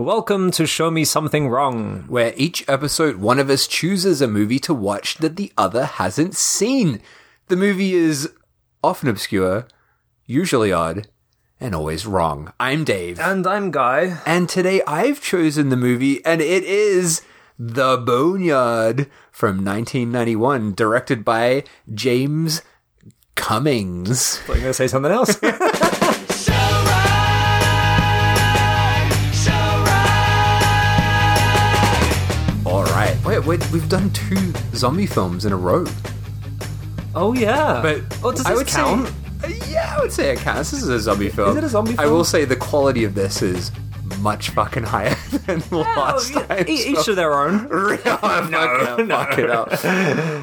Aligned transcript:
Welcome 0.00 0.50
to 0.52 0.66
Show 0.66 0.90
Me 0.90 1.04
Something 1.04 1.50
Wrong. 1.50 2.04
where 2.08 2.32
each 2.34 2.66
episode 2.66 3.16
one 3.16 3.38
of 3.38 3.50
us 3.50 3.66
chooses 3.66 4.22
a 4.22 4.26
movie 4.26 4.58
to 4.60 4.72
watch 4.72 5.18
that 5.18 5.36
the 5.36 5.52
other 5.58 5.84
hasn't 5.84 6.34
seen. 6.34 7.02
The 7.48 7.56
movie 7.56 7.92
is 7.92 8.32
often 8.82 9.10
obscure, 9.10 9.68
usually 10.24 10.72
odd, 10.72 11.08
and 11.60 11.74
always 11.74 12.06
wrong. 12.06 12.50
I'm 12.58 12.82
Dave. 12.82 13.20
And 13.20 13.46
I'm 13.46 13.70
Guy. 13.70 14.22
And 14.24 14.48
today 14.48 14.80
I've 14.86 15.20
chosen 15.20 15.68
the 15.68 15.76
movie, 15.76 16.24
and 16.24 16.40
it 16.40 16.64
is 16.64 17.20
The 17.58 17.98
Boneyard 17.98 19.06
from 19.30 19.62
1991, 19.62 20.72
directed 20.72 21.26
by 21.26 21.64
James 21.92 22.62
Cummins. 23.34 24.38
Thought 24.38 24.46
you 24.46 24.52
were 24.52 24.60
going 24.60 24.70
to 24.70 24.74
say 24.74 24.88
something 24.88 25.12
else. 25.12 25.38
wait, 33.50 33.70
we've 33.72 33.88
done 33.88 34.08
two 34.10 34.52
zombie 34.74 35.06
films 35.06 35.44
in 35.44 35.52
a 35.52 35.56
row. 35.56 35.84
oh, 37.16 37.32
yeah. 37.34 37.80
But 37.82 38.02
oh, 38.22 38.30
does 38.30 38.46
I 38.46 38.50
this 38.50 38.58
would 38.58 38.66
count? 38.68 39.08
Say, 39.42 39.72
yeah, 39.72 39.96
I 39.96 40.00
would 40.00 40.12
say 40.12 40.32
it 40.32 40.38
counts. 40.38 40.70
This 40.70 40.82
is 40.84 40.88
a 40.88 41.00
zombie 41.00 41.30
film. 41.30 41.50
Is 41.50 41.56
it 41.56 41.64
a 41.64 41.68
zombie 41.68 41.96
I 41.98 42.06
will 42.06 42.22
say 42.24 42.44
the 42.44 42.54
quality 42.54 43.02
of 43.04 43.14
this 43.16 43.42
is 43.42 43.72
much 44.20 44.50
fucking 44.50 44.84
higher 44.84 45.16
than 45.46 45.62
last 45.72 46.36
Oh, 46.36 46.42
time. 46.44 46.64
each 46.68 47.04
to 47.06 47.14
their 47.16 47.32
own. 47.34 47.64
no, 48.04 48.96
no, 48.98 49.06
fuck 49.08 49.38
it 49.38 49.50
up. 49.50 49.68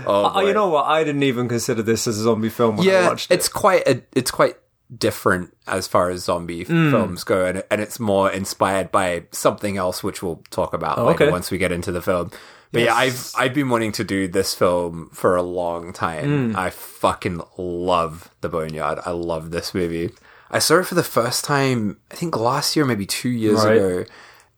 Oh, 0.05 0.31
Oh, 0.35 0.39
you 0.45 0.53
know 0.53 0.67
what? 0.67 0.85
I 0.87 1.03
didn't 1.05 1.23
even 1.23 1.47
consider 1.47 1.81
this 1.83 2.07
as 2.07 2.19
a 2.19 2.23
zombie 2.23 2.49
film 2.49 2.75
when 2.75 2.87
I 2.89 2.91
yeah, 2.91 3.07
watched 3.07 3.31
it. 3.31 3.35
it's 3.35 3.47
quite 3.47 3.87
a, 3.87 4.01
it's 4.13 4.31
quite 4.31 4.55
different 4.97 5.55
as 5.67 5.87
far 5.87 6.09
as 6.09 6.23
zombie 6.25 6.63
Hmm. 6.65 6.91
films 6.91 7.23
go, 7.23 7.45
and, 7.45 7.63
and 7.71 7.79
it's 7.81 7.99
more 8.01 8.29
inspired 8.31 8.91
by 8.91 9.23
something 9.31 9.77
else, 9.77 10.03
which 10.03 10.21
we'll 10.23 10.41
talk 10.49 10.73
about 10.73 10.97
Oh, 10.97 11.09
okay. 11.09 11.29
once 11.29 11.51
we 11.51 11.57
get 11.57 11.71
into 11.71 11.91
the 11.93 12.01
film. 12.01 12.31
But 12.71 12.81
yeah, 12.83 12.93
I've 12.95 13.31
I've 13.37 13.53
been 13.53 13.69
wanting 13.69 13.91
to 13.93 14.03
do 14.03 14.27
this 14.27 14.53
film 14.53 15.09
for 15.13 15.35
a 15.35 15.41
long 15.41 15.93
time. 15.93 16.51
Hmm. 16.51 16.55
I 16.57 16.69
fucking 16.69 17.41
love 17.57 18.29
The 18.41 18.49
Boneyard. 18.49 18.99
I 19.05 19.11
love 19.11 19.51
this 19.51 19.73
movie. 19.73 20.11
I 20.51 20.59
saw 20.59 20.79
it 20.79 20.85
for 20.87 20.95
the 20.95 21.03
first 21.03 21.43
time, 21.45 21.97
I 22.11 22.15
think 22.15 22.37
last 22.37 22.75
year, 22.75 22.85
maybe 22.85 23.05
two 23.05 23.29
years 23.29 23.63
Right. 23.65 23.75
ago. 23.75 24.05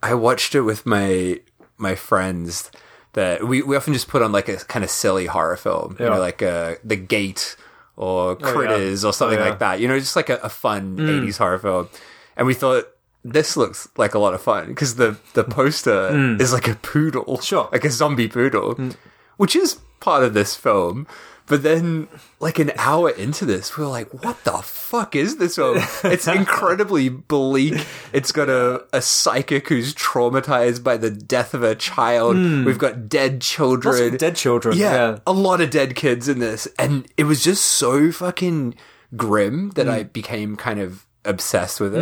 I 0.03 0.13
watched 0.13 0.55
it 0.55 0.61
with 0.61 0.85
my 0.85 1.39
my 1.77 1.95
friends. 1.95 2.71
That 3.13 3.47
we, 3.47 3.63
we 3.63 3.75
often 3.75 3.93
just 3.93 4.07
put 4.07 4.21
on 4.21 4.31
like 4.31 4.47
a 4.49 4.57
kind 4.57 4.85
of 4.85 4.91
silly 4.91 5.25
horror 5.25 5.57
film, 5.57 5.95
you 5.99 6.05
know, 6.05 6.19
like 6.19 6.43
uh, 6.43 6.75
The 6.83 6.95
Gate 6.95 7.55
or 7.97 8.37
yeah. 8.39 8.51
Critters 8.53 9.03
or 9.03 9.13
something 9.13 9.39
Oh, 9.39 9.43
yeah. 9.43 9.49
like 9.49 9.59
that. 9.59 9.79
You 9.79 9.87
know, 9.87 9.97
just 9.99 10.15
like 10.15 10.29
a, 10.29 10.35
a 10.37 10.49
fun 10.49 10.95
80s 10.97 11.39
horror 11.39 11.57
film. 11.57 11.89
And 12.37 12.45
we 12.45 12.53
thought 12.53 12.85
this 13.31 13.55
looks 13.57 13.87
like 13.97 14.13
a 14.13 14.19
lot 14.19 14.33
of 14.33 14.41
fun 14.41 14.67
because 14.67 14.95
the, 14.95 15.17
the 15.33 15.43
poster 15.43 16.09
mm. 16.11 16.41
is 16.41 16.53
like 16.53 16.67
a 16.67 16.75
poodle. 16.75 17.39
Sure. 17.41 17.69
Like 17.71 17.85
a 17.85 17.89
zombie 17.91 18.27
poodle, 18.27 18.75
mm. 18.75 18.95
which 19.37 19.55
is 19.55 19.79
part 19.99 20.23
of 20.23 20.33
this 20.33 20.55
film. 20.55 21.07
But 21.45 21.63
then, 21.63 22.07
like 22.39 22.59
an 22.59 22.71
hour 22.77 23.09
into 23.09 23.43
this, 23.43 23.75
we 23.75 23.83
are 23.83 23.87
like, 23.87 24.23
what 24.23 24.43
the 24.43 24.59
fuck 24.61 25.15
is 25.15 25.37
this 25.37 25.55
film? 25.55 25.79
It's 26.03 26.27
incredibly 26.27 27.09
bleak. 27.09 27.73
It's 28.13 28.31
got 28.31 28.49
a, 28.49 28.85
a 28.93 29.01
psychic 29.01 29.67
who's 29.67 29.95
traumatized 29.95 30.83
by 30.83 30.97
the 30.97 31.09
death 31.09 31.55
of 31.55 31.63
a 31.63 31.73
child. 31.73 32.35
Mm. 32.35 32.65
We've 32.65 32.77
got 32.77 33.09
dead 33.09 33.41
children. 33.41 34.15
Dead 34.17 34.35
children. 34.35 34.77
Yeah, 34.77 34.93
Yeah. 34.93 35.19
a 35.25 35.33
lot 35.33 35.59
of 35.59 35.71
dead 35.71 35.95
kids 35.95 36.29
in 36.29 36.37
this, 36.37 36.67
and 36.77 37.07
it 37.17 37.23
was 37.23 37.43
just 37.43 37.65
so 37.65 38.11
fucking 38.11 38.75
grim 39.17 39.71
that 39.71 39.87
Hmm. 39.87 39.91
I 39.91 40.03
became 40.03 40.55
kind 40.55 40.79
of 40.79 41.07
obsessed 41.29 41.79
with 41.79 41.95
it. 41.95 42.01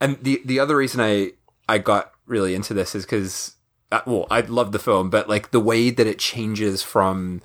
And 0.00 0.18
the 0.22 0.42
the 0.44 0.58
other 0.58 0.76
reason 0.76 1.00
I 1.00 1.32
I 1.68 1.78
got 1.78 2.12
really 2.26 2.54
into 2.54 2.74
this 2.74 2.94
is 2.94 3.04
because 3.04 3.56
uh, 3.92 4.00
well, 4.06 4.26
I 4.30 4.40
love 4.40 4.72
the 4.72 4.78
film, 4.78 5.10
but 5.10 5.28
like 5.28 5.50
the 5.50 5.60
way 5.60 5.90
that 5.90 6.06
it 6.06 6.18
changes 6.18 6.82
from 6.82 7.42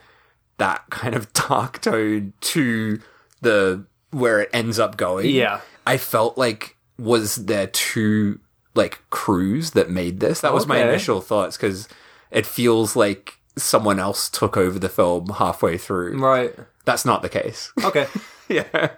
that 0.58 0.84
kind 0.90 1.16
of 1.16 1.32
dark 1.48 1.82
tone 1.82 2.34
to 2.42 3.00
the 3.42 3.86
where 4.12 4.42
it 4.42 4.50
ends 4.54 4.80
up 4.80 4.98
going. 4.98 5.30
Yeah. 5.30 5.62
I 5.86 5.98
felt 5.98 6.38
like 6.38 6.78
was 6.98 7.36
there 7.36 7.68
two 7.68 8.40
like 8.76 9.00
crews 9.10 9.72
that 9.72 9.90
made 9.90 10.20
this? 10.20 10.42
That 10.42 10.54
was 10.54 10.68
my 10.68 10.82
initial 10.82 11.22
thoughts 11.22 11.58
because 11.58 11.88
it 12.32 12.46
feels 12.46 12.96
like 12.96 13.40
someone 13.58 14.00
else 14.00 14.30
took 14.30 14.58
over 14.58 14.80
the 14.80 14.90
film 14.90 15.30
halfway 15.30 15.78
through. 15.78 16.20
Right. 16.20 16.56
That's 16.86 17.06
not 17.06 17.22
the 17.22 17.30
case. 17.30 17.72
Okay. 17.84 18.08
yeah. 18.48 18.92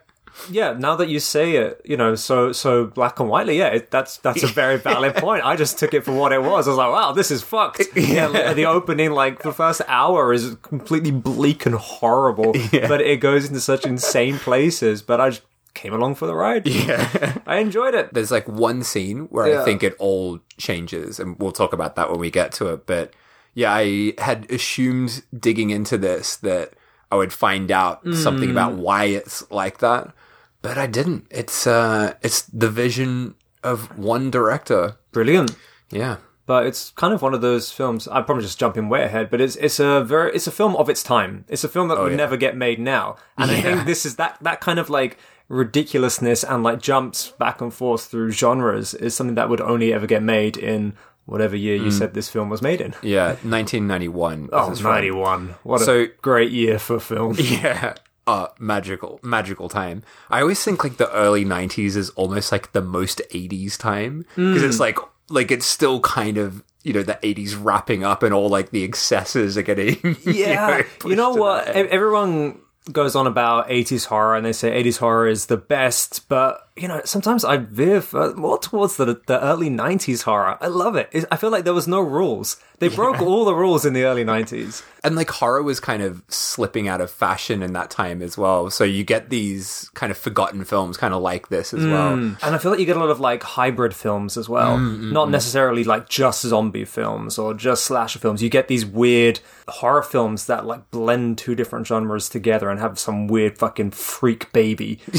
Yeah, 0.49 0.73
now 0.77 0.95
that 0.95 1.09
you 1.09 1.19
say 1.19 1.55
it, 1.57 1.81
you 1.85 1.97
know, 1.97 2.15
so 2.15 2.51
so 2.51 2.85
black 2.85 3.19
and 3.19 3.29
whitely, 3.29 3.57
yeah, 3.57 3.67
it, 3.67 3.91
that's 3.91 4.17
that's 4.17 4.43
a 4.43 4.47
very 4.47 4.77
valid 4.77 5.15
point. 5.25 5.45
I 5.45 5.55
just 5.55 5.77
took 5.77 5.93
it 5.93 6.03
for 6.05 6.11
what 6.13 6.31
it 6.31 6.41
was. 6.41 6.67
I 6.67 6.71
was 6.71 6.77
like, 6.77 6.91
wow, 6.91 7.11
this 7.11 7.31
is 7.31 7.41
fucked. 7.41 7.81
Yeah, 7.95 8.27
like, 8.27 8.55
the 8.55 8.65
opening, 8.65 9.11
like 9.11 9.43
the 9.43 9.51
first 9.53 9.81
hour, 9.87 10.33
is 10.33 10.55
completely 10.61 11.11
bleak 11.11 11.65
and 11.65 11.75
horrible, 11.75 12.53
but 12.71 13.01
it 13.01 13.19
goes 13.19 13.47
into 13.47 13.59
such 13.61 13.85
insane 13.85 14.37
places. 14.39 15.01
But 15.01 15.19
I 15.21 15.29
just 15.29 15.41
came 15.73 15.93
along 15.93 16.15
for 16.15 16.25
the 16.27 16.35
ride. 16.35 16.67
Yeah. 16.67 17.37
I 17.45 17.57
enjoyed 17.57 17.95
it. 17.95 18.13
There's 18.13 18.31
like 18.31 18.47
one 18.47 18.83
scene 18.83 19.27
where 19.29 19.47
Yeah. 19.47 19.61
I 19.61 19.65
think 19.65 19.83
it 19.83 19.95
all 19.99 20.39
changes, 20.57 21.19
and 21.19 21.37
we'll 21.39 21.51
talk 21.53 21.73
about 21.73 21.95
that 21.95 22.09
when 22.09 22.19
we 22.19 22.31
get 22.31 22.51
to 22.53 22.67
it. 22.73 22.85
But 22.85 23.13
yeah, 23.53 23.73
I 23.73 24.13
had 24.17 24.49
assumed 24.51 25.23
digging 25.37 25.69
into 25.69 25.97
this 25.97 26.37
that 26.37 26.73
I 27.11 27.15
would 27.15 27.33
find 27.33 27.69
out 27.71 28.01
something 28.13 28.47
Mm. 28.49 28.51
about 28.51 28.73
why 28.73 29.05
it's 29.05 29.49
like 29.51 29.79
that, 29.79 30.13
but 30.61 30.77
I 30.77 30.87
didn't. 30.87 31.25
It's 31.31 31.65
uh, 31.67 32.13
it's 32.21 32.43
the 32.43 32.69
vision 32.69 33.35
of 33.63 33.97
one 33.97 34.29
director. 34.31 34.97
Brilliant. 35.11 35.55
Yeah. 35.91 36.17
but 36.47 36.65
it's 36.65 36.91
kind 36.91 37.13
of 37.13 37.21
one 37.21 37.33
of 37.33 37.41
those 37.41 37.71
films. 37.71 38.07
I'm 38.11 38.25
probably 38.25 38.43
just 38.43 38.59
jumping 38.59 38.89
way 38.89 39.03
ahead, 39.03 39.29
but 39.29 39.39
it's 39.41 39.55
it's 39.57 39.79
a 39.79 40.03
very 40.03 40.33
it's 40.33 40.47
a 40.47 40.51
film 40.51 40.75
of 40.75 40.89
its 40.89 41.03
time. 41.03 41.45
It's 41.47 41.63
a 41.63 41.69
film 41.69 41.87
that 41.89 41.97
would 41.97 42.07
Oh, 42.07 42.09
yeah. 42.11 42.15
never 42.17 42.37
get 42.37 42.55
made 42.57 42.79
now, 42.79 43.15
and 43.37 43.51
I 43.51 43.61
think 43.61 43.85
this 43.85 44.05
is 44.05 44.15
that 44.15 44.37
that 44.41 44.59
kind 44.61 44.79
of 44.79 44.89
like 44.89 45.17
ridiculousness 45.47 46.43
and 46.43 46.63
like 46.63 46.81
jumps 46.81 47.29
back 47.39 47.61
and 47.61 47.73
forth 47.73 48.05
through 48.05 48.31
genres 48.31 48.93
is 48.93 49.13
something 49.15 49.35
that 49.35 49.49
would 49.49 49.61
only 49.61 49.93
ever 49.93 50.07
get 50.07 50.23
made 50.23 50.57
in 50.57 50.93
whatever 51.25 51.55
year 51.55 51.77
Mm. 51.77 51.83
you 51.85 51.91
said 51.91 52.13
this 52.13 52.29
film 52.29 52.49
was 52.49 52.61
made 52.61 52.81
in. 52.81 52.93
Yeah, 53.03 53.35
1991. 53.43 54.49
Oh, 54.51 54.69
this 54.69 54.77
is 54.77 54.81
from. 54.81 54.91
91. 54.91 55.55
What 55.63 55.87
a 55.87 56.07
great 56.21 56.51
year 56.51 56.79
for 56.79 56.99
film. 56.99 57.35
Yeah. 57.39 57.93
Uh, 58.27 58.47
magical, 58.59 59.19
magical 59.23 59.67
time. 59.67 60.03
I 60.29 60.41
always 60.41 60.63
think 60.63 60.83
like 60.83 60.97
the 60.97 61.11
early 61.11 61.43
90s 61.43 61.95
is 61.95 62.11
almost 62.11 62.51
like 62.51 62.71
the 62.71 62.81
most 62.81 63.19
80s 63.31 63.77
time 63.77 64.19
because 64.35 64.61
Mm. 64.61 64.67
it's 64.69 64.79
like, 64.79 64.97
like 65.29 65.49
it's 65.51 65.65
still 65.65 65.99
kind 66.01 66.37
of, 66.37 66.63
you 66.83 66.93
know, 66.93 67.01
the 67.03 67.17
80s 67.23 67.55
wrapping 67.59 68.03
up 68.03 68.21
and 68.23 68.33
all 68.33 68.47
like 68.47 68.69
the 68.69 68.83
excesses 68.83 69.57
are 69.57 69.63
getting, 69.63 70.17
Yeah, 70.23 70.83
you 71.03 71.15
know 71.15 71.31
what? 71.31 71.65
the 71.65 71.85
E- 71.85 71.89
Everyone 71.89 72.59
goes 72.91 73.15
on 73.15 73.27
about 73.27 73.69
80s 73.69 74.05
horror 74.05 74.35
and 74.35 74.45
they 74.45 74.53
say 74.53 74.81
80s 74.83 74.97
horror 74.99 75.27
is 75.27 75.47
the 75.47 75.57
best, 75.57 76.27
but 76.29 76.67
you 76.77 76.87
know, 76.87 77.01
sometimes 77.03 77.43
I 77.43 77.57
veer 77.57 78.01
more 78.35 78.57
towards 78.57 78.95
the 78.97 79.21
the 79.27 79.43
early 79.43 79.69
90s 79.69 80.23
horror. 80.23 80.57
I 80.61 80.67
love 80.67 80.95
it. 80.95 81.09
It- 81.11 81.25
I 81.31 81.35
feel 81.35 81.49
like 81.51 81.65
there 81.65 81.73
was 81.73 81.87
no 81.87 81.99
rules. 81.99 82.57
They 82.79 82.87
broke 82.87 83.21
all 83.21 83.45
the 83.45 83.53
rules 83.53 83.85
in 83.85 83.93
the 83.93 84.05
early 84.05 84.23
90s. 84.25 84.81
And 85.03 85.15
like 85.15 85.29
horror 85.29 85.61
was 85.61 85.79
kind 85.79 86.01
of 86.01 86.23
slipping 86.29 86.87
out 86.87 86.99
of 87.01 87.11
fashion 87.11 87.61
in 87.61 87.73
that 87.73 87.91
time 87.91 88.23
as 88.23 88.37
well. 88.37 88.71
So 88.71 88.83
you 88.85 89.03
get 89.03 89.29
these 89.29 89.91
kind 89.93 90.11
of 90.11 90.17
forgotten 90.17 90.63
films 90.63 90.97
kind 90.97 91.13
of 91.13 91.21
like 91.21 91.49
this 91.49 91.73
as 91.75 91.85
well. 91.85 92.13
Mm. 92.15 92.37
And 92.41 92.55
I 92.55 92.57
feel 92.57 92.71
like 92.71 92.79
you 92.79 92.87
get 92.87 92.97
a 92.97 92.99
lot 92.99 93.09
of 93.11 93.19
like 93.19 93.43
hybrid 93.43 93.93
films 93.93 94.35
as 94.37 94.49
well. 94.49 94.77
Mm, 94.77 94.99
mm, 94.99 95.11
Not 95.11 95.29
necessarily 95.29 95.83
like 95.83 96.09
just 96.09 96.41
zombie 96.41 96.85
films 96.85 97.37
or 97.37 97.53
just 97.53 97.83
slasher 97.83 98.17
films. 98.17 98.41
You 98.41 98.49
get 98.49 98.67
these 98.67 98.85
weird 98.85 99.41
horror 99.67 100.01
films 100.03 100.47
that 100.47 100.65
like 100.65 100.89
blend 100.89 101.37
two 101.37 101.53
different 101.53 101.85
genres 101.85 102.29
together 102.29 102.69
and 102.69 102.79
have 102.79 102.97
some 102.97 103.27
weird 103.27 103.57
fucking 103.59 103.91
freak 103.91 104.51
baby. 104.53 104.99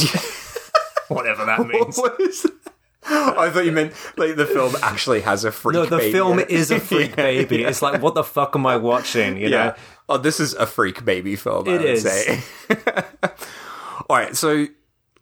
Whatever 1.14 1.44
that 1.44 1.66
means. 1.66 1.96
What 1.98 2.20
is 2.20 2.46
I 3.04 3.50
thought 3.50 3.64
you 3.64 3.72
meant 3.72 3.92
like 4.16 4.36
the 4.36 4.46
film 4.46 4.74
actually 4.80 5.22
has 5.22 5.44
a 5.44 5.50
freak 5.50 5.74
No, 5.74 5.84
the 5.86 5.96
baby. 5.98 6.12
film 6.12 6.38
is 6.38 6.70
a 6.70 6.78
freak 6.78 7.16
baby. 7.16 7.64
It's 7.64 7.82
like, 7.82 8.00
what 8.00 8.14
the 8.14 8.22
fuck 8.22 8.54
am 8.54 8.64
I 8.66 8.76
watching? 8.76 9.36
You 9.38 9.50
know? 9.50 9.74
Oh, 10.08 10.18
this 10.18 10.38
is 10.38 10.54
a 10.54 10.66
freak 10.66 11.04
baby 11.04 11.34
film. 11.34 11.68
I 11.68 11.72
It 11.72 11.80
would 11.80 11.90
is. 11.90 12.02
Say. 12.04 12.40
All 14.08 14.16
right, 14.16 14.36
so 14.36 14.66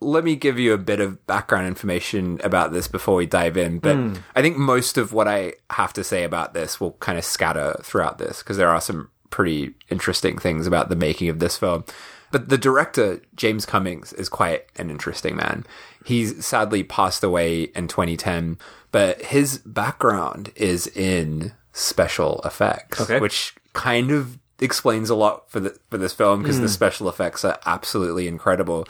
let 0.01 0.25
me 0.25 0.35
give 0.37 0.59
you 0.59 0.73
a 0.73 0.79
bit 0.79 1.01
of 1.01 1.27
background 1.27 1.67
information 1.67 2.41
about 2.43 2.73
this 2.73 2.89
before 2.89 3.15
we 3.17 3.27
dive 3.27 3.57
in. 3.57 3.79
But 3.79 3.97
Hmm. 3.97 4.15
I 4.35 4.43
think 4.43 4.57
most 4.57 4.97
of 4.99 5.13
what 5.13 5.29
I 5.29 5.55
have 5.71 5.93
to 5.95 6.05
say 6.05 6.25
about 6.25 6.55
this 6.55 6.81
will 6.81 6.93
kind 6.93 7.19
of 7.19 7.25
scatter 7.25 7.77
throughout 7.83 8.19
this 8.19 8.39
because 8.39 8.57
there 8.57 8.69
are 8.71 8.81
some 8.81 9.11
pretty 9.31 9.75
interesting 9.91 10.39
things 10.39 10.67
about 10.67 10.89
the 10.89 10.97
making 10.97 11.29
of 11.29 11.39
this 11.39 11.57
film. 11.57 11.85
But 12.33 12.49
the 12.49 12.59
director, 12.59 13.21
James 13.35 13.67
Cummins, 13.67 14.13
is 14.13 14.29
quite 14.29 14.67
an 14.77 14.91
interesting 14.91 15.37
man. 15.37 15.67
He's 16.05 16.45
sadly 16.47 16.83
passed 16.85 17.25
away 17.25 17.65
in 17.75 17.89
2010, 17.89 18.57
but 18.93 19.21
his 19.23 19.59
background 19.59 20.53
is 20.55 20.87
in 20.87 21.53
special 21.73 22.41
effects, 22.45 23.01
Okay. 23.01 23.19
which 23.21 23.55
kind 23.73 24.11
of 24.11 24.39
explains 24.61 25.09
a 25.11 25.15
lot 25.15 25.51
for 25.51 25.59
the 25.61 25.79
for 25.91 25.97
this 25.99 26.13
film 26.13 26.43
because 26.43 26.61
the 26.61 26.69
special 26.69 27.09
effects 27.09 27.45
are 27.45 27.59
absolutely 27.67 28.29
incredible, 28.29 28.87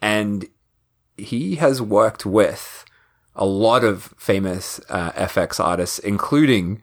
and 0.00 0.46
he 1.16 1.56
has 1.56 1.82
worked 1.82 2.24
with 2.24 2.84
a 3.34 3.44
lot 3.46 3.84
of 3.84 4.14
famous 4.16 4.80
uh, 4.88 5.12
FX 5.12 5.62
artists, 5.62 5.98
including 5.98 6.80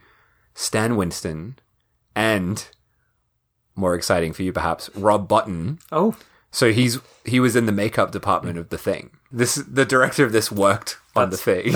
Stan 0.54 0.96
Winston 0.96 1.58
and 2.16 2.68
more 3.76 3.96
exciting 3.96 4.34
for 4.34 4.44
you 4.44 4.52
perhaps, 4.54 4.90
Rob 4.96 5.28
Bottin. 5.28 5.80
Oh, 5.92 6.16
So 6.52 6.72
he's 6.72 7.00
he 7.26 7.40
was 7.40 7.56
in 7.56 7.66
the 7.66 7.72
makeup 7.72 8.12
department 8.12 8.58
of 8.58 8.70
the 8.70 8.78
thing. 8.78 9.12
This 9.32 9.56
the 9.56 9.86
director 9.86 10.24
of 10.26 10.32
this 10.32 10.52
worked 10.52 10.98
on 11.16 11.30
the 11.30 11.38
thing. 11.38 11.74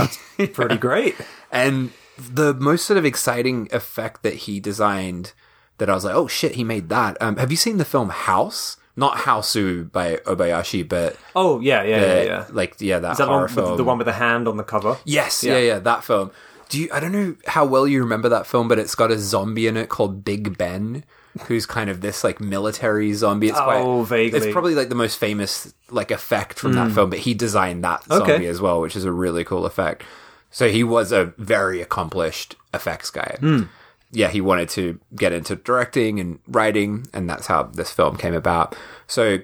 pretty 0.54 0.78
great. 0.88 1.16
And 1.52 1.92
the 2.18 2.54
most 2.54 2.86
sort 2.86 2.98
of 2.98 3.06
exciting 3.06 3.68
effect 3.72 4.24
that 4.24 4.34
he 4.46 4.60
designed 4.60 5.34
that 5.78 5.90
I 5.90 5.94
was 5.94 6.04
like, 6.06 6.16
oh 6.16 6.28
shit, 6.28 6.56
he 6.56 6.64
made 6.64 6.90
that. 6.90 7.18
Um, 7.22 7.38
have 7.38 7.52
you 7.52 7.58
seen 7.58 7.78
the 7.78 7.86
film 7.86 8.10
House? 8.10 8.76
Not 8.96 9.20
Hausu 9.20 9.90
by 9.90 10.18
Obayashi, 10.26 10.86
but 10.88 11.16
Oh, 11.34 11.62
yeah, 11.62 11.84
yeah, 11.84 12.02
yeah, 12.02 12.20
uh, 12.20 12.24
yeah. 12.26 12.46
like 12.52 12.76
yeah, 12.80 13.00
that 13.00 13.14
Is 13.14 13.18
that 13.20 13.28
horror 13.30 13.46
one, 13.46 13.48
film. 13.56 13.78
the 13.78 13.84
one 13.86 13.98
with 13.98 14.08
the 14.08 14.14
hand 14.14 14.46
on 14.46 14.58
the 14.58 14.64
cover? 14.64 14.98
Yes, 15.06 15.42
yeah. 15.42 15.58
yeah, 15.58 15.80
that 15.80 16.04
film. 16.04 16.32
Do 16.68 16.80
you? 16.82 16.90
I 16.94 17.00
don't 17.00 17.14
know 17.14 17.36
how 17.48 17.64
well 17.66 17.88
you 17.88 18.02
remember 18.02 18.28
that 18.28 18.46
film, 18.46 18.68
but 18.68 18.78
it's 18.78 18.96
got 18.96 19.10
a 19.10 19.18
zombie 19.18 19.68
in 19.68 19.78
it 19.78 19.88
called 19.88 20.26
Big 20.26 20.58
Ben, 20.58 21.06
who's 21.48 21.66
kind 21.66 21.90
of 21.90 22.02
this 22.02 22.24
like 22.24 22.40
military 22.40 23.14
zombie. 23.14 23.48
It's 23.50 23.60
quite 23.60 23.82
Oh, 23.82 24.04
vaguely. 24.04 24.40
Hmm. 24.40 24.46
It's 24.46 24.54
probably 24.54 24.76
like 24.76 24.90
the 24.90 24.96
most 24.96 25.18
famous 25.18 25.74
like 25.90 26.12
effect 26.12 26.60
from 26.60 26.74
that 26.74 26.92
film, 26.92 27.10
but 27.10 27.20
he 27.20 27.34
designed 27.34 27.84
that 27.84 28.04
zombie 28.06 28.34
Okay. 28.34 28.46
as 28.48 28.62
well, 28.62 28.82
which 28.82 28.96
is 28.96 29.06
a 29.06 29.12
really 29.12 29.44
cool 29.44 29.66
effect. 29.66 30.04
So 30.52 30.70
he 30.70 30.84
was 30.84 31.12
a 31.12 31.34
very 31.38 31.82
accomplished 31.82 32.56
effects 32.74 33.10
guy. 33.12 33.38
Hmm. 33.40 33.64
Yeah, 34.12 34.30
he 34.30 34.42
wanted 34.42 34.70
to 34.70 35.00
get 35.16 35.34
into 35.34 35.56
directing 35.56 36.20
and 36.20 36.40
writing, 36.48 37.06
and 37.14 37.30
that's 37.30 37.46
how 37.48 37.64
this 37.64 37.92
film 37.92 38.18
came 38.18 38.34
about. 38.34 38.76
So 39.06 39.40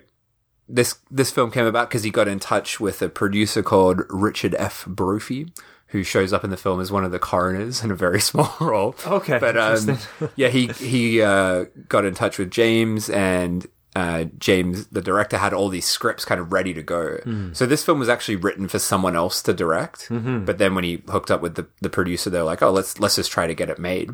this 0.68 0.96
this 1.12 1.30
film 1.30 1.52
came 1.52 1.66
about 1.68 1.90
because 1.90 2.02
he 2.04 2.10
got 2.10 2.28
in 2.28 2.40
touch 2.40 2.80
with 2.80 3.02
a 3.04 3.10
producer 3.10 3.62
called 3.62 4.02
Richard 4.10 4.56
F. 4.58 4.86
Brophy, 4.88 5.52
who 5.96 6.04
shows 6.04 6.34
up 6.34 6.44
in 6.44 6.50
the 6.50 6.58
film 6.58 6.82
as 6.82 6.92
one 6.92 7.06
of 7.06 7.12
the 7.12 7.20
coroners 7.20 7.84
in 7.84 7.90
a 7.90 7.96
very 7.96 8.20
small 8.30 8.54
role. 8.60 8.96
Okay, 9.08 9.40
but 9.40 9.58
um, 9.58 9.98
yeah, 10.36 10.50
he 10.50 10.68
he 10.68 11.22
uh, 11.22 11.66
got 11.88 12.04
in 12.04 12.14
touch 12.14 12.38
with 12.38 12.52
James, 12.52 13.10
and 13.10 13.66
uh, 13.96 14.26
James, 14.38 14.88
the 14.88 15.02
director, 15.02 15.38
had 15.38 15.54
all 15.54 15.70
these 15.70 15.86
scripts 15.86 16.26
kind 16.26 16.42
of 16.42 16.52
ready 16.52 16.74
to 16.74 16.84
go. 16.84 17.16
Hmm. 17.24 17.54
So 17.54 17.66
this 17.66 17.84
film 17.86 17.98
was 17.98 18.10
actually 18.10 18.36
written 18.36 18.68
for 18.68 18.78
someone 18.78 19.16
else 19.16 19.42
to 19.44 19.54
direct. 19.54 20.10
Mm-hmm. 20.10 20.44
But 20.44 20.58
then 20.58 20.76
when 20.76 20.84
he 20.84 21.02
hooked 21.08 21.32
up 21.32 21.42
with 21.42 21.56
the 21.56 21.68
the 21.82 21.90
producer, 21.90 22.30
they're 22.30 22.44
like, 22.44 22.62
"Oh, 22.62 22.72
let's 22.72 23.00
let's 23.00 23.16
just 23.16 23.32
try 23.32 23.48
to 23.48 23.56
get 23.56 23.70
it 23.70 23.80
made." 23.80 24.10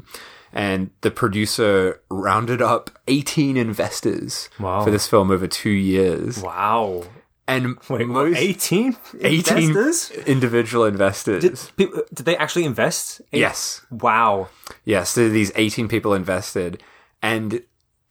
And 0.53 0.91
the 0.99 1.11
producer 1.11 2.01
rounded 2.09 2.61
up 2.61 2.89
18 3.07 3.55
investors 3.55 4.49
Wow. 4.59 4.83
for 4.83 4.91
this 4.91 5.07
film 5.07 5.31
over 5.31 5.47
two 5.47 5.69
years. 5.69 6.39
Wow. 6.43 7.05
And 7.47 7.77
Wait, 7.89 8.07
most 8.07 8.37
18? 8.37 8.95
18 9.21 9.57
investors? 9.57 10.11
individual 10.25 10.85
investors. 10.85 11.41
Did, 11.43 11.59
people, 11.77 12.03
did 12.13 12.25
they 12.25 12.37
actually 12.37 12.65
invest? 12.65 13.21
in- 13.31 13.39
yes. 13.39 13.85
Wow. 13.91 14.49
Yes. 14.85 15.09
So 15.09 15.27
these 15.29 15.51
18 15.55 15.87
people 15.87 16.13
invested. 16.13 16.81
And 17.21 17.61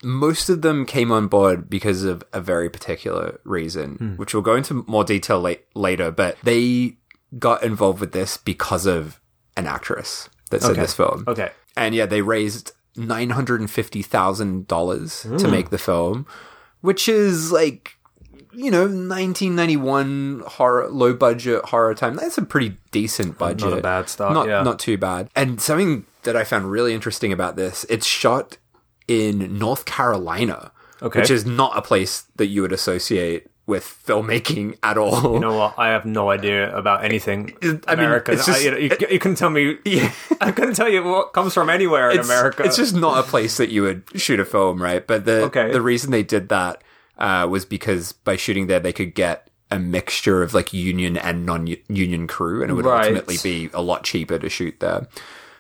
most 0.03 0.49
of 0.49 0.63
them 0.63 0.85
came 0.87 1.11
on 1.13 1.29
board 1.29 1.69
because 1.71 2.05
of 2.05 2.23
a 2.33 2.41
very 2.41 2.69
particular 2.71 3.41
reason, 3.45 3.97
Hmm. 3.97 4.17
which 4.17 4.35
we'll 4.35 4.43
go 4.43 4.55
into 4.57 4.85
more 4.87 5.05
detail 5.05 5.41
late, 5.41 5.65
later. 5.75 6.11
But 6.11 6.37
they 6.43 6.97
got 7.39 7.63
involved 7.63 8.01
with 8.01 8.13
this 8.13 8.37
because 8.37 8.87
of 8.87 9.21
an 9.57 9.67
actress 9.67 10.29
that's 10.51 10.67
in 10.69 10.75
this 10.75 10.95
film. 10.95 11.25
Okay. 11.29 11.51
And 11.77 11.95
yeah, 11.95 12.07
they 12.07 12.23
raised 12.23 12.73
nine 12.97 13.31
hundred 13.31 13.61
and 13.61 13.71
fifty 13.71 14.03
thousand 14.03 14.67
dollars 14.67 15.23
to 15.23 15.29
Hmm. 15.47 15.51
make 15.51 15.71
the 15.71 15.79
film, 15.79 16.27
which 16.81 17.09
is 17.09 17.53
like 17.53 17.97
you 18.53 18.71
know 18.71 18.87
nineteen 18.87 19.55
ninety 19.55 19.77
one 19.77 20.43
horror 20.47 20.89
low 20.89 21.13
budget 21.15 21.65
horror 21.67 21.95
time. 21.95 22.15
That's 22.17 22.39
a 22.39 22.43
pretty 22.43 22.77
decent 22.91 23.39
budget. 23.39 23.73
a 23.73 23.81
bad 23.81 24.09
start, 24.09 24.33
Not 24.33 24.49
yeah. 24.49 24.63
not 24.63 24.79
too 24.79 24.97
bad. 24.99 25.29
And 25.37 25.61
something 25.61 26.05
that 26.23 26.37
I 26.37 26.45
found 26.45 26.71
really 26.71 26.93
interesting 26.95 27.33
about 27.33 27.57
this, 27.57 27.85
it's 27.89 28.07
shot 28.07 28.59
in 29.09 29.59
North 29.59 29.85
Carolina, 29.87 30.73
Okay. 31.03 31.21
which 31.21 31.31
is 31.31 31.47
not 31.47 31.77
a 31.77 31.83
place 31.83 32.25
that 32.37 32.47
you 32.47 32.63
would 32.63 32.73
associate 32.73 33.47
with 33.67 33.85
filmmaking 34.05 34.77
at 34.83 34.99
all. 34.99 35.35
You 35.35 35.41
know 35.41 35.57
what? 35.57 35.75
I 35.79 35.89
have 35.91 36.05
no 36.05 36.29
idea 36.31 36.77
about 36.77 37.05
anything 37.05 37.57
I 37.63 37.67
mean, 37.67 37.81
American. 37.87 38.37
just- 38.37 38.49
I, 38.49 38.59
you, 38.59 38.71
know, 38.73 38.77
you, 38.77 38.91
you 39.11 39.19
couldn't 39.21 39.37
tell 39.37 39.51
me. 39.51 39.79
Yeah. 39.85 40.13
I 40.41 40.51
couldn't 40.51 40.75
tell 40.75 40.89
you 40.89 41.05
what 41.05 41.33
comes 41.33 41.55
from 41.55 41.71
anywhere 41.71 42.11
in 42.11 42.19
it's, 42.19 42.29
America. 42.29 42.65
It's 42.65 42.77
just 42.77 42.95
not 42.97 43.19
a 43.19 43.23
place 43.23 43.57
that 43.59 43.71
you 43.71 43.83
would 43.83 44.03
shoot 44.17 44.41
a 44.41 44.45
film, 44.45 44.83
right? 44.83 45.07
But 45.07 45.25
the 45.25 45.43
Okay. 45.45 45.71
the 45.73 45.81
reason 45.81 46.11
they 46.11 46.25
did 46.25 46.49
that 46.49 46.83
uh, 47.21 47.47
was 47.49 47.65
because 47.65 48.13
by 48.13 48.37
shooting 48.37 48.67
there, 48.67 48.81
they 48.81 48.93
could 48.93 49.15
get 49.15 49.49
a 49.71 49.79
mixture 49.79 50.43
of 50.43 50.53
like 50.55 50.73
union 50.73 51.17
and 51.17 51.47
non-union 51.47 52.27
crew, 52.27 52.63
and 52.63 52.71
it 52.71 52.75
would 52.75 52.85
Right. 52.85 53.03
ultimately 53.07 53.37
be 53.43 53.71
a 53.73 53.83
lot 53.83 54.03
cheaper 54.05 54.39
to 54.39 54.49
shoot 54.49 54.81
there. 54.81 55.07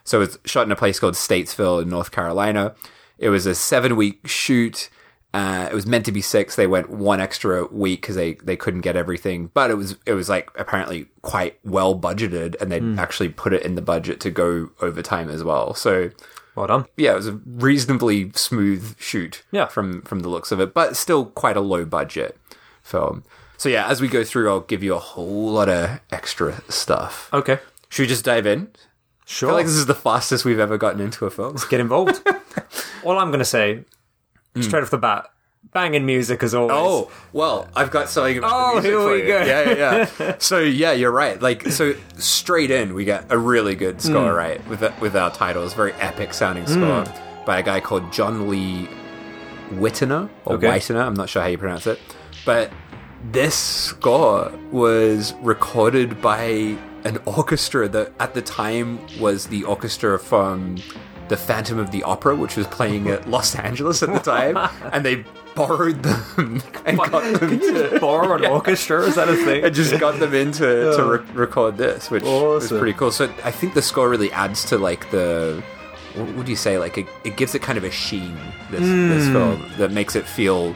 So 0.05 0.21
it's 0.21 0.39
shot 0.45 0.67
in 0.67 0.73
a 0.73 0.77
place 0.77 0.99
called 0.99 1.15
Statesville 1.15 1.83
in 1.83 1.89
North 1.89 2.11
Carolina. 2.11 2.75
It 3.19 3.29
was 3.29 3.47
a 3.47 3.55
seven 3.55 3.95
week 3.97 4.27
shoot. 4.27 4.89
Uh, 5.33 5.69
it 5.71 5.75
was 5.75 5.87
meant 5.87 6.05
to 6.07 6.11
be 6.11 6.21
six. 6.21 6.57
They 6.57 6.67
went 6.67 6.91
one 6.91 7.21
extra 7.21 7.65
week 7.67 8.01
because 8.01 8.17
they, 8.17 8.35
they 8.35 8.57
couldn't 8.57 8.81
get 8.81 8.97
everything, 8.97 9.51
but 9.55 9.71
it 9.71 9.75
was 9.75 9.97
it 10.07 10.15
was 10.15 10.29
like 10.29 10.51
apparently 10.57 11.07
quite 11.23 11.61
well 11.65 11.97
budgeted, 11.97 12.57
and 12.61 12.73
they 12.73 12.81
would 12.81 12.99
actually 12.99 13.29
put 13.29 13.53
it 13.53 13.62
in 13.62 13.77
the 13.77 13.83
budget 13.83 14.19
to 14.21 14.31
go 14.31 14.71
overtime 14.81 15.31
as 15.31 15.45
well. 15.45 15.73
So 15.75 16.11
well 16.55 16.67
done. 16.67 16.87
yeah, 16.97 17.12
it 17.12 17.17
was 17.17 17.29
a 17.29 17.41
reasonably 17.47 18.31
smooth 18.35 18.99
shoot. 18.99 19.43
Yeah. 19.52 19.67
from 19.67 20.02
from 20.02 20.20
the 20.20 20.29
looks 20.29 20.50
of 20.52 20.61
it, 20.61 20.75
but 20.75 20.97
still 20.97 21.26
quite 21.26 21.56
a 21.56 21.61
low 21.61 21.85
budget 21.85 22.37
film. 22.82 23.25
So 23.56 23.69
yeah, 23.69 23.87
as 23.88 24.00
we 24.00 24.08
go 24.08 24.25
through, 24.25 24.49
I'll 24.50 24.61
give 24.61 24.82
you 24.82 24.94
a 24.94 24.99
whole 24.99 25.52
lot 25.52 25.69
of 25.69 26.00
extra 26.11 26.62
stuff. 26.70 27.29
Okay. 27.32 27.58
Should 27.91 28.05
we 28.05 28.06
just 28.08 28.25
dive 28.25 28.47
in? 28.47 28.69
I 28.75 28.79
Sure. 29.26 29.50
feel 29.50 29.56
like 29.56 29.67
this 29.67 29.75
is 29.76 29.87
the 29.87 29.94
fastest 29.94 30.44
we've 30.44 30.58
ever 30.58 30.76
gotten 30.79 31.00
into 31.00 31.25
a 31.26 31.31
film. 31.31 31.56
Get 31.69 31.79
involved. 31.81 32.20
All 33.05 33.17
I'm 33.19 33.29
going 33.29 33.38
to 33.38 33.44
say, 33.44 33.85
Hmm. 34.55 34.62
straight 34.62 34.82
off 34.82 34.91
the 34.91 34.99
bat, 34.99 35.31
banging 35.73 36.05
music 36.07 36.43
as 36.43 36.55
always. 36.55 36.73
Oh 36.77 37.11
well, 37.33 37.69
I've 37.77 37.91
got 37.91 38.09
something. 38.09 38.41
Oh, 38.43 38.73
music 38.75 38.91
here 38.91 39.01
for 39.01 39.13
we 39.13 39.21
you. 39.23 39.27
go. 39.29 39.43
Yeah, 39.45 39.71
yeah, 39.71 40.11
yeah. 40.19 40.37
so 40.39 40.59
yeah, 40.59 40.93
you're 40.93 41.11
right. 41.13 41.41
Like 41.41 41.67
so, 41.69 41.95
straight 42.19 42.71
in, 42.71 42.95
we 42.95 43.05
get 43.05 43.27
a 43.31 43.39
really 43.39 43.75
good 43.75 43.97
Hmm. 43.97 44.01
score, 44.09 44.35
right? 44.35 44.67
With 44.69 44.83
with 45.01 45.17
our 45.17 45.31
titles, 45.31 45.75
very 45.75 45.93
epic 45.95 46.35
sounding 46.35 46.67
score 46.67 47.05
Hmm. 47.05 47.45
by 47.45 47.59
a 47.59 47.63
guy 47.63 47.81
called 47.81 48.13
John 48.13 48.49
Lee 48.49 48.89
Whittener 49.75 50.29
or 50.45 50.55
Okay. 50.57 50.67
Whitener. 50.69 51.05
I'm 51.07 51.15
not 51.15 51.29
sure 51.29 51.43
how 51.43 51.49
you 51.49 51.59
pronounce 51.59 51.87
it, 51.87 51.99
but 52.45 52.71
this 53.33 53.55
score 53.55 54.51
was 54.73 55.35
recorded 55.43 56.21
by 56.23 56.77
an 57.05 57.19
orchestra 57.25 57.89
that 57.89 58.13
at 58.21 58.35
the 58.35 58.43
time 58.43 58.99
was 59.21 59.47
the 59.47 59.65
orchestra 59.65 60.19
from 60.19 60.77
the 61.31 61.37
Phantom 61.37 61.79
of 61.79 61.93
the 61.93 62.03
Opera, 62.03 62.35
which 62.35 62.57
was 62.57 62.66
playing 62.66 63.09
at 63.09 63.31
Los 63.31 63.55
Angeles 63.55 64.02
at 64.02 64.12
the 64.12 64.19
time, 64.19 64.57
and 64.93 65.07
they 65.07 65.25
borrowed 65.55 66.02
them 66.02 66.61
and 66.85 66.99
got 66.99 67.40
them 67.40 67.61
to 67.61 67.99
borrow 68.00 68.35
an 68.35 68.45
orchestra? 68.45 69.02
Is 69.02 69.14
that 69.14 69.28
a 69.28 69.37
thing? 69.47 69.64
I 69.64 69.71
just 69.71 69.99
got 69.99 70.19
them 70.19 70.35
in 70.35 70.52
to, 70.52 70.97
to 70.97 71.05
re- 71.05 71.33
record 71.33 71.78
this, 71.78 72.11
which 72.11 72.25
was 72.25 72.69
pretty 72.69 72.93
cool. 72.93 73.12
So 73.12 73.33
I 73.45 73.52
think 73.52 73.75
the 73.75 73.83
score 73.83 74.11
really 74.11 74.31
adds 74.33 74.64
to 74.66 74.76
like 74.76 75.11
the 75.12 75.62
what 76.16 76.35
would 76.35 76.49
you 76.49 76.57
say? 76.57 76.78
Like 76.78 76.99
it, 76.99 77.07
it 77.25 77.37
gives 77.37 77.55
it 77.55 77.62
kind 77.62 77.78
of 77.78 77.85
a 77.85 77.90
sheen. 77.90 78.37
This 78.73 78.81
this 78.81 79.26
hmm. 79.26 79.33
film 79.33 79.73
that 79.78 79.93
makes 79.93 80.16
it 80.16 80.26
feel 80.26 80.75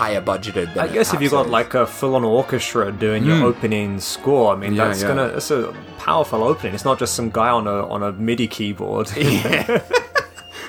higher 0.00 0.22
budgeted. 0.22 0.72
Than 0.74 0.86
Hmm. 0.86 0.90
I 0.90 0.94
guess 0.96 1.12
if 1.14 1.20
you 1.20 1.28
got 1.30 1.46
perhaps 1.48 1.52
like 1.52 1.74
a 1.74 1.86
full-on 1.86 2.24
orchestra 2.24 2.90
doing 2.90 3.24
your 3.24 3.44
opening 3.44 4.00
score, 4.00 4.52
I 4.54 4.56
mean 4.56 4.70
Hmm. 4.72 4.76
Yeah, 4.78 4.86
that's 4.88 5.02
yeah. 5.02 5.08
gonna 5.08 5.26
it's 5.38 5.50
a 5.50 5.72
powerful 5.98 6.42
opening. 6.42 6.74
It's 6.74 6.84
not 6.90 6.98
just 6.98 7.14
some 7.14 7.30
guy 7.30 7.50
on 7.50 7.66
a 7.66 7.86
on 7.88 8.02
a 8.02 8.12
MIDI 8.12 8.48
keyboard. 8.48 9.06
is. 9.16 9.82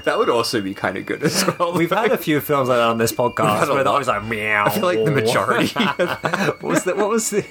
that 0.03 0.17
would 0.17 0.29
also 0.29 0.61
be 0.61 0.73
kind 0.73 0.97
of 0.97 1.05
good 1.05 1.23
as 1.23 1.45
well. 1.59 1.73
We've 1.73 1.89
had 1.91 2.11
a 2.11 2.17
few 2.17 2.39
films 2.41 2.69
like 2.69 2.77
that 2.77 2.87
on 2.89 2.97
this 2.97 3.11
podcast 3.23 3.67
where 3.73 3.83
was 3.83 4.07
like 4.07 4.23
meow. 4.25 4.65
I 4.65 4.69
feel 4.69 4.83
like 4.83 5.03
the 5.03 5.11
majority. 5.11 5.73
what 5.73 6.63
was 6.63 6.83
the, 6.83 6.95
what 6.95 7.09
was 7.09 7.29
the 7.29 7.41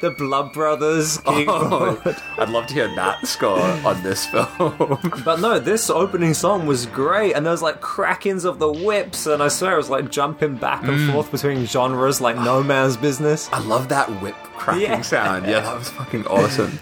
the 0.00 0.10
Blood 0.10 0.52
Brothers? 0.52 1.20
Oh, 1.26 2.00
I'd 2.38 2.48
love 2.50 2.66
to 2.68 2.74
hear 2.74 2.94
that 2.94 3.26
score 3.26 3.58
on 3.60 4.02
this 4.02 4.26
film. 4.26 4.98
But 5.24 5.40
no, 5.40 5.58
this 5.58 5.90
opening 5.90 6.34
song 6.34 6.66
was 6.66 6.86
great, 6.86 7.32
and 7.34 7.44
there 7.46 7.52
was 7.52 7.62
like 7.62 7.80
crackings 7.80 8.44
of 8.44 8.58
the 8.58 8.70
whips, 8.72 9.26
and 9.26 9.42
I 9.42 9.48
swear 9.48 9.74
it 9.74 9.76
was 9.78 9.90
like 9.90 10.10
jumping 10.10 10.56
back 10.56 10.82
and 10.82 10.96
Mm. 10.96 11.12
forth 11.12 11.30
between 11.30 11.66
genres 11.66 12.20
like 12.20 12.36
no 12.36 12.62
man's 12.62 12.96
business. 12.96 13.48
I 13.52 13.58
love 13.60 13.88
that 13.90 14.08
whip 14.22 14.34
cracking 14.56 14.82
Yeah. 14.82 15.00
sound. 15.02 15.46
Yeah, 15.46 15.60
that 15.60 15.78
was 15.78 15.90
fucking 15.90 16.26
awesome. 16.26 16.78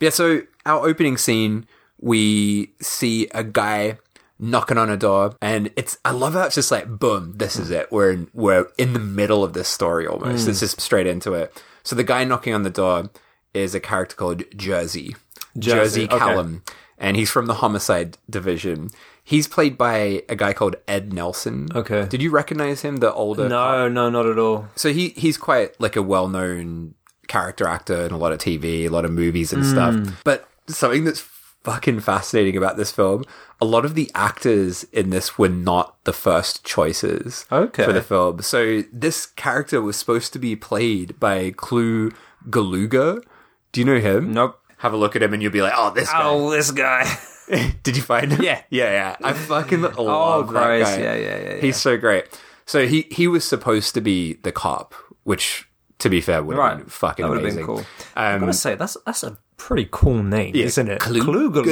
yeah, 0.00 0.10
so 0.10 0.42
our 0.66 0.86
opening 0.86 1.16
scene, 1.16 1.66
we 2.00 2.72
see 2.80 3.28
a 3.32 3.44
guy 3.44 3.98
knocking 4.38 4.78
on 4.78 4.90
a 4.90 4.96
door, 4.96 5.34
and 5.40 5.70
it's 5.76 5.98
I 6.04 6.10
love 6.10 6.32
how 6.34 6.42
it's 6.44 6.54
just 6.56 6.70
like 6.70 6.88
boom, 6.88 7.34
this 7.36 7.56
is 7.58 7.70
it. 7.70 7.90
We're 7.92 8.10
in, 8.12 8.28
we're 8.34 8.66
in 8.78 8.92
the 8.92 8.98
middle 8.98 9.44
of 9.44 9.52
this 9.52 9.68
story 9.68 10.06
almost. 10.06 10.48
It's 10.48 10.60
just 10.60 10.80
straight 10.80 11.06
into 11.06 11.34
it. 11.34 11.62
So 11.84 11.96
the 11.96 12.04
guy 12.04 12.24
knocking 12.24 12.54
on 12.54 12.62
the 12.62 12.70
door 12.70 13.10
is 13.54 13.74
a 13.74 13.80
character 13.80 14.16
called 14.16 14.44
Jersey, 14.56 15.14
Jersey, 15.58 16.04
okay. 16.04 16.18
Callum, 16.18 16.62
and 16.98 17.16
he's 17.16 17.30
from 17.30 17.46
the 17.46 17.54
Homicide 17.54 18.18
Division. 18.30 18.90
He's 19.24 19.46
played 19.46 19.78
by 19.78 20.22
a 20.28 20.34
guy 20.34 20.52
called 20.52 20.74
Ed 20.88 21.12
Nelson. 21.12 21.68
Okay. 21.74 22.06
Did 22.06 22.20
you 22.22 22.30
recognize 22.30 22.82
him? 22.82 22.96
The 22.96 23.12
older 23.12 23.48
No, 23.48 23.88
no, 23.88 24.10
not 24.10 24.26
at 24.26 24.38
all. 24.38 24.68
so 24.74 24.92
he 24.92 25.10
he's 25.10 25.36
quite 25.38 25.80
like 25.80 25.94
a 25.96 26.02
well 26.02 26.28
known 26.28 26.94
character 27.28 27.68
actor 27.68 28.04
in 28.04 28.10
a 28.12 28.18
lot 28.18 28.32
of 28.32 28.38
TV, 28.38 28.84
a 28.84 28.88
lot 28.88 29.04
of 29.04 29.12
movies 29.12 29.52
and 29.52 29.62
Hmm. 29.64 29.70
stuff. 29.70 30.20
But 30.24 30.48
something 30.66 31.04
that's 31.04 31.20
fucking 31.64 32.00
fascinating 32.00 32.56
about 32.56 32.76
this 32.76 32.90
film, 32.90 33.24
a 33.62 33.64
lot 33.74 33.84
of 33.84 33.94
the 33.94 34.10
actors 34.14 34.82
in 34.92 35.10
this 35.10 35.38
were 35.38 35.48
not 35.48 36.02
the 36.04 36.12
first 36.12 36.64
choices 36.64 37.46
Okay. 37.52 37.84
for 37.84 37.92
the 37.92 38.02
film. 38.02 38.42
So 38.42 38.82
this 38.92 39.26
character 39.26 39.80
was 39.80 39.96
supposed 39.96 40.32
to 40.32 40.38
be 40.40 40.56
played 40.56 41.08
by 41.20 41.52
Clu 41.56 42.10
Gulager. 42.50 43.22
Do 43.70 43.80
you 43.80 43.84
know 43.84 44.00
him? 44.00 44.32
Nope. 44.32 44.58
Have 44.78 44.92
a 44.92 44.96
look 44.96 45.14
at 45.14 45.22
him 45.22 45.32
and 45.32 45.40
you'll 45.42 45.52
be 45.52 45.62
like, 45.62 45.74
oh, 45.76 45.92
this 45.94 46.10
guy. 46.10 46.20
Oh, 46.24 46.50
this 46.50 46.70
guy. 46.72 47.06
Did 47.84 47.96
you 47.96 48.02
find 48.02 48.32
him? 48.32 48.42
Yeah. 48.42 48.62
yeah, 48.70 48.90
yeah. 48.90 49.16
I 49.22 49.32
fucking 49.32 49.82
love 49.82 49.94
Oh, 49.98 50.42
that 50.52 50.52
guy. 50.52 50.76
Yeah, 50.78 50.96
yeah, 50.96 51.14
yeah, 51.14 51.38
yeah. 51.54 51.56
He's 51.60 51.76
so 51.76 51.96
great. 51.96 52.24
So 52.66 52.86
he 52.86 53.06
he 53.10 53.26
was 53.28 53.44
supposed 53.44 53.94
to 53.94 54.00
be 54.00 54.34
the 54.42 54.52
cop, 54.52 54.94
which, 55.24 55.68
to 55.98 56.08
be 56.08 56.20
fair, 56.20 56.42
would 56.42 56.56
have 56.56 56.64
Right. 56.64 56.78
been 56.78 56.86
fucking 56.88 57.26
That 57.26 57.32
amazing. 57.38 57.56
been 57.58 57.66
cool. 57.66 57.84
I'm 58.16 58.34
Um, 58.36 58.40
gonna 58.40 58.52
say 58.52 58.74
that's 58.76 58.96
that's 59.06 59.22
a 59.24 59.36
pretty 59.66 59.88
cool 59.90 60.22
name, 60.22 60.54
isn't 60.54 60.88
it? 60.88 61.00
Klu- 61.00 61.22
Klugaluga. 61.22 61.64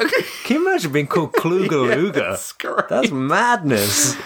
Galuga. 0.00 0.10
Can 0.44 0.56
you 0.56 0.68
imagine 0.68 0.92
being 0.92 1.06
called 1.06 1.32
Klugaluga? 1.32 2.12
That's. 2.14 2.54
That's 2.88 3.10
madness. 3.10 4.16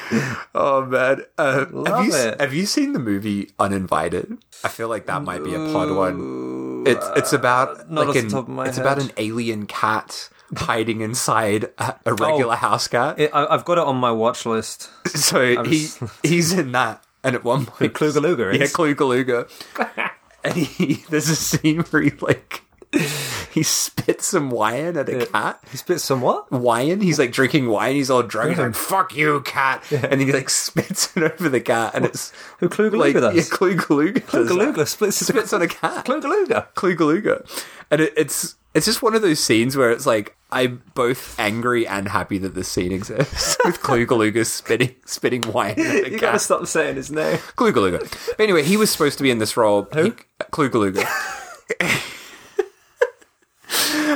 oh 0.54 0.86
man, 0.86 1.22
uh, 1.38 1.58
have 1.60 1.72
Love 1.72 2.06
you 2.06 2.14
it. 2.14 2.40
have 2.40 2.54
you 2.54 2.66
seen 2.66 2.92
the 2.92 2.98
movie 2.98 3.50
Uninvited? 3.58 4.38
I 4.64 4.68
feel 4.68 4.88
like 4.88 5.06
that 5.06 5.22
might 5.22 5.44
be 5.44 5.54
a 5.54 5.58
plot 5.58 5.94
one. 5.94 6.84
It's 6.86 7.06
it's 7.16 7.32
about 7.32 7.90
not 7.90 8.08
like 8.08 8.16
an, 8.16 8.28
top 8.28 8.48
of 8.48 8.54
my 8.54 8.66
it's 8.66 8.76
head. 8.78 8.86
about 8.86 9.02
an 9.02 9.10
alien 9.16 9.66
cat 9.66 10.28
hiding 10.56 11.00
inside 11.00 11.70
a, 11.78 11.94
a 12.06 12.14
regular 12.14 12.56
house 12.56 12.88
cat. 12.88 13.18
It, 13.18 13.30
I, 13.34 13.46
I've 13.46 13.64
got 13.64 13.78
it 13.78 13.84
on 13.84 13.96
my 13.96 14.12
watch 14.12 14.44
list. 14.46 14.90
so 15.06 15.62
he 15.64 15.84
just- 15.84 16.02
he's 16.22 16.52
in 16.52 16.72
that, 16.72 17.02
and 17.22 17.34
at 17.34 17.44
one 17.44 17.66
point, 17.66 17.92
Klugaluga 17.94 18.52
yeah. 18.58 18.66
Klugaluga, 18.66 19.48
and 20.44 20.54
he 20.56 21.04
there's 21.10 21.28
a 21.28 21.36
scene 21.36 21.80
where 21.84 22.02
he 22.02 22.10
like 22.20 22.63
he 23.52 23.62
spits 23.62 24.26
some 24.26 24.50
wine 24.50 24.96
at 24.96 25.08
a 25.08 25.26
cat. 25.26 25.60
He 25.70 25.76
spits 25.76 26.04
some 26.04 26.20
what? 26.20 26.50
Wine, 26.50 27.00
he's 27.00 27.18
like 27.18 27.32
drinking 27.32 27.68
wine. 27.68 27.94
He's 27.94 28.10
all 28.10 28.22
drunk. 28.22 28.50
He's 28.50 28.58
like, 28.58 28.74
"Fuck 28.90 29.14
you, 29.16 29.40
cat!" 29.42 29.84
And 29.92 30.20
he 30.20 30.32
like 30.32 30.50
spits 30.64 31.16
it 31.16 31.22
over 31.22 31.48
the 31.48 31.60
cat, 31.60 31.92
and 31.94 32.04
it's 32.04 32.32
Who 32.58 32.68
Klugaluga 32.68 32.98
like 32.98 33.14
does? 33.14 33.34
yeah, 33.36 33.56
Klugaluga. 33.56 34.20
Klugaluga 34.20 34.86
splits 34.86 35.16
spits 35.26 35.52
on 35.52 35.62
a 35.62 35.68
cat. 35.68 36.04
Klugaluga. 36.06 36.66
Klugaluga. 36.74 37.46
And 37.90 38.00
it, 38.00 38.12
it's 38.16 38.56
it's 38.74 38.86
just 38.86 39.02
one 39.02 39.14
of 39.14 39.22
those 39.22 39.38
scenes 39.38 39.76
where 39.76 39.90
it's 39.90 40.06
like 40.06 40.36
I'm 40.50 40.82
both 40.94 41.38
angry 41.38 41.86
and 41.86 42.08
happy 42.08 42.38
that 42.38 42.54
this 42.54 42.68
scene 42.68 42.92
exists 42.92 43.56
with 43.64 43.80
Klugaluga 43.80 44.44
spitting 44.46 44.94
spitting 45.04 45.42
wine 45.42 45.72
at 45.78 45.78
a 45.78 46.02
cat. 46.02 46.12
You 46.12 46.18
gotta 46.18 46.38
stop 46.38 46.66
saying 46.66 46.96
his 46.96 47.10
name. 47.10 47.38
Klugaluga. 47.56 48.00
But 48.36 48.42
anyway, 48.42 48.62
he 48.62 48.76
was 48.76 48.90
supposed 48.90 49.16
to 49.18 49.22
be 49.22 49.30
in 49.30 49.38
this 49.38 49.56
role. 49.56 49.88
Who? 49.92 50.12
Klugaluga. 50.52 51.04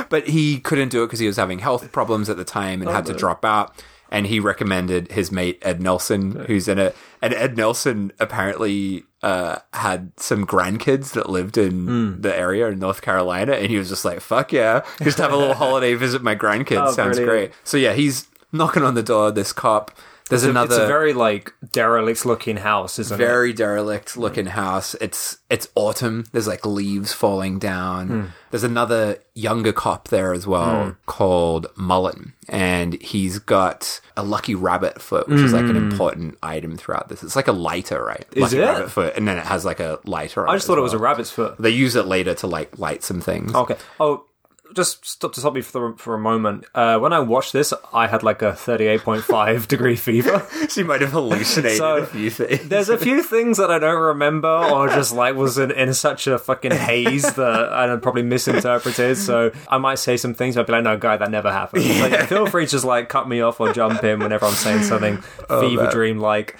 But 0.09 0.27
he 0.27 0.59
couldn't 0.59 0.89
do 0.89 1.03
it 1.03 1.07
because 1.07 1.19
he 1.19 1.27
was 1.27 1.37
having 1.37 1.59
health 1.59 1.91
problems 1.91 2.29
at 2.29 2.37
the 2.37 2.45
time 2.45 2.81
and 2.81 2.89
had 2.89 3.05
to 3.07 3.13
drop 3.13 3.43
out. 3.45 3.73
And 4.11 4.25
he 4.25 4.39
recommended 4.39 5.11
his 5.11 5.31
mate 5.31 5.59
Ed 5.61 5.81
Nelson, 5.81 6.45
who's 6.47 6.67
in 6.67 6.79
it. 6.79 6.95
And 7.21 7.31
Ed 7.31 7.55
Nelson 7.57 8.11
apparently 8.19 9.03
uh, 9.21 9.59
had 9.73 10.11
some 10.19 10.47
grandkids 10.47 11.11
that 11.13 11.29
lived 11.29 11.59
in 11.59 12.19
the 12.21 12.35
area 12.35 12.67
in 12.69 12.79
North 12.79 13.03
Carolina, 13.03 13.53
and 13.53 13.67
he 13.69 13.77
was 13.77 13.87
just 13.89 14.05
like, 14.05 14.19
"Fuck 14.19 14.51
yeah, 14.51 14.83
just 15.03 15.19
have 15.19 15.31
a 15.31 15.37
little 15.37 15.53
holiday 15.65 15.93
visit 15.93 16.23
my 16.23 16.35
grandkids. 16.35 16.87
Oh, 16.87 16.91
Sounds 16.91 17.17
brilliant. 17.17 17.51
great." 17.51 17.51
So 17.63 17.77
yeah, 17.77 17.93
he's 17.93 18.27
knocking 18.51 18.81
on 18.81 18.95
the 18.95 19.03
door. 19.03 19.31
This 19.31 19.53
cop. 19.53 19.91
There's 20.29 20.43
another 20.43 20.75
It's 20.75 20.83
a 20.83 20.87
very 20.87 21.13
like 21.13 21.53
derelict 21.71 22.25
looking 22.25 22.57
house, 22.57 22.99
isn't 22.99 23.15
it? 23.15 23.17
very 23.17 23.51
derelict 23.51 24.15
looking 24.15 24.45
house. 24.45 24.95
It's 25.01 25.39
it's 25.49 25.67
autumn. 25.75 26.25
There's 26.31 26.47
like 26.47 26.65
leaves 26.65 27.13
falling 27.13 27.59
down. 27.59 28.07
Hmm. 28.07 28.25
There's 28.51 28.63
another 28.63 29.17
younger 29.35 29.71
cop 29.73 30.07
there 30.07 30.33
as 30.33 30.47
well 30.47 30.95
called 31.05 31.67
Mullen, 31.75 32.33
and 32.47 32.99
he's 33.01 33.37
got 33.39 34.01
a 34.17 34.23
lucky 34.23 34.55
rabbit 34.55 35.01
foot, 35.01 35.27
which 35.27 35.39
is 35.39 35.53
like 35.53 35.65
an 35.65 35.75
important 35.75 36.37
item 36.41 36.75
throughout 36.77 37.09
this. 37.09 37.21
It's 37.21 37.35
like 37.35 37.47
a 37.47 37.51
lighter, 37.51 38.03
right? 38.03 38.25
Hmm. 38.33 38.37
Is 38.37 38.41
lucky 38.41 38.57
it? 38.57 38.65
rabbit 38.65 38.91
foot, 38.91 39.15
and 39.15 39.27
then 39.27 39.37
it 39.37 39.45
has 39.45 39.65
like 39.65 39.79
a 39.79 39.99
lighter. 40.05 40.47
I 40.47 40.55
just 40.55 40.65
thought 40.67 40.77
it 40.77 40.81
was 40.81 40.93
a 40.93 40.99
rabbit's 40.99 41.31
foot. 41.31 41.57
They 41.59 41.69
use 41.71 41.95
it 41.95 42.05
later 42.05 42.33
to 42.35 42.47
like 42.47 42.77
light 42.79 43.03
some 43.03 43.21
things. 43.21 43.53
Okay. 43.53 43.77
Oh, 43.99 44.25
just 44.75 45.05
stop 45.05 45.33
to 45.33 45.39
stop 45.39 45.55
you 45.55 45.61
for 45.61 45.95
for 45.97 46.13
a 46.13 46.19
moment. 46.19 46.65
Uh, 46.73 46.99
when 46.99 47.13
I 47.13 47.19
watched 47.19 47.53
this, 47.53 47.73
I 47.93 48.07
had 48.07 48.23
like 48.23 48.41
a 48.41 48.53
thirty-eight 48.53 49.01
point 49.01 49.23
five 49.23 49.67
degree 49.67 49.95
fever. 49.95 50.45
so 50.69 50.81
you 50.81 50.87
might 50.87 51.01
have 51.01 51.11
hallucinated 51.11 51.77
So, 51.77 51.97
a 51.97 52.05
few 52.05 52.29
things. 52.29 52.67
There's 52.67 52.89
a 52.89 52.97
few 52.97 53.23
things 53.23 53.57
that 53.57 53.71
I 53.71 53.79
don't 53.79 54.01
remember, 54.01 54.47
or 54.47 54.87
just 54.89 55.13
like 55.13 55.35
was 55.35 55.57
in, 55.57 55.71
in 55.71 55.93
such 55.93 56.27
a 56.27 56.37
fucking 56.37 56.71
haze 56.71 57.23
that 57.35 57.73
I 57.73 57.95
probably 57.97 58.23
misinterpreted. 58.23 59.17
So 59.17 59.51
I 59.67 59.77
might 59.77 59.99
say 59.99 60.17
some 60.17 60.33
things. 60.33 60.55
But 60.55 60.61
I'd 60.61 60.67
be 60.67 60.73
like, 60.73 60.83
"No, 60.83 60.97
guy, 60.97 61.17
that 61.17 61.31
never 61.31 61.51
happened." 61.51 61.85
Yeah, 61.85 62.25
feel 62.25 62.45
free 62.47 62.65
to 62.65 62.71
just 62.71 62.85
like 62.85 63.09
cut 63.09 63.27
me 63.27 63.41
off 63.41 63.59
or 63.59 63.73
jump 63.73 64.03
in 64.03 64.19
whenever 64.19 64.45
I'm 64.45 64.53
saying 64.53 64.83
something 64.83 65.17
fever 65.47 65.89
dream 65.91 66.19
like. 66.19 66.57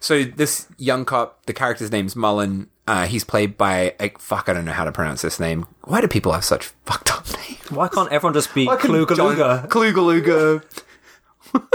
So 0.00 0.24
this 0.24 0.68
young 0.78 1.04
cop, 1.04 1.44
the 1.46 1.52
character's 1.52 1.90
name's 1.90 2.14
Mullen. 2.14 2.68
Uh, 2.88 3.06
he's 3.06 3.22
played 3.22 3.58
by 3.58 3.94
like, 4.00 4.18
fuck. 4.18 4.48
I 4.48 4.54
don't 4.54 4.64
know 4.64 4.72
how 4.72 4.84
to 4.84 4.92
pronounce 4.92 5.20
this 5.20 5.38
name. 5.38 5.66
Why 5.84 6.00
do 6.00 6.08
people 6.08 6.32
have 6.32 6.44
such 6.44 6.66
fucked 6.86 7.12
up 7.12 7.26
names? 7.48 7.70
Why 7.70 7.88
can't 7.88 8.10
everyone 8.10 8.32
just 8.32 8.54
be 8.54 8.66
Klugaluga? 8.66 9.68
Klugaluga. 9.68 10.62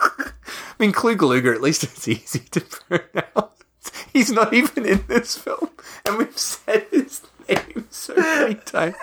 I 0.00 0.32
mean, 0.80 0.92
Klugaluga. 0.92 1.54
At 1.54 1.60
least 1.62 1.84
it's 1.84 2.08
easy 2.08 2.40
to 2.50 2.60
pronounce. 2.60 3.92
He's 4.12 4.32
not 4.32 4.52
even 4.52 4.84
in 4.84 5.04
this 5.06 5.36
film, 5.38 5.70
and 6.04 6.18
we've 6.18 6.36
said 6.36 6.86
his 6.90 7.22
name 7.48 7.86
so 7.90 8.14
many 8.16 8.54
times. 8.56 8.96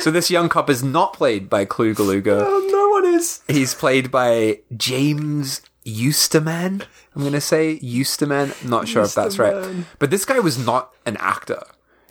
So 0.00 0.10
this 0.10 0.30
young 0.30 0.50
cop 0.50 0.68
is 0.68 0.84
not 0.84 1.14
played 1.14 1.48
by 1.48 1.64
Klugaluga. 1.64 2.42
Oh, 2.46 2.68
no 2.70 2.88
one 2.90 3.14
is. 3.14 3.40
He's 3.48 3.74
played 3.74 4.10
by 4.10 4.60
James 4.76 5.62
Eustaman. 5.84 6.82
I'm 7.14 7.22
going 7.22 7.32
to 7.34 7.40
say 7.40 7.78
Eustaman. 7.82 8.52
I'm 8.62 8.70
not 8.70 8.88
sure 8.88 9.02
if 9.02 9.14
that's 9.14 9.38
right. 9.38 9.84
But 9.98 10.10
this 10.10 10.24
guy 10.24 10.38
was 10.40 10.58
not 10.58 10.92
an 11.06 11.16
actor. 11.18 11.62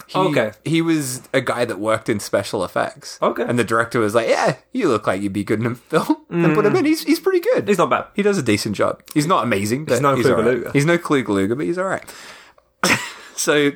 He, 0.07 0.19
Okay. 0.19 0.51
He 0.63 0.81
was 0.81 1.21
a 1.33 1.41
guy 1.41 1.65
that 1.65 1.79
worked 1.79 2.09
in 2.09 2.19
special 2.19 2.63
effects. 2.63 3.17
Okay. 3.21 3.43
And 3.43 3.57
the 3.57 3.63
director 3.63 3.99
was 3.99 4.13
like, 4.13 4.27
yeah, 4.27 4.57
you 4.71 4.89
look 4.89 5.07
like 5.07 5.21
you'd 5.21 5.33
be 5.33 5.43
good 5.43 5.59
in 5.59 5.65
a 5.65 5.75
film. 5.75 6.17
And 6.33 6.55
put 6.55 6.65
him 6.65 6.73
mm. 6.73 6.79
in. 6.79 6.85
He's, 6.85 7.03
he's 7.03 7.19
pretty 7.19 7.41
good. 7.41 7.67
He's 7.67 7.77
not 7.77 7.91
bad. 7.91 8.07
He 8.15 8.23
does 8.23 8.39
a 8.39 8.41
decent 8.41 8.75
job. 8.75 9.03
He's 9.13 9.27
not 9.27 9.43
amazing, 9.43 9.85
but 9.85 9.93
he's, 9.93 10.01
no 10.01 10.15
he's 10.15 10.25
all 10.25 10.37
right. 10.37 10.45
Klugaluga. 10.45 10.73
He's 10.73 10.85
no 10.85 10.97
Klugaluga, 10.97 11.55
but 11.55 11.67
he's 11.67 11.77
all 11.77 11.85
right. 11.85 12.03
so 13.35 13.71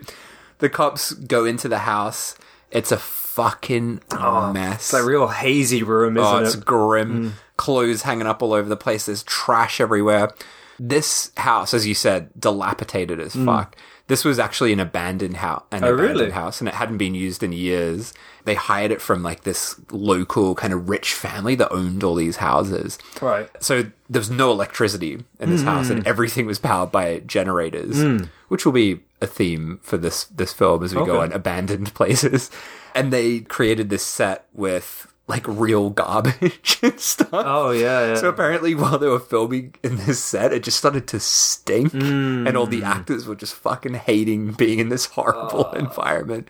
the 0.57 0.67
cops 0.67 1.13
go 1.13 1.45
into 1.45 1.67
the 1.67 1.79
house. 1.79 2.35
It's 2.71 2.91
a 2.91 2.97
fucking 2.97 4.01
oh, 4.13 4.51
mess. 4.51 4.91
It's 4.91 4.93
a 4.95 5.05
real 5.05 5.27
hazy 5.27 5.83
room, 5.83 6.17
oh, 6.17 6.21
isn't 6.21 6.33
Oh, 6.33 6.43
it's 6.45 6.55
it? 6.55 6.65
grim. 6.65 7.29
Mm. 7.29 7.31
Clothes 7.57 8.03
hanging 8.03 8.27
up 8.27 8.41
all 8.41 8.53
over 8.53 8.69
the 8.69 8.77
place. 8.77 9.05
There's 9.05 9.23
trash 9.23 9.81
everywhere. 9.81 10.31
This 10.79 11.31
house, 11.37 11.73
as 11.73 11.87
you 11.87 11.95
said, 11.95 12.29
dilapidated 12.39 13.19
as 13.19 13.35
mm. 13.35 13.45
fuck. 13.45 13.75
This 14.07 14.23
was 14.23 14.39
actually 14.39 14.71
an 14.71 14.79
abandoned 14.79 15.37
house, 15.37 15.63
an 15.71 15.83
Oh, 15.83 15.93
abandoned 15.93 16.19
really? 16.19 16.31
house, 16.31 16.61
and 16.61 16.67
it 16.69 16.75
hadn't 16.75 16.97
been 16.97 17.13
used 17.13 17.43
in 17.43 17.51
years. 17.51 18.13
They 18.45 18.55
hired 18.55 18.91
it 18.91 19.01
from 19.01 19.21
like 19.21 19.43
this 19.43 19.75
local 19.91 20.55
kind 20.55 20.71
of 20.71 20.87
rich 20.87 21.13
family 21.13 21.55
that 21.55 21.73
owned 21.73 22.03
all 22.05 22.15
these 22.15 22.37
houses. 22.37 22.97
Right. 23.21 23.49
So 23.61 23.91
there 24.09 24.21
was 24.21 24.29
no 24.29 24.51
electricity 24.51 25.25
in 25.39 25.49
this 25.49 25.63
house, 25.63 25.89
and 25.89 26.03
mm. 26.03 26.07
everything 26.07 26.45
was 26.45 26.57
powered 26.59 26.91
by 26.91 27.19
generators, 27.25 27.97
mm. 27.97 28.29
which 28.47 28.65
will 28.65 28.71
be 28.71 29.01
a 29.21 29.27
theme 29.27 29.79
for 29.81 29.97
this 29.97 30.25
this 30.25 30.53
film 30.53 30.83
as 30.83 30.95
we 30.95 31.05
go 31.05 31.19
on 31.19 31.33
abandoned 31.33 31.93
places. 31.95 32.49
And 32.95 33.11
they 33.11 33.41
created 33.41 33.89
this 33.89 34.03
set 34.03 34.45
with 34.53 35.07
like 35.27 35.45
real 35.47 35.89
garbage 35.89 36.79
and 36.83 36.99
stuff. 36.99 37.29
Oh 37.31 37.71
yeah, 37.71 38.07
yeah. 38.07 38.15
So 38.15 38.29
apparently, 38.29 38.73
while 38.75 38.97
they 38.97 39.07
were 39.07 39.19
filming 39.19 39.75
in 39.83 39.97
this 39.97 40.23
set, 40.23 40.53
it 40.53 40.63
just 40.63 40.77
started 40.77 41.07
to 41.09 41.19
stink, 41.19 41.93
and 41.93 42.55
all 42.55 42.67
the 42.67 42.81
mm. 42.81 42.85
actors 42.85 43.27
were 43.27 43.35
just 43.35 43.55
fucking 43.55 43.95
hating 43.95 44.53
being 44.53 44.79
in 44.79 44.89
this 44.89 45.05
horrible 45.05 45.69
oh. 45.73 45.77
environment. 45.77 46.49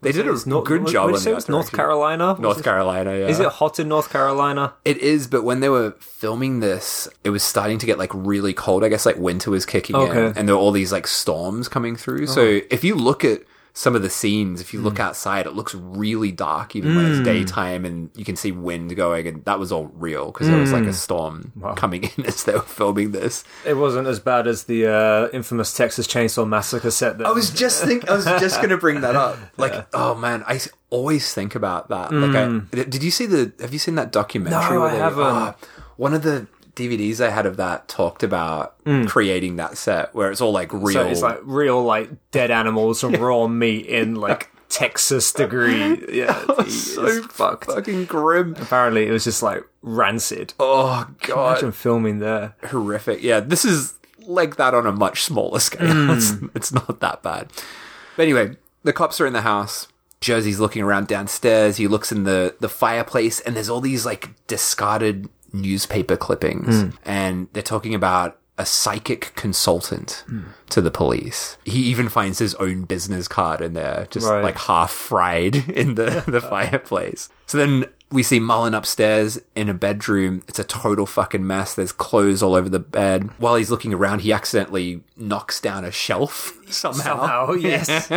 They 0.00 0.12
did 0.12 0.28
a 0.28 0.48
not- 0.48 0.64
good 0.64 0.86
job. 0.86 1.08
did 1.08 1.10
you 1.10 1.14
on 1.14 1.18
say 1.18 1.30
it 1.32 1.34
was 1.34 1.48
North. 1.48 1.72
Carolina. 1.72 2.36
North 2.38 2.62
Carolina. 2.62 3.16
Yeah. 3.16 3.26
Is 3.26 3.40
it 3.40 3.48
hot 3.48 3.80
in 3.80 3.88
North 3.88 4.10
Carolina? 4.10 4.74
It 4.84 4.98
is, 4.98 5.26
but 5.26 5.42
when 5.42 5.58
they 5.58 5.68
were 5.68 5.92
filming 5.98 6.60
this, 6.60 7.08
it 7.24 7.30
was 7.30 7.42
starting 7.42 7.78
to 7.78 7.86
get 7.86 7.98
like 7.98 8.12
really 8.14 8.52
cold. 8.52 8.84
I 8.84 8.88
guess 8.88 9.04
like 9.04 9.16
winter 9.16 9.50
was 9.50 9.66
kicking 9.66 9.96
Okay. 9.96 10.26
in, 10.26 10.38
and 10.38 10.48
there 10.48 10.54
were 10.54 10.60
all 10.60 10.70
these 10.70 10.92
like 10.92 11.08
storms 11.08 11.68
coming 11.68 11.96
through. 11.96 12.28
So 12.28 12.42
uh-huh. 12.42 12.66
if 12.70 12.84
you 12.84 12.94
look 12.94 13.24
at 13.24 13.42
some 13.78 13.94
of 13.94 14.02
the 14.02 14.10
scenes, 14.10 14.60
if 14.60 14.74
you 14.74 14.80
look 14.80 14.98
outside, 14.98 15.46
it 15.46 15.52
looks 15.52 15.72
really 15.72 16.32
dark, 16.32 16.74
even 16.74 16.96
when 16.96 17.06
it's 17.12 17.20
daytime, 17.20 17.84
and 17.84 18.10
you 18.16 18.24
can 18.24 18.34
see 18.34 18.50
wind 18.50 18.96
going, 18.96 19.24
and 19.28 19.44
that 19.44 19.60
was 19.60 19.70
all 19.70 19.86
real 19.94 20.32
because 20.32 20.48
there 20.48 20.58
was 20.58 20.72
like 20.72 20.82
a 20.82 20.92
storm 20.92 21.52
coming 21.76 22.10
in 22.16 22.26
as 22.26 22.42
they 22.42 22.54
were 22.54 22.62
filming 22.62 23.12
this. 23.12 23.44
It 23.64 23.74
wasn't 23.74 24.08
as 24.08 24.18
bad 24.18 24.48
as 24.48 24.64
the 24.64 24.88
uh, 24.92 25.28
infamous 25.32 25.72
Texas 25.72 26.08
Chainsaw 26.08 26.44
Massacre 26.48 26.90
set. 26.90 27.18
That 27.18 27.28
I 27.28 27.30
was 27.30 27.50
just 27.50 27.84
think 27.84 28.10
I 28.10 28.16
was 28.16 28.24
just 28.24 28.56
going 28.56 28.70
to 28.70 28.78
bring 28.78 29.02
that 29.02 29.14
up. 29.14 29.38
Like, 29.56 29.86
oh 29.94 30.16
man, 30.16 30.42
I 30.46 30.56
s- 30.56 30.68
always 30.90 31.32
think 31.32 31.54
about 31.54 31.88
that. 31.90 32.12
Like, 32.12 32.34
I, 32.34 32.84
did 32.84 33.04
you 33.04 33.12
see 33.12 33.26
the? 33.26 33.52
Have 33.60 33.72
you 33.72 33.78
seen 33.78 33.94
that 33.94 34.10
documentary? 34.10 34.74
No, 34.76 34.82
I 34.86 34.92
they- 34.92 34.98
haven't. 34.98 35.24
ah, 35.24 35.54
one 35.96 36.14
of 36.14 36.22
the 36.22 36.48
DVDs 36.78 37.20
I 37.20 37.30
had 37.30 37.46
of 37.46 37.56
that 37.56 37.88
talked 37.88 38.22
about 38.22 38.82
mm. 38.84 39.08
creating 39.08 39.56
that 39.56 39.76
set 39.76 40.14
where 40.14 40.30
it's 40.30 40.40
all 40.40 40.52
like 40.52 40.72
real. 40.72 40.92
So 40.92 41.06
it's 41.06 41.22
like 41.22 41.40
real 41.42 41.82
like 41.82 42.10
dead 42.30 42.50
animals 42.50 43.02
and 43.02 43.18
raw 43.20 43.46
meat 43.46 43.86
in 43.86 44.14
like 44.14 44.50
Texas 44.68 45.32
degree. 45.32 46.04
Yeah, 46.18 46.64
so 46.66 47.22
fucked. 47.24 47.66
fucking 47.66 48.06
grim. 48.06 48.56
Apparently, 48.58 49.06
it 49.06 49.10
was 49.10 49.24
just 49.24 49.42
like 49.42 49.62
rancid. 49.82 50.54
Oh 50.58 51.08
god, 51.20 51.50
Imagine 51.58 51.72
filming 51.72 52.18
there. 52.18 52.54
horrific. 52.64 53.22
Yeah, 53.22 53.40
this 53.40 53.64
is 53.64 53.94
like 54.20 54.56
that 54.56 54.74
on 54.74 54.86
a 54.86 54.92
much 54.92 55.22
smaller 55.22 55.58
scale. 55.60 55.88
Mm. 55.88 56.16
It's, 56.16 56.56
it's 56.56 56.72
not 56.72 57.00
that 57.00 57.22
bad. 57.22 57.50
But 58.16 58.22
anyway, 58.22 58.56
the 58.84 58.92
cops 58.92 59.20
are 59.20 59.26
in 59.26 59.32
the 59.32 59.42
house. 59.42 59.88
Jersey's 60.20 60.58
looking 60.58 60.82
around 60.82 61.06
downstairs. 61.06 61.76
He 61.76 61.86
looks 61.86 62.10
in 62.10 62.24
the, 62.24 62.56
the 62.58 62.68
fireplace, 62.68 63.38
and 63.40 63.54
there's 63.54 63.68
all 63.68 63.80
these 63.80 64.04
like 64.04 64.30
discarded 64.46 65.28
newspaper 65.52 66.16
clippings, 66.16 66.82
hmm. 66.82 66.90
and 67.04 67.48
they're 67.52 67.62
talking 67.62 67.94
about 67.94 68.38
a 68.58 68.66
psychic 68.66 69.32
consultant 69.36 70.24
hmm. 70.26 70.42
to 70.70 70.80
the 70.80 70.90
police. 70.90 71.56
He 71.64 71.80
even 71.84 72.08
finds 72.08 72.40
his 72.40 72.54
own 72.56 72.82
business 72.82 73.28
card 73.28 73.60
in 73.60 73.74
there, 73.74 74.08
just 74.10 74.26
Right. 74.26 74.42
like 74.42 74.58
half 74.58 74.90
fried 74.90 75.54
in 75.68 75.94
the, 75.94 76.24
the 76.26 76.40
fireplace. 76.50 77.28
So 77.46 77.56
then 77.56 77.86
we 78.10 78.24
see 78.24 78.40
Mullen 78.40 78.74
upstairs 78.74 79.40
in 79.54 79.68
a 79.68 79.74
bedroom. 79.74 80.42
It's 80.48 80.58
a 80.58 80.64
total 80.64 81.06
fucking 81.06 81.46
mess. 81.46 81.74
There's 81.74 81.92
clothes 81.92 82.42
all 82.42 82.54
over 82.54 82.68
the 82.68 82.78
bed. 82.80 83.30
While 83.38 83.54
he's 83.54 83.70
looking 83.70 83.94
around, 83.94 84.22
he 84.22 84.32
accidentally 84.32 85.02
knocks 85.16 85.60
down 85.60 85.84
a 85.84 85.92
shelf 85.92 86.58
somehow. 86.68 87.02
Somehow, 87.02 87.52
yes. 87.52 88.10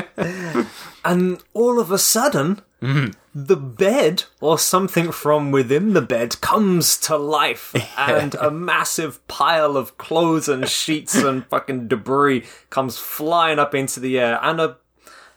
and 1.05 1.43
all 1.53 1.79
of 1.79 1.91
a 1.91 1.97
sudden, 1.99 2.61
Mm-hmm. 2.81 3.11
the 3.35 3.55
bed 3.57 4.23
or 4.39 4.57
something 4.57 5.11
from 5.11 5.51
within 5.51 5.93
the 5.93 6.01
bed 6.01 6.41
comes 6.41 6.97
to 7.01 7.15
life, 7.15 7.75
and 7.97 8.33
a 8.35 8.49
massive 8.49 9.25
pile 9.27 9.77
of 9.77 9.99
clothes 9.99 10.49
and 10.49 10.67
sheets 10.67 11.15
and 11.15 11.45
fucking 11.45 11.87
debris 11.87 12.43
comes 12.71 12.97
flying 12.97 13.59
up 13.59 13.75
into 13.75 13.99
the 13.99 14.19
air, 14.19 14.39
and 14.41 14.59
a 14.59 14.77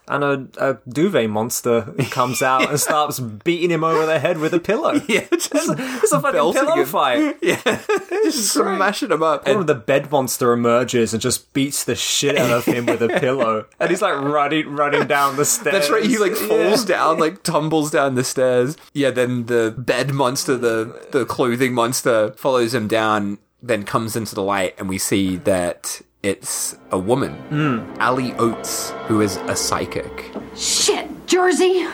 and 0.09 0.23
a, 0.25 0.47
a 0.71 0.79
duvet 0.89 1.31
monster 1.31 1.95
comes 2.11 2.43
out 2.43 2.69
and 2.69 2.79
starts 2.79 3.19
beating 3.21 3.71
him 3.71 3.83
over 3.85 4.05
the 4.07 4.19
head 4.19 4.39
with 4.39 4.53
a 4.55 4.61
pillow. 4.61 5.01
Yeah, 5.09 5.27
just 5.31 5.55
It's 5.55 6.13
a 6.13 6.21
fucking 6.21 6.33
belting 6.33 6.63
pillow 6.63 6.77
him. 6.77 6.87
fight. 6.87 7.37
Yeah, 7.43 7.61
just 8.25 8.53
smashing 8.53 9.11
him 9.11 9.23
up. 9.23 9.47
One 9.47 9.57
of 9.59 9.67
the 9.67 9.75
bed 9.75 10.11
monster 10.11 10.53
emerges 10.53 11.13
and 11.15 11.21
just 11.23 11.53
beats 11.53 11.85
the 11.85 11.95
shit 11.95 12.37
out 12.37 12.51
of 12.51 12.65
him 12.65 12.87
with 12.87 13.03
a 13.03 13.09
pillow, 13.09 13.67
and 13.81 13.91
he's 13.91 14.03
like 14.03 14.15
running, 14.21 14.69
running 14.75 15.07
down 15.07 15.37
the 15.37 15.45
stairs. 15.45 15.73
That's 15.75 15.91
right. 15.91 16.05
He 16.05 16.19
like 16.19 16.33
Yeah. 16.33 16.49
falls 16.49 16.85
down, 16.85 17.19
like 17.19 17.43
tumbles 17.43 17.91
down 17.91 18.15
the 18.15 18.25
stairs. 18.25 18.77
Yeah. 18.93 19.11
Then 19.11 19.47
the 19.47 19.75
bed 19.77 20.13
monster, 20.13 20.57
the 20.57 21.07
the 21.13 21.25
clothing 21.25 21.75
monster, 21.75 22.33
follows 22.37 22.75
him 22.75 22.89
down. 22.89 23.39
Then 23.63 23.85
comes 23.85 24.15
into 24.17 24.35
the 24.35 24.43
light, 24.43 24.75
and 24.79 24.89
we 24.91 24.99
see 24.99 25.37
that 25.39 26.03
it's 26.25 26.77
a 26.91 26.99
woman, 26.99 27.87
Ali 28.01 28.33
Oates, 28.35 28.91
who 29.07 29.21
is 29.21 29.37
a 29.37 29.55
psychic. 29.55 30.31
Shit, 30.57 31.27
Jersey! 31.27 31.87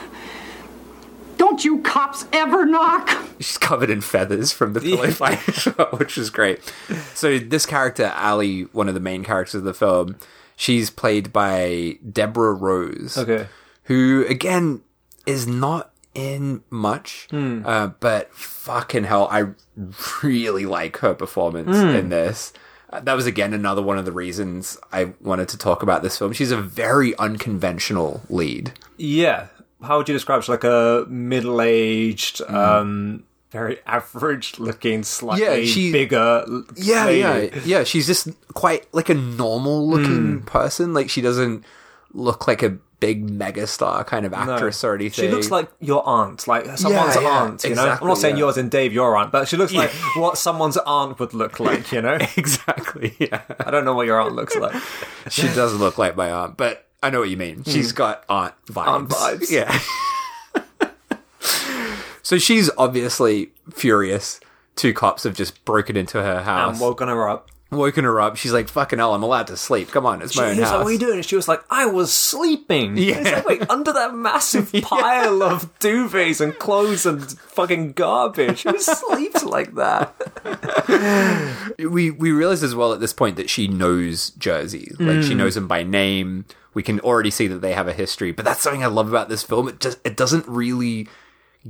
Don't 1.37 1.65
you 1.65 1.81
cops 1.81 2.27
ever 2.33 2.67
knock? 2.67 3.09
She's 3.41 3.57
covered 3.59 3.89
in 3.91 4.03
feathers 4.03 4.53
from 4.53 4.75
the 4.75 4.81
pillow 4.81 5.11
fight, 5.11 5.41
as 5.49 5.65
which 5.99 6.19
is 6.19 6.29
great. 6.31 6.61
So 7.15 7.39
this 7.39 7.65
character, 7.65 8.13
Ali, 8.17 8.63
one 8.73 8.89
of 8.89 8.95
the 8.95 9.01
main 9.01 9.25
characters 9.25 9.55
of 9.57 9.65
the 9.65 9.73
film, 9.75 10.17
she's 10.57 10.91
played 10.91 11.33
by 11.33 11.99
Deborah 12.11 12.55
Rose. 12.55 13.17
Okay. 13.19 13.47
who 13.85 14.25
again 14.29 14.83
is 15.27 15.47
not 15.49 15.91
in 16.15 16.63
much, 16.71 17.27
Hmm. 17.31 17.63
uh, 17.65 17.89
but 17.99 18.33
fucking 18.35 19.05
hell, 19.05 19.27
I 19.31 19.47
really 20.23 20.67
like 20.67 20.99
her 20.99 21.15
performance 21.15 21.77
Hmm. 21.77 21.89
in 21.89 22.09
this. 22.11 22.53
That 22.93 23.15
was 23.15 23.27
again 23.27 23.55
another 23.55 23.83
one 23.83 23.99
of 23.99 24.05
the 24.05 24.13
reasons 24.13 24.77
I 24.93 25.13
wanted 25.21 25.49
to 25.51 25.59
talk 25.59 25.83
about 25.83 26.03
this 26.03 26.19
film. 26.19 26.33
She's 26.33 26.51
a 26.51 26.57
very 26.61 27.17
unconventional 27.19 28.23
lead. 28.29 28.73
Yeah. 28.97 29.47
How 29.83 29.99
would 29.99 30.09
you 30.09 30.13
describe? 30.15 30.43
She's 30.43 30.49
like 30.49 30.65
a 30.65 31.07
middle-aged, 31.09 32.43
um, 32.51 33.23
very 33.51 33.79
average-looking, 33.87 35.05
slightly 35.05 35.45
Yeah, 35.61 35.65
she- 35.65 35.93
bigger. 35.93 36.45
Yeah, 36.77 37.05
lady. 37.07 37.21
yeah, 37.21 37.61
yeah. 37.65 37.85
She's 37.85 38.07
just 38.07 38.29
quite 38.55 38.87
like 38.93 39.09
a 39.09 39.15
normal 39.15 39.87
Hmm. 39.87 39.93
looking 39.93 40.43
person. 40.43 40.93
Like 40.93 41.09
she 41.11 41.21
doesn't 41.21 41.65
look 42.13 42.47
like 42.47 42.63
a 42.63 42.77
big 43.01 43.27
megastar 43.27 44.07
kind 44.07 44.25
of 44.27 44.33
No. 44.33 44.39
actress 44.39 44.85
or 44.85 44.95
anything. 44.95 45.25
She 45.25 45.31
looks 45.31 45.51
like 45.51 45.69
your 45.81 46.07
aunt, 46.07 46.47
like 46.47 46.65
someone's 46.79 47.17
Yeah, 47.17 47.21
yeah, 47.23 47.29
aunt. 47.43 47.65
You 47.65 47.71
know, 47.71 47.83
exactly, 47.83 48.05
I'm 48.05 48.09
not 48.09 48.19
saying 48.19 48.37
yeah. 48.37 48.41
yours 48.41 48.57
and 48.59 48.71
Dave 48.71 48.93
your 48.93 49.17
aunt, 49.17 49.33
but 49.33 49.49
she 49.49 49.57
looks 49.57 49.73
like 49.73 49.91
what 50.17 50.39
someone's 50.39 50.77
aunt 50.77 51.19
would 51.19 51.35
look 51.35 51.59
like. 51.59 51.91
You 51.93 52.03
know, 52.03 52.15
exactly. 52.37 53.17
Yeah. 53.19 53.41
I 53.59 53.71
don't 53.71 53.85
know 53.85 53.95
what 53.95 54.07
your 54.07 54.21
aunt 54.21 54.35
looks 54.35 54.55
like. 54.55 54.75
She 55.31 55.43
does 55.49 55.75
look 55.75 55.99
like 55.99 56.17
my 56.17 56.31
aunt, 56.31 56.57
but 56.57 56.87
I 57.03 57.11
know 57.11 57.21
what 57.21 57.29
you 57.29 57.37
mean. 57.37 57.63
She's 57.65 57.93
got 57.93 58.25
aunt 58.29 58.55
vibes. 58.67 58.85
Hmm. 58.85 58.89
Aunt 58.91 59.09
vibes. 59.09 59.51
Yeah. 59.51 59.79
so 62.23 62.39
she's 62.39 62.71
obviously 62.79 63.53
furious. 63.73 64.41
Two 64.77 64.93
cops 64.95 65.25
have 65.25 65.35
just 65.35 65.65
broken 65.65 65.97
into 65.97 66.23
her 66.23 66.43
house, 66.43 66.73
And 66.73 66.81
woken 66.81 67.09
her 67.09 67.29
up. 67.29 67.51
Woken 67.71 68.05
her 68.05 68.21
up. 68.21 68.37
She's 68.37 68.53
like, 68.53 68.69
"Fucking 68.69 68.99
hell, 68.99 69.15
I'm 69.15 69.23
allowed 69.23 69.47
to 69.49 69.57
sleep. 69.57 69.91
Come 69.91 70.05
on, 70.07 70.23
it's 70.23 70.37
my 70.37 70.51
own 70.51 70.57
He 70.57 70.61
house." 70.63 70.73
like, 70.73 70.81
"What 70.81 70.89
are 70.89 70.93
you 70.93 70.99
doing?" 70.99 71.15
And 71.17 71.25
she 71.25 71.37
was 71.37 71.49
like, 71.49 71.63
"I 71.71 71.87
was 71.87 72.13
sleeping." 72.13 72.97
Yeah. 72.97 73.43
Like, 73.45 73.47
wait, 73.47 73.71
under 73.71 73.93
that 73.93 74.15
massive 74.15 74.73
pile 74.83 75.43
of 75.43 75.77
duvets 75.79 76.41
and 76.41 76.59
clothes 76.59 77.07
and 77.07 77.23
fucking 77.39 77.93
garbage, 77.93 78.63
who 78.65 78.79
sleeps 78.79 79.45
like 79.45 79.75
that? 79.77 80.15
we 81.79 82.11
we 82.11 82.33
realize 82.33 82.63
as 82.63 82.75
well 82.75 82.93
at 82.93 83.01
this 83.01 83.13
point 83.13 83.37
that 83.37 83.51
she 83.51 83.69
knows 83.69 84.31
Jersey. 84.31 84.93
Like 84.99 85.17
Hmm. 85.17 85.23
she 85.23 85.35
knows 85.35 85.57
him 85.57 85.67
by 85.69 85.83
name. 85.83 86.45
We 86.75 86.83
can 86.83 87.01
already 87.01 87.31
see 87.31 87.47
that 87.49 87.61
they 87.63 87.73
have 87.73 87.89
a 87.89 87.93
history. 87.93 88.31
But 88.33 88.45
that's 88.45 88.61
something 88.63 88.85
I 88.85 88.87
love 88.89 89.09
about 89.09 89.29
this 89.29 89.43
film. 89.43 89.69
It 89.69 89.81
just 89.81 89.99
it 90.05 90.17
doesn't 90.17 90.47
really 90.47 91.09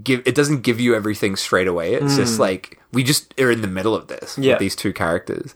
give 0.04 0.22
it 0.26 0.34
doesn't 0.34 0.60
give 0.62 0.78
you 0.78 0.94
everything 0.94 1.36
straight 1.36 1.66
away. 1.66 1.94
It's 1.94 2.16
just 2.16 2.38
like 2.38 2.78
we 2.92 3.02
just 3.02 3.38
are 3.40 3.50
in 3.50 3.60
the 3.62 3.66
middle 3.68 3.94
of 3.94 4.08
this. 4.08 4.36
Yeah. 4.38 4.52
with 4.52 4.60
these 4.60 4.76
two 4.76 4.92
characters. 4.92 5.54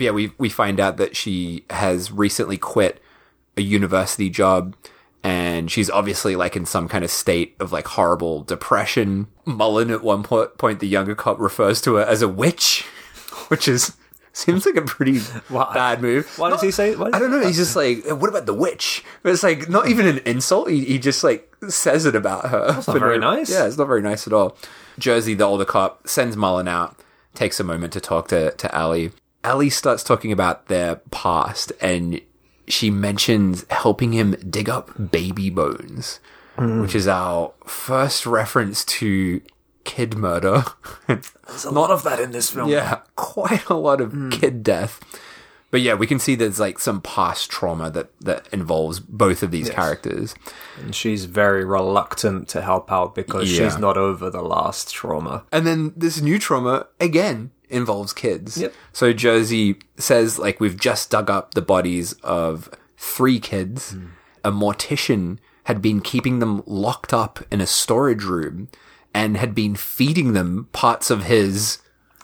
But 0.00 0.04
yeah, 0.06 0.10
we 0.12 0.32
we 0.38 0.48
find 0.48 0.80
out 0.80 0.96
that 0.96 1.14
she 1.14 1.64
has 1.68 2.10
recently 2.10 2.56
quit 2.56 3.02
a 3.58 3.60
university 3.60 4.30
job 4.30 4.74
and 5.22 5.70
she's 5.70 5.90
obviously 5.90 6.36
like 6.36 6.56
in 6.56 6.64
some 6.64 6.88
kind 6.88 7.04
of 7.04 7.10
state 7.10 7.54
of 7.60 7.70
like 7.70 7.86
horrible 7.86 8.42
depression. 8.42 9.26
Mullen 9.44 9.90
at 9.90 10.02
one 10.02 10.22
po- 10.22 10.46
point 10.46 10.80
the 10.80 10.88
younger 10.88 11.14
cop 11.14 11.38
refers 11.38 11.82
to 11.82 11.96
her 11.96 12.02
as 12.02 12.22
a 12.22 12.28
witch, 12.28 12.82
which 13.48 13.68
is 13.68 13.94
seems 14.32 14.64
like 14.64 14.76
a 14.76 14.80
pretty 14.82 15.20
bad 15.50 16.00
move. 16.00 16.26
why 16.38 16.48
does 16.48 16.62
he 16.62 16.70
say- 16.70 16.94
does 16.94 17.10
I 17.12 17.18
don't 17.18 17.30
know. 17.30 17.44
He's 17.46 17.58
just 17.58 17.76
like, 17.76 18.02
what 18.06 18.30
about 18.30 18.46
the 18.46 18.54
witch? 18.54 19.04
But 19.22 19.32
it's 19.32 19.42
like 19.42 19.68
not 19.68 19.86
even 19.88 20.06
an 20.06 20.20
insult. 20.24 20.70
He, 20.70 20.82
he 20.86 20.98
just 20.98 21.22
like 21.22 21.54
says 21.68 22.06
it 22.06 22.16
about 22.16 22.46
her. 22.48 22.68
That's 22.72 22.88
not 22.88 22.98
very 23.00 23.18
nice. 23.18 23.50
Yeah, 23.50 23.66
it's 23.66 23.76
not 23.76 23.86
very 23.88 24.00
nice 24.00 24.26
at 24.26 24.32
all. 24.32 24.56
Jersey, 24.98 25.34
the 25.34 25.44
older 25.44 25.66
cop, 25.66 26.08
sends 26.08 26.38
Mullen 26.38 26.68
out, 26.68 26.96
takes 27.34 27.60
a 27.60 27.64
moment 27.64 27.92
to 27.92 28.00
talk 28.00 28.28
to, 28.28 28.52
to 28.52 28.74
Ali. 28.74 29.10
Ali 29.44 29.70
starts 29.70 30.02
talking 30.04 30.32
about 30.32 30.66
their 30.66 30.96
past 31.10 31.72
and 31.80 32.20
she 32.68 32.90
mentions 32.90 33.64
helping 33.70 34.12
him 34.12 34.32
dig 34.48 34.68
up 34.68 34.90
baby 35.10 35.50
bones, 35.50 36.20
Hmm. 36.56 36.80
which 36.82 36.94
is 36.94 37.08
our 37.08 37.52
first 37.66 38.26
reference 38.26 38.84
to 38.84 39.40
kid 39.84 40.14
murder. 40.16 40.64
There's 41.06 41.64
a 41.64 41.70
lot 41.70 41.90
of 41.90 42.02
that 42.02 42.20
in 42.20 42.32
this 42.32 42.50
film. 42.50 42.68
yeah, 42.70 43.00
quite 43.16 43.68
a 43.68 43.74
lot 43.74 44.00
of 44.00 44.14
kid 44.30 44.62
death. 44.62 45.00
But 45.70 45.80
yeah, 45.82 45.94
we 45.94 46.06
can 46.06 46.18
see 46.18 46.34
there's 46.34 46.58
like 46.58 46.78
some 46.80 47.00
past 47.00 47.48
trauma 47.50 47.90
that, 47.92 48.10
that 48.20 48.48
involves 48.52 48.98
both 48.98 49.42
of 49.42 49.50
these 49.52 49.70
characters. 49.70 50.34
and 50.80 50.94
she's 50.94 51.26
very 51.26 51.64
reluctant 51.64 52.48
to 52.48 52.60
help 52.62 52.90
out 52.90 53.14
because 53.14 53.50
Yeah. 53.56 53.68
she's 53.68 53.78
not 53.78 53.96
over 53.96 54.30
the 54.30 54.42
last 54.42 54.92
trauma. 54.92 55.44
And 55.52 55.66
then 55.66 55.92
this 55.96 56.20
new 56.20 56.38
trauma 56.40 56.86
again 56.98 57.50
involves 57.68 58.12
kids. 58.12 58.58
Yep. 58.58 58.74
So 58.92 59.12
Jersey 59.12 59.76
says 59.96 60.38
like 60.40 60.58
we've 60.58 60.76
just 60.78 61.08
dug 61.10 61.30
up 61.30 61.54
the 61.54 61.62
bodies 61.62 62.14
of 62.24 62.68
three 62.96 63.38
kids. 63.38 63.92
Hmm. 63.92 64.06
A 64.42 64.50
mortician 64.50 65.38
had 65.64 65.80
been 65.80 66.00
keeping 66.00 66.40
them 66.40 66.62
locked 66.66 67.12
up 67.14 67.44
in 67.52 67.60
a 67.60 67.66
storage 67.66 68.24
room 68.24 68.68
and 69.14 69.36
had 69.36 69.54
been 69.54 69.76
feeding 69.76 70.32
them 70.32 70.68
parts 70.72 71.10
of 71.10 71.24
his 71.24 71.78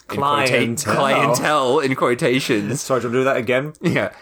Clientele. 0.09 0.95
clientele 0.95 1.81
in 1.81 1.95
quotations. 1.97 2.81
Sorry, 2.81 3.01
do 3.01 3.09
you 3.09 3.12
do 3.12 3.25
that 3.25 3.37
again? 3.37 3.73
Yeah. 3.81 4.12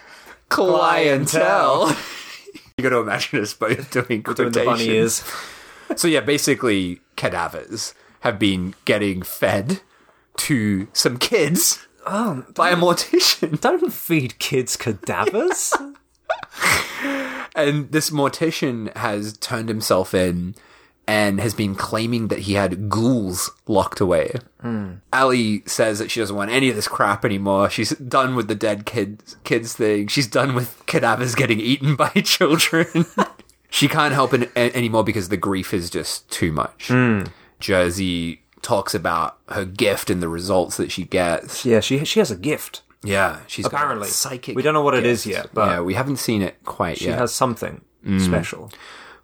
Clientele. 0.49 1.89
you 2.77 2.83
got 2.83 2.89
to 2.89 2.97
imagine 2.97 3.41
us 3.41 3.53
both 3.53 3.91
doing 3.91 4.05
Doing 4.07 4.23
quotations. 4.23 4.55
the 4.55 4.65
bunny 4.65 4.89
ears. 4.89 5.23
So 5.95 6.07
yeah, 6.07 6.21
basically 6.21 7.01
cadavers 7.15 7.93
have 8.21 8.39
been 8.39 8.73
getting 8.85 9.21
fed 9.21 9.81
to 10.37 10.87
some 10.93 11.17
kids 11.17 11.87
oh, 12.05 12.45
by 12.55 12.71
a 12.71 12.75
mortician. 12.75 13.59
Don't 13.61 13.93
feed 13.93 14.39
kids 14.39 14.75
cadavers. 14.75 15.73
And 17.55 17.89
this 17.93 18.09
mortician 18.09 18.95
has 18.97 19.37
turned 19.37 19.69
himself 19.69 20.13
in 20.13 20.55
and 21.07 21.39
has 21.39 21.53
been 21.53 21.75
claiming 21.75 22.29
that 22.29 22.39
he 22.39 22.53
had 22.53 22.89
ghouls 22.89 23.51
locked 23.67 23.99
away. 23.99 24.31
Ali 25.13 25.61
says 25.67 25.99
that 25.99 26.09
she 26.09 26.19
doesn't 26.19 26.35
want 26.35 26.49
any 26.49 26.69
of 26.69 26.75
this 26.75 26.87
crap 26.87 27.23
anymore. 27.23 27.69
She's 27.69 27.91
done 27.91 28.35
with 28.35 28.47
the 28.47 28.55
dead 28.55 28.85
kids 28.85 29.35
kids 29.43 29.73
thing. 29.73 30.07
She's 30.07 30.25
done 30.27 30.55
with 30.55 30.81
cadavers 30.87 31.35
getting 31.35 31.59
eaten 31.59 31.95
by 32.03 32.09
children. 32.09 32.87
she 33.69 33.87
can't 33.87 34.13
help 34.13 34.33
it 34.33 34.51
anymore 34.57 35.03
because 35.03 35.29
the 35.29 35.37
grief 35.37 35.73
is 35.73 35.89
just 35.91 36.29
too 36.31 36.51
much. 36.51 36.89
Jersey 37.59 38.41
talks 38.61 38.93
about 38.95 39.37
her 39.49 39.65
gift 39.65 40.09
and 40.09 40.21
the 40.21 40.29
results 40.29 40.77
that 40.77 40.91
she 40.91 41.03
gets. 41.05 41.65
Yeah, 41.65 41.79
she 41.79 42.03
she 42.05 42.19
has 42.19 42.31
a 42.31 42.35
gift. 42.35 42.81
Yeah, 43.03 43.41
she's 43.45 43.65
Apparently. 43.67 44.07
psychic. 44.07 44.55
We 44.55 44.63
don't 44.63 44.73
know 44.73 44.81
what 44.81 44.95
it 44.95 45.03
gift. 45.03 45.11
is 45.11 45.27
yet, 45.27 45.49
but- 45.53 45.67
yeah, 45.69 45.81
we 45.81 45.93
haven't 45.93 46.17
seen 46.17 46.41
it 46.41 46.55
quite 46.65 46.97
She 46.97 47.05
yet. 47.05 47.13
She 47.13 47.19
has 47.19 47.33
something 47.33 47.81
Mm. 48.05 48.21
special. 48.23 48.71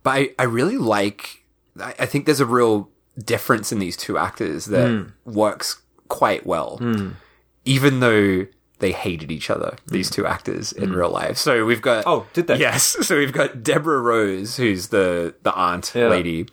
But 0.04 0.10
I, 0.12 0.30
I 0.40 0.44
really 0.44 0.78
like. 0.78 1.41
I, 1.80 1.94
I 2.00 2.06
think 2.06 2.26
there's 2.26 2.40
a 2.40 2.46
real 2.46 2.90
difference 3.24 3.72
in 3.72 3.80
these 3.80 3.98
two 3.98 4.18
actors 4.18 4.66
that 4.68 4.88
Hmm. 4.90 5.04
works 5.26 5.82
quite 6.08 6.46
well, 6.46 6.80
even 7.66 8.00
though 8.00 8.46
they 8.80 8.92
hated 8.92 9.32
each 9.32 9.50
other. 9.50 9.76
These 9.88 10.10
two 10.10 10.26
actors 10.26 10.72
in 10.72 10.92
real 10.94 11.10
life. 11.12 11.38
So 11.38 11.66
we've 11.66 11.82
got. 11.82 12.04
Hmm. 12.04 12.10
Oh, 12.10 12.26
did 12.34 12.48
they? 12.48 12.58
Yes. 12.58 12.98
So 13.08 13.18
we've 13.18 13.34
got 13.34 13.62
Deborah 13.64 14.02
Rose, 14.02 14.58
who's 14.58 14.88
the 14.88 15.36
the 15.44 15.54
aunt 15.54 15.92
Yeah. 15.96 16.08
lady. 16.08 16.48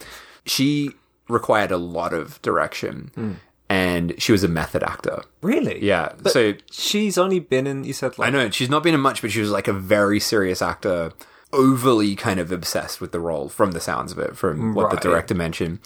She 0.44 0.90
required 1.28 1.70
a 1.70 1.76
lot 1.78 2.12
of 2.12 2.40
direction, 2.42 3.10
Hmm. 3.14 3.32
and 3.70 4.14
she 4.18 4.32
was 4.32 4.44
a 4.44 4.48
method 4.48 4.82
actor. 4.82 5.22
Really? 5.42 5.82
Yeah. 5.84 6.12
But 6.22 6.32
so 6.32 6.54
she's 6.70 7.16
only 7.18 7.40
been 7.40 7.66
in. 7.66 7.84
You 7.84 7.92
said 7.94 8.18
like 8.18 8.28
I 8.28 8.30
know 8.30 8.50
she's 8.50 8.70
not 8.70 8.82
been 8.82 8.94
in 8.94 9.00
much, 9.00 9.22
but 9.22 9.30
she 9.30 9.40
was 9.40 9.50
like 9.50 9.68
a 9.68 9.72
very 9.72 10.20
serious 10.20 10.60
actor, 10.62 11.12
overly 11.52 12.14
kind 12.14 12.38
of 12.40 12.52
obsessed 12.52 13.00
with 13.00 13.12
the 13.12 13.20
role 13.20 13.48
from 13.48 13.72
the 13.72 13.80
sounds 13.80 14.12
of 14.12 14.18
it, 14.18 14.36
from 14.36 14.74
what 14.74 14.86
Right. 14.86 14.94
the 14.94 15.08
director 15.08 15.34
mentioned. 15.34 15.78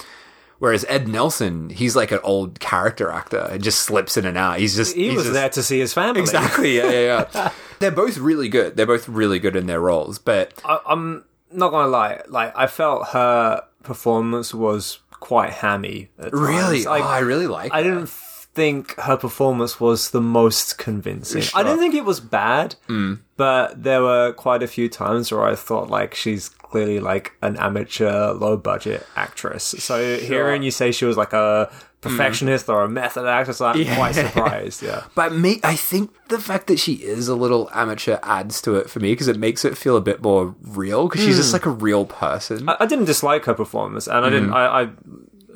Whereas 0.59 0.85
Ed 0.87 1.07
Nelson, 1.09 1.69
he's 1.71 1.95
like 1.95 2.11
an 2.11 2.19
old 2.23 2.59
character 2.59 3.09
actor 3.11 3.47
and 3.51 3.61
just 3.63 3.81
slips 3.81 4.15
in 4.15 4.25
and 4.25 4.37
out. 4.37 4.59
He's 4.59 4.75
just 4.75 4.95
he 4.95 5.07
he's 5.07 5.15
was 5.15 5.23
just- 5.25 5.33
there 5.33 5.49
to 5.49 5.63
see 5.63 5.79
his 5.79 5.93
family. 5.93 6.21
Exactly. 6.21 6.77
Yeah, 6.77 6.89
yeah, 6.89 7.25
yeah. 7.33 7.51
They're 7.79 7.91
both 7.91 8.17
really 8.17 8.47
good. 8.49 8.77
They're 8.77 8.85
both 8.85 9.09
really 9.09 9.39
good 9.39 9.55
in 9.57 9.65
their 9.67 9.81
roles, 9.81 10.19
but 10.19 10.53
I, 10.63 10.79
I'm 10.87 11.25
not 11.51 11.71
gonna 11.71 11.89
lie. 11.89 12.21
Like 12.29 12.53
I 12.57 12.67
felt 12.67 13.07
her 13.09 13.63
performance 13.83 14.53
was 14.53 14.99
quite 15.11 15.51
hammy. 15.51 16.09
At 16.17 16.31
really, 16.33 16.85
Like, 16.85 17.03
oh, 17.03 17.07
I 17.07 17.19
really 17.19 17.47
like. 17.47 17.73
I 17.73 17.83
didn't 17.83 18.09
think 18.09 18.95
her 18.99 19.17
performance 19.17 19.79
was 19.81 20.11
the 20.11 20.21
most 20.21 20.77
convincing. 20.77 21.43
I 21.53 21.63
didn't 21.63 21.79
think 21.79 21.95
it 21.95 22.05
was 22.05 22.19
bad, 22.21 22.75
Mm. 22.87 23.19
But 23.37 23.83
there 23.83 24.01
were 24.01 24.33
quite 24.33 24.63
a 24.63 24.67
few 24.67 24.89
times 24.89 25.31
where 25.31 25.43
I 25.43 25.55
thought 25.55 25.89
like 25.89 26.13
she's 26.13 26.49
clearly 26.49 26.99
like 26.99 27.33
an 27.41 27.57
amateur, 27.57 28.33
low 28.33 28.57
budget 28.57 29.05
actress. 29.15 29.63
So 29.79 30.17
hearing 30.17 30.63
you 30.63 30.71
say 30.71 30.91
she 30.91 31.05
was 31.05 31.17
like 31.17 31.33
a 31.33 31.71
perfectionist 32.01 32.69
or 32.69 32.83
a 32.83 32.89
method 32.89 33.25
actress, 33.25 33.61
I'm 33.61 33.85
quite 33.95 34.15
surprised. 34.15 34.81
Yeah. 34.81 35.03
But 35.15 35.33
me, 35.33 35.59
I 35.63 35.75
think 35.75 36.11
the 36.29 36.39
fact 36.39 36.67
that 36.67 36.79
she 36.79 36.93
is 36.95 37.27
a 37.27 37.35
little 37.35 37.69
amateur 37.73 38.19
adds 38.23 38.61
to 38.63 38.75
it 38.75 38.89
for 38.89 38.99
me 38.99 39.13
because 39.13 39.27
it 39.27 39.37
makes 39.37 39.63
it 39.65 39.77
feel 39.77 39.95
a 39.95 40.01
bit 40.01 40.21
more 40.21 40.55
real 40.61 41.07
because 41.07 41.23
she's 41.23 41.37
just 41.37 41.53
like 41.53 41.65
a 41.65 41.71
real 41.71 42.05
person. 42.05 42.67
I, 42.69 42.77
I 42.81 42.85
didn't 42.85 43.05
dislike 43.05 43.45
her 43.45 43.53
performance, 43.53 44.07
and 44.07 44.25
I 44.25 44.29
didn't. 44.29 44.49
Mm. 44.49 44.53
I, 44.53 44.81
I 44.81 44.89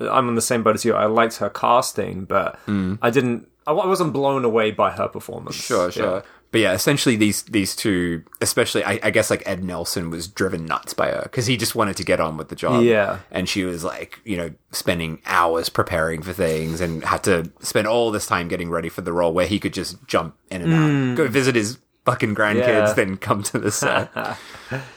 I'm 0.09 0.27
on 0.27 0.35
the 0.35 0.41
same 0.41 0.63
boat 0.63 0.75
as 0.75 0.85
you. 0.85 0.93
I 0.93 1.05
liked 1.05 1.37
her 1.37 1.49
casting, 1.49 2.25
but 2.25 2.59
I 2.67 3.09
didn't. 3.09 3.47
I, 3.65 3.71
I 3.71 3.85
wasn't 3.87 4.13
blown 4.13 4.45
away 4.45 4.71
by 4.71 4.91
her 4.91 5.07
performance. 5.07 5.55
Sure, 5.55 5.91
sure. 5.91 6.17
Yeah. 6.17 6.21
But 6.57 6.61
yeah, 6.61 6.73
essentially 6.73 7.15
these 7.15 7.43
these 7.43 7.75
two, 7.75 8.23
especially 8.41 8.83
I, 8.83 8.99
I 9.03 9.11
guess 9.11 9.29
like 9.29 9.43
Ed 9.45 9.63
Nelson 9.63 10.09
was 10.09 10.27
driven 10.27 10.65
nuts 10.65 10.91
by 10.91 11.09
her 11.09 11.21
because 11.21 11.45
he 11.45 11.55
just 11.55 11.75
wanted 11.75 11.97
to 11.97 12.03
get 12.03 12.19
on 12.19 12.35
with 12.35 12.49
the 12.49 12.55
job. 12.55 12.83
Yeah. 12.83 13.19
and 13.29 13.47
she 13.47 13.63
was 13.63 13.83
like, 13.83 14.19
you 14.25 14.37
know, 14.37 14.49
spending 14.71 15.21
hours 15.27 15.69
preparing 15.69 16.23
for 16.23 16.33
things 16.33 16.81
and 16.81 17.03
had 17.03 17.23
to 17.25 17.51
spend 17.59 17.85
all 17.85 18.09
this 18.09 18.25
time 18.25 18.47
getting 18.47 18.71
ready 18.71 18.89
for 18.89 19.01
the 19.01 19.13
role 19.13 19.33
where 19.33 19.45
he 19.45 19.59
could 19.59 19.71
just 19.71 20.03
jump 20.07 20.35
in 20.49 20.63
and 20.63 20.73
out, 20.73 20.89
mm. 20.89 21.15
go 21.15 21.27
visit 21.27 21.53
his 21.53 21.77
fucking 22.05 22.33
grandkids, 22.33 22.87
Yeah. 22.87 22.93
then 22.93 23.17
come 23.17 23.43
to 23.43 23.59
the 23.59 23.69
set. 23.69 24.11
but 24.15 24.39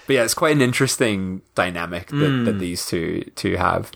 yeah, 0.09 0.25
it's 0.25 0.33
quite 0.33 0.57
an 0.57 0.62
interesting 0.62 1.42
dynamic 1.55 2.07
that, 2.07 2.16
that 2.16 2.55
mm. 2.55 2.59
these 2.59 2.87
two 2.87 3.31
two 3.37 3.59
have. 3.59 3.92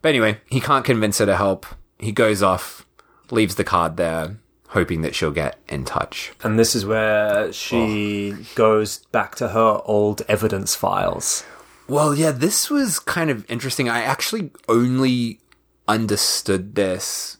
But 0.00 0.08
anyway, 0.08 0.40
he 0.46 0.62
can't 0.62 0.82
convince 0.86 1.18
her 1.18 1.26
to 1.26 1.36
help. 1.36 1.66
He 1.98 2.12
goes 2.12 2.42
off, 2.42 2.86
leaves 3.30 3.56
the 3.56 3.64
card 3.64 3.98
there, 3.98 4.38
hoping 4.76 5.00
that 5.00 5.14
she'll 5.14 5.30
get 5.30 5.58
in 5.70 5.86
touch. 5.86 6.32
And 6.44 6.58
this 6.58 6.74
is 6.74 6.84
where 6.84 7.50
she 7.50 8.34
Oh. 8.34 8.44
goes 8.54 8.98
back 9.10 9.34
to 9.36 9.48
her 9.48 9.80
old 9.86 10.20
evidence 10.28 10.74
files. 10.74 11.44
Well, 11.88 12.14
yeah, 12.14 12.30
this 12.30 12.68
was 12.68 12.98
kind 12.98 13.30
of 13.30 13.50
interesting. 13.50 13.88
I 13.88 14.02
actually 14.02 14.50
only 14.68 15.40
understood 15.88 16.74
this 16.74 17.38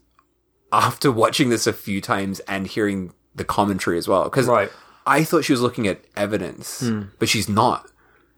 after 0.72 1.12
watching 1.12 1.50
this 1.50 1.66
a 1.66 1.74
few 1.74 2.00
times 2.00 2.40
and 2.48 2.66
hearing 2.66 3.12
the 3.34 3.44
commentary 3.44 3.98
as 3.98 4.08
well. 4.08 4.24
Because 4.24 4.46
Right. 4.46 4.72
I 5.06 5.22
thought 5.22 5.44
she 5.44 5.52
was 5.52 5.60
looking 5.60 5.86
at 5.86 6.00
evidence, 6.16 6.80
hmm. 6.80 7.02
but 7.18 7.28
she's 7.28 7.50
not. 7.50 7.90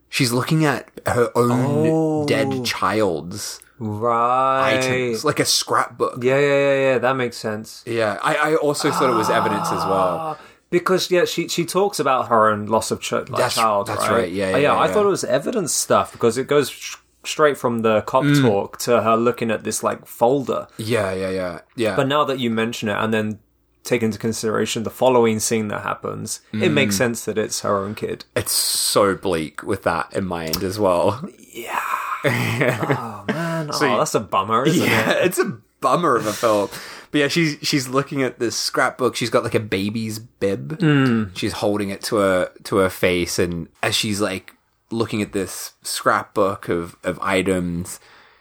She's 0.09 0.33
looking 0.33 0.65
at 0.65 0.91
her 1.07 1.31
own 1.37 1.87
oh. 1.87 2.27
dead 2.27 2.65
child's 2.65 3.61
Right. 3.79 4.75
items, 4.79 5.25
like 5.25 5.41
a 5.41 5.45
scrapbook. 5.45 6.23
Yeah, 6.23 6.39
yeah, 6.39 6.47
yeah, 6.59 6.75
yeah. 6.93 6.99
That 6.99 7.15
makes 7.17 7.37
sense. 7.37 7.83
Yeah, 7.87 8.19
I, 8.23 8.35
I 8.35 8.55
also 8.57 8.91
thought 8.91 9.11
it 9.11 9.15
was 9.17 9.31
evidence 9.31 9.69
as 9.71 9.85
well. 9.85 10.39
Because 10.71 11.11
yeah, 11.11 11.25
she 11.25 11.49
she 11.49 11.65
talks 11.65 11.99
about 11.99 12.29
her 12.29 12.51
own 12.51 12.67
loss 12.67 12.91
of 12.91 13.01
ch- 13.01 13.13
like, 13.13 13.27
That's- 13.29 13.55
child. 13.55 13.87
that's 13.87 14.09
right? 14.09 14.31
Yeah, 14.31 14.53
Oh, 14.55 14.59
yeah, 14.59 14.75
I 14.75 14.87
yeah. 14.87 14.93
thought 14.93 15.07
it 15.07 15.09
was 15.11 15.25
evidence 15.25 15.73
stuff 15.73 16.13
because 16.13 16.37
it 16.37 16.47
goes 16.47 16.69
sh- 16.71 16.97
straight 17.25 17.57
from 17.57 17.81
the 17.81 18.03
cop 18.03 18.25
Mm. 18.25 18.43
talk 18.43 18.79
to 18.81 19.01
her 19.03 19.17
looking 19.17 19.51
at 19.51 19.65
this 19.65 19.83
like 19.83 20.07
folder. 20.07 20.67
Yeah, 20.77 21.13
yeah, 21.13 21.31
yeah, 21.31 21.61
yeah. 21.75 21.97
But 21.97 22.07
now 22.07 22.25
that 22.25 22.39
you 22.39 22.51
mention 22.51 22.89
it, 22.91 22.97
and 22.99 23.15
then 23.15 23.39
take 23.83 24.03
into 24.03 24.19
consideration 24.19 24.83
the 24.83 24.91
following 24.91 25.39
scene 25.41 25.69
that 25.69 25.83
happens, 25.83 26.43
it 26.53 26.71
makes 26.71 26.97
Mm. 26.97 26.99
sense 26.99 27.25
that 27.25 27.39
it's 27.39 27.61
her 27.63 27.79
own 27.79 27.95
kid. 27.95 28.27
it's 28.37 28.53
so 28.53 29.15
bleak 29.15 29.63
with 29.63 29.85
that 29.85 30.13
in 30.13 30.27
mind 30.27 30.63
as 30.63 30.79
well. 30.79 31.23
Yeah. 31.39 31.81
Oh 32.25 33.25
Man, 33.29 33.48
oh, 33.73 33.99
that's 33.99 34.15
a 34.15 34.21
bummer, 34.21 34.65
isn't 34.67 34.87
Yeah, 34.87 35.11
it? 35.13 35.27
it's 35.27 35.39
a 35.39 35.59
bummer 35.81 36.17
of 36.17 36.27
a 36.27 36.33
film. 36.33 36.69
But 37.11 37.19
yeah, 37.19 37.29
she's 37.29 37.57
she's 37.63 37.89
looking 37.89 38.23
at 38.23 38.39
this 38.39 38.57
scrapbook. 38.57 39.17
She's 39.17 39.31
got 39.31 39.43
like 39.45 39.55
a 39.55 39.61
baby's 39.61 40.19
bib. 40.19 40.79
Hmm. 40.81 41.25
She's 41.35 41.55
holding 41.55 41.89
it 41.91 42.03
to 42.05 42.17
her 42.17 42.51
to 42.65 42.77
her 42.77 42.91
face, 42.91 43.39
and 43.39 43.69
as 43.83 43.95
she's 43.95 44.21
like 44.21 44.55
looking 44.91 45.23
at 45.23 45.33
this 45.33 45.73
scrapbook 45.83 46.69
of 46.69 46.97
of 47.05 47.19
items, 47.21 47.99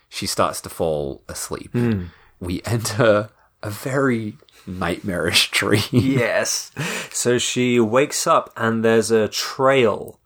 she 0.09 0.25
starts 0.27 0.59
to 0.61 0.69
fall 0.69 1.23
asleep. 1.29 1.71
Hmm. 1.71 2.05
We 2.41 2.61
enter 2.65 3.29
a 3.63 3.69
very 3.69 4.37
nightmarish 4.67 5.49
dream. 5.51 5.81
Yes. 5.91 6.71
So 7.11 7.37
she 7.37 7.79
wakes 7.79 8.27
up 8.27 8.51
and 8.57 8.83
there's 8.83 9.11
a 9.11 9.29
trail 9.29 10.19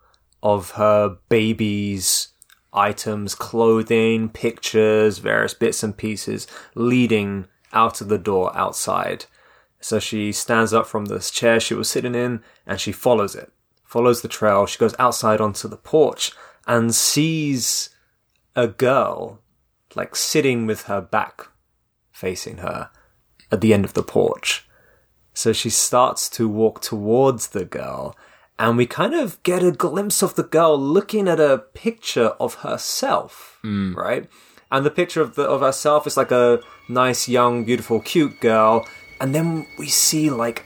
of 0.43 0.71
her 0.71 1.17
baby's 1.29 2.29
items, 2.73 3.35
clothing, 3.35 4.29
pictures, 4.29 5.17
various 5.17 5.53
bits 5.53 5.83
and 5.83 5.95
pieces 5.95 6.47
leading 6.75 7.47
out 7.73 8.01
of 8.01 8.09
the 8.09 8.17
door 8.17 8.55
outside. 8.55 9.25
So 9.79 9.99
she 9.99 10.31
stands 10.31 10.73
up 10.73 10.85
from 10.87 11.05
this 11.05 11.31
chair 11.31 11.59
she 11.59 11.73
was 11.73 11.89
sitting 11.89 12.15
in 12.15 12.41
and 12.65 12.79
she 12.79 12.91
follows 12.91 13.35
it. 13.35 13.51
Follows 13.83 14.21
the 14.21 14.27
trail. 14.27 14.65
She 14.65 14.77
goes 14.77 14.95
outside 14.99 15.41
onto 15.41 15.67
the 15.67 15.77
porch 15.77 16.31
and 16.67 16.93
sees 16.93 17.89
a 18.55 18.67
girl 18.67 19.39
like 19.95 20.15
sitting 20.15 20.65
with 20.65 20.83
her 20.83 21.01
back 21.01 21.47
facing 22.11 22.57
her 22.57 22.89
at 23.51 23.61
the 23.61 23.73
end 23.73 23.83
of 23.83 23.93
the 23.93 24.03
porch. 24.03 24.67
So 25.33 25.53
she 25.53 25.69
starts 25.69 26.29
to 26.31 26.47
walk 26.47 26.81
towards 26.81 27.47
the 27.47 27.65
girl, 27.65 28.15
and 28.59 28.77
we 28.77 28.85
kind 28.85 29.13
of 29.13 29.41
get 29.43 29.63
a 29.63 29.71
glimpse 29.71 30.21
of 30.21 30.35
the 30.35 30.43
girl 30.43 30.79
looking 30.79 31.27
at 31.27 31.39
a 31.39 31.63
picture 31.73 32.29
of 32.39 32.55
herself, 32.55 33.59
mm. 33.63 33.95
right? 33.95 34.29
And 34.71 34.85
the 34.85 34.91
picture 34.91 35.21
of 35.21 35.35
the 35.35 35.43
of 35.43 35.61
herself 35.61 36.07
is 36.07 36.17
like 36.17 36.31
a 36.31 36.61
nice, 36.87 37.27
young, 37.27 37.65
beautiful, 37.65 37.99
cute 37.99 38.39
girl, 38.39 38.87
and 39.19 39.35
then 39.35 39.67
we 39.77 39.87
see 39.87 40.29
like 40.29 40.65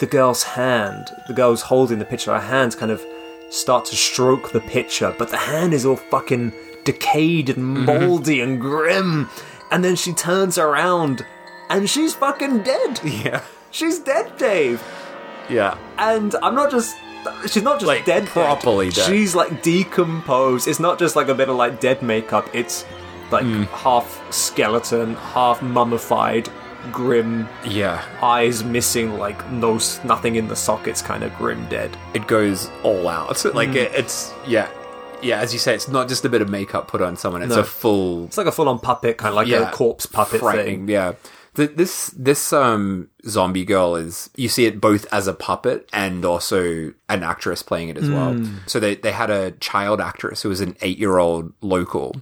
the 0.00 0.06
girl's 0.06 0.42
hand, 0.42 1.10
the 1.28 1.34
girl's 1.34 1.62
holding 1.62 1.98
the 1.98 2.04
picture, 2.04 2.32
her 2.32 2.40
hands 2.40 2.74
kind 2.74 2.90
of 2.90 3.04
start 3.50 3.84
to 3.86 3.96
stroke 3.96 4.52
the 4.52 4.60
picture, 4.60 5.14
but 5.18 5.28
the 5.28 5.36
hand 5.36 5.74
is 5.74 5.84
all 5.84 5.96
fucking 5.96 6.52
decayed 6.84 7.50
and 7.50 7.76
mm-hmm. 7.76 7.84
moldy 7.84 8.40
and 8.40 8.60
grim. 8.60 9.28
And 9.70 9.84
then 9.84 9.96
she 9.96 10.12
turns 10.12 10.58
around 10.58 11.24
and 11.70 11.88
she's 11.88 12.14
fucking 12.14 12.62
dead. 12.62 13.00
yeah, 13.04 13.42
She's 13.70 13.98
dead, 13.98 14.36
Dave. 14.36 14.82
yeah. 15.48 15.78
And 15.98 16.34
I'm 16.42 16.54
not 16.54 16.70
just. 16.70 16.96
She's 17.46 17.62
not 17.62 17.78
just 17.80 17.86
Like, 17.86 18.04
dead, 18.04 18.26
properly 18.26 18.90
dead. 18.90 19.06
She's 19.06 19.34
like 19.34 19.62
decomposed. 19.62 20.66
It's 20.68 20.80
not 20.80 20.98
just 20.98 21.16
like 21.16 21.28
a 21.28 21.34
bit 21.34 21.48
of 21.48 21.56
like 21.56 21.80
dead 21.80 22.02
makeup. 22.02 22.48
It's 22.52 22.84
like 23.30 23.44
Hmm. 23.44 23.62
half 23.64 24.20
skeleton, 24.32 25.14
half 25.16 25.62
mummified, 25.62 26.48
grim, 26.90 27.48
Yeah, 27.64 28.02
eyes 28.22 28.64
missing, 28.64 29.18
like 29.18 29.48
no 29.50 29.78
nothing 30.04 30.36
in 30.36 30.48
the 30.48 30.56
sockets, 30.56 31.00
kind 31.02 31.22
of 31.22 31.34
grim 31.36 31.66
dead. 31.68 31.96
it 32.14 32.26
goes 32.26 32.70
all 32.82 33.08
out. 33.08 33.44
Like 33.54 33.70
it, 33.74 33.92
it's 33.94 34.32
yeah. 34.46 34.68
yeah, 35.22 35.38
as 35.40 35.52
you 35.52 35.58
say, 35.60 35.74
it's 35.74 35.88
not 35.88 36.08
just 36.08 36.24
a 36.24 36.28
bit 36.28 36.42
of 36.42 36.48
makeup 36.48 36.88
put 36.88 37.00
on 37.00 37.16
someone; 37.16 37.42
it's 37.42 37.54
No. 37.54 37.60
a 37.60 37.64
full 37.64 38.24
It's 38.24 38.36
like 38.38 38.48
a 38.48 38.52
full 38.52 38.68
on 38.68 38.78
puppet, 38.80 39.16
kind 39.16 39.30
of 39.30 39.36
like 39.36 39.48
a 39.48 39.70
corpse 39.70 40.06
puppet 40.06 40.40
thing. 40.40 40.88
Yeah, 40.88 41.12
the, 41.54 41.66
this 41.66 42.08
this 42.16 42.52
um 42.52 43.08
zombie 43.26 43.64
girl 43.64 43.94
is 43.96 44.30
you 44.36 44.48
see 44.48 44.64
it 44.66 44.80
both 44.80 45.06
as 45.12 45.26
a 45.26 45.34
puppet 45.34 45.88
and 45.92 46.24
also 46.24 46.92
an 47.08 47.22
actress 47.22 47.62
playing 47.62 47.88
it 47.90 47.98
as 47.98 48.08
well. 48.10 48.32
Hmm. 48.34 48.56
So 48.66 48.80
they 48.80 48.94
they 48.96 49.12
had 49.12 49.30
a 49.30 49.50
child 49.52 50.00
actress 50.00 50.42
who 50.42 50.48
was 50.48 50.60
an 50.60 50.76
eight 50.80 50.98
year 50.98 51.18
old 51.18 51.52
local 51.60 52.16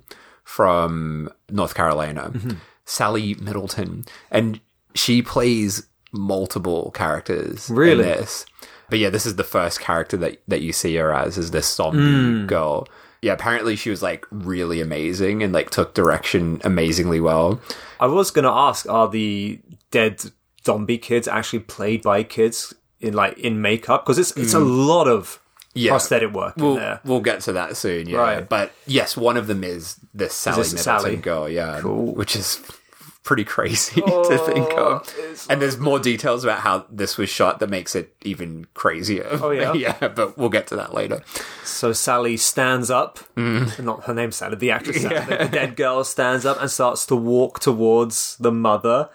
from 0.44 1.30
North 1.50 1.74
Carolina, 1.74 2.30
Mm-hmm. 2.34 2.50
Sally 2.84 3.34
Middleton, 3.34 4.04
and 4.32 4.58
she 4.94 5.22
plays 5.22 5.86
multiple 6.12 6.90
characters 6.90 7.70
Really? 7.70 7.92
in 8.02 8.08
this. 8.08 8.46
But 8.88 8.98
yeah, 8.98 9.10
this 9.10 9.26
is 9.26 9.36
the 9.36 9.44
first 9.44 9.78
character 9.80 10.16
that 10.16 10.42
that 10.48 10.60
you 10.62 10.72
see 10.72 10.96
her 10.96 11.14
as 11.14 11.38
is 11.38 11.52
this 11.52 11.72
zombie 11.72 11.98
Hmm. 12.00 12.46
girl. 12.46 12.88
Yeah, 13.22 13.32
apparently 13.34 13.76
she 13.76 13.90
was 13.90 14.02
like 14.02 14.26
really 14.30 14.80
amazing 14.80 15.42
and 15.42 15.52
like 15.52 15.70
took 15.70 15.92
direction 15.94 16.60
amazingly 16.64 17.20
well. 17.20 17.60
I 17.98 18.06
was 18.06 18.30
gonna 18.30 18.50
ask, 18.52 18.88
are 18.88 19.08
the 19.08 19.60
dead 19.90 20.22
zombie 20.64 20.98
kids 20.98 21.28
actually 21.28 21.58
played 21.60 22.02
by 22.02 22.22
kids 22.22 22.72
in 23.00 23.14
like 23.14 23.36
in 23.38 23.60
makeup? 23.60 24.04
Because 24.04 24.18
it's 24.18 24.36
it's 24.36 24.54
a 24.54 24.58
mm. 24.58 24.86
lot 24.88 25.06
of 25.06 25.38
Yeah. 25.74 25.90
prosthetic 25.92 26.32
work 26.32 26.56
in 26.56 26.64
We'll 26.64 26.74
there. 26.76 27.00
we'll 27.04 27.20
get 27.20 27.40
to 27.42 27.52
that 27.52 27.76
soon, 27.76 28.08
yeah. 28.08 28.18
Right. 28.18 28.48
But 28.48 28.72
yes, 28.86 29.16
one 29.16 29.36
of 29.36 29.46
them 29.46 29.62
is 29.64 29.96
this 30.14 30.34
Sally 30.34 30.62
this 30.62 30.72
Middleton 30.72 31.00
Sally? 31.02 31.16
girl, 31.16 31.48
yeah, 31.48 31.80
Cool. 31.80 32.14
which 32.14 32.34
is 32.34 32.60
pretty 33.22 33.44
crazy 33.56 34.00
to 34.00 34.38
think 34.46 34.72
of. 34.76 35.46
And 35.50 35.60
there's 35.60 35.78
more 35.78 35.98
details 35.98 36.42
about 36.44 36.60
how 36.60 36.86
this 36.90 37.16
was 37.18 37.28
shot 37.28 37.60
that 37.60 37.68
makes 37.70 37.94
it 37.94 38.14
even 38.22 38.66
crazier. 38.74 39.28
Oh, 39.42 39.50
yeah? 39.50 39.72
yeah, 40.00 40.08
but 40.08 40.38
we'll 40.38 40.48
get 40.48 40.66
to 40.68 40.76
that 40.76 40.94
later. 40.94 41.22
So 41.64 41.92
Sally 41.92 42.36
stands 42.36 42.90
up. 42.90 43.18
Mm. 43.36 43.82
Not 43.84 44.04
her 44.04 44.14
name's 44.14 44.36
Sally. 44.36 44.56
The 44.56 44.70
actress, 44.70 45.02
Sally, 45.02 45.36
the 45.36 45.48
dead 45.50 45.76
girl, 45.76 46.02
stands 46.04 46.44
up 46.46 46.60
and 46.60 46.70
starts 46.70 47.06
to 47.06 47.16
walk 47.16 47.60
towards 47.60 48.36
the 48.38 48.50
mother, 48.52 49.10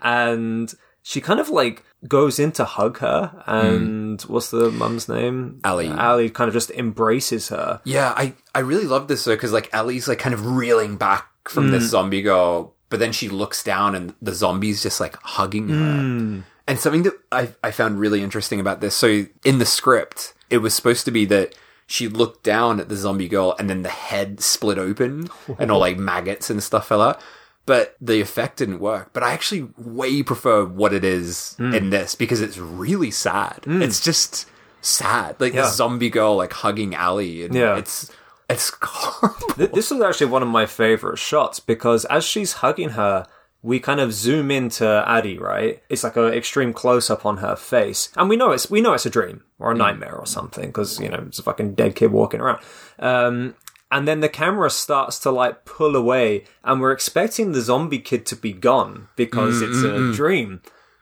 and 0.00 0.72
she 1.02 1.20
kind 1.20 1.40
of 1.40 1.48
like 1.48 1.82
goes 2.06 2.38
in 2.38 2.52
to 2.52 2.64
hug 2.64 2.98
her. 2.98 3.42
And 3.46 4.20
what's 4.22 4.50
the 4.50 4.70
mum's 4.70 5.08
name? 5.08 5.60
ali. 5.64 5.88
Ally 5.88 6.28
kind 6.28 6.48
of 6.48 6.54
just 6.54 6.70
embraces 6.72 7.48
her. 7.48 7.80
Yeah, 7.84 8.12
I, 8.16 8.34
I 8.54 8.60
really 8.60 8.84
love 8.86 9.08
this 9.08 9.24
though 9.24 9.34
because 9.34 9.52
like 9.52 9.70
Ellie's 9.72 10.08
like 10.08 10.18
kind 10.18 10.34
of 10.34 10.46
reeling 10.56 10.96
back 10.96 11.26
from 11.48 11.68
Mm. 11.68 11.70
this 11.72 11.90
zombie 11.90 12.22
girl, 12.22 12.74
but 12.88 12.98
then 13.00 13.12
she 13.12 13.28
looks 13.28 13.62
down 13.62 13.94
and 13.94 14.14
the 14.22 14.32
zombie's 14.34 14.82
just 14.82 15.00
like 15.00 15.16
hugging 15.22 15.68
her. 15.68 15.74
Mm. 15.74 16.42
And 16.68 16.78
something 16.80 17.02
that 17.04 17.14
I 17.30 17.50
I 17.62 17.70
found 17.70 18.00
really 18.00 18.22
interesting 18.22 18.60
about 18.60 18.80
this, 18.80 18.94
so 18.96 19.26
in 19.44 19.58
the 19.58 19.66
script, 19.66 20.34
it 20.50 20.58
was 20.58 20.74
supposed 20.74 21.04
to 21.04 21.10
be 21.10 21.24
that 21.26 21.54
she 21.86 22.08
looked 22.08 22.42
down 22.42 22.80
at 22.80 22.88
the 22.88 22.96
zombie 22.96 23.28
girl 23.28 23.54
and 23.58 23.70
then 23.70 23.82
the 23.82 23.88
head 23.88 24.40
split 24.40 24.76
open 24.78 25.28
and 25.58 25.70
all 25.70 25.78
like 25.80 25.96
maggots 25.98 26.50
and 26.50 26.62
stuff 26.62 26.88
fell 26.88 27.00
out. 27.02 27.20
But 27.66 27.96
the 28.00 28.20
effect 28.20 28.58
didn't 28.58 28.78
work. 28.78 29.10
But 29.12 29.22
I 29.24 29.32
actually 29.32 29.68
way 29.76 30.22
prefer 30.22 30.64
what 30.64 30.92
it 30.92 31.04
is 31.04 31.56
Mm. 31.58 31.74
in 31.76 31.90
this 31.90 32.14
because 32.14 32.40
it's 32.40 32.58
really 32.58 33.10
sad. 33.10 33.60
It's 33.66 34.00
just 34.00 34.46
sad. 34.82 35.36
Like 35.40 35.52
Yeah. 35.52 35.62
the 35.62 35.68
zombie 35.68 36.10
girl 36.10 36.36
like 36.36 36.52
hugging 36.52 36.94
Allie 36.94 37.44
and 37.44 37.54
Yeah. 37.54 37.76
it's 37.76 38.08
it's 38.48 38.72
horrible. 38.80 39.74
This 39.74 39.90
was 39.90 40.00
actually 40.02 40.26
one 40.26 40.42
of 40.42 40.48
my 40.48 40.66
favorite 40.66 41.18
shots 41.18 41.60
because 41.60 42.04
as 42.06 42.24
she's 42.24 42.54
hugging 42.54 42.90
her, 42.90 43.26
we 43.62 43.80
kind 43.80 43.98
of 43.98 44.12
zoom 44.12 44.50
into 44.50 45.04
Addie, 45.06 45.38
right? 45.38 45.82
It's 45.88 46.04
like 46.04 46.16
an 46.16 46.32
extreme 46.32 46.72
close 46.72 47.10
up 47.10 47.26
on 47.26 47.38
her 47.38 47.56
face, 47.56 48.10
and 48.16 48.28
we 48.28 48.36
know 48.36 48.52
it's 48.52 48.70
we 48.70 48.80
know 48.80 48.92
it's 48.92 49.06
a 49.06 49.10
dream 49.10 49.42
or 49.58 49.72
a 49.72 49.74
mm. 49.74 49.78
nightmare 49.78 50.14
or 50.14 50.26
something 50.26 50.66
because 50.66 51.00
you 51.00 51.08
know 51.08 51.24
it's 51.26 51.40
a 51.40 51.42
fucking 51.42 51.74
dead 51.74 51.96
kid 51.96 52.12
walking 52.12 52.40
around. 52.40 52.60
Um, 52.98 53.56
and 53.90 54.06
then 54.06 54.20
the 54.20 54.28
camera 54.28 54.70
starts 54.70 55.18
to 55.20 55.30
like 55.30 55.64
pull 55.64 55.96
away, 55.96 56.44
and 56.62 56.80
we're 56.80 56.92
expecting 56.92 57.52
the 57.52 57.60
zombie 57.60 57.98
kid 57.98 58.26
to 58.26 58.36
be 58.36 58.52
gone 58.52 59.08
because 59.16 59.60
mm, 59.60 59.68
it's 59.68 59.82
a 59.82 59.98
mm, 59.98 60.14
dream. 60.14 60.60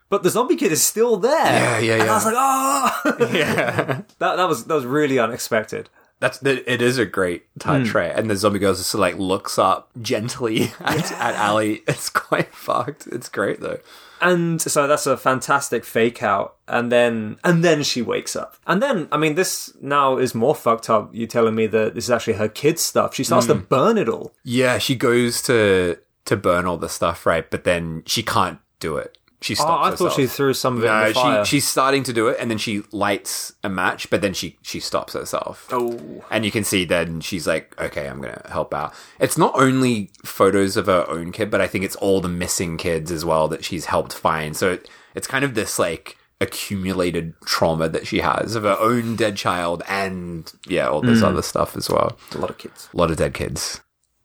But 0.08 0.22
the 0.22 0.30
zombie 0.30 0.56
kid 0.56 0.70
is 0.70 0.82
still 0.82 1.16
there. 1.16 1.32
Yeah, 1.32 1.78
yeah, 1.80 2.00
And 2.00 2.10
I 2.10 2.14
was 2.14 2.24
like, 2.24 2.34
oh, 2.36 3.28
yeah. 3.32 3.84
that 4.18 4.36
that 4.36 4.48
was 4.48 4.64
that 4.64 4.74
was 4.74 4.86
really 4.86 5.18
unexpected. 5.18 5.90
That's 6.20 6.42
it 6.42 6.80
is 6.80 6.96
a 6.96 7.04
great 7.04 7.44
touch, 7.58 7.88
hmm. 7.88 7.98
right? 7.98 8.12
And 8.12 8.30
the 8.30 8.36
zombie 8.36 8.58
girl 8.58 8.74
just 8.74 8.94
like 8.94 9.18
looks 9.18 9.58
up 9.58 9.90
gently 10.00 10.72
at, 10.80 11.12
at 11.12 11.34
Allie. 11.34 11.82
It's 11.86 12.08
quite 12.08 12.54
fucked. 12.54 13.06
It's 13.08 13.28
great 13.28 13.60
though. 13.60 13.80
And 14.20 14.62
so 14.62 14.86
that's 14.86 15.06
a 15.06 15.18
fantastic 15.18 15.84
fake 15.84 16.22
out. 16.22 16.56
And 16.66 16.90
then, 16.90 17.36
and 17.44 17.62
then 17.62 17.82
she 17.82 18.00
wakes 18.00 18.34
up. 18.34 18.56
And 18.66 18.82
then, 18.82 19.06
I 19.12 19.18
mean, 19.18 19.34
this 19.34 19.74
now 19.82 20.16
is 20.16 20.34
more 20.34 20.54
fucked 20.54 20.88
up. 20.88 21.14
You 21.14 21.26
telling 21.26 21.54
me 21.54 21.66
that 21.66 21.94
this 21.94 22.04
is 22.04 22.10
actually 22.10 22.34
her 22.34 22.48
kid's 22.48 22.80
stuff. 22.80 23.14
She 23.14 23.24
starts 23.24 23.46
to 23.48 23.54
hmm. 23.54 23.64
burn 23.64 23.98
it 23.98 24.08
all. 24.08 24.32
Yeah, 24.44 24.78
she 24.78 24.94
goes 24.96 25.42
to 25.42 25.98
to 26.24 26.36
burn 26.36 26.64
all 26.64 26.78
the 26.78 26.88
stuff, 26.88 27.26
right? 27.26 27.50
But 27.50 27.64
then 27.64 28.02
she 28.06 28.22
can't 28.22 28.60
do 28.80 28.96
it. 28.96 29.18
She 29.44 29.52
Oh, 29.52 29.56
stops. 29.56 29.92
I 29.92 29.96
thought 29.96 30.12
she 30.16 30.26
threw 30.26 30.54
some 30.54 30.78
of 30.78 30.84
it 30.84 30.86
in 30.86 30.92
No, 30.92 31.08
the 31.08 31.14
fire. 31.14 31.44
she 31.44 31.56
she's 31.56 31.68
starting 31.68 32.02
to 32.04 32.14
do 32.14 32.28
it, 32.28 32.38
and 32.40 32.50
then 32.50 32.56
she 32.56 32.82
lights 32.92 33.52
a 33.62 33.68
match, 33.68 34.08
but 34.08 34.22
then 34.22 34.32
she 34.32 34.56
she 34.62 34.80
stops 34.80 35.12
herself. 35.12 35.68
Oh. 35.70 36.24
and 36.30 36.46
you 36.46 36.50
can 36.50 36.64
see 36.64 36.86
then 36.86 37.20
she's 37.20 37.46
like, 37.46 37.78
okay, 37.78 38.08
I'm 38.08 38.22
gonna 38.22 38.40
help 38.48 38.72
out. 38.72 38.94
It's 39.20 39.36
not 39.36 39.52
only 39.54 40.10
photos 40.24 40.78
of 40.78 40.86
her 40.86 41.04
own 41.10 41.30
kid, 41.30 41.50
but 41.50 41.60
I 41.60 41.66
think 41.66 41.84
it's 41.84 41.96
all 41.96 42.22
the 42.22 42.28
missing 42.28 42.78
kids 42.78 43.12
as 43.12 43.22
well 43.22 43.46
that 43.48 43.64
she's 43.64 43.84
helped 43.84 44.14
find. 44.14 44.56
So 44.56 44.72
it, 44.72 44.88
it's 45.14 45.26
kind 45.26 45.44
of 45.44 45.54
this 45.54 45.78
like 45.78 46.16
accumulated 46.40 47.34
trauma 47.44 47.88
that 47.88 48.06
she 48.06 48.20
has 48.20 48.54
of 48.54 48.62
her 48.62 48.76
own 48.80 49.14
dead 49.16 49.36
child 49.36 49.82
and 49.88 50.50
yeah, 50.66 50.88
all 50.88 51.02
this 51.02 51.20
mm. 51.20 51.24
other 51.28 51.42
stuff 51.42 51.76
as 51.76 51.90
well. 51.90 52.16
a 52.34 52.38
lot 52.38 52.48
of 52.50 52.56
kids. 52.58 52.88
A 52.94 52.96
lot 52.96 53.10
of 53.10 53.16
dead 53.18 53.34
kids. 53.34 53.82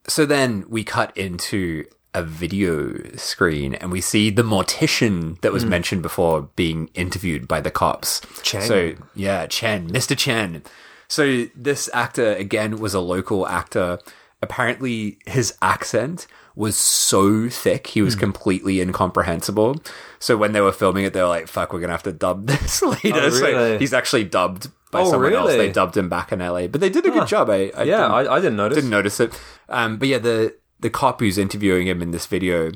So 0.07 0.25
then 0.25 0.63
we 0.69 0.83
cut 0.83 1.15
into 1.17 1.85
a 2.13 2.23
video 2.23 3.15
screen 3.15 3.75
and 3.75 3.91
we 3.91 4.01
see 4.01 4.29
the 4.29 4.41
mortician 4.43 5.39
that 5.41 5.51
was 5.53 5.63
mentioned 5.65 6.01
before 6.01 6.43
being 6.55 6.89
interviewed 6.95 7.47
by 7.47 7.61
the 7.61 7.71
cops. 7.71 8.21
Chen. 8.43 8.61
So 8.63 8.93
yeah, 9.15 9.45
Chen, 9.45 9.89
Mr. 9.91 10.17
Chen. 10.17 10.63
So 11.07 11.45
this 11.55 11.89
actor 11.93 12.33
again 12.33 12.79
was 12.79 12.93
a 12.93 12.99
local 12.99 13.47
actor. 13.47 13.99
Apparently 14.41 15.19
his 15.27 15.53
accent 15.61 16.25
was 16.55 16.75
so 16.77 17.47
thick 17.49 17.87
he 17.87 18.01
was 18.01 18.15
completely 18.15 18.81
incomprehensible. 18.81 19.81
So 20.17 20.35
when 20.35 20.51
they 20.51 20.61
were 20.61 20.71
filming 20.71 21.05
it, 21.05 21.13
they 21.13 21.21
were 21.21 21.27
like, 21.27 21.47
"Fuck, 21.47 21.71
we're 21.71 21.79
gonna 21.79 21.93
have 21.93 22.03
to 22.03 22.11
dub 22.11 22.47
this 22.47 22.81
later." 22.81 23.19
Oh, 23.21 23.29
So 23.29 23.77
he's 23.79 23.93
actually 23.93 24.23
dubbed 24.25 24.69
by 24.91 25.01
Oh, 25.01 25.11
someone 25.11 25.33
else. 25.33 25.51
They 25.51 25.71
dubbed 25.71 25.95
him 25.95 26.09
back 26.09 26.31
in 26.31 26.39
LA, 26.39 26.67
but 26.67 26.81
they 26.81 26.89
did 26.89 27.05
a 27.05 27.11
good 27.11 27.27
job. 27.27 27.49
I, 27.49 27.71
I 27.77 27.83
Yeah, 27.83 27.97
didn't- 27.97 28.11
I, 28.11 28.33
I 28.33 28.39
didn't 28.39 28.55
notice. 28.57 28.75
didn't 28.77 28.89
notice 28.89 29.19
it. 29.19 29.39
Um, 29.69 29.97
but 29.97 30.07
yeah, 30.07 30.17
the 30.17 30.55
the 30.79 30.89
cop 30.89 31.19
who's 31.19 31.37
interviewing 31.37 31.87
him 31.87 32.01
in 32.01 32.11
this 32.11 32.25
video 32.25 32.71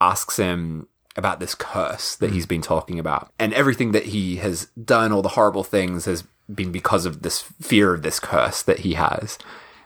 asks 0.00 0.36
him 0.36 0.86
about 1.16 1.40
this 1.40 1.54
curse 1.54 2.14
that 2.16 2.28
hmm. 2.28 2.34
he's 2.34 2.46
been 2.46 2.62
talking 2.62 2.98
about, 2.98 3.32
and 3.38 3.52
everything 3.54 3.92
that 3.92 4.06
he 4.06 4.36
has 4.36 4.66
done, 4.82 5.12
all 5.12 5.22
the 5.22 5.30
horrible 5.30 5.64
things, 5.64 6.04
has 6.04 6.24
been 6.52 6.72
because 6.72 7.04
of 7.04 7.22
this 7.22 7.42
fear 7.42 7.92
of 7.92 8.02
this 8.02 8.20
curse 8.20 8.62
that 8.62 8.80
he 8.80 8.94
has. 8.94 9.38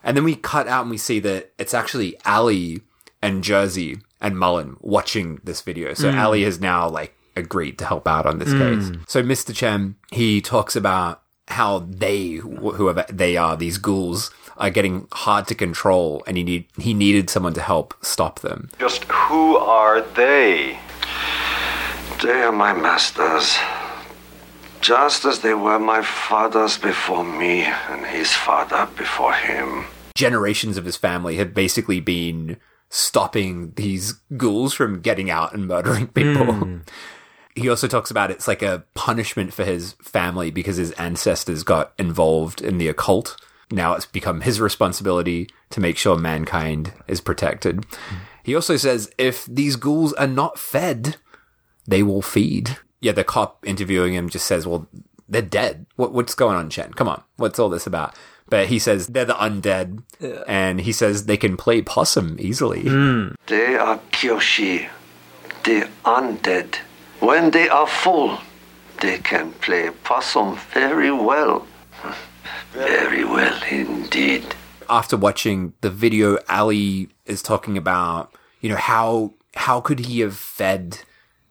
And 0.05 0.17
then 0.17 0.25
we 0.25 0.37
cut 0.37 0.69
out 0.69 0.83
and 0.83 0.91
we 0.91 0.99
see 0.99 1.21
that 1.21 1.53
it's 1.59 1.75
actually 1.75 2.17
Ali 2.25 2.83
and 3.21 3.43
Jersey 3.43 3.99
and 4.21 4.39
Mullen 4.39 4.77
watching 4.81 5.41
this 5.45 5.61
video. 5.61 5.95
So 5.95 6.11
hmm. 6.11 6.19
Ali 6.19 6.43
has 6.45 6.61
now 6.61 6.89
like 6.89 7.17
agreed 7.35 7.79
to 7.79 7.87
help 7.87 8.07
out 8.07 8.27
on 8.27 8.39
this 8.39 8.53
hmm. 8.53 8.59
case. 8.59 8.91
So 9.09 9.23
Mr. 9.23 9.55
Chen, 9.55 9.97
he 10.11 10.41
talks 10.41 10.77
about 10.77 11.22
how 11.53 11.81
they, 11.89 12.35
whoever 12.35 13.05
they 13.09 13.37
are, 13.37 13.57
these 13.57 13.79
ghouls, 13.79 14.31
are 14.57 14.71
getting 14.71 15.07
hard 15.13 15.47
to 15.49 15.55
control, 15.55 16.23
and 16.27 16.37
he 16.37 16.43
need 16.43 16.67
he 16.79 16.95
needed 16.95 17.31
someone 17.31 17.55
to 17.55 17.63
help 17.63 17.95
stop 18.03 18.41
them. 18.41 18.71
Just 18.79 19.05
who 19.05 19.57
are 19.57 20.01
they? 20.01 20.79
They 22.23 22.43
are 22.43 22.53
my 22.53 22.73
masters. 22.73 23.57
Just 24.81 25.25
as 25.25 25.41
they 25.41 25.55
were 25.55 25.79
my 25.79 26.03
fathers 26.03 26.77
before 26.77 27.25
me 27.25 27.63
and 27.63 28.05
his 28.05 28.33
father 28.33 28.89
before 28.97 29.33
him. 29.33 29.85
Generations 30.15 30.77
of 30.77 30.85
his 30.85 30.97
family 30.97 31.37
have 31.37 31.55
basically 31.55 32.01
been 32.01 32.57
stopping 32.91 33.73
these 33.77 34.13
ghouls 34.37 34.75
from 34.75 35.01
getting 35.01 35.31
out 35.31 35.55
and 35.55 35.67
murdering 35.67 36.09
people. 36.09 36.53
Hmm. 36.53 36.79
He 37.55 37.69
also 37.69 37.87
talks 37.87 38.11
about 38.11 38.31
it's 38.31 38.49
like 38.49 38.63
a 38.63 38.85
punishment 38.95 39.53
for 39.53 39.65
his 39.65 39.93
family 40.03 40.51
because 40.51 40.77
his 40.77 40.93
ancestors 40.93 41.63
got 41.63 41.93
involved 41.99 42.63
in 42.63 42.79
the 42.79 42.89
occult. 42.89 43.37
Now 43.71 43.95
it's 43.95 44.07
become 44.07 44.43
his 44.43 44.61
responsibility 44.61 45.49
to 45.71 45.81
make 45.81 45.97
sure 45.97 46.17
mankind 46.17 46.93
is 47.09 47.21
protected. 47.21 47.85
He 48.43 48.55
also 48.55 48.77
says 48.77 49.11
if 49.19 49.47
these 49.47 49.77
ghouls 49.77 50.13
are 50.15 50.27
not 50.27 50.59
fed, 50.59 51.17
they 51.87 52.03
will 52.03 52.23
feed. 52.23 52.79
Yeah, 53.01 53.13
the 53.13 53.25
cop 53.25 53.67
interviewing 53.67 54.15
him 54.15 54.29
just 54.29 54.47
says, 54.47 54.67
"Well, 54.67 54.89
they're 55.29 55.43
dead. 55.43 55.87
What, 55.97 56.13
what's 56.13 56.35
going 56.35 56.57
on, 56.57 56.71
Chen? 56.71 56.93
Come 56.95 57.09
on, 57.09 57.23
what's 57.37 57.59
all 57.59 57.69
this 57.69 57.87
about?" 57.87 58.15
But 58.49 58.67
he 58.67 58.79
says 58.79 59.07
they're 59.09 59.25
the 59.25 59.35
undead, 59.35 60.03
and 60.47 60.81
he 60.81 60.93
says 60.93 61.25
they 61.27 61.37
can 61.37 61.57
play 61.57 61.83
possum 61.83 62.37
easily. 62.39 62.83
Hmm. 62.83 63.29
They 63.47 63.77
are 63.77 63.99
Kyoshi, 64.11 64.89
the 65.65 65.89
undead. 66.05 66.79
When 67.23 67.53
they 67.53 67.69
are 67.69 67.87
full, 67.87 68.39
they 69.01 69.19
can 69.19 69.53
play 69.53 69.91
possum 70.03 70.59
very 70.75 71.13
well. 71.13 71.67
Very 72.73 73.25
well 73.25 73.63
indeed. 73.71 74.45
after 74.91 75.17
watching 75.17 75.73
the 75.83 75.91
video, 75.91 76.39
Ali 76.49 77.09
is 77.25 77.41
talking 77.41 77.79
about, 77.79 78.35
you 78.61 78.69
know, 78.69 78.77
how 78.77 79.35
how 79.55 79.81
could 79.81 80.01
he 80.01 80.21
have 80.21 80.37
fed 80.37 80.99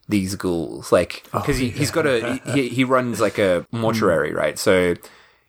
these 0.10 0.36
ghouls? 0.36 0.92
Like, 0.92 1.24
oh, 1.34 1.40
because 1.40 1.58
he, 1.58 1.70
he's 1.70 1.90
got 1.92 2.06
a 2.06 2.42
he, 2.54 2.68
he 2.68 2.84
runs 2.84 3.22
like 3.22 3.38
a 3.38 3.66
mm. 3.74 3.80
mortuary, 3.80 4.34
right? 4.34 4.60
So 4.60 4.96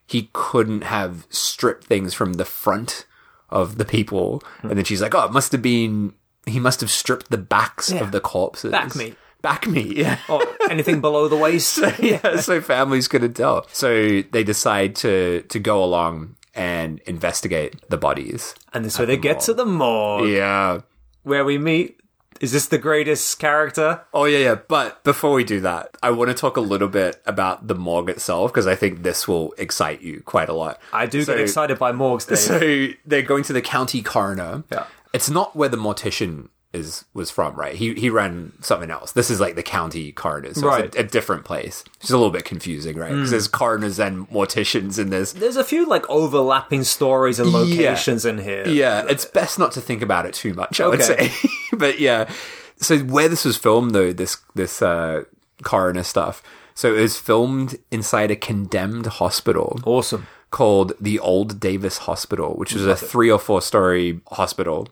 he 0.07 0.31
couldn't 0.33 0.85
have 0.85 1.27
stripped 1.31 1.85
things 1.85 2.15
from 2.15 2.35
the 2.35 2.45
front 2.45 3.07
of 3.51 3.77
the 3.77 3.85
people, 3.85 4.41
hmm. 4.61 4.69
and 4.69 4.79
then 4.79 4.85
she's 4.85 5.03
like, 5.03 5.15
oh, 5.15 5.25
it 5.25 5.33
must 5.33 5.51
have 5.53 5.63
been 5.63 6.15
he 6.47 6.61
must 6.61 6.81
have 6.81 6.91
stripped 6.91 7.31
the 7.31 7.39
backs 7.39 7.91
Yeah. 7.91 8.01
of 8.03 8.13
the 8.13 8.21
corpses, 8.21 8.71
Back 8.71 8.95
meat. 8.95 9.17
Back 9.43 9.67
me. 9.67 9.83
yeah. 9.97 10.19
or 10.29 10.43
anything 10.71 11.01
below 11.01 11.29
the 11.29 11.37
waist. 11.37 11.79
yeah, 12.01 12.37
so 12.41 12.61
families 12.61 13.09
couldn't 13.09 13.35
tell. 13.35 13.67
So 13.73 14.23
they 14.23 14.45
decide 14.45 14.97
to 14.97 15.43
to 15.49 15.59
go 15.59 15.83
along 15.85 16.37
and 16.55 17.01
investigate 17.07 17.77
the 17.89 17.97
bodies. 17.97 18.55
And 18.73 18.93
so 18.93 19.05
they 19.07 19.17
get 19.17 19.41
to 19.41 19.55
the 19.55 19.65
morgue 19.67 20.29
Yeah. 20.29 20.81
where 21.23 21.45
we 21.45 21.59
meet. 21.59 21.99
Is 22.41 22.51
this 22.51 22.67
the 22.67 22.79
greatest 22.79 23.39
character? 23.39 24.01
Oh 24.13 24.25
yeah, 24.25 24.39
yeah. 24.39 24.55
But 24.57 25.05
before 25.05 25.33
we 25.33 25.45
do 25.45 25.61
that, 25.61 25.97
I 26.03 26.11
want 26.11 26.29
to 26.29 26.35
talk 26.35 26.57
a 26.57 26.61
little 26.61 26.89
bit 26.89 27.23
about 27.25 27.69
the 27.69 27.75
morgue 27.77 28.11
itself 28.11 28.51
because 28.53 28.67
I 28.67 28.75
think 28.75 29.03
this 29.05 29.29
will 29.29 29.55
excite 29.59 30.03
you 30.03 30.23
quite 30.25 30.49
a 30.49 30.53
lot. 30.53 30.81
I 30.93 31.07
do 31.07 31.23
So- 31.23 31.33
get 31.35 31.41
excited 31.43 31.79
by 31.79 31.93
morgues, 31.93 32.27
Dave. 32.27 32.39
So 32.51 32.59
they're 33.07 33.23
going 33.23 33.45
to 33.45 33.53
the 33.53 33.63
county 33.63 34.03
coroner. 34.03 34.65
Yeah. 34.73 34.87
It's 35.15 35.31
not 35.31 35.55
where 35.55 35.69
the 35.69 35.77
mortician 35.77 36.49
is 36.73 37.05
was 37.13 37.31
from, 37.31 37.55
right? 37.55 37.75
He 37.75 37.95
he 37.95 38.09
ran 38.11 38.53
something 38.63 38.91
else. 38.91 39.13
This 39.13 39.31
is 39.31 39.41
like 39.41 39.57
the 39.57 39.63
county 39.63 40.11
coroner, 40.13 40.55
so 40.55 40.67
Right. 40.69 40.85
it's 40.87 40.97
a, 40.97 41.01
a 41.01 41.05
different 41.05 41.45
place. 41.45 41.85
It's 42.01 42.11
a 42.11 42.17
little 42.17 42.31
bit 42.31 42.45
confusing, 42.45 42.97
right? 42.97 43.13
Because 43.13 43.31
there's 43.31 43.49
coroners 43.49 43.99
and 44.01 44.29
morticians 44.31 44.99
in 44.99 45.11
this. 45.11 45.33
There's 45.33 45.57
a 45.57 45.65
few 45.65 45.87
like 45.87 46.09
overlapping 46.09 46.85
stories 46.85 47.39
and 47.39 47.51
locations 47.51 48.25
in 48.25 48.39
here. 48.39 48.67
Yeah, 48.67 49.05
it's 49.09 49.25
best 49.27 49.59
not 49.59 49.73
to 49.73 49.81
think 49.81 50.01
about 50.03 50.25
it 50.27 50.35
too 50.35 50.55
much. 50.55 50.81
I 50.81 50.89
would 50.89 51.03
say, 51.03 51.31
but 51.73 51.99
yeah. 52.01 52.31
So 52.79 52.99
where 53.01 53.29
this 53.29 53.45
was 53.45 53.57
filmed, 53.57 53.95
though, 53.95 54.13
this 54.13 54.39
this 54.55 54.81
uh, 54.83 55.25
coroner 55.63 56.03
stuff. 56.03 56.43
So 56.75 56.95
it 56.95 57.01
was 57.03 57.19
filmed 57.19 57.77
inside 57.91 58.31
a 58.31 58.37
condemned 58.37 59.07
hospital 59.07 59.79
Awesome. 59.85 60.27
called 60.51 60.95
the 60.99 61.19
Old 61.19 61.61
Davis 61.61 61.99
Hospital, 61.99 62.55
which 62.55 62.73
is 62.73 62.87
a 62.87 62.97
three 62.97 63.31
or 63.31 63.39
four 63.39 63.61
story 63.61 64.21
hospital. 64.33 64.89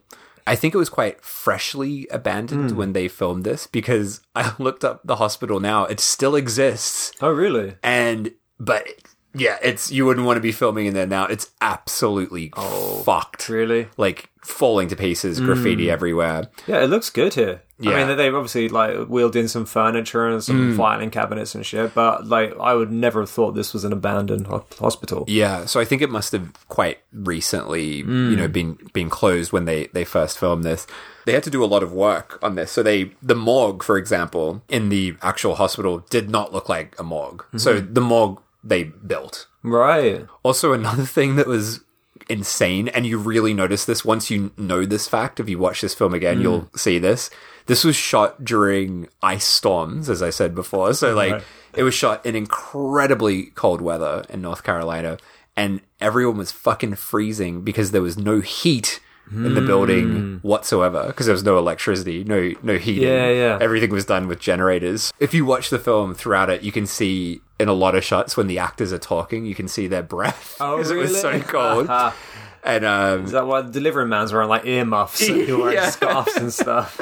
I 0.47 0.55
think 0.55 0.73
it 0.73 0.77
was 0.77 0.89
quite 0.89 1.23
freshly 1.23 2.07
abandoned 2.11 2.71
hmm. 2.71 2.77
when 2.77 2.93
they 2.93 3.07
filmed 3.07 3.43
this 3.43 3.67
because 3.67 4.21
I 4.35 4.53
looked 4.59 4.83
up 4.83 5.01
the 5.03 5.17
hospital 5.17 5.59
now. 5.59 5.85
It 5.85 5.99
still 5.99 6.35
exists 6.35 7.11
Oh, 7.21 7.29
really? 7.31 7.75
and 7.83 8.31
but 8.59 8.87
yeah, 9.33 9.57
it's 9.61 9.91
you 9.91 10.05
wouldn't 10.05 10.25
want 10.25 10.37
to 10.37 10.41
be 10.41 10.51
filming 10.51 10.85
in 10.85 10.93
there 10.93 11.07
now. 11.07 11.25
It's 11.25 11.51
absolutely 11.61 12.51
oh, 12.57 13.01
fucked. 13.03 13.49
Really? 13.49 13.87
Like 13.97 14.29
falling 14.43 14.87
to 14.89 14.95
pieces, 14.95 15.39
graffiti 15.39 15.85
mm. 15.85 15.91
everywhere. 15.91 16.49
Yeah, 16.67 16.83
it 16.83 16.87
looks 16.87 17.09
good 17.09 17.35
here. 17.35 17.61
I 17.83 18.05
mean, 18.05 18.17
they've 18.17 18.35
obviously 18.35 18.69
like 18.69 19.07
wheeled 19.07 19.35
in 19.35 19.47
some 19.47 19.65
furniture 19.65 20.27
and 20.27 20.43
some 20.43 20.73
mm. 20.73 20.77
filing 20.77 21.09
cabinets 21.09 21.55
and 21.55 21.65
shit, 21.65 21.95
but 21.95 22.27
like 22.27 22.53
I 22.59 22.75
would 22.75 22.91
never 22.91 23.21
have 23.21 23.29
thought 23.29 23.53
this 23.53 23.73
was 23.73 23.83
an 23.83 23.91
abandoned 23.91 24.47
ho- 24.47 24.65
hospital. 24.77 25.25
Yeah, 25.27 25.65
so 25.65 25.79
I 25.79 25.85
think 25.85 26.01
it 26.01 26.09
must 26.09 26.31
have 26.33 26.53
quite 26.67 26.99
recently, 27.11 27.97
you 27.97 28.35
know, 28.35 28.47
mm. 28.47 28.53
been 28.53 28.77
been 28.93 29.09
closed 29.09 29.51
when 29.51 29.65
they 29.65 29.87
they 29.93 30.03
first 30.03 30.37
filmed 30.37 30.63
this. 30.63 30.85
They 31.25 31.33
had 31.33 31.43
to 31.43 31.49
do 31.49 31.63
a 31.63 31.65
lot 31.65 31.83
of 31.83 31.91
work 31.91 32.39
on 32.43 32.55
this. 32.55 32.71
So 32.71 32.83
they 32.83 33.11
the 33.21 33.35
morgue, 33.35 33.83
for 33.83 33.97
example, 33.97 34.61
in 34.69 34.89
the 34.89 35.15
actual 35.21 35.55
hospital 35.55 36.05
did 36.09 36.29
not 36.29 36.53
look 36.53 36.69
like 36.69 36.95
a 36.99 37.03
morgue. 37.03 37.43
So 37.57 37.81
mm-hmm. 37.81 37.93
the 37.93 38.01
morgue 38.01 38.41
they 38.63 38.83
built. 38.83 39.47
Right. 39.63 40.25
Also, 40.43 40.73
another 40.73 41.05
thing 41.17 41.35
that 41.35 41.47
was 41.47 41.81
insane, 42.29 42.87
and 42.89 43.05
you 43.05 43.17
really 43.17 43.53
notice 43.53 43.85
this 43.85 44.05
once 44.05 44.29
you 44.29 44.51
know 44.57 44.85
this 44.85 45.07
fact. 45.07 45.39
If 45.39 45.49
you 45.49 45.59
watch 45.59 45.81
this 45.81 45.93
film 45.93 46.13
again, 46.13 46.41
you'll 46.41 46.61
mm. 46.63 46.79
see 46.79 46.99
this. 46.99 47.29
This 47.67 47.83
was 47.83 47.95
shot 47.95 48.43
during 48.43 49.07
ice 49.21 49.45
storms, 49.45 50.09
as 50.09 50.21
I 50.21 50.29
said 50.29 50.55
before. 50.55 50.93
So, 50.93 51.13
like, 51.13 51.33
Right. 51.33 51.43
it 51.73 51.83
was 51.83 51.93
shot 51.93 52.25
in 52.25 52.35
incredibly 52.35 53.45
cold 53.47 53.81
weather 53.81 54.23
in 54.29 54.41
North 54.41 54.63
Carolina, 54.63 55.17
and 55.55 55.81
everyone 55.99 56.37
was 56.37 56.51
fucking 56.51 56.95
freezing 56.95 57.61
because 57.61 57.91
there 57.91 58.01
was 58.01 58.17
no 58.17 58.39
heat 58.39 58.99
in 59.31 59.53
the 59.53 59.61
building 59.61 60.09
hmm. 60.09 60.35
whatsoever 60.47 61.07
because 61.07 61.25
there 61.25 61.33
was 61.33 61.43
no 61.43 61.57
electricity, 61.57 62.23
no 62.23 62.53
no 62.61 62.77
heating. 62.77 63.07
Yeah, 63.07 63.29
yeah. 63.29 63.57
Everything 63.61 63.91
was 63.91 64.05
done 64.05 64.27
with 64.27 64.39
generators. 64.39 65.13
If 65.19 65.33
you 65.33 65.45
watch 65.45 65.69
the 65.69 65.79
film 65.79 66.13
throughout 66.13 66.49
it, 66.49 66.63
you 66.63 66.71
can 66.71 66.85
see 66.85 67.41
in 67.59 67.69
a 67.69 67.73
lot 67.73 67.95
of 67.95 68.03
shots 68.03 68.35
when 68.35 68.47
the 68.47 68.59
actors 68.59 68.91
are 68.91 68.97
talking, 68.97 69.45
you 69.45 69.55
can 69.55 69.67
see 69.67 69.87
their 69.87 70.03
breath 70.03 70.57
Oh, 70.59 70.77
because 70.77 70.91
it 70.91 70.97
was 70.97 71.19
so 71.19 71.31
oh, 71.31 71.39
cold. 71.41 71.89
and 72.63 72.85
um, 72.85 73.25
Is 73.25 73.31
that 73.31 73.47
why 73.47 73.61
the 73.61 73.71
delivery 73.71 74.05
man's 74.05 74.33
wearing 74.33 74.49
like 74.49 74.65
earmuffs 74.65 75.27
and 75.27 75.47
you're 75.47 75.57
wearing 75.61 75.75
Yeah. 75.75 75.89
scarves 75.89 76.35
and 76.35 76.53
stuff? 76.53 76.99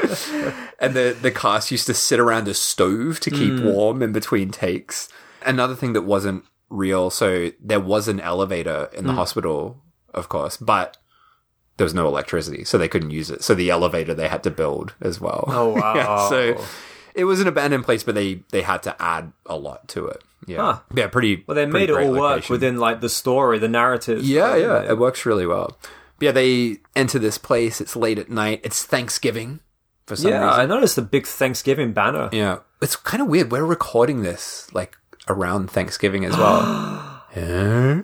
and 0.79 0.93
the 0.93 1.17
the 1.19 1.31
cast 1.31 1.71
used 1.71 1.87
to 1.87 1.93
sit 1.93 2.19
around 2.19 2.47
a 2.47 2.53
stove 2.53 3.19
to 3.21 3.31
keep 3.31 3.59
hmm. 3.59 3.65
warm 3.65 4.03
in 4.03 4.11
between 4.11 4.51
takes. 4.51 5.09
Another 5.45 5.75
thing 5.75 5.93
that 5.93 6.03
wasn't 6.03 6.43
real, 6.69 7.09
so 7.09 7.51
there 7.59 7.79
was 7.79 8.07
an 8.07 8.19
elevator 8.19 8.89
in 8.93 9.05
the 9.05 9.13
hmm. 9.13 9.17
hospital, 9.17 9.81
of 10.13 10.29
course, 10.29 10.57
but 10.57 10.97
there 11.79 11.85
was 11.85 11.95
no 11.95 12.07
electricity, 12.07 12.63
so 12.63 12.77
they 12.77 12.87
couldn't 12.87 13.09
use 13.09 13.31
it. 13.31 13.43
So 13.43 13.55
the 13.55 13.71
elevator 13.71 14.13
they 14.13 14.27
had 14.27 14.43
to 14.43 14.51
build 14.51 14.93
as 15.01 15.19
well. 15.19 15.45
Oh, 15.47 15.69
wow. 15.81 16.29
so 16.29 16.63
it 17.15 17.23
was 17.23 17.39
an 17.41 17.47
abandoned 17.47 17.85
place, 17.85 18.03
but 18.03 18.13
they 18.13 18.43
they 18.51 18.61
had 18.61 18.83
to 18.83 18.95
add 19.01 19.31
a 19.47 19.55
lot 19.57 19.87
to 19.89 20.05
it. 20.05 20.23
Yeah, 20.45 20.57
Huh. 20.57 20.79
yeah, 20.95 21.07
pretty. 21.07 21.43
Well, 21.47 21.55
they 21.55 21.65
pretty 21.65 21.87
made 21.87 21.89
it 21.89 22.05
all 22.05 22.11
work 22.11 22.21
location. 22.21 22.53
within 22.53 22.77
like 22.77 23.01
the 23.01 23.09
story, 23.09 23.57
the 23.59 23.67
narrative. 23.67 24.23
Yeah, 24.23 24.55
yeah, 24.55 24.83
it 24.91 24.97
works 24.99 25.25
really 25.25 25.45
well. 25.47 25.77
Yeah, 26.19 26.31
they 26.31 26.77
enter 26.95 27.17
this 27.19 27.37
place. 27.37 27.79
It's 27.81 27.95
late 27.95 28.19
at 28.19 28.29
night. 28.29 28.61
It's 28.63 28.83
Thanksgiving 28.85 29.61
for 30.05 30.15
some 30.15 30.31
Yeah, 30.31 30.45
reason. 30.47 30.59
I 30.61 30.65
noticed 30.65 30.95
the 30.97 31.01
big 31.01 31.25
Thanksgiving 31.27 31.93
banner. 31.93 32.29
Yeah, 32.31 32.59
it's 32.81 32.95
kind 32.95 33.21
of 33.21 33.27
weird. 33.29 33.51
We're 33.51 33.63
recording 33.65 34.21
this 34.23 34.67
like 34.73 34.97
around 35.27 35.69
Thanksgiving 35.71 36.25
as 36.25 36.35
well. 36.37 37.21
yeah. 37.35 38.01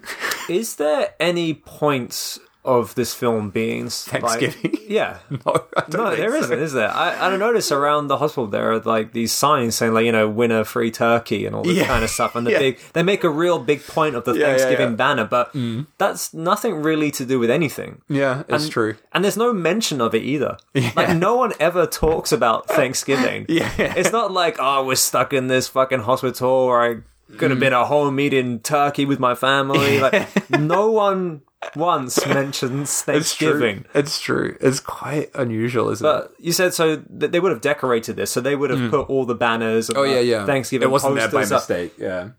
Is 0.49 0.75
there 0.75 1.13
any 1.19 1.53
point 1.55 2.37
of 2.65 2.95
this 2.95 3.13
film 3.13 3.49
being 3.51 3.85
s- 3.93 4.11
like- 4.11 4.21
Thanksgiving? 4.23 4.77
yeah. 4.87 5.19
No, 5.29 5.39
I 5.77 5.81
don't 5.89 5.93
No, 6.03 6.15
there 6.15 6.31
so. 6.31 6.37
isn't, 6.37 6.59
is 6.59 6.73
there? 6.73 6.89
I, 6.91 7.31
I 7.33 7.37
noticed 7.37 7.71
around 7.71 8.07
the 8.07 8.17
hospital 8.17 8.47
there 8.47 8.71
are 8.73 8.79
like 8.79 9.13
these 9.13 9.31
signs 9.31 9.75
saying 9.75 9.93
like 9.93 10.05
you 10.05 10.11
know 10.11 10.27
winner 10.29 10.63
free 10.63 10.91
turkey 10.91 11.45
and 11.45 11.55
all 11.55 11.63
this 11.63 11.77
Yeah. 11.77 11.87
kind 11.87 12.03
of 12.03 12.09
stuff, 12.09 12.35
and 12.35 12.45
the 12.47 12.51
Yeah. 12.55 12.59
big 12.59 12.79
they 12.93 13.03
make 13.03 13.23
a 13.23 13.29
real 13.29 13.59
big 13.59 13.85
point 13.85 14.15
of 14.15 14.25
the 14.25 14.33
Yeah, 14.33 14.45
Thanksgiving 14.47 14.95
banner, 14.95 15.25
but 15.25 15.55
that's 15.97 16.33
nothing 16.33 16.81
really 16.81 17.11
to 17.11 17.25
do 17.25 17.39
with 17.39 17.49
anything. 17.49 18.01
Yeah, 18.09 18.43
it's 18.47 18.63
and, 18.65 18.71
true. 18.73 18.95
And 19.13 19.23
there's 19.23 19.37
no 19.37 19.53
mention 19.53 20.01
of 20.01 20.13
it 20.15 20.23
either. 20.23 20.57
Like 20.95 21.15
no 21.15 21.35
one 21.35 21.53
ever 21.59 21.85
talks 21.85 22.31
about 22.31 22.67
Thanksgiving. 22.67 23.45
Yeah. 23.49 23.69
It's 23.77 24.11
not 24.11 24.31
like, 24.31 24.57
oh, 24.59 24.85
we're 24.85 24.95
stuck 24.95 25.33
in 25.33 25.47
this 25.47 25.67
fucking 25.67 25.99
hospital 26.01 26.49
or 26.49 26.83
I 26.83 26.95
could 27.37 27.47
Mm. 27.47 27.49
have 27.51 27.59
been 27.59 27.73
at 27.73 27.85
home 27.87 28.19
eating 28.19 28.59
turkey 28.59 29.03
with 29.05 29.19
my 29.19 29.33
family. 29.35 29.99
Like 29.99 30.49
no 30.51 30.91
one 30.91 31.41
once 31.75 32.25
mentions 32.25 32.89
It's 32.89 33.03
Thanksgiving. 33.03 33.81
true. 33.83 33.91
It's 33.93 34.19
true. 34.19 34.57
It's 34.61 34.79
quite 34.79 35.29
unusual, 35.35 35.89
isn't 35.89 36.05
it? 36.05 36.09
But 36.09 36.33
you 36.39 36.51
said 36.51 36.73
so 36.73 36.97
that 37.09 37.31
they 37.31 37.39
would 37.39 37.51
have 37.51 37.61
decorated 37.61 38.15
this, 38.15 38.31
so 38.31 38.41
they 38.41 38.55
would 38.55 38.69
have 38.69 38.91
put 38.91 39.09
all 39.09 39.25
the 39.25 39.35
banners. 39.35 39.89
Mm. 39.89 39.97
Oh 39.97 40.03
yeah, 40.03 40.19
yeah. 40.19 40.45
Thanksgiving 40.45 40.87
It 40.87 40.91
wasn't 40.91 41.15
there 41.15 41.29
by 41.29 41.43
up. 41.43 41.49
mistake. 41.49 41.93
Yeah. 41.97 42.29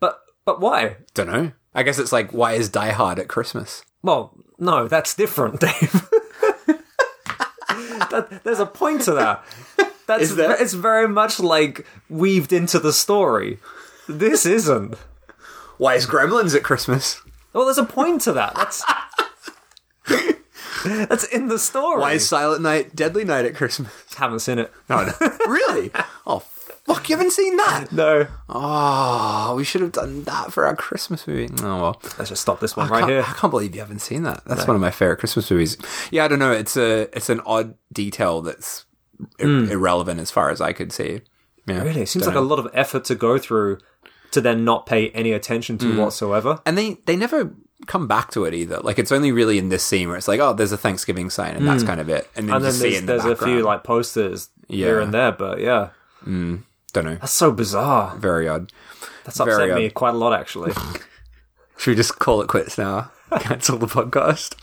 But 0.00 0.20
but 0.44 0.60
why? 0.60 0.96
Don't 1.14 1.28
know. 1.28 1.52
I 1.74 1.82
guess 1.82 1.98
it's 1.98 2.12
like 2.12 2.32
why 2.32 2.52
is 2.52 2.68
Die 2.68 2.90
Hard 2.90 3.18
at 3.18 3.28
Christmas? 3.28 3.84
Well, 4.02 4.36
no, 4.58 4.88
that's 4.88 5.14
different, 5.14 5.60
Dave. 5.60 6.08
that, 8.10 8.40
there's 8.44 8.60
a 8.60 8.66
point 8.66 9.02
to 9.02 9.12
that. 9.14 9.44
That's 10.06 10.24
Is 10.24 10.36
there? 10.36 10.60
it's 10.60 10.74
very 10.74 11.08
much 11.08 11.38
like 11.40 11.86
weaved 12.10 12.52
into 12.52 12.78
the 12.78 12.92
story. 12.92 13.58
This 14.08 14.44
isn't. 14.44 14.96
Why 15.78 15.94
is 15.94 16.06
Gremlins 16.06 16.54
at 16.56 16.62
Christmas? 16.64 17.21
Well, 17.52 17.64
there's 17.66 17.78
a 17.78 17.84
point 17.84 18.20
to 18.22 18.32
that. 18.32 18.54
That's 18.54 18.84
that's 20.84 21.24
in 21.24 21.48
the 21.48 21.58
story. 21.58 22.00
Why 22.00 22.12
is 22.14 22.26
Silent 22.28 22.62
Night, 22.62 22.94
Deadly 22.96 23.24
Night 23.24 23.44
at 23.44 23.54
Christmas? 23.54 23.92
haven't 24.16 24.40
seen 24.40 24.58
it? 24.58 24.72
No, 24.88 25.04
no. 25.04 25.12
really? 25.46 25.90
Oh 26.26 26.40
fuck! 26.40 27.08
You 27.08 27.16
haven't 27.16 27.32
seen 27.32 27.56
that? 27.56 27.92
No. 27.92 28.26
Oh, 28.48 29.54
we 29.56 29.64
should 29.64 29.80
have 29.80 29.92
done 29.92 30.24
that 30.24 30.52
for 30.52 30.66
our 30.66 30.74
Christmas 30.74 31.26
movie. 31.26 31.48
Oh 31.62 31.80
well. 31.80 32.00
Let's 32.18 32.30
just 32.30 32.42
stop 32.42 32.60
this 32.60 32.76
one 32.76 32.88
I 32.88 32.90
right 33.00 33.08
here. 33.08 33.20
I 33.20 33.32
can't 33.34 33.50
believe 33.50 33.74
you 33.74 33.80
haven't 33.80 34.00
seen 34.00 34.22
that. 34.24 34.44
That's 34.44 34.66
one 34.66 34.74
of 34.74 34.80
my 34.82 34.90
favorite 34.90 35.18
Christmas 35.18 35.50
movies. 35.50 35.76
Yeah, 36.10 36.24
I 36.24 36.28
don't 36.28 36.38
know. 36.38 36.52
It's 36.52 36.76
a 36.76 37.02
it's 37.16 37.28
an 37.28 37.40
odd 37.46 37.74
detail 37.92 38.42
that's 38.42 38.84
ir- 39.38 39.70
irrelevant 39.70 40.20
as 40.20 40.30
far 40.30 40.50
as 40.50 40.60
I 40.60 40.72
could 40.72 40.92
see. 40.92 41.20
Yeah, 41.66 41.78
Hmm. 41.80 41.86
Really, 41.86 42.02
it 42.02 42.08
seems 42.08 42.26
like 42.26 42.34
a 42.34 42.40
lot 42.40 42.58
of 42.58 42.68
effort 42.74 43.04
to 43.04 43.14
go 43.14 43.38
through 43.38 43.78
to 44.32 44.40
then 44.40 44.64
not 44.64 44.86
pay 44.86 45.10
any 45.10 45.32
attention 45.32 45.78
to 45.78 45.86
mm. 45.86 45.98
whatsoever. 45.98 46.60
and 46.66 46.76
they 46.76 46.98
they 47.06 47.16
never 47.16 47.54
come 47.86 48.06
back 48.06 48.30
to 48.32 48.44
it 48.44 48.54
either. 48.54 48.78
Like 48.78 48.98
it's 48.98 49.12
only 49.12 49.32
really 49.32 49.58
in 49.58 49.68
this 49.68 49.84
scene 49.84 50.08
where 50.08 50.16
it's 50.16 50.28
like, 50.28 50.40
oh, 50.40 50.52
there's 50.52 50.72
a 50.72 50.76
Thanksgiving 50.76 51.30
sign, 51.30 51.56
and 51.56 51.66
that's 51.66 51.82
mm. 51.82 51.86
kind 51.86 52.00
of 52.00 52.08
it. 52.08 52.28
And 52.36 52.48
then 52.48 52.56
And 52.56 52.64
then 52.64 52.78
there's, 52.78 53.00
the 53.00 53.06
there's 53.06 53.24
a 53.24 53.36
few 53.36 53.62
like 53.62 53.84
posters 53.84 54.50
Yeah. 54.68 54.86
here 54.86 55.00
and 55.00 55.12
there, 55.12 55.32
but 55.32 55.60
yeah, 55.60 55.90
mm. 56.24 56.62
don't 56.92 57.04
know. 57.04 57.16
that's 57.16 57.32
so 57.32 57.52
bizarre. 57.52 58.16
Very 58.16 58.48
odd. 58.48 58.72
That's 59.24 59.38
Very 59.38 59.52
upset 59.52 59.76
me 59.76 59.86
odd. 59.86 59.94
quite 59.94 60.14
a 60.14 60.18
lot, 60.18 60.32
actually. 60.32 60.72
Should 61.76 61.90
we 61.92 61.96
just 61.96 62.18
call 62.18 62.42
it 62.42 62.48
quits 62.48 62.78
now? 62.78 63.10
Cancel 63.40 63.78
the 63.78 63.86
podcast. 63.86 64.54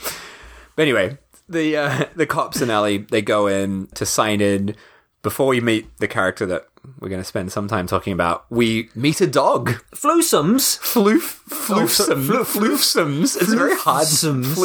But 0.75 0.83
anyway, 0.83 1.17
the 1.47 1.75
uh, 1.75 2.05
the 2.15 2.25
cops 2.25 2.61
and 2.61 2.71
Ellie 2.71 2.99
they 2.99 3.21
go 3.21 3.47
in 3.47 3.87
to 3.95 4.05
sign 4.05 4.41
in. 4.41 4.75
Before 5.21 5.47
we 5.47 5.59
meet 5.59 5.97
the 5.97 6.07
character 6.07 6.45
that 6.45 6.67
we're 6.99 7.09
going 7.09 7.19
to 7.21 7.25
spend 7.25 7.51
some 7.51 7.67
time 7.67 7.87
talking 7.87 8.13
about, 8.13 8.45
we 8.49 8.89
meet 8.95 9.19
a 9.19 9.27
dog. 9.27 9.71
Floosums. 9.93 10.79
Floof, 10.79 11.41
Oh, 11.69 11.85
so- 11.87 12.15
floofsome, 12.15 12.45
floofsums. 12.45 13.35
It's 13.41 13.53
very 13.53 13.75
hard. 13.75 14.07
Floofsums. 14.07 14.55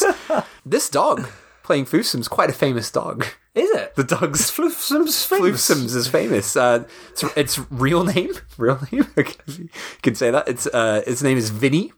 Floofsums. 0.00 0.44
this 0.66 0.88
dog 0.88 1.28
playing 1.62 1.84
floofsums, 1.84 2.28
quite 2.28 2.48
a 2.50 2.54
famous 2.54 2.90
dog. 2.90 3.26
Is 3.54 3.70
it? 3.70 3.94
The 3.96 4.04
dog's 4.04 4.50
Floosums 4.50 5.26
famous. 5.26 5.68
Floofsums 5.68 5.94
is 5.94 6.08
famous. 6.08 6.56
Uh, 6.56 6.84
its, 7.10 7.22
its 7.36 7.60
real 7.70 8.02
name, 8.02 8.30
real 8.56 8.80
name, 8.90 9.06
you 9.46 9.68
can 10.02 10.14
say 10.14 10.30
that. 10.30 10.48
It's 10.48 10.66
uh, 10.66 11.02
its 11.06 11.22
name 11.22 11.36
is 11.36 11.50
Vinny. 11.50 11.92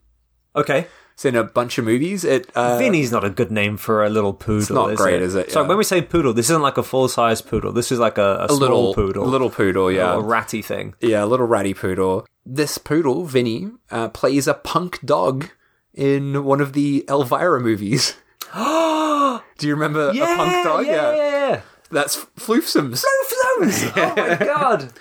Okay. 0.56 0.88
It's 1.14 1.24
in 1.24 1.36
a 1.36 1.44
bunch 1.44 1.78
of 1.78 1.84
movies. 1.84 2.24
It 2.24 2.50
uh, 2.56 2.76
Vinny's 2.76 3.12
not 3.12 3.24
a 3.24 3.30
good 3.30 3.50
name 3.50 3.76
for 3.76 4.04
a 4.04 4.10
little 4.10 4.32
poodle. 4.34 4.60
It's 4.60 4.70
not 4.70 4.90
is 4.92 4.98
great, 4.98 5.14
it? 5.14 5.22
is 5.22 5.34
it? 5.36 5.52
So 5.52 5.64
when 5.64 5.78
we 5.78 5.84
say 5.84 6.02
poodle, 6.02 6.32
this 6.32 6.50
isn't 6.50 6.62
like 6.62 6.76
a 6.76 6.82
full 6.82 7.08
size 7.08 7.40
poodle. 7.40 7.72
This 7.72 7.92
is 7.92 8.00
like 8.00 8.18
a, 8.18 8.22
a, 8.22 8.44
a 8.44 8.48
small 8.48 8.58
little 8.58 8.94
poodle, 8.94 9.26
little 9.26 9.50
poodle. 9.50 9.92
Yeah, 9.92 10.14
a 10.14 10.20
ratty 10.20 10.60
thing. 10.60 10.94
yeah, 11.00 11.24
a 11.24 11.26
little 11.26 11.46
ratty 11.46 11.72
poodle. 11.72 12.26
This 12.44 12.78
poodle, 12.78 13.24
Vinny, 13.24 13.70
uh, 13.90 14.08
plays 14.08 14.48
a 14.48 14.54
punk 14.54 14.98
dog 15.04 15.50
in 15.94 16.44
one 16.44 16.60
of 16.60 16.72
the 16.72 17.04
Elvira 17.08 17.60
movies. 17.60 18.16
Do 18.54 19.66
you 19.68 19.74
remember 19.74 20.10
a 20.10 20.12
punk 20.14 20.64
dog? 20.64 20.86
yeah, 20.86 21.14
yeah, 21.14 21.30
yeah. 21.48 21.60
That's 21.90 22.16
Floofsums. 22.36 23.04
Floofsums. 23.04 23.92
Oh 23.96 24.14
my 24.16 24.36
god. 24.44 24.92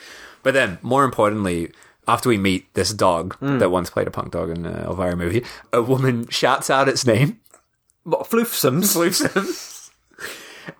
But 0.43 0.53
then, 0.53 0.77
more 0.81 1.05
importantly, 1.05 1.71
after 2.07 2.29
we 2.29 2.37
meet 2.37 2.73
this 2.73 2.93
dog 2.93 3.35
Hmm. 3.37 3.59
that 3.59 3.69
once 3.71 3.89
played 3.89 4.07
a 4.07 4.11
punk 4.11 4.31
dog 4.31 4.49
in 4.49 4.65
an 4.65 4.85
Elvira 4.85 5.15
movie, 5.15 5.43
a 5.71 5.81
woman 5.81 6.27
shouts 6.29 6.69
out 6.69 6.89
its 6.89 7.05
name, 7.05 7.39
What, 8.03 8.29
Floofsums, 8.29 8.95
Floofsums. 8.95 9.89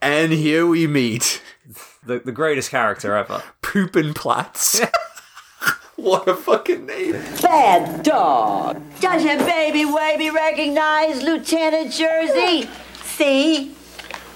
and 0.02 0.32
here 0.34 0.66
we 0.68 0.88
meet 0.88 1.42
the, 2.06 2.20
the 2.20 2.32
greatest 2.32 2.70
character 2.72 3.16
ever. 3.16 3.42
Poopin' 3.62 4.14
Platz. 4.14 4.82
what 5.96 6.28
a 6.28 6.36
fucking 6.36 6.86
name. 6.86 7.14
Bad 7.42 8.04
dog. 8.04 8.82
Does 9.00 9.24
your 9.24 9.38
baby 9.38 9.86
baby 9.86 10.30
recognize 10.30 11.22
Lieutenant 11.24 11.92
Jersey? 11.94 12.70
See? 13.04 13.74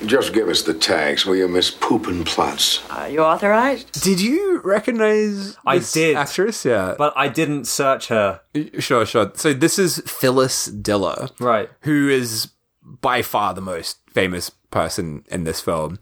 Just 0.06 0.34
give 0.34 0.48
us 0.48 0.62
the 0.62 0.74
tags, 0.74 1.26
will 1.26 1.36
you, 1.36 1.48
Miss 1.48 1.72
Poopin' 1.72 2.24
Plots? 2.26 2.88
Are 2.90 3.06
uh, 3.06 3.08
you 3.08 3.20
authorized? 3.22 4.04
Did 4.04 4.22
you 4.22 4.62
recognize 4.64 5.58
I 5.66 5.80
this 5.80 5.92
did. 5.94 6.16
actress? 6.16 6.64
Yeah. 6.64 6.96
But 6.98 7.14
I 7.16 7.28
didn't 7.30 7.66
search 7.66 8.08
her. 8.10 8.42
Sure, 8.80 9.06
sure. 9.06 9.32
So 9.34 9.54
this 9.54 9.80
is 9.80 10.02
Phyllis 10.06 10.66
Diller, 10.66 11.30
Right. 11.40 11.70
who 11.82 12.10
is 12.10 12.50
by 12.84 13.22
far 13.22 13.54
the 13.54 13.62
most 13.62 13.98
famous 14.12 14.52
person 14.72 15.24
in 15.30 15.44
this 15.46 15.62
film. 15.62 16.00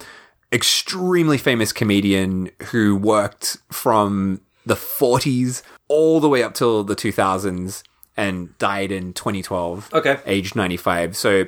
Extremely 0.51 1.37
famous 1.37 1.71
comedian 1.71 2.51
who 2.71 2.95
worked 2.95 3.57
from 3.71 4.41
the 4.65 4.75
40s 4.75 5.61
all 5.87 6.19
the 6.19 6.29
way 6.29 6.43
up 6.43 6.53
till 6.53 6.83
the 6.83 6.95
2000s 6.95 7.83
and 8.17 8.57
died 8.57 8.91
in 8.91 9.13
2012. 9.13 9.93
Okay. 9.93 10.19
Aged 10.25 10.55
95. 10.55 11.15
So, 11.15 11.45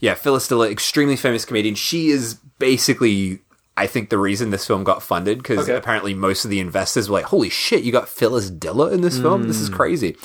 yeah, 0.00 0.14
Phyllis 0.14 0.48
Diller, 0.48 0.68
extremely 0.68 1.16
famous 1.16 1.44
comedian. 1.44 1.74
She 1.74 2.08
is 2.08 2.34
basically, 2.58 3.40
I 3.76 3.86
think, 3.86 4.08
the 4.10 4.18
reason 4.18 4.50
this 4.50 4.66
film 4.66 4.82
got 4.82 5.02
funded 5.02 5.38
because 5.38 5.60
Okay. 5.60 5.76
apparently 5.76 6.14
most 6.14 6.44
of 6.44 6.50
the 6.50 6.58
investors 6.58 7.08
were 7.08 7.18
like, 7.18 7.26
holy 7.26 7.50
shit, 7.50 7.84
you 7.84 7.92
got 7.92 8.08
Phyllis 8.08 8.50
Diller 8.50 8.90
in 8.92 9.02
this 9.02 9.18
film? 9.18 9.46
This 9.46 9.60
is 9.60 9.68
hmm. 9.68 9.74
crazy. 9.74 10.16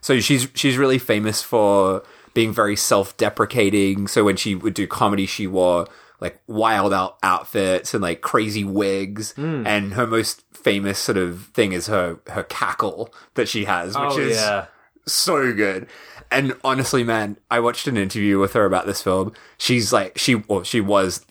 So 0.00 0.20
she's 0.20 0.48
she's 0.54 0.78
really 0.78 0.98
famous 0.98 1.42
for 1.42 2.02
being 2.32 2.52
very 2.52 2.76
self-deprecating. 2.76 4.06
So 4.06 4.22
when 4.24 4.36
she 4.36 4.54
would 4.54 4.74
do 4.74 4.86
comedy, 4.86 5.26
she 5.26 5.46
wore 5.48 5.88
like 6.20 6.40
wild 6.46 6.92
out 6.92 7.18
outfits 7.22 7.94
and 7.94 8.02
like 8.02 8.20
crazy 8.20 8.64
wigs. 8.64 9.32
Hmm. 9.32 9.66
And 9.66 9.94
her 9.94 10.06
most 10.06 10.44
famous 10.52 10.98
sort 10.98 11.18
of 11.18 11.46
thing 11.54 11.72
is 11.72 11.88
her 11.88 12.20
her 12.28 12.44
cackle 12.44 13.12
that 13.34 13.48
she 13.48 13.64
has, 13.64 13.96
which 13.96 14.12
oh 14.12 14.18
is 14.18 14.36
yeah. 14.36 14.66
So 15.12 15.52
good. 15.52 15.86
And 16.30 16.54
honestly, 16.62 17.04
man, 17.04 17.38
I 17.50 17.60
watched 17.60 17.86
an 17.86 17.96
interview 17.96 18.38
with 18.38 18.52
her 18.52 18.64
about 18.64 18.86
this 18.86 19.02
film. 19.02 19.32
She's 19.56 19.92
like, 19.92 20.18
she, 20.18 20.34
well, 20.34 20.62
she 20.62 20.80
was 20.80 21.24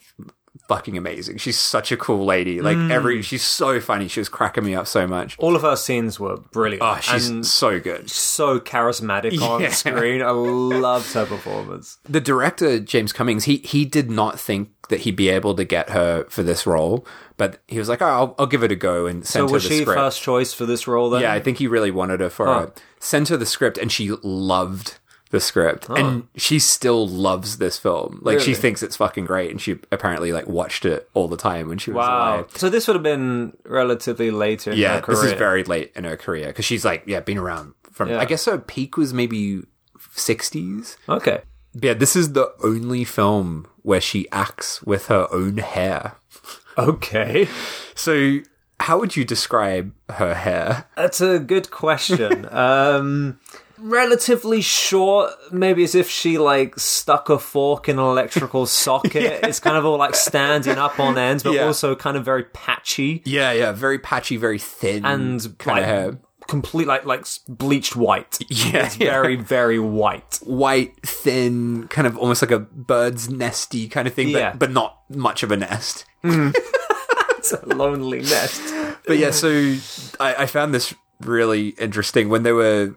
fucking 0.68 0.98
amazing. 0.98 1.38
She's 1.38 1.58
such 1.58 1.92
a 1.92 1.98
cool 1.98 2.26
lady. 2.26 2.62
Like 2.62 2.78
every, 2.92 3.20
mm. 3.20 3.24
she's 3.24 3.44
so 3.44 3.80
funny. 3.80 4.08
She 4.08 4.20
was 4.20 4.28
cracking 4.30 4.66
me 4.66 4.76
up 4.76 4.86
so 4.88 5.08
much. 5.08 5.38
All 5.40 5.56
of 5.56 5.62
her 5.62 5.76
scenes 5.76 6.20
were 6.20 6.38
brilliant. 6.38 6.84
Oh, 6.84 7.00
she's 7.02 7.30
and 7.30 7.46
so 7.46 7.80
good. 7.80 8.10
so 8.10 8.60
charismatic 8.60 9.42
on 9.42 9.62
Yeah. 9.62 9.70
screen. 9.70 10.22
I 10.22 10.32
loved 10.32 11.14
her 11.14 11.26
performance. 11.26 11.98
The 12.08 12.20
director, 12.22 12.80
James 12.80 13.14
Cummins, 13.14 13.46
he, 13.46 13.58
he 13.58 13.86
did 13.86 14.12
not 14.12 14.40
think 14.40 14.72
that 14.90 15.02
he'd 15.02 15.16
be 15.16 15.30
able 15.30 15.54
to 15.56 15.64
get 15.66 15.90
her 15.92 16.26
for 16.30 16.44
this 16.44 16.66
role, 16.66 17.06
but 17.38 17.60
he 17.68 17.78
was 17.80 17.90
like, 17.90 18.02
oh, 18.02 18.06
I'll, 18.06 18.36
I'll 18.40 18.46
give 18.48 18.64
it 18.64 18.72
a 18.72 18.76
go 18.76 19.06
and 19.06 19.26
So 19.26 19.40
send 19.40 19.50
her 19.50 19.54
was 19.54 19.64
she 19.64 19.82
script. 19.82 19.98
first 20.00 20.22
choice 20.22 20.54
for 20.54 20.66
this 20.66 20.88
role 20.88 21.10
then? 21.10 21.22
Yeah, 21.22 21.34
I 21.34 21.40
think 21.40 21.58
he 21.58 21.68
really 21.68 21.92
wanted 21.92 22.20
her 22.22 22.30
for 22.30 22.46
Huh. 22.46 22.60
her. 22.60 22.74
Sent 23.00 23.30
her 23.30 23.38
the 23.38 23.46
script, 23.46 23.78
and 23.78 23.92
she 23.92 24.10
loved 24.24 24.98
the 25.30 25.40
script, 25.40 25.90
and 25.90 26.28
she 26.36 26.60
still 26.60 27.08
loves 27.08 27.58
this 27.58 27.78
film. 27.78 28.20
Like 28.22 28.40
she 28.40 28.54
thinks 28.54 28.82
it's 28.82 28.96
fucking 28.96 29.26
great, 29.26 29.52
and 29.52 29.60
she 29.62 29.78
apparently 29.92 30.32
like 30.32 30.48
watched 30.48 30.86
it 30.86 31.10
all 31.14 31.28
the 31.28 31.38
time 31.38 31.68
when 31.68 31.78
she 31.78 31.92
was 31.92 31.98
Wow. 31.98 32.36
alive. 32.36 32.52
So 32.56 32.70
this 32.70 32.88
would 32.88 32.96
have 32.96 33.04
been 33.04 33.54
relatively 33.66 34.32
later 34.32 34.74
Yeah, 34.74 34.96
her 34.96 35.02
career. 35.02 35.16
this 35.22 35.26
is 35.26 35.34
very 35.34 35.64
late 35.64 35.92
in 35.96 36.04
her 36.06 36.18
career 36.18 36.48
because 36.48 36.66
she's 36.66 36.86
like, 36.86 37.04
yeah, 37.08 37.20
been 37.20 37.38
around 37.38 37.74
from. 37.92 38.10
Yeah. 38.10 38.20
I 38.20 38.26
guess 38.26 38.46
her 38.46 38.58
peak 38.58 38.96
was 38.98 39.14
maybe 39.14 39.64
sixties. 40.12 40.98
Okay. 41.10 41.42
Yeah, 41.80 41.94
this 41.94 42.16
is 42.16 42.34
the 42.34 42.52
only 42.64 43.04
film 43.04 43.68
where 43.84 44.02
she 44.02 44.28
acts 44.32 44.82
with 44.84 45.08
her 45.08 45.28
own 45.32 45.58
hair. 45.58 46.16
Okay. 46.80 47.48
So, 47.96 48.38
how 48.80 49.00
would 49.00 49.16
you 49.16 49.26
describe 49.26 49.94
her 50.12 50.36
hair? 50.36 50.86
That's 50.96 51.20
a 51.22 51.40
good 51.40 51.72
question. 51.72 52.48
um, 52.52 53.40
relatively 53.80 54.62
short, 54.62 55.32
maybe 55.52 55.84
as 55.84 55.96
if 55.96 56.10
she 56.10 56.38
like 56.38 56.78
stuck 56.80 57.30
a 57.30 57.40
fork 57.40 57.88
in 57.90 57.98
an 58.00 58.06
electrical 58.06 58.66
socket. 58.86 59.40
It's 59.44 59.60
kind 59.60 59.78
of 59.78 59.86
all 59.86 59.98
like 59.98 60.16
standing 60.16 60.78
up 60.78 61.00
on 61.00 61.18
ends, 61.18 61.44
but 61.44 61.54
Yeah. 61.54 61.66
also 61.66 61.96
kind 61.96 62.18
of 62.18 62.26
very 62.26 62.44
patchy 62.46 63.22
Yeah, 63.26 63.52
yeah, 63.52 63.72
very 63.72 64.00
patchy, 64.00 64.38
very 64.38 64.60
thin, 64.60 65.06
and 65.06 65.42
kind 65.60 65.76
like 65.78 65.84
of 65.84 65.88
hair. 65.90 66.18
complete 66.48 66.88
like 66.88 67.06
like 67.06 67.26
bleached 67.48 67.96
white. 67.96 68.40
Yeah, 68.50 68.86
it's 68.86 68.98
yeah. 69.00 69.12
very 69.12 69.36
very 69.36 69.80
white. 69.80 70.40
white, 70.44 70.94
thin, 71.06 71.88
kind 71.90 72.08
of 72.08 72.18
almost 72.18 72.42
like 72.42 72.52
a 72.52 72.60
bird's 72.60 73.30
nesty 73.30 73.88
kind 73.88 74.08
of 74.08 74.14
thing, 74.14 74.30
Yeah. 74.30 74.52
but, 74.52 74.60
but 74.60 74.72
not 74.72 75.00
much 75.10 75.44
of 75.44 75.52
a 75.52 75.58
nest. 75.58 76.06
Mm. 76.24 76.56
It's 77.38 77.54
a 77.54 77.66
lonely 77.68 78.20
nest. 78.20 78.62
But 79.06 79.20
yeah, 79.20 79.32
so 79.32 79.50
I, 80.20 80.36
I 80.44 80.46
found 80.48 80.74
this 80.74 80.94
really 81.22 81.70
interesting 81.70 82.28
when 82.28 82.44
they 82.44 82.52
were 82.52 82.96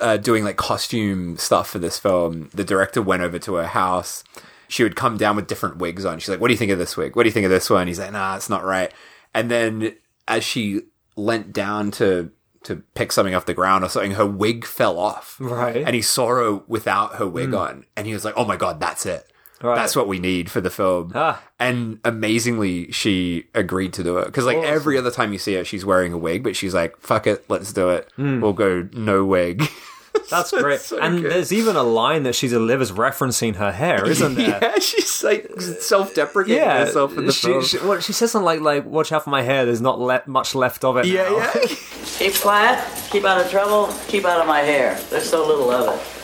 uh, 0.00 0.16
doing 0.16 0.44
like 0.44 0.56
costume 0.56 1.36
stuff 1.36 1.68
for 1.70 1.78
this 1.78 1.98
film. 1.98 2.50
The 2.54 2.64
director 2.64 3.02
went 3.02 3.22
over 3.22 3.38
to 3.40 3.54
her 3.54 3.66
house. 3.66 4.24
She 4.68 4.82
would 4.82 4.96
come 4.96 5.16
down 5.16 5.36
with 5.36 5.46
different 5.46 5.78
wigs 5.78 6.04
on. 6.04 6.18
She's 6.18 6.28
like, 6.28 6.40
"What 6.40 6.48
do 6.48 6.54
you 6.54 6.58
think 6.58 6.72
of 6.72 6.78
this 6.78 6.96
wig? 6.96 7.14
What 7.14 7.22
do 7.22 7.28
you 7.28 7.32
think 7.32 7.44
of 7.44 7.50
this 7.50 7.70
one?" 7.70 7.86
He's 7.86 7.98
like, 7.98 8.12
"Nah, 8.12 8.36
it's 8.36 8.50
not 8.50 8.64
right." 8.64 8.92
And 9.34 9.50
then 9.50 9.94
as 10.26 10.44
she 10.44 10.82
leant 11.16 11.52
down 11.52 11.90
to 11.92 12.30
to 12.64 12.76
pick 12.94 13.12
something 13.12 13.34
off 13.34 13.46
the 13.46 13.54
ground 13.54 13.84
or 13.84 13.88
something, 13.88 14.12
her 14.12 14.26
wig 14.26 14.64
fell 14.64 14.98
off. 14.98 15.36
Right. 15.38 15.76
And 15.76 15.94
he 15.94 16.02
saw 16.02 16.28
her 16.28 16.54
without 16.66 17.14
her 17.14 17.26
wig 17.26 17.54
on, 17.54 17.84
and 17.96 18.06
he 18.06 18.12
was 18.12 18.24
like, 18.24 18.34
"Oh 18.36 18.44
my 18.44 18.56
god, 18.56 18.80
that's 18.80 19.06
it." 19.06 19.30
Right. 19.62 19.74
That's 19.76 19.96
what 19.96 20.06
we 20.08 20.18
need 20.18 20.50
for 20.50 20.60
the 20.60 20.70
film. 20.70 21.12
Ah. 21.14 21.42
And 21.58 21.98
amazingly, 22.04 22.92
she 22.92 23.46
agreed 23.54 23.92
to 23.94 24.02
do 24.04 24.18
it. 24.18 24.26
Because, 24.26 24.44
like, 24.44 24.58
every 24.58 24.98
other 24.98 25.10
time 25.10 25.32
you 25.32 25.38
see 25.38 25.54
her, 25.54 25.64
she's 25.64 25.84
wearing 25.84 26.12
a 26.12 26.18
wig, 26.18 26.42
but 26.42 26.54
she's 26.56 26.74
like, 26.74 26.96
fuck 26.98 27.26
it, 27.26 27.44
let's 27.48 27.72
do 27.72 27.88
it. 27.90 28.10
We'll 28.18 28.52
go 28.52 28.88
no 28.92 29.24
wig. 29.24 29.62
That's 30.30 30.50
great. 30.50 30.80
so 30.80 30.98
and 30.98 31.20
good. 31.22 31.30
there's 31.30 31.52
even 31.52 31.76
a 31.76 31.82
line 31.82 32.22
that 32.22 32.34
she 32.34 32.48
delivers 32.48 32.90
referencing 32.90 33.56
her 33.56 33.70
hair, 33.70 34.08
isn't 34.08 34.34
there? 34.36 34.58
yeah, 34.62 34.78
she's 34.78 35.22
like 35.22 35.48
self 35.60 36.14
deprecating 36.14 36.56
Yeah, 36.62 36.86
herself 36.86 37.16
in 37.18 37.26
the 37.26 37.32
she, 37.32 37.46
film. 37.48 37.62
she, 37.62 37.78
well, 37.78 38.00
she 38.00 38.14
says 38.14 38.32
something 38.32 38.46
like, 38.46 38.60
"Like, 38.62 38.86
watch 38.86 39.12
out 39.12 39.24
for 39.24 39.30
my 39.30 39.42
hair. 39.42 39.66
There's 39.66 39.82
not 39.82 40.00
le- 40.00 40.22
much 40.26 40.54
left 40.54 40.84
of 40.84 40.96
it." 40.96 41.04
yeah, 41.06 41.24
now." 41.28 41.36
yeah. 41.36 41.76
Keep 42.18 42.34
quiet, 42.40 42.82
keep 43.10 43.24
out 43.26 43.44
of 43.44 43.50
trouble, 43.50 43.92
keep 44.08 44.24
out 44.24 44.40
of 44.40 44.46
my 44.46 44.60
hair. 44.60 44.98
There's 45.10 45.28
so 45.28 45.46
little 45.46 45.70
of 45.70 45.94
it. 45.94 46.15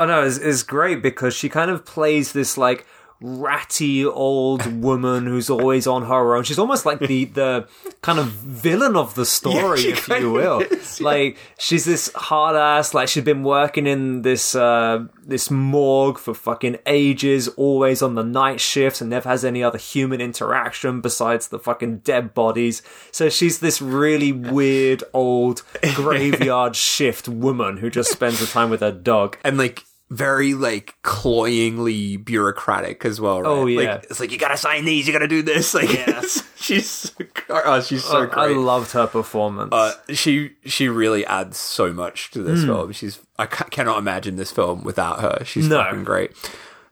Oh 0.00 0.06
no, 0.06 0.24
it's, 0.24 0.38
it's 0.38 0.62
great 0.62 1.02
because 1.02 1.34
she 1.34 1.50
kind 1.50 1.70
of 1.70 1.84
plays 1.84 2.32
this 2.32 2.56
like 2.56 2.86
ratty 3.20 4.02
old 4.02 4.64
woman 4.82 5.26
who's 5.26 5.50
always 5.50 5.86
on 5.86 6.06
her 6.06 6.34
own. 6.34 6.42
She's 6.42 6.58
almost 6.58 6.86
like 6.86 7.00
the 7.00 7.26
the 7.26 7.68
kind 8.00 8.18
of 8.18 8.28
villain 8.28 8.96
of 8.96 9.14
the 9.14 9.26
story, 9.26 9.80
she 9.80 9.90
if 9.90 10.08
you 10.08 10.32
will. 10.32 10.60
is, 10.60 11.00
yeah. 11.00 11.06
Like 11.06 11.36
she's 11.58 11.84
this 11.84 12.10
hard 12.14 12.56
ass. 12.56 12.94
Like 12.94 13.08
she's 13.08 13.24
been 13.24 13.42
working 13.42 13.86
in 13.86 14.22
this 14.22 14.54
uh, 14.54 15.04
this 15.22 15.50
morgue 15.50 16.18
for 16.18 16.32
fucking 16.32 16.78
ages, 16.86 17.48
always 17.48 18.00
on 18.00 18.14
the 18.14 18.24
night 18.24 18.58
shift, 18.58 19.02
and 19.02 19.10
never 19.10 19.28
has 19.28 19.44
any 19.44 19.62
other 19.62 19.76
human 19.76 20.22
interaction 20.22 21.02
besides 21.02 21.48
the 21.48 21.58
fucking 21.58 21.98
dead 21.98 22.32
bodies. 22.32 22.80
So 23.12 23.28
she's 23.28 23.58
this 23.58 23.82
really 23.82 24.32
weird 24.32 25.04
old 25.12 25.62
graveyard 25.94 26.74
shift 26.74 27.28
woman 27.28 27.76
who 27.76 27.90
just 27.90 28.10
spends 28.10 28.40
her 28.40 28.46
time 28.46 28.70
with 28.70 28.80
her 28.80 28.92
dog. 28.92 29.36
and 29.44 29.58
like 29.58 29.84
very 30.10 30.54
like 30.54 30.94
cloyingly 31.02 32.16
bureaucratic 32.16 33.04
as 33.04 33.20
well. 33.20 33.42
Right? 33.42 33.48
Oh, 33.48 33.66
yeah. 33.66 33.94
like, 33.94 34.04
it's 34.10 34.20
like 34.20 34.32
you 34.32 34.38
gotta 34.38 34.56
sign 34.56 34.84
these, 34.84 35.06
you 35.06 35.12
gotta 35.12 35.28
do 35.28 35.42
this. 35.42 35.72
Like 35.80 35.92
Yes. 35.92 36.42
she's 36.56 36.88
so, 36.88 37.12
oh, 37.48 37.80
she's 37.80 38.04
so 38.04 38.22
I 38.22 38.26
great. 38.26 38.56
loved 38.56 38.92
her 38.92 39.06
performance. 39.06 39.70
uh, 39.72 39.92
she 40.12 40.52
she 40.64 40.88
really 40.88 41.24
adds 41.26 41.56
so 41.56 41.92
much 41.92 42.30
to 42.32 42.42
this 42.42 42.64
film. 42.64 42.92
She's 42.92 43.20
I 43.38 43.46
ca- 43.46 43.64
cannot 43.70 43.98
imagine 43.98 44.36
this 44.36 44.50
film 44.50 44.82
without 44.84 45.20
her. 45.20 45.44
She's 45.44 45.68
No. 45.68 45.78
fucking 45.82 46.04
great. 46.04 46.32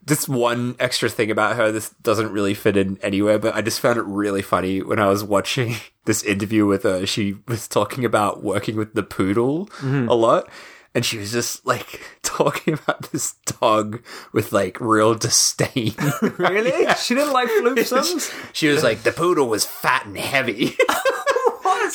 This 0.04 0.26
one 0.26 0.74
extra 0.80 1.10
thing 1.10 1.30
about 1.30 1.56
her, 1.56 1.70
this 1.70 1.90
doesn't 2.02 2.32
really 2.32 2.54
fit 2.54 2.78
in 2.78 2.98
anywhere, 3.02 3.38
but 3.38 3.54
I 3.54 3.60
just 3.60 3.78
found 3.80 3.98
it 3.98 4.04
really 4.06 4.40
funny 4.40 4.80
when 4.80 4.98
I 4.98 5.06
was 5.08 5.22
watching 5.22 5.74
this 6.06 6.22
interview 6.22 6.64
with 6.64 6.84
her. 6.84 7.04
She 7.04 7.36
was 7.46 7.68
talking 7.68 8.06
about 8.06 8.42
working 8.42 8.76
with 8.76 8.94
the 8.94 9.02
poodle 9.02 9.66
Mm-hmm. 9.80 10.08
a 10.08 10.14
lot. 10.14 10.48
And 10.94 11.04
she 11.04 11.18
was 11.18 11.30
just 11.30 11.64
like 11.66 12.00
talking 12.22 12.74
about 12.74 13.10
this 13.12 13.34
dog 13.60 14.02
with 14.32 14.52
like 14.52 14.80
real 14.80 15.14
disdain. 15.14 15.94
really? 16.38 16.86
She 16.98 17.14
didn't 17.14 17.32
like 17.32 17.48
floopsums? 17.48 18.32
she 18.52 18.68
was 18.68 18.82
like, 18.82 19.02
the 19.02 19.12
poodle 19.12 19.48
was 19.48 19.64
fat 19.64 20.06
and 20.06 20.16
heavy. 20.16 20.76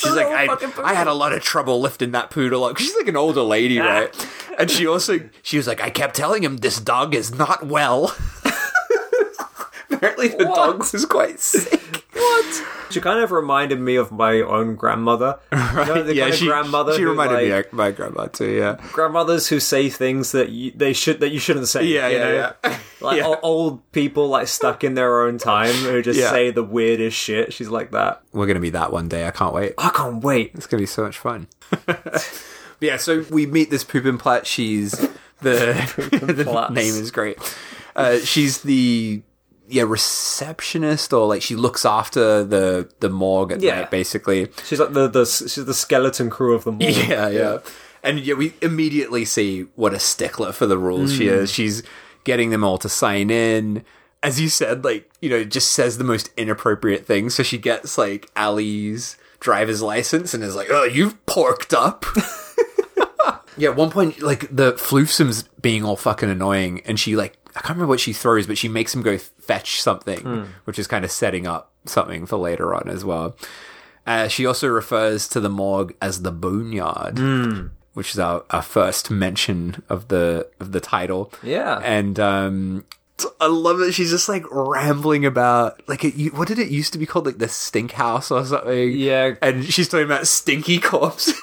She's 0.00 0.14
like, 0.16 0.26
I, 0.26 0.48
I 0.82 0.94
had 0.94 1.06
a 1.06 1.12
lot 1.12 1.32
of 1.32 1.42
trouble 1.42 1.80
lifting 1.80 2.12
that 2.12 2.30
poodle 2.30 2.64
up. 2.64 2.78
She's 2.78 2.96
like 2.96 3.06
an 3.06 3.16
older 3.16 3.42
lady, 3.42 3.78
right? 3.78 4.12
And 4.58 4.68
she 4.70 4.86
also, 4.86 5.20
she 5.42 5.56
was 5.56 5.66
like, 5.68 5.80
I 5.80 5.90
kept 5.90 6.16
telling 6.16 6.42
him 6.42 6.56
this 6.58 6.80
dog 6.80 7.14
is 7.14 7.32
not 7.34 7.64
well. 7.66 8.16
Apparently, 9.90 10.28
the 10.28 10.46
What? 10.46 10.56
dog 10.56 10.92
was 10.92 11.04
quite 11.06 11.38
sick. 11.40 12.03
What? 12.14 12.64
She 12.90 13.00
kind 13.00 13.18
of 13.18 13.32
reminded 13.32 13.80
me 13.80 13.96
of 13.96 14.12
my 14.12 14.40
own 14.40 14.76
grandmother. 14.76 15.38
You 15.74 15.84
know, 15.86 16.02
the 16.04 16.14
yeah, 16.14 16.30
she, 16.30 16.46
grandmother. 16.46 16.94
she 16.94 17.02
who, 17.02 17.08
reminded 17.10 17.38
me 17.38 17.50
of 17.50 17.72
my 17.72 17.90
grandma 17.90 18.26
too. 18.26 18.50
Yeah, 18.52 18.76
grandmothers 18.92 19.48
who 19.48 19.58
say 19.58 19.88
things 19.88 20.30
that 20.32 20.50
you, 20.50 20.70
they 20.70 20.92
should 20.92 21.18
that 21.20 21.30
you 21.30 21.40
shouldn't 21.40 21.66
say. 21.66 21.84
yeah, 21.84 22.06
yeah, 22.08 22.18
know? 22.18 22.52
yeah. 22.64 22.78
Like 23.00 23.18
Yeah. 23.18 23.34
old 23.42 23.90
people, 23.92 24.28
like 24.28 24.46
stuck 24.48 24.84
in 24.84 24.94
their 24.94 25.22
own 25.24 25.38
time, 25.38 25.74
who 25.74 26.00
just 26.00 26.18
Yeah. 26.18 26.30
say 26.30 26.50
the 26.52 26.62
weirdest 26.62 27.16
shit. 27.16 27.52
She's 27.52 27.68
like 27.68 27.90
that. 27.90 28.22
We're 28.32 28.46
gonna 28.46 28.60
be 28.60 28.70
that 28.70 28.92
one 28.92 29.08
day. 29.08 29.26
I 29.26 29.30
can't 29.32 29.52
wait. 29.52 29.74
I 29.76 29.88
can't 29.90 30.22
wait. 30.22 30.52
It's 30.54 30.66
gonna 30.68 30.82
be 30.82 30.86
so 30.86 31.02
much 31.02 31.18
fun. 31.18 31.48
yeah, 32.80 32.96
so 32.96 33.24
we 33.30 33.46
meet 33.46 33.70
this 33.70 33.84
Poopinplatz. 33.84 34.44
She's 34.46 34.92
the, 35.40 35.74
the 36.10 36.68
name 36.70 36.94
is 36.94 37.10
great. 37.10 37.38
Uh, 37.96 38.18
she's 38.18 38.62
the 38.62 39.22
yeah 39.68 39.84
receptionist, 39.86 41.12
or 41.12 41.26
like 41.26 41.42
she 41.42 41.56
looks 41.56 41.84
after 41.84 42.44
the 42.44 42.88
the 43.00 43.08
morgue 43.08 43.52
at 43.52 43.60
Yeah. 43.60 43.76
night, 43.80 43.90
basically. 43.90 44.48
She's 44.64 44.80
like 44.80 44.92
the 44.92 45.08
the 45.08 45.24
she's 45.26 45.54
the 45.64 45.74
skeleton 45.74 46.30
crew 46.30 46.54
of 46.54 46.64
the 46.64 46.72
all. 46.72 46.78
Yeah, 47.08 47.28
yeah. 47.28 47.58
And 48.02 48.20
yeah, 48.20 48.34
we 48.34 48.52
immediately 48.60 49.24
see 49.24 49.62
what 49.76 49.94
a 49.94 49.98
stickler 49.98 50.52
for 50.52 50.66
the 50.66 50.76
rules 50.76 51.14
she 51.14 51.26
is. 51.28 51.50
Mm. 51.50 51.54
She's 51.54 51.82
getting 52.24 52.50
them 52.50 52.62
all 52.62 52.76
to 52.78 52.88
sign 52.88 53.30
in. 53.30 53.82
As 54.22 54.40
you 54.40 54.48
said, 54.50 54.84
like, 54.84 55.10
you 55.20 55.30
know, 55.30 55.42
just 55.44 55.72
says 55.72 55.96
the 55.98 56.04
most 56.04 56.30
inappropriate 56.36 57.06
things. 57.06 57.34
So 57.34 57.42
she 57.42 57.56
gets 57.58 57.96
like 57.96 58.30
Ali's 58.36 59.16
driver's 59.40 59.80
license 59.82 60.34
and 60.34 60.42
is 60.44 60.54
like, 60.54 60.68
oh, 60.70 60.84
you've 60.84 61.24
porked 61.26 61.72
up. 61.72 62.04
yeah, 63.56 63.70
at 63.70 63.76
one 63.76 63.90
point, 63.90 64.20
like, 64.20 64.54
the 64.54 64.72
floofsom's 64.74 65.44
being 65.62 65.84
all 65.84 65.96
fucking 65.96 66.28
annoying 66.30 66.82
and 66.84 66.98
she, 67.00 67.16
like, 67.16 67.36
I 67.56 67.60
can't 67.60 67.70
remember 67.76 67.86
what 67.90 68.00
she 68.00 68.12
throws, 68.12 68.46
but 68.46 68.58
she 68.58 68.68
makes 68.68 68.94
him 68.94 69.02
go 69.02 69.16
fetch 69.18 69.80
something, 69.80 70.48
which 70.64 70.78
is 70.78 70.86
kind 70.86 71.04
of 71.04 71.10
setting 71.10 71.46
up 71.46 71.72
something 71.86 72.26
for 72.26 72.36
later 72.36 72.74
on 72.74 72.88
as 72.88 73.04
well. 73.04 73.36
Uh, 74.06 74.28
she 74.28 74.44
also 74.44 74.68
refers 74.68 75.28
to 75.28 75.40
the 75.40 75.48
morgue 75.48 75.94
as 76.02 76.22
the 76.22 76.32
boneyard, 76.32 77.18
which 77.94 78.10
is 78.10 78.18
our, 78.18 78.44
our 78.50 78.60
first 78.62 79.10
mention 79.10 79.82
of 79.88 80.08
the 80.08 80.48
of 80.60 80.72
the 80.72 80.80
title. 80.80 81.32
Yeah. 81.42 81.80
and 81.82 82.18
um, 82.20 82.84
I 83.40 83.46
love 83.46 83.80
it. 83.80 83.92
She's 83.92 84.10
just 84.10 84.28
like 84.28 84.44
rambling 84.50 85.24
about 85.24 85.80
like 85.88 86.04
it, 86.04 86.34
what 86.34 86.48
did 86.48 86.58
it 86.58 86.68
used 86.68 86.92
to 86.94 86.98
be 86.98 87.06
called, 87.06 87.24
like 87.26 87.38
the 87.38 87.48
stink 87.48 87.92
house 87.92 88.30
or 88.30 88.44
something? 88.44 88.90
Yeah. 88.90 89.36
and 89.40 89.64
she's 89.64 89.88
talking 89.88 90.04
about 90.06 90.26
stinky 90.26 90.78
corpses. 90.80 91.40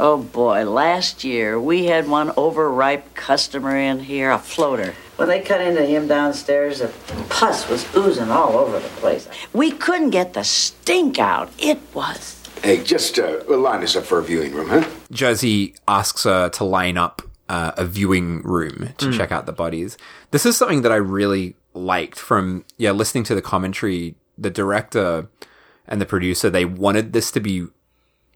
Oh 0.00 0.18
boy, 0.18 0.64
last 0.64 1.24
year 1.24 1.60
we 1.60 1.86
had 1.86 2.08
one 2.08 2.32
overripe 2.36 3.14
customer 3.14 3.76
in 3.76 3.98
here, 4.00 4.30
a 4.30 4.38
floater. 4.38 4.94
When 5.22 5.28
they 5.28 5.40
cut 5.40 5.60
into 5.60 5.86
him 5.86 6.08
downstairs, 6.08 6.80
the 6.80 6.92
pus 7.28 7.68
was 7.68 7.86
oozing 7.94 8.28
all 8.28 8.56
over 8.56 8.80
the 8.80 8.88
place. 8.88 9.28
We 9.52 9.70
couldn't 9.70 10.10
get 10.10 10.32
the 10.32 10.42
stink 10.42 11.20
out. 11.20 11.48
It 11.60 11.78
was. 11.94 12.42
Hey, 12.60 12.82
just 12.82 13.20
uh, 13.20 13.38
line 13.46 13.84
us 13.84 13.94
up 13.94 14.02
for 14.02 14.18
a 14.18 14.24
viewing 14.24 14.52
room, 14.52 14.70
huh? 14.70 14.84
Jersey 15.12 15.76
asks 15.86 16.24
her 16.24 16.48
to 16.48 16.64
line 16.64 16.98
up 16.98 17.22
uh, 17.48 17.70
a 17.76 17.84
viewing 17.84 18.42
room 18.42 18.88
to 18.98 19.12
check 19.12 19.30
out 19.30 19.46
the 19.46 19.52
bodies. 19.52 19.96
This 20.32 20.44
is 20.44 20.56
something 20.56 20.82
that 20.82 20.90
I 20.90 20.96
really 20.96 21.54
liked 21.72 22.18
from 22.18 22.64
yeah 22.76 22.90
listening 22.90 23.22
to 23.22 23.36
the 23.36 23.42
commentary. 23.42 24.16
The 24.36 24.50
director 24.50 25.28
and 25.86 26.00
the 26.00 26.06
producer 26.06 26.50
they 26.50 26.64
wanted 26.64 27.12
this 27.12 27.30
to 27.30 27.38
be 27.38 27.68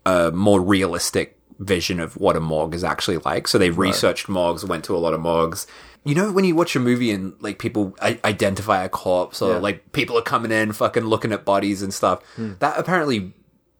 a 0.04 0.30
more 0.30 0.60
realistic 0.60 1.36
vision 1.58 1.98
of 1.98 2.16
what 2.16 2.36
a 2.36 2.40
morgue 2.40 2.74
is 2.74 2.84
actually 2.84 3.18
like. 3.18 3.48
So 3.48 3.58
they 3.58 3.70
researched 3.70 4.28
morgues, 4.28 4.64
went 4.64 4.84
to 4.84 4.94
a 4.94 4.98
lot 4.98 5.14
of 5.14 5.20
morgues. 5.20 5.66
You 6.06 6.14
know, 6.14 6.32
when 6.32 6.44
you 6.44 6.54
watch 6.54 6.74
a 6.76 6.80
movie 6.80 7.10
and 7.10 7.34
like 7.40 7.58
people 7.58 7.94
I- 8.00 8.18
identify 8.24 8.84
a 8.84 8.88
corpse 8.88 9.42
or 9.42 9.54
Yeah. 9.54 9.58
like 9.58 9.92
people 9.92 10.16
are 10.16 10.22
coming 10.22 10.52
in, 10.52 10.72
fucking 10.72 11.04
looking 11.04 11.32
at 11.32 11.44
bodies 11.44 11.82
and 11.82 11.92
stuff, 11.92 12.20
Hmm. 12.36 12.52
that 12.60 12.78
apparently 12.78 13.34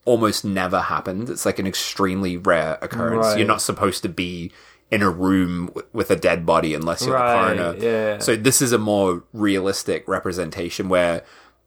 almost 0.05 0.45
never 0.45 0.81
happened. 0.81 1.31
It's 1.31 1.47
like 1.47 1.59
an 1.59 1.67
extremely 1.67 2.37
rare 2.37 2.79
occurrence. 2.83 3.27
Right. 3.27 3.39
You're 3.39 3.47
not 3.47 3.63
supposed 3.63 4.03
to 4.03 4.09
be 4.09 4.51
in 4.91 5.03
a 5.03 5.11
room 5.11 5.67
w- 5.67 5.87
with 5.93 6.11
a 6.11 6.17
dead 6.17 6.45
body 6.45 6.75
unless 6.75 7.05
you're 7.07 7.15
Right, 7.15 7.55
the 7.57 7.63
coroner. 7.63 7.79
yeah. 7.85 8.19
So 8.19 8.37
this 8.37 8.61
is 8.63 8.73
a 8.73 8.79
more 8.79 9.23
realistic 9.33 10.07
representation 10.07 10.89
where 10.89 11.23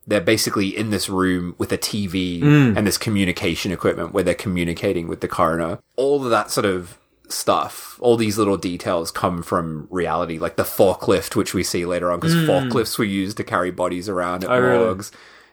they're 0.08 0.22
basically 0.22 0.76
in 0.76 0.90
this 0.90 1.10
room 1.10 1.54
with 1.58 1.72
a 1.72 1.78
TV 1.78 2.42
Mm. 2.42 2.78
and 2.78 2.86
this 2.88 2.98
communication 2.98 3.72
equipment 3.72 4.14
where 4.14 4.24
they're 4.24 4.34
communicating 4.36 5.08
with 5.08 5.20
the 5.22 5.28
coroner. 5.28 5.80
All 5.98 6.24
of 6.24 6.30
that 6.32 6.50
sort 6.52 6.66
of 6.66 6.98
stuff, 7.30 7.98
all 8.02 8.18
these 8.18 8.38
little 8.38 8.58
details 8.58 9.12
come 9.12 9.42
from 9.44 9.88
reality, 9.90 10.38
like 10.40 10.56
the 10.56 10.64
forklift, 10.64 11.36
which 11.36 11.54
we 11.54 11.64
see 11.64 11.86
later 11.86 12.12
on, 12.12 12.20
because 12.20 12.36
forklifts 12.36 12.98
were 12.98 13.06
used 13.06 13.38
to 13.38 13.44
carry 13.44 13.72
bodies 13.72 14.10
around 14.10 14.44
at 14.44 14.50
Mm. 14.50 14.54
Oh, 14.54 14.60
really? 14.60 15.04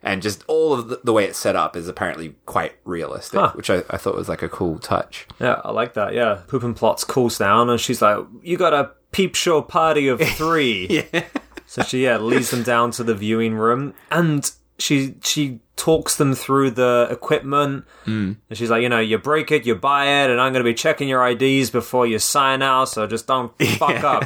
And 0.02 0.22
just 0.22 0.44
all 0.46 0.72
of 0.72 0.88
the, 0.88 1.00
the 1.02 1.12
way 1.12 1.24
it's 1.24 1.38
set 1.38 1.56
up 1.56 1.76
is 1.76 1.88
apparently 1.88 2.36
quite 2.46 2.74
realistic, 2.84 3.40
Huh. 3.40 3.52
which 3.54 3.70
I, 3.70 3.82
I 3.90 3.96
thought 3.96 4.14
was 4.14 4.28
like 4.28 4.42
a 4.42 4.48
cool 4.48 4.78
touch. 4.78 5.26
Yeah, 5.40 5.60
I 5.64 5.72
like 5.72 5.94
that. 5.94 6.14
Yeah, 6.14 6.42
Poop 6.46 6.62
and 6.62 6.76
Plots 6.76 7.02
cools 7.02 7.38
down, 7.38 7.68
and 7.70 7.80
she's 7.80 8.00
like, 8.00 8.18
"You 8.42 8.56
got 8.56 8.72
a 8.72 8.92
peep 9.10 9.34
show 9.34 9.62
party 9.62 10.06
of 10.06 10.20
three. 10.36 10.86
yeah. 11.12 11.24
So 11.66 11.82
she 11.82 12.04
yeah 12.04 12.18
leads 12.18 12.50
them 12.52 12.62
down 12.62 12.92
to 12.92 13.02
the 13.02 13.14
viewing 13.16 13.54
room, 13.54 13.94
and 14.10 14.48
she 14.78 15.14
she 15.22 15.60
talks 15.76 16.16
them 16.16 16.34
through 16.34 16.70
the 16.70 17.06
equipment. 17.10 17.84
Mm. 18.06 18.36
And 18.48 18.58
she's 18.58 18.70
like, 18.70 18.82
you 18.82 18.88
know, 18.88 18.98
you 18.98 19.18
break 19.18 19.50
it, 19.52 19.66
you 19.66 19.74
buy 19.74 20.06
it, 20.24 20.30
and 20.30 20.40
I'm 20.40 20.52
going 20.52 20.64
to 20.64 20.68
be 20.68 20.74
checking 20.74 21.08
your 21.08 21.26
IDs 21.26 21.70
before 21.70 22.06
you 22.06 22.18
sign 22.18 22.62
out, 22.62 22.88
so 22.88 23.06
just 23.06 23.26
don't 23.26 23.52
fuck 23.78 24.02
up. 24.02 24.24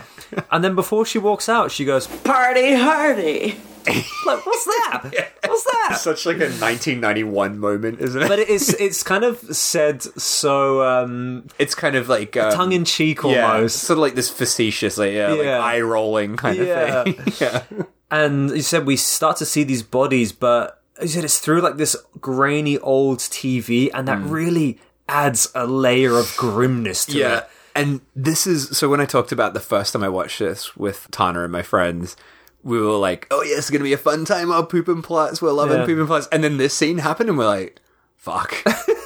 And 0.51 0.63
then 0.63 0.75
before 0.77 1.05
she 1.05 1.19
walks 1.19 1.49
out, 1.49 1.71
she 1.73 1.85
goes, 1.85 2.07
Party 2.07 2.75
hardy. 2.75 3.57
like, 4.27 4.45
what's 4.47 4.65
that? 4.67 5.11
What's 5.47 5.65
that? 5.65 5.97
Such 5.99 6.27
like 6.27 6.37
a 6.37 6.51
1991 6.53 7.59
moment, 7.59 7.99
isn't 8.01 8.23
it? 8.23 8.29
But 8.29 8.39
it's 8.39 8.69
it's 8.75 9.03
kind 9.03 9.25
of 9.25 9.39
said 9.57 10.03
so 10.03 10.83
um, 10.87 11.47
it's 11.59 11.75
kind 11.75 11.97
of 11.97 12.07
like 12.09 12.37
um, 12.37 12.53
tongue 12.53 12.73
in 12.73 12.85
cheek 12.85 13.23
yeah, 13.25 13.51
almost. 13.51 13.79
sort 13.79 13.97
of 13.97 14.03
like 14.03 14.15
this 14.15 14.29
facetious, 14.29 14.99
like, 14.99 15.15
yeah, 15.15 15.31
like 15.33 15.47
eye 15.47 15.81
rolling 15.81 16.37
kind 16.37 16.59
Yeah. 16.59 17.03
of 17.05 17.17
thing. 17.17 17.35
yeah. 17.41 17.63
And 18.11 18.51
you 18.51 18.63
said 18.63 18.87
we 18.87 18.97
start 18.97 19.37
to 19.39 19.47
see 19.47 19.63
these 19.65 19.83
bodies, 19.83 20.33
but 20.33 20.83
you 21.01 21.09
said 21.09 21.25
it's 21.25 21.39
through 21.39 21.61
like 21.61 21.77
this 21.77 21.97
grainy 22.21 22.79
old 22.79 23.19
TV, 23.19 23.91
and 23.95 24.09
that 24.09 24.19
hmm. 24.19 24.31
really 24.31 24.79
adds 25.09 25.51
a 25.55 25.67
layer 25.67 26.17
of 26.17 26.35
grimness 26.37 27.05
to 27.07 27.19
Yeah. 27.19 27.39
it. 27.39 27.49
And 27.75 28.01
this 28.17 28.47
is 28.47 28.77
so 28.77 28.89
when 28.89 29.01
I 29.01 29.07
talked 29.07 29.33
about 29.33 29.55
the 29.55 29.61
first 29.61 29.93
time 29.93 30.03
I 30.03 30.09
watched 30.09 30.41
this 30.41 30.77
with 30.77 31.07
Tana 31.11 31.45
and 31.45 31.53
my 31.53 31.63
friends, 31.63 32.17
we 32.63 32.81
were 32.81 32.97
like, 32.97 33.27
oh, 33.31 33.43
yeah, 33.43 33.57
it's 33.57 33.71
going 33.71 33.81
to 33.81 33.85
be 33.85 33.93
a 33.93 33.99
fun 33.99 34.25
time. 34.25 34.51
Our 34.51 34.67
poop 34.67 34.89
and 34.89 35.03
plots. 35.03 35.41
We're 35.41 35.53
loving 35.53 35.79
Yeah. 35.79 35.87
poop 35.87 35.99
and 35.99 36.07
plots. 36.09 36.29
And 36.33 36.43
then 36.45 36.57
this 36.57 36.75
scene 36.75 36.99
happened, 36.99 37.29
and 37.29 37.39
we're 37.39 37.47
like, 37.47 37.81
fuck. 38.17 38.55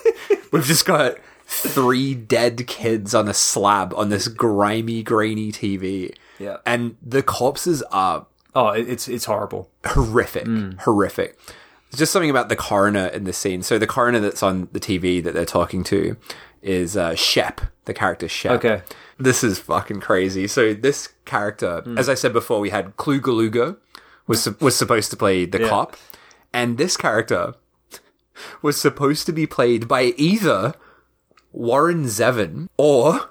We've 0.52 0.64
just 0.64 0.86
got 0.86 1.16
three 1.46 2.14
dead 2.14 2.66
kids 2.66 3.14
on 3.14 3.28
a 3.28 3.34
slab 3.34 3.92
on 3.94 4.08
this 4.08 4.28
grimy, 4.28 5.02
grainy 5.02 5.52
TV. 5.52 6.14
Yeah. 6.38 6.56
And 6.66 6.96
the 7.02 7.22
corpses 7.22 7.82
are 7.92 8.26
Oh, 8.54 8.68
it's 8.68 9.08
it's 9.08 9.24
horrible. 9.24 9.70
horrific, 9.84 10.44
Mm. 10.46 10.80
horrific. 10.80 11.38
There's 11.90 11.98
just 12.00 12.12
something 12.12 12.30
about 12.30 12.48
the 12.48 12.56
coroner 12.56 13.06
in 13.06 13.24
this 13.24 13.38
scene. 13.38 13.62
So 13.62 13.78
the 13.78 13.86
coroner 13.86 14.20
that's 14.20 14.42
on 14.42 14.68
the 14.72 14.80
TV 14.80 15.22
that 15.22 15.32
they're 15.34 15.44
talking 15.44 15.84
to 15.84 16.16
is 16.62 16.96
uh, 16.96 17.14
Shep, 17.14 17.60
the 17.84 17.94
character 17.94 18.28
Shep. 18.28 18.52
Okay. 18.64 18.82
This 19.18 19.44
is 19.44 19.58
fucking 19.60 20.00
crazy. 20.00 20.46
So 20.48 20.74
this 20.74 21.10
character, 21.24 21.82
Hmm. 21.82 21.98
as 21.98 22.08
I 22.08 22.14
said 22.14 22.32
before, 22.32 22.58
we 22.60 22.70
had 22.70 22.96
Clu 22.96 23.20
Gulager 23.20 23.76
was 24.26 24.42
su- 24.42 24.56
was 24.60 24.74
supposed 24.76 25.10
to 25.10 25.16
play 25.16 25.44
the 25.46 25.60
Yeah. 25.60 25.68
cop, 25.68 25.96
and 26.52 26.78
this 26.78 26.96
character 26.96 27.54
was 28.62 28.76
supposed 28.80 29.26
to 29.26 29.32
be 29.32 29.46
played 29.46 29.86
by 29.86 30.14
either 30.16 30.74
Warren 31.52 32.04
Zevon 32.06 32.68
or 32.76 33.28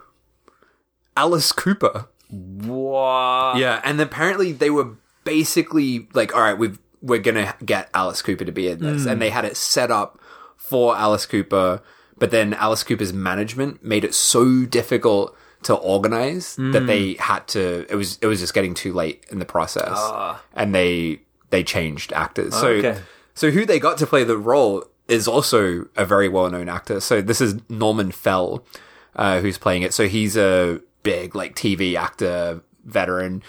Alice 1.18 1.52
Cooper. 1.52 2.08
What? 2.30 3.58
Yeah, 3.58 3.82
and 3.84 4.00
apparently 4.00 4.52
they 4.54 4.70
were 4.70 4.92
basically 5.24 6.08
like, 6.14 6.36
all 6.36 6.42
right, 6.42 6.58
we've 6.58 6.80
we're 7.02 7.20
gonna 7.20 7.54
get 7.66 7.90
Alice 7.94 8.22
Cooper 8.22 8.46
to 8.46 8.52
be 8.52 8.68
in 8.70 8.80
this, 8.80 9.06
and 9.06 9.22
they 9.22 9.30
had 9.30 9.46
it 9.46 9.58
set 9.58 9.92
up 9.92 10.20
for 10.56 10.96
Alice 10.96 11.26
Cooper, 11.26 11.82
but 12.18 12.32
then 12.32 12.54
Alice 12.54 12.84
Cooper's 12.84 13.12
management 13.14 13.84
made 13.84 14.04
it 14.06 14.14
so 14.14 14.66
difficult 14.66 15.36
to 15.64 15.74
organize 15.76 16.56
that 16.58 16.88
they 16.88 17.14
had 17.16 17.48
to. 17.50 17.86
It 17.90 17.96
was 17.96 18.18
it 18.22 18.28
was 18.28 18.40
just 18.40 18.54
getting 18.54 18.74
too 18.74 18.94
late 18.94 19.26
in 19.30 19.40
the 19.40 19.46
process, 19.46 19.98
and 20.54 20.74
they 20.74 21.22
they 21.50 21.64
changed 21.64 22.14
actors. 22.14 22.56
So 22.56 22.68
Okay. 22.68 22.98
so 23.34 23.52
who 23.52 23.66
they 23.66 23.80
got 23.80 23.98
to 24.00 24.08
play 24.08 24.24
the 24.24 24.38
role 24.38 24.86
is 25.10 25.28
also 25.28 25.86
a 25.98 26.06
very 26.06 26.30
well 26.30 26.50
known 26.50 26.70
actor. 26.70 27.00
So 27.02 27.22
this 27.22 27.42
is 27.42 27.56
Norman 27.70 28.12
Fell, 28.12 28.64
uh, 29.18 29.42
who's 29.42 29.58
playing 29.58 29.82
it. 29.84 29.94
So 29.94 30.08
he's 30.08 30.38
a 30.38 30.80
big 31.04 31.36
like 31.36 31.56
TV 31.56 31.96
actor, 31.96 32.62
veteran 32.86 33.44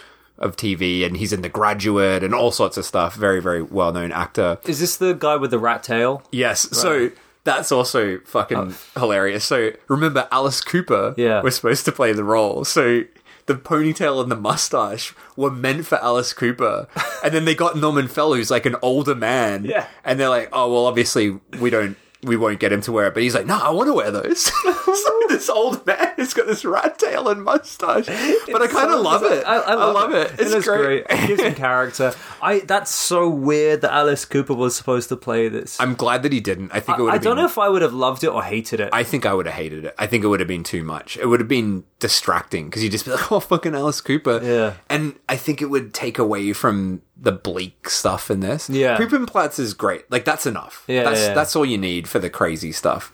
of 0.44 0.56
TV, 0.56 1.04
and 1.04 1.16
he's 1.16 1.32
in 1.32 1.42
The 1.42 1.48
Graduate 1.48 2.22
and 2.22 2.34
all 2.34 2.52
sorts 2.52 2.76
of 2.76 2.84
stuff. 2.84 3.14
Very 3.16 3.40
very 3.40 3.62
well 3.62 3.92
known 3.92 4.12
actor. 4.12 4.58
Is 4.64 4.78
this 4.78 4.96
the 4.96 5.14
guy 5.14 5.36
with 5.36 5.50
the 5.50 5.58
rat 5.58 5.82
tail? 5.82 6.22
Yes. 6.30 6.68
So 6.76 7.10
that's 7.44 7.72
also 7.72 8.18
fucking 8.20 8.56
um, 8.56 8.76
hilarious. 8.96 9.44
So 9.44 9.72
remember, 9.88 10.28
Alice 10.30 10.60
Cooper 10.60 11.14
Yeah. 11.16 11.42
was 11.42 11.56
supposed 11.56 11.84
to 11.86 11.92
play 11.92 12.12
the 12.12 12.24
role. 12.24 12.64
So 12.64 13.02
the 13.46 13.54
ponytail 13.54 14.22
and 14.22 14.30
the 14.30 14.36
mustache 14.36 15.14
were 15.36 15.50
meant 15.50 15.84
for 15.86 15.96
Alice 16.02 16.32
Cooper, 16.32 16.88
and 17.24 17.34
then 17.34 17.44
they 17.44 17.54
got 17.54 17.76
Norman 17.76 18.08
Fell, 18.08 18.32
who's 18.34 18.50
like 18.50 18.64
an 18.66 18.76
older 18.80 19.14
man. 19.14 19.64
Yeah. 19.64 19.86
And 20.04 20.18
they're 20.20 20.30
like, 20.30 20.48
oh 20.52 20.72
well, 20.72 20.86
obviously 20.86 21.38
we 21.60 21.70
don't. 21.70 21.96
We 22.24 22.36
won't 22.36 22.60
get 22.60 22.72
him 22.72 22.80
to 22.82 22.92
wear 22.92 23.06
it, 23.06 23.14
but 23.14 23.22
he's 23.22 23.34
like, 23.34 23.46
no, 23.46 23.58
I 23.58 23.70
want 23.70 23.88
to 23.88 23.92
wear 23.94 24.10
those. 24.10 24.42
so 24.62 25.20
this 25.28 25.48
old 25.48 25.86
man 25.86 26.14
has 26.16 26.34
got 26.34 26.46
this 26.46 26.64
rat 26.64 26.98
tail 26.98 27.28
and 27.28 27.42
mustache, 27.44 28.06
but 28.06 28.62
I 28.62 28.66
kind 28.66 28.90
of 28.90 28.96
So 28.96 29.02
love 29.02 29.22
it. 29.24 29.44
I, 29.46 29.56
I 29.56 29.74
love, 29.74 30.12
it. 30.14 30.32
It's 30.38 30.52
it 30.52 30.58
is 30.58 30.64
great. 30.64 31.06
It 31.10 31.26
gives 31.26 31.42
him 31.42 31.54
character. 31.54 32.14
I. 32.42 32.60
That's 32.60 32.94
so 32.94 33.28
weird 33.28 33.80
that 33.82 33.92
Alice 33.92 34.24
Cooper 34.24 34.54
was 34.54 34.76
supposed 34.76 35.08
to 35.10 35.16
play 35.16 35.48
this. 35.48 35.80
I'm 35.80 35.94
glad 35.94 36.22
that 36.22 36.32
he 36.32 36.40
didn't. 36.40 36.70
I 36.72 36.80
think 36.80 36.98
it 36.98 37.02
would. 37.02 37.12
Have- 37.12 37.20
I 37.20 37.22
don't 37.22 37.36
been- 37.36 37.44
know 37.44 37.48
if 37.48 37.58
I 37.58 37.68
would 37.68 37.82
have 37.82 37.92
loved 37.94 38.24
it 38.24 38.28
or 38.28 38.42
hated 38.42 38.80
it. 38.80 38.90
I 38.92 39.02
think 39.02 39.26
I 39.26 39.34
would 39.34 39.46
have 39.46 39.54
hated 39.54 39.84
it. 39.84 39.94
I 39.98 40.06
think 40.06 40.24
it 40.24 40.28
would 40.28 40.40
have 40.40 40.48
been 40.48 40.64
too 40.64 40.82
much. 40.84 41.16
It 41.16 41.26
would 41.26 41.40
have 41.40 41.48
been 41.48 41.84
distracting 41.98 42.66
because 42.66 42.82
you'd 42.82 42.92
just 42.92 43.04
be 43.04 43.10
like, 43.12 43.32
"Oh, 43.32 43.40
fucking 43.40 43.74
Alice 43.74 44.00
Cooper." 44.00 44.40
Yeah. 44.42 44.74
and 44.88 45.14
I 45.28 45.36
think 45.36 45.60
it 45.62 45.66
would 45.66 45.92
take 45.94 46.18
away 46.18 46.52
from 46.52 47.02
the 47.16 47.32
bleak 47.32 47.88
stuff 47.88 48.30
in 48.30 48.40
this. 48.40 48.68
Yeah. 48.68 48.96
Poopinplatz 48.98 49.58
is 49.58 49.74
great. 49.74 50.10
Like 50.10 50.24
that's 50.24 50.46
enough. 50.46 50.84
Yeah, 50.88 51.04
that's 51.04 51.20
yeah, 51.20 51.34
that's 51.34 51.54
all 51.56 51.64
you 51.64 51.78
need 51.78 52.08
for 52.08 52.18
the 52.18 52.30
crazy 52.30 52.72
stuff. 52.72 53.12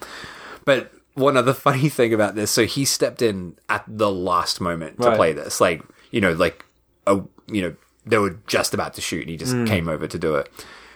But 0.64 0.92
one 1.14 1.36
other 1.36 1.52
funny 1.68 1.88
thing 1.88 2.14
about 2.14 2.34
this, 2.34 2.50
so 2.50 2.64
he 2.66 2.84
stepped 2.84 3.22
in 3.22 3.56
at 3.68 3.84
the 3.86 4.10
last 4.10 4.60
moment 4.60 5.00
to 5.00 5.08
Right. 5.08 5.16
play 5.16 5.32
this. 5.32 5.60
Like 5.60 5.82
you 6.10 6.20
know, 6.20 6.32
like 6.32 6.64
a 7.06 7.20
you 7.48 7.62
know 7.62 7.74
they 8.06 8.18
were 8.18 8.38
just 8.46 8.72
about 8.74 8.94
to 8.94 9.00
shoot, 9.00 9.20
and 9.22 9.30
he 9.30 9.36
just 9.36 9.54
Mm. 9.54 9.66
came 9.68 9.88
over 9.88 10.06
to 10.06 10.18
do 10.18 10.34
it. 10.36 10.50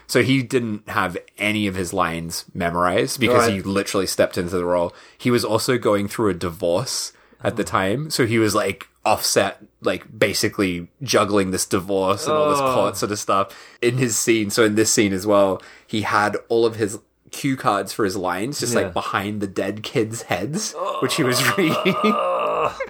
So 0.07 0.23
he 0.23 0.43
didn't 0.43 0.89
have 0.89 1.17
any 1.39 1.67
of 1.67 1.75
his 1.77 1.93
lines 1.95 2.45
memorized 2.53 3.19
because 3.21 3.49
he 3.49 3.63
literally 3.63 4.07
stepped 4.07 4.37
into 4.37 4.55
the 4.57 4.65
role. 4.65 4.95
He 5.17 5.31
was 5.31 5.45
also 5.47 5.79
going 5.79 6.09
through 6.09 6.29
a 6.31 6.35
divorce 6.35 7.13
at 7.45 7.57
the 7.57 7.65
time, 7.65 8.11
so 8.11 8.27
he 8.27 8.39
was 8.39 8.55
like 8.55 8.89
offset, 9.05 9.63
like 9.83 10.19
basically 10.19 10.89
juggling 11.03 11.51
this 11.51 11.67
divorce 11.67 12.27
and 12.27 12.35
all 12.35 12.51
this 12.51 12.61
oh. 12.61 12.75
court 12.75 12.97
sort 12.97 13.13
of 13.13 13.19
stuff 13.19 13.55
in 13.83 13.99
his 13.99 14.17
scene. 14.17 14.51
So 14.51 14.65
in 14.65 14.75
this 14.75 14.93
scene 14.93 15.13
as 15.13 15.27
well, 15.27 15.63
he 15.87 16.03
had 16.03 16.37
all 16.49 16.65
of 16.65 16.77
his 16.77 16.99
cue 17.31 17.57
cards 17.57 17.93
for 17.93 18.05
his 18.05 18.17
lines 18.17 18.61
just 18.61 18.75
Yeah. 18.75 18.83
like 18.83 18.95
behind 18.95 19.41
the 19.41 19.47
dead 19.47 19.83
kids' 19.83 20.23
heads, 20.23 20.75
which 21.01 21.17
he 21.17 21.23
was 21.25 21.41
oh. 21.43 21.55
reading. 21.59 22.15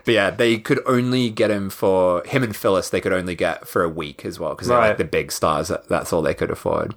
But 0.04 0.14
yeah, 0.14 0.30
they 0.30 0.58
could 0.58 0.80
only 0.86 1.30
get 1.30 1.50
him 1.50 1.68
for 1.68 2.22
him 2.26 2.44
and 2.44 2.54
Phyllis. 2.54 2.90
They 2.90 3.00
could 3.00 3.12
only 3.12 3.34
get 3.34 3.66
for 3.66 3.82
a 3.82 3.88
week 3.88 4.24
as 4.24 4.38
well 4.38 4.50
because 4.50 4.68
they're 4.68 4.78
like 4.78 4.98
the 4.98 5.04
big 5.04 5.32
stars. 5.32 5.72
That's 5.88 6.12
all 6.12 6.22
they 6.22 6.32
could 6.32 6.52
afford. 6.52 6.94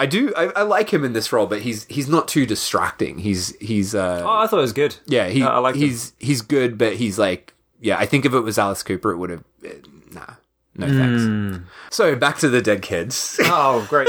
I 0.00 0.06
do. 0.06 0.32
I, 0.34 0.44
I 0.56 0.62
like 0.62 0.90
him 0.90 1.04
in 1.04 1.12
this 1.12 1.30
role, 1.30 1.46
but 1.46 1.60
he's 1.60 1.84
he's 1.84 2.08
not 2.08 2.26
too 2.26 2.46
distracting. 2.46 3.18
He's 3.18 3.54
he's 3.60 3.94
uh 3.94 4.22
oh, 4.24 4.28
I 4.28 4.46
thought 4.46 4.56
it 4.56 4.62
was 4.62 4.72
good. 4.72 4.96
yeah 5.06 5.28
he 5.28 5.42
I 5.42 5.58
like 5.58 5.74
he's 5.74 6.14
he's 6.18 6.40
good, 6.40 6.78
but 6.78 6.94
he's 6.96 7.18
like 7.18 7.52
yeah. 7.80 7.98
I 7.98 8.06
think 8.06 8.24
if 8.24 8.32
it 8.32 8.40
was 8.40 8.58
Alice 8.58 8.82
Cooper, 8.82 9.10
it 9.12 9.18
would 9.18 9.28
have 9.28 9.44
eh, 9.62 9.74
nah. 10.10 10.34
No 10.74 10.86
thanks. 10.86 11.22
Hmm. 11.24 11.56
So 11.90 12.16
back 12.16 12.38
to 12.38 12.48
the 12.48 12.62
dead 12.62 12.80
kids. 12.80 13.38
Oh, 13.44 13.86
great. 13.90 14.08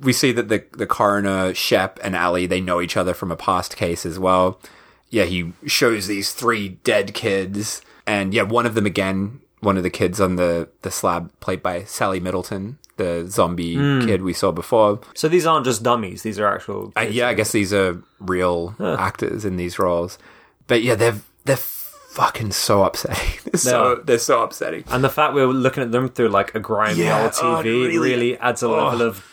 we 0.00 0.12
see 0.12 0.32
that 0.32 0.50
the 0.50 0.64
the 0.72 0.86
coroner 0.86 1.54
Shep 1.54 1.98
and 2.02 2.14
Ali 2.14 2.44
they 2.44 2.60
know 2.60 2.82
each 2.82 2.98
other 2.98 3.14
from 3.14 3.30
a 3.32 3.36
past 3.36 3.76
case 3.78 4.04
as 4.04 4.18
well. 4.18 4.60
Yeah, 5.08 5.24
he 5.24 5.54
shows 5.66 6.08
these 6.08 6.34
three 6.34 6.68
dead 6.84 7.14
kids, 7.14 7.80
and 8.06 8.34
yeah, 8.34 8.42
one 8.42 8.66
of 8.66 8.74
them 8.74 8.84
again, 8.84 9.40
one 9.60 9.78
of 9.78 9.82
the 9.82 9.88
kids 9.88 10.20
on 10.20 10.36
the 10.36 10.68
the 10.82 10.90
slab, 10.90 11.32
played 11.40 11.62
by 11.62 11.84
Sally 11.84 12.20
Middleton, 12.20 12.76
the 13.00 13.26
zombie 13.28 13.74
kid 14.06 14.22
we 14.22 14.32
saw 14.32 14.52
before. 14.52 15.00
so 15.14 15.28
these 15.28 15.46
aren't 15.46 15.64
just 15.64 15.82
dummies; 15.82 16.22
these 16.22 16.38
are 16.38 16.46
actual. 16.54 16.92
Uh, 16.96 17.06
yeah, 17.10 17.28
I 17.28 17.34
guess 17.34 17.52
these 17.52 17.72
are 17.72 18.02
real 18.20 18.74
actors 18.80 19.44
in 19.44 19.56
these 19.56 19.78
roles, 19.78 20.18
but 20.66 20.82
yeah, 20.82 20.94
they're 20.94 21.20
they're 21.44 21.56
fucking 21.56 22.52
so 22.52 22.84
upsetting. 22.84 23.38
they're 23.44 23.58
so 23.58 24.02
they're 24.04 24.18
so 24.18 24.42
upsetting. 24.42 24.84
And 24.88 25.02
the 25.02 25.08
fact 25.08 25.34
we're 25.34 25.46
looking 25.46 25.82
at 25.82 25.92
them 25.92 26.08
through 26.08 26.28
like 26.28 26.54
a 26.54 26.60
grimy 26.60 27.04
Yeah, 27.04 27.22
old 27.22 27.32
oh, 27.40 27.62
TV 27.62 27.64
it 27.64 27.68
really- 27.68 27.98
really, 27.98 28.38
adds 28.38 28.62
a 28.62 28.66
oh. 28.66 28.70
level 28.76 29.02
of 29.02 29.24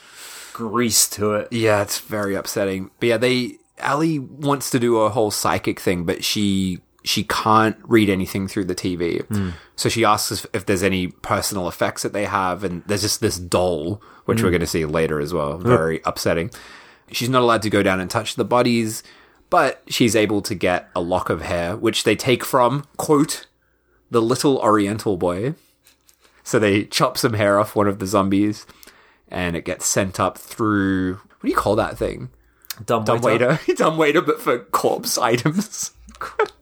grease 0.53 1.07
to 1.09 1.33
it. 1.33 1.47
Yeah, 1.51 1.81
it's 1.81 1.99
very 1.99 2.35
upsetting. 2.35 2.91
But 2.99 3.09
yeah, 3.09 3.17
they 3.17 3.57
Ali 3.83 4.19
wants 4.19 4.69
to 4.71 4.79
do 4.79 4.97
a 4.97 5.09
whole 5.09 5.31
psychic 5.31 5.79
thing, 5.79 6.03
but 6.03 6.23
she 6.23 6.79
she 7.07 7.23
can't 7.23 7.77
read 7.83 8.09
anything 8.09 8.47
through 8.47 8.65
the 8.65 8.75
TV. 8.75 9.25
Hmm. 9.27 9.51
So 9.75 9.89
she 9.89 10.03
asks 10.03 10.31
if, 10.31 10.45
if 10.53 10.65
there's 10.65 10.83
any 10.83 11.07
personal 11.07 11.67
effects 11.67 12.03
that 12.03 12.13
they 12.13 12.25
have, 12.25 12.63
and 12.63 12.83
there's 12.85 13.01
just 13.01 13.21
this 13.21 13.37
doll, 13.37 14.01
which 14.25 14.41
we're 14.41 14.49
hmm. 14.49 14.53
going 14.53 14.61
to 14.61 14.67
see 14.67 14.85
later 14.85 15.19
as 15.19 15.33
well. 15.33 15.57
Very 15.57 16.01
upsetting. 16.05 16.51
She's 17.11 17.29
not 17.29 17.41
allowed 17.41 17.61
to 17.61 17.69
go 17.69 17.83
down 17.83 17.99
and 17.99 18.09
touch 18.09 18.35
the 18.35 18.43
bodies, 18.43 19.03
but 19.49 19.81
she's 19.87 20.15
able 20.15 20.41
to 20.41 20.55
get 20.55 20.89
a 20.95 21.01
lock 21.01 21.29
of 21.29 21.41
hair, 21.41 21.77
which 21.77 22.03
they 22.03 22.15
take 22.15 22.43
from 22.43 22.85
quote 22.97 23.47
the 24.11 24.21
little 24.21 24.57
Oriental 24.57 25.17
boy. 25.17 25.55
So 26.43 26.59
they 26.59 26.85
chop 26.85 27.17
some 27.17 27.33
hair 27.33 27.59
off 27.59 27.75
one 27.75 27.87
of 27.87 27.99
the 27.99 28.07
zombies, 28.07 28.65
and 29.29 29.55
it 29.55 29.65
gets 29.65 29.85
sent 29.85 30.19
up 30.19 30.37
through. 30.37 31.15
What 31.15 31.43
do 31.43 31.49
you 31.49 31.55
call 31.55 31.75
that 31.75 31.97
thing? 31.97 32.29
Dumb, 32.85 33.05
Dumb 33.05 33.21
waiter. 33.21 33.59
Dumb 33.75 33.97
waiter, 33.97 34.21
but 34.23 34.39
for 34.39 34.59
corpse 34.59 35.17
items. 35.17 35.91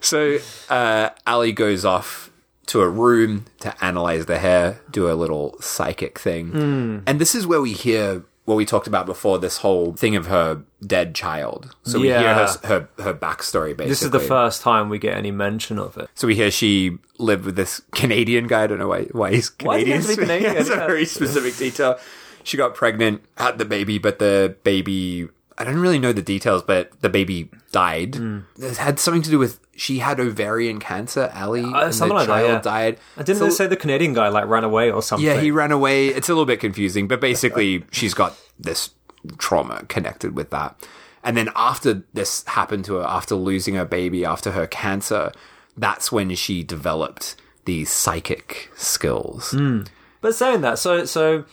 so 0.00 0.38
uh, 0.68 1.10
Ali 1.26 1.52
goes 1.52 1.84
off 1.84 2.30
to 2.66 2.80
a 2.82 2.88
room 2.88 3.46
to 3.60 3.84
analyze 3.84 4.26
the 4.26 4.38
hair, 4.38 4.80
do 4.90 5.10
a 5.10 5.14
little 5.14 5.56
psychic 5.60 6.18
thing. 6.18 6.48
Hmm. 6.48 6.98
And 7.06 7.20
this 7.20 7.34
is 7.34 7.46
where 7.46 7.60
we 7.60 7.72
hear 7.72 8.24
what 8.44 8.56
we 8.56 8.64
talked 8.64 8.86
about 8.86 9.04
before 9.04 9.38
this 9.38 9.58
whole 9.58 9.92
thing 9.92 10.16
of 10.16 10.26
her 10.26 10.62
dead 10.86 11.14
child. 11.14 11.74
So 11.82 12.00
we 12.00 12.06
hear 12.06 12.34
her, 12.34 12.48
her, 12.64 12.88
her 12.98 13.14
backstory 13.14 13.76
basically. 13.76 13.88
This 13.88 14.02
is 14.02 14.10
the 14.10 14.20
first 14.20 14.62
time 14.62 14.88
we 14.88 14.98
get 14.98 15.14
any 15.14 15.30
mention 15.30 15.78
of 15.78 15.98
it. 15.98 16.08
So 16.14 16.26
we 16.26 16.34
hear 16.34 16.50
she 16.50 16.96
lived 17.18 17.44
with 17.44 17.56
this 17.56 17.82
Canadian 17.92 18.46
guy. 18.46 18.62
I 18.62 18.66
don't 18.66 18.78
know 18.78 18.88
why, 18.88 19.04
why 19.12 19.32
he's 19.32 19.50
Why 19.62 19.80
Canadian. 19.80 19.98
does 19.98 20.16
he 20.16 20.20
have 20.20 20.28
to 20.28 20.38
be 20.38 20.44
It's 20.60 20.70
a 20.70 20.76
very 20.76 21.04
specific 21.04 21.56
detail. 21.56 21.98
She 22.42 22.56
got 22.56 22.74
pregnant, 22.74 23.22
had 23.36 23.58
the 23.58 23.66
baby, 23.66 23.98
but 23.98 24.18
the 24.18 24.56
baby, 24.62 25.28
I 25.58 25.64
don't 25.64 25.80
really 25.80 25.98
know 25.98 26.12
the 26.12 26.22
details, 26.22 26.62
but 26.62 26.92
the 27.00 27.08
baby 27.08 27.50
died. 27.72 28.14
Hmm. 28.14 28.38
It 28.60 28.76
had 28.76 28.98
something 29.00 29.22
to 29.22 29.30
do 29.30 29.38
with, 29.38 29.58
she 29.76 29.98
had 29.98 30.20
ovarian 30.20 30.78
cancer, 30.78 31.30
Ali, 31.34 31.64
and 31.64 31.74
Uh, 31.74 31.92
something 31.92 32.08
the 32.10 32.14
like 32.14 32.26
that, 32.28 32.32
child 32.34 32.48
yeah. 32.50 32.60
died. 32.60 32.98
I 33.16 33.22
didn't 33.24 33.38
So- 33.40 33.44
they 33.46 33.50
say 33.50 33.66
the 33.66 33.76
Canadian 33.76 34.12
guy 34.14 34.28
like 34.28 34.46
ran 34.46 34.62
away 34.64 34.90
or 34.90 35.02
something? 35.02 35.26
yeah, 35.26 35.40
he 35.40 35.50
ran 35.50 35.72
away. 35.72 36.08
It's 36.08 36.28
a 36.28 36.32
little 36.32 36.46
bit 36.46 36.60
confusing, 36.60 37.08
but 37.08 37.20
basically, 37.20 37.84
she's 37.90 38.14
got 38.14 38.36
this 38.58 38.90
trauma 39.38 39.84
connected 39.88 40.36
with 40.36 40.50
that. 40.50 40.76
And 41.24 41.36
then 41.36 41.50
after 41.56 42.02
this 42.14 42.44
happened 42.46 42.84
to 42.86 42.94
her, 42.94 43.04
after 43.06 43.34
losing 43.34 43.74
her 43.74 43.84
baby, 43.84 44.24
after 44.24 44.52
her 44.52 44.66
cancer, 44.68 45.32
that's 45.76 46.12
when 46.12 46.34
she 46.36 46.62
developed 46.62 47.34
these 47.64 47.90
psychic 47.90 48.70
skills. 48.76 49.54
But 50.20 50.34
saying 50.34 50.60
that, 50.62 50.78
so 50.78 51.04
so 51.04 51.44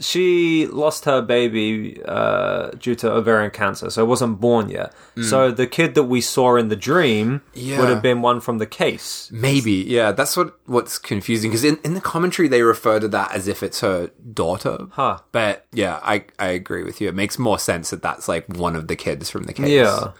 she 0.00 0.66
lost 0.66 1.04
her 1.04 1.22
baby 1.22 2.00
uh, 2.04 2.70
due 2.70 2.94
to 2.96 3.10
ovarian 3.12 3.50
cancer, 3.50 3.90
so 3.90 4.02
it 4.02 4.06
wasn't 4.06 4.40
born 4.40 4.68
yet. 4.68 4.92
So 5.22 5.50
the 5.52 5.66
kid 5.68 5.94
that 5.94 6.04
we 6.04 6.20
saw 6.20 6.56
in 6.56 6.68
the 6.68 6.76
dream 6.76 7.42
Yeah. 7.54 7.78
would 7.78 7.88
have 7.88 8.02
been 8.02 8.20
one 8.20 8.40
from 8.40 8.58
the 8.58 8.66
case. 8.66 9.28
Maybe, 9.32 9.72
yeah. 9.72 10.10
That's 10.12 10.36
what 10.36 10.58
what's 10.66 10.98
confusing 10.98 11.50
because 11.50 11.64
in, 11.64 11.78
in 11.84 11.94
the 11.94 12.00
commentary 12.00 12.48
they 12.48 12.62
refer 12.62 12.98
to 12.98 13.08
that 13.08 13.32
as 13.32 13.46
if 13.46 13.62
it's 13.62 13.80
her 13.80 14.10
daughter. 14.32 14.86
Huh. 14.90 15.18
But 15.30 15.66
yeah, 15.72 16.00
I 16.02 16.24
I 16.38 16.48
agree 16.48 16.82
with 16.82 17.00
you. 17.00 17.08
It 17.08 17.14
makes 17.14 17.38
more 17.38 17.58
sense 17.58 17.90
that 17.90 18.02
that's 18.02 18.26
like 18.28 18.46
one 18.56 18.74
of 18.74 18.88
the 18.88 18.96
kids 18.96 19.30
from 19.30 19.44
the 19.44 19.52
case. 19.52 19.68
Yeah. 19.68 20.10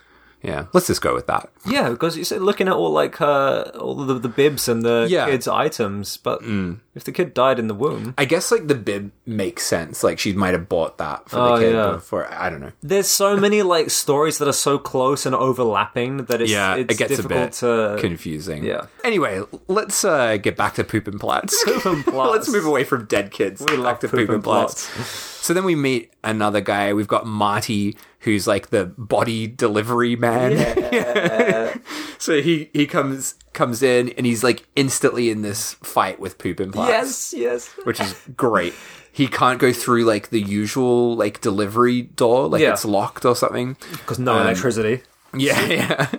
Yeah. 0.44 0.66
Let's 0.72 0.86
just 0.86 1.00
go 1.02 1.14
with 1.14 1.26
that. 1.26 1.50
Yeah, 1.66 1.88
because 1.90 2.16
you 2.16 2.24
said 2.24 2.42
looking 2.42 2.68
at 2.68 2.74
all 2.74 2.90
like 2.90 3.16
her, 3.16 3.72
all 3.80 3.94
the, 3.96 4.14
the 4.18 4.28
bibs 4.28 4.68
and 4.68 4.82
the 4.82 5.06
Yeah. 5.08 5.26
kids' 5.26 5.48
items, 5.48 6.16
but 6.18 6.42
if 6.94 7.02
the 7.04 7.12
kid 7.12 7.34
died 7.34 7.58
in 7.58 7.66
the 7.66 7.74
womb, 7.74 8.14
I 8.18 8.24
guess 8.26 8.52
like 8.52 8.68
the 8.68 8.74
bib 8.74 9.10
makes 9.26 9.64
sense. 9.64 10.04
Like 10.04 10.18
she 10.18 10.32
might 10.34 10.52
have 10.52 10.68
bought 10.68 10.98
that 10.98 11.28
for 11.28 11.38
Oh, 11.38 11.56
the 11.56 11.62
kid 11.64 11.74
yeah. 11.74 11.92
before. 11.92 12.30
I 12.32 12.50
don't 12.50 12.60
know. 12.60 12.72
there's 12.82 13.08
so 13.08 13.36
many 13.46 13.62
like 13.62 13.90
stories 13.90 14.38
that 14.38 14.46
are 14.48 14.52
so 14.52 14.78
close 14.78 15.24
and 15.26 15.34
overlapping 15.34 16.26
that 16.26 16.40
it's 16.42 16.50
Yeah, 16.50 16.76
it's 16.76 16.94
it 16.94 16.98
gets 16.98 17.18
a 17.18 17.26
bit 17.26 17.52
to 17.54 17.96
confusing. 17.98 18.64
yeah. 18.64 18.86
Anyway, 19.02 19.42
let's 19.68 20.04
uh, 20.04 20.36
get 20.36 20.56
back 20.56 20.74
to 20.74 20.84
Poop 20.84 21.08
and 21.08 21.18
Platz. 21.18 21.62
Poop 21.64 21.84
and 21.86 22.04
Platz. 22.04 22.30
let's 22.32 22.48
move 22.52 22.66
away 22.66 22.84
from 22.84 23.06
dead 23.06 23.30
kids. 23.30 23.62
We 23.66 23.76
back 23.82 24.00
to 24.00 24.08
Poop 24.08 24.28
and 24.28 24.44
Platz. 24.44 25.30
So 25.44 25.52
then 25.52 25.64
we 25.64 25.74
meet 25.74 26.10
another 26.24 26.62
guy. 26.62 26.94
We've 26.94 27.06
got 27.06 27.26
Marty, 27.26 27.98
who's 28.20 28.46
like 28.46 28.70
the 28.70 28.86
body 28.96 29.46
delivery 29.46 30.16
man. 30.16 30.52
Yeah. 30.52 31.76
so 32.18 32.40
he 32.40 32.70
he 32.72 32.86
comes 32.86 33.34
comes 33.52 33.82
in 33.82 34.08
and 34.16 34.24
he's 34.24 34.42
like 34.42 34.66
instantly 34.74 35.28
in 35.28 35.42
this 35.42 35.74
fight 35.74 36.18
with 36.18 36.38
Poop 36.38 36.60
and 36.60 36.72
Platz. 36.72 37.34
Yes, 37.34 37.34
yes. 37.36 37.68
which 37.84 38.00
is 38.00 38.14
great. 38.34 38.72
He 39.12 39.26
can't 39.28 39.58
go 39.60 39.70
through 39.70 40.06
like 40.06 40.30
the 40.30 40.40
usual 40.40 41.14
like 41.14 41.42
delivery 41.42 42.00
door, 42.00 42.48
like 42.48 42.62
Yeah. 42.62 42.72
it's 42.72 42.86
locked 42.86 43.26
or 43.26 43.36
something. 43.36 43.76
Because 43.90 44.18
no 44.18 44.36
Um, 44.36 44.46
electricity. 44.46 45.02
Yeah, 45.36 45.60
yeah. 45.66 46.10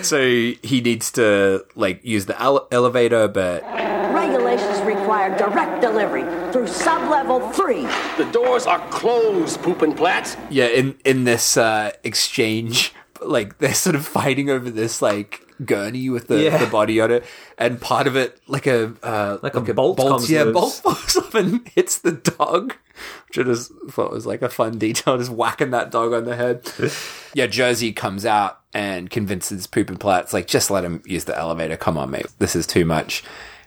so 0.00 0.18
he 0.22 0.80
needs 0.82 1.12
to 1.12 1.66
like 1.74 2.02
use 2.06 2.24
the 2.24 2.40
ele- 2.42 2.68
elevator, 2.72 3.28
but 3.28 3.62
Regulations 3.64 3.91
require 5.22 5.38
direct 5.50 5.80
delivery 5.80 6.22
through 6.52 6.66
sub-level 6.66 7.40
three. 7.52 7.82
The 8.16 8.28
doors 8.32 8.66
are 8.66 8.80
closed, 8.88 9.60
Poopinplatz. 9.60 10.36
yeah, 10.50 10.66
in 10.66 10.96
in 11.04 11.24
this 11.24 11.56
uh, 11.56 11.92
exchange, 12.04 12.92
like 13.22 13.58
they're 13.58 13.74
sort 13.74 13.96
of 13.96 14.06
fighting 14.06 14.50
over 14.50 14.70
this 14.70 15.00
like 15.02 15.40
gurney 15.64 16.10
with 16.10 16.26
the, 16.26 16.42
Yeah. 16.42 16.56
the 16.58 16.66
body 16.66 17.00
on 17.00 17.10
it, 17.10 17.24
and 17.58 17.80
part 17.80 18.06
of 18.06 18.16
it 18.16 18.40
like 18.46 18.66
a 18.66 18.94
uh, 19.02 19.38
Like 19.42 19.54
a 19.54 19.74
bolt 19.74 19.98
comes 19.98 20.30
yeah, 20.30 20.42
loose. 20.44 20.54
bolt 20.54 20.72
falls 20.74 21.16
off 21.24 21.34
and 21.34 21.66
hits 21.68 21.98
the 21.98 22.12
dog, 22.12 22.74
which 23.28 23.38
I 23.38 23.42
just 23.44 23.72
thought 23.90 24.10
was 24.10 24.26
like 24.26 24.42
a 24.42 24.48
fun 24.48 24.78
detail, 24.78 25.18
just 25.18 25.30
whacking 25.30 25.70
that 25.70 25.90
dog 25.90 26.12
on 26.12 26.24
the 26.24 26.36
head. 26.36 26.70
yeah, 27.34 27.46
Jersey 27.46 27.92
comes 27.92 28.24
out 28.26 28.60
and 28.74 29.10
convinces 29.10 29.66
Poop 29.66 29.88
and 29.90 30.00
Platz 30.00 30.32
like 30.32 30.46
just 30.46 30.70
let 30.70 30.84
him 30.84 31.02
use 31.06 31.24
the 31.24 31.36
elevator. 31.38 31.76
Come 31.76 31.96
on, 31.98 32.10
mate, 32.10 32.26
this 32.38 32.56
is 32.56 32.66
too 32.66 32.84
much. 32.84 33.22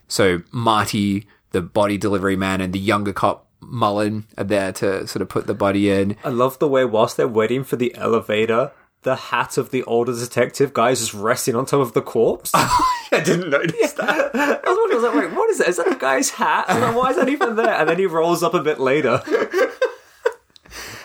So 0.07 0.41
Marty, 0.51 1.27
the 1.55 1.61
body 1.61 1.97
delivery 1.97 2.35
man, 2.35 2.59
and 2.59 2.73
the 2.73 2.79
younger 2.79 3.13
cop 3.13 3.47
Mullen 3.61 4.27
are 4.37 4.43
there 4.43 4.73
to 4.73 5.07
sort 5.07 5.21
of 5.21 5.29
put 5.29 5.47
the 5.47 5.53
body 5.53 5.89
in. 5.89 6.17
I 6.23 6.29
love 6.29 6.59
the 6.59 6.67
way 6.67 6.83
whilst 6.83 7.15
they're 7.15 7.29
waiting 7.29 7.63
for 7.63 7.77
the 7.77 7.95
elevator, 7.95 8.73
the 9.03 9.15
hat 9.15 9.57
of 9.57 9.71
the 9.71 9.81
older 9.83 10.13
detective 10.13 10.73
guy 10.73 10.89
is 10.89 10.99
just 10.99 11.13
resting 11.13 11.55
on 11.55 11.65
top 11.65 11.79
of 11.79 11.93
the 11.93 12.01
corpse. 12.01 12.51
I 12.55 13.21
didn't 13.23 13.49
notice 13.49 13.93
that. 13.93 14.35
I 14.35 14.69
was 14.69 14.77
wondering, 14.77 14.91
I 14.91 14.95
was 14.95 15.03
like, 15.03 15.15
wait, 15.15 15.37
what 15.37 15.49
is 15.49 15.59
that? 15.59 15.69
Is 15.69 15.77
that 15.77 15.87
the 15.89 15.95
guy's 15.95 16.31
hat? 16.31 16.65
And 16.67 16.83
then 16.83 16.93
why 16.93 17.11
is 17.11 17.15
that 17.15 17.29
even 17.29 17.55
there? 17.55 17.73
And 17.73 17.87
then 17.87 17.99
he 17.99 18.05
rolls 18.05 18.43
up 18.43 18.53
a 18.53 18.61
bit 18.61 18.77
later. 18.77 19.21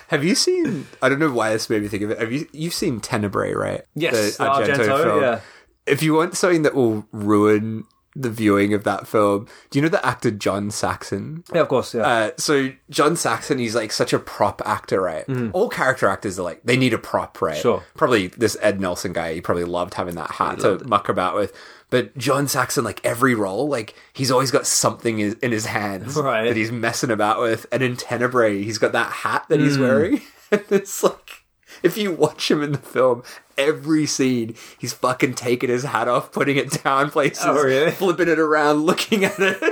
Have 0.09 0.25
you 0.25 0.35
seen? 0.35 0.89
I 1.01 1.09
don't 1.09 1.21
know 1.21 1.31
why 1.31 1.53
this 1.53 1.71
made 1.71 1.83
me 1.83 1.89
think 1.89 2.03
of 2.03 2.11
it. 2.11 2.19
Have 2.19 2.33
you? 2.33 2.49
You've 2.51 2.75
seen 2.75 2.99
Tenebrae, 2.99 3.53
right? 3.53 3.83
Yes, 3.95 4.39
the 4.39 4.45
Argento, 4.45 5.21
yeah. 5.21 5.41
If 5.87 6.03
you 6.03 6.15
want 6.15 6.37
something 6.37 6.63
that 6.63 6.75
will 6.75 7.07
ruin 7.13 7.85
the 8.17 8.31
viewing 8.31 8.75
of 8.75 8.85
that 8.85 9.07
film, 9.07 9.47
do 9.71 9.79
you 9.79 9.83
know 9.83 9.89
the 9.89 10.05
actor 10.05 10.31
John 10.31 10.71
Saxon? 10.71 11.45
Yeah, 11.55 11.61
of 11.61 11.69
course, 11.69 11.95
yeah. 11.95 12.03
Uh, 12.03 12.31
so 12.37 12.73
John 12.91 13.15
Saxon, 13.17 13.59
he's 13.59 13.75
like 13.77 13.93
such 13.93 14.13
a 14.13 14.19
prop 14.19 14.61
actor, 14.67 15.01
right? 15.01 15.25
All 15.53 15.69
character 15.69 16.09
actors 16.09 16.39
are 16.39 16.43
like 16.43 16.61
they 16.65 16.77
need 16.77 16.93
a 16.93 16.99
prop, 16.99 17.41
right? 17.41 17.57
Sure. 17.57 17.83
Probably 17.95 18.27
this 18.29 18.57
Ed 18.61 18.81
Nelson 18.81 19.13
guy, 19.13 19.35
he 19.35 19.41
probably 19.41 19.65
loved 19.65 19.95
having 19.95 20.17
that 20.17 20.33
hat 20.33 20.59
to 20.61 20.83
muck 20.85 21.09
about 21.09 21.35
with. 21.37 21.53
But 21.91 22.17
John 22.17 22.47
Saxon, 22.47 22.85
like 22.85 23.01
every 23.05 23.35
role, 23.35 23.69
like 23.69 23.95
he's 24.13 24.31
always 24.31 24.51
got 24.51 24.67
something 24.67 25.19
in 25.19 25.37
in 25.43 25.51
his 25.53 25.67
hands 25.67 26.17
Right. 26.17 26.45
that 26.47 26.57
he's 26.57 26.71
messing 26.73 27.11
about 27.11 27.41
with. 27.41 27.67
And 27.73 27.83
in 27.83 27.97
Tenebrae, 27.97 28.63
he's 28.63 28.79
got 28.79 28.93
that 28.93 29.11
hat 29.11 29.47
that 29.49 29.59
Mm. 29.61 29.65
he's 29.65 29.79
wearing. 29.79 30.21
and 30.53 30.63
it's 30.71 31.03
like 31.03 31.40
if 31.83 31.97
you 31.97 32.13
watch 32.13 32.51
him 32.51 32.63
in 32.63 32.73
the 32.73 32.79
film, 32.79 33.23
every 33.59 34.07
scene 34.07 34.55
he's 34.79 34.93
fucking 34.93 35.35
taking 35.35 35.71
his 35.71 35.85
hat 35.85 36.09
off, 36.09 36.33
putting 36.33 36.57
it 36.57 36.83
down 36.83 37.11
places, 37.11 37.45
Oh, 37.47 37.55
really? 37.63 37.91
flipping 37.91 38.29
it 38.29 38.39
around, 38.39 38.79
looking 38.87 39.25
at 39.25 39.39
it, 39.39 39.63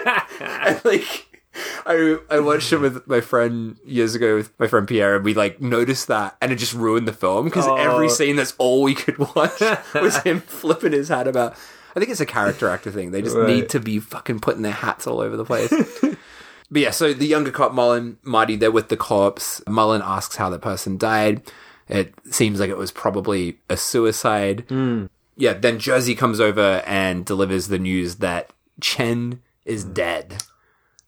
and 0.40 0.84
like. 0.84 1.24
I 1.86 2.18
I 2.30 2.38
watched 2.38 2.72
it 2.72 2.76
with 2.78 3.09
my 3.09 3.20
friend 3.20 3.78
years 3.84 4.14
ago 4.14 4.36
with 4.36 4.52
my 4.61 4.68
friend 4.68 4.86
Pierre, 4.86 5.16
and 5.16 5.24
we 5.24 5.34
like 5.34 5.61
noticed 5.61 6.06
that, 6.06 6.36
and 6.40 6.52
it 6.52 6.56
just 6.56 6.72
ruined 6.74 7.09
the 7.09 7.12
film 7.12 7.46
because 7.46 7.66
every 7.66 8.06
Oh. 8.06 8.11
scene 8.11 8.36
that's 8.36 8.54
all 8.59 8.82
we 8.82 8.94
could 8.94 9.18
watch 9.18 9.61
was 9.94 10.18
him 10.18 10.40
flipping 10.40 10.92
his 10.92 11.09
hat 11.09 11.26
about. 11.26 11.56
I 11.96 11.98
think 11.98 12.12
it's 12.12 12.20
a 12.20 12.26
character 12.26 12.68
actor 12.68 12.92
thing. 12.92 13.11
They 13.11 13.22
just 13.22 13.34
Right. 13.34 13.48
need 13.48 13.68
to 13.70 13.80
be 13.80 13.98
fucking 13.98 14.38
putting 14.38 14.62
their 14.62 14.70
hats 14.72 15.06
all 15.09 15.20
over 15.20 15.36
the 15.36 15.44
place. 15.44 15.72
but 16.70 16.82
yeah, 16.82 16.90
so 16.92 17.12
the 17.12 17.26
younger 17.26 17.50
cop 17.50 17.72
Mullen, 17.72 18.18
Marty, 18.22 18.54
they're 18.54 18.70
with 18.70 18.88
the 18.88 18.96
cops. 18.96 19.61
Mullen 19.66 20.02
asks 20.04 20.36
how 20.36 20.50
the 20.50 20.61
person 20.61 20.96
died. 20.96 21.42
It 21.89 22.14
seems 22.30 22.61
like 22.61 22.70
it 22.70 22.76
was 22.76 22.93
probably 22.93 23.59
a 23.68 23.76
suicide. 23.76 24.64
Yeah, 25.36 25.53
then 25.55 25.78
Jersey 25.78 26.14
comes 26.14 26.41
over 26.41 26.82
and 26.84 27.24
delivers 27.24 27.68
the 27.68 27.78
news 27.78 28.16
that 28.16 28.51
Chen 28.80 29.41
is 29.64 29.84
dead. 29.84 30.43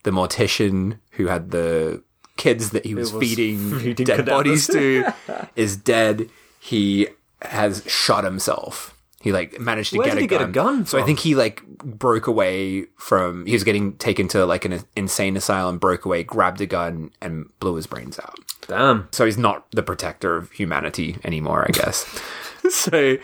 The 0.04 0.12
mortician 0.12 0.98
who 1.12 1.26
had 1.26 1.50
the 1.50 2.02
kids 2.36 2.70
that 2.70 2.86
he 2.86 2.94
was, 2.94 3.12
was 3.12 3.20
feeding, 3.28 3.78
feeding 3.80 4.06
dead 4.06 4.26
bodies 4.26 4.66
to 4.68 5.12
is 5.56 5.76
dead. 5.76 6.30
He 6.58 7.08
has 7.42 7.82
shot 7.86 8.24
himself. 8.24 8.96
He 9.20 9.32
like 9.32 9.60
managed 9.60 9.92
to 9.92 9.98
Where 9.98 10.06
get, 10.06 10.14
did 10.14 10.18
a, 10.18 10.20
he 10.22 10.26
get 10.26 10.38
gun. 10.40 10.48
a 10.48 10.52
gun 10.52 10.86
So 10.86 10.98
I 10.98 11.02
think 11.02 11.18
he 11.18 11.34
like 11.34 11.62
broke 11.66 12.26
away 12.26 12.86
from. 12.96 13.44
He 13.44 13.52
was 13.52 13.64
getting 13.64 13.94
taken 13.98 14.28
to 14.28 14.46
like 14.46 14.64
an 14.64 14.82
insane 14.96 15.36
asylum, 15.36 15.78
broke 15.78 16.06
away, 16.06 16.24
grabbed 16.24 16.60
a 16.62 16.66
gun, 16.66 17.10
and 17.20 17.46
blew 17.60 17.74
his 17.74 17.86
brains 17.86 18.18
out. 18.18 18.38
Damn. 18.66 19.08
So 19.12 19.26
he's 19.26 19.36
not 19.36 19.70
the 19.72 19.82
protector 19.82 20.36
of 20.36 20.50
humanity 20.52 21.18
anymore, 21.22 21.66
I 21.68 21.72
guess. 21.72 22.06
so 22.70 23.16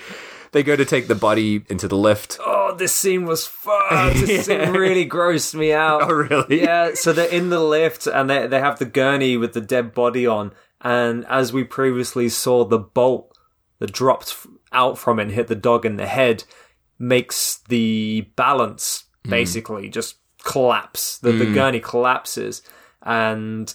they 0.53 0.63
go 0.63 0.77
to 0.77 0.85
take 0.85 1.07
the 1.09 1.15
body 1.15 1.65
into 1.69 1.89
the 1.89 1.97
lift. 1.97 2.39
Oh, 2.45 2.75
this 2.77 2.93
scene 2.93 3.25
was 3.25 3.47
fun. 3.47 4.13
This 4.15 4.47
scene 4.47 4.71
really 4.73 5.09
grossed 5.09 5.55
me 5.55 5.73
out. 5.73 6.03
Oh, 6.03 6.13
really? 6.15 6.63
Yeah, 6.63 6.93
so 6.95 7.13
they're 7.13 7.29
in 7.29 7.49
the 7.49 7.61
lift 7.61 8.07
and 8.07 8.29
they, 8.29 8.47
they 8.47 8.61
have 8.61 8.79
the 8.79 8.85
gurney 8.85 9.37
with 9.37 9.55
the 9.55 9.61
dead 9.63 9.95
body 9.95 10.27
on. 10.27 10.53
And 10.83 11.25
as 11.27 11.53
we 11.55 11.65
previously 11.65 12.29
saw, 12.29 12.65
the 12.65 12.79
bolt 12.79 13.37
that 13.79 13.93
dropped 13.93 14.47
out 14.73 14.99
from 14.99 15.19
it 15.19 15.25
and 15.25 15.33
hit 15.33 15.47
the 15.49 15.55
dog 15.55 15.87
in 15.87 15.97
the 15.97 16.07
head 16.07 16.45
makes 16.99 17.59
the 17.69 18.23
balance 18.37 19.05
basically 19.29 19.89
just 19.89 20.17
collapse. 20.45 21.19
The, 21.19 21.33
the 21.33 21.53
gurney 21.53 21.81
collapses 21.81 22.63
and 23.03 23.73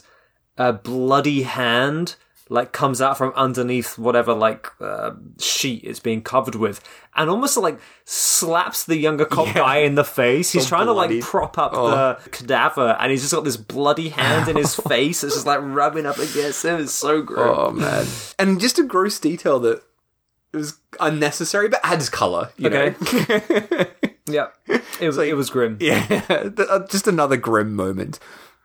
a 0.57 0.73
bloody 0.73 1.43
hand 1.43 2.15
like 2.49 2.73
comes 2.73 3.01
out 3.01 3.17
from 3.17 3.31
underneath 3.37 3.97
whatever 3.97 4.33
like 4.33 4.67
uh, 4.81 5.11
sheet 5.39 5.85
it's 5.85 6.01
being 6.01 6.21
covered 6.21 6.53
with 6.53 6.81
and 7.15 7.29
almost 7.29 7.55
like 7.55 7.79
slaps 8.03 8.83
the 8.83 8.97
younger 8.97 9.23
cop 9.23 9.53
guy 9.55 9.77
in 9.77 9.95
the 9.95 10.03
face. 10.03 10.51
He's 10.51 10.67
trying 10.67 10.87
to 10.87 10.91
like 10.91 11.17
prop 11.21 11.57
up 11.57 11.71
the 11.71 12.29
cadaver 12.29 12.97
and 12.99 13.09
he's 13.09 13.21
just 13.21 13.33
got 13.33 13.45
this 13.45 13.55
bloody 13.55 14.09
hand 14.09 14.49
in 14.49 14.57
his 14.57 14.75
face 14.87 15.23
it's 15.23 15.35
just 15.35 15.45
like 15.45 15.59
rubbing 15.61 16.05
up 16.05 16.17
against 16.17 16.65
him. 16.65 16.81
It's 16.81 16.91
so 16.93 17.21
gross. 17.21 17.57
Oh 17.57 17.71
man! 17.71 18.05
And 18.37 18.59
just 18.59 18.77
a 18.79 18.83
gross 18.83 19.17
detail 19.17 19.59
that 19.61 19.81
was 20.57 20.79
unnecessary, 20.99 21.69
but 21.69 21.79
adds 21.83 22.09
color. 22.09 22.51
You 22.57 22.69
okay 22.69 22.95
know? 22.99 23.85
yeah 24.31 24.47
it 24.67 25.01
was, 25.07 25.17
it 25.17 25.35
was 25.35 25.49
grim 25.49 25.77
yeah. 25.79 26.21
Uh, 26.57 26.85
just 26.87 27.07
another 27.07 27.37
grim 27.37 27.75
moment. 27.75 28.19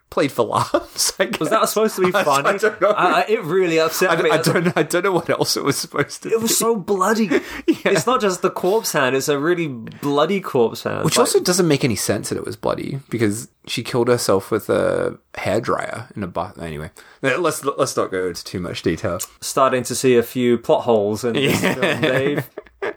Played 0.08 0.32
for 0.32 0.44
laughs. 0.44 1.12
I 1.20 1.28
was 1.38 1.50
that 1.50 1.68
supposed 1.68 1.96
to 1.96 2.02
be 2.10 2.14
I- 2.14 2.24
funny 2.24 2.48
I 2.48 2.56
don't 2.58 2.80
know. 2.80 2.90
I- 2.90 3.20
I- 3.22 3.26
it 3.28 3.42
really 3.42 3.78
upset 3.80 4.10
I, 4.18 4.22
me 4.22 4.30
I 4.30 4.38
don't. 4.38 4.76
I 4.76 4.82
don't 4.82 5.02
know 5.04 5.12
what 5.12 5.28
else 5.28 5.56
it 5.56 5.64
was 5.64 5.76
supposed 5.76 6.22
to. 6.22 6.30
it 6.30 6.40
was 6.40 6.56
so 6.56 6.76
bloody 6.76 7.28
it's 7.66 8.06
not 8.06 8.20
just 8.20 8.40
the 8.40 8.48
corpse 8.50 8.92
hand 8.92 9.14
it's 9.16 9.28
a 9.28 9.38
really 9.38 9.66
bloody 9.68 10.40
corpse 10.40 10.84
hand 10.84 11.04
Which 11.04 11.16
Like- 11.16 11.26
also 11.26 11.40
doesn't 11.40 11.66
make 11.68 11.84
any 11.84 11.96
sense 11.96 12.28
that 12.30 12.38
it 12.38 12.46
was 12.46 12.56
bloody 12.56 13.00
because 13.10 13.48
she 13.66 13.82
killed 13.82 14.08
herself 14.08 14.50
with 14.50 14.70
a 14.70 15.18
hairdryer 15.34 16.14
in 16.16 16.22
a 16.22 16.28
bath. 16.28 16.56
Anyway, 16.58 16.92
let's 17.20 17.64
let's 17.64 17.96
not 17.96 18.10
go 18.12 18.28
into 18.28 18.44
too 18.44 18.60
much 18.60 18.82
detail. 18.82 19.18
starting 19.40 19.82
to 19.82 19.94
see 19.94 20.16
a 20.16 20.22
few 20.22 20.56
plot 20.56 20.84
holes 20.84 21.24
in 21.24 21.32
this 21.34 21.60
film, 21.60 22.00
Dave. 22.00 22.48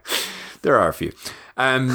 There 0.62 0.78
are 0.78 0.90
a 0.90 0.94
few. 0.94 1.14
Um, 1.56 1.90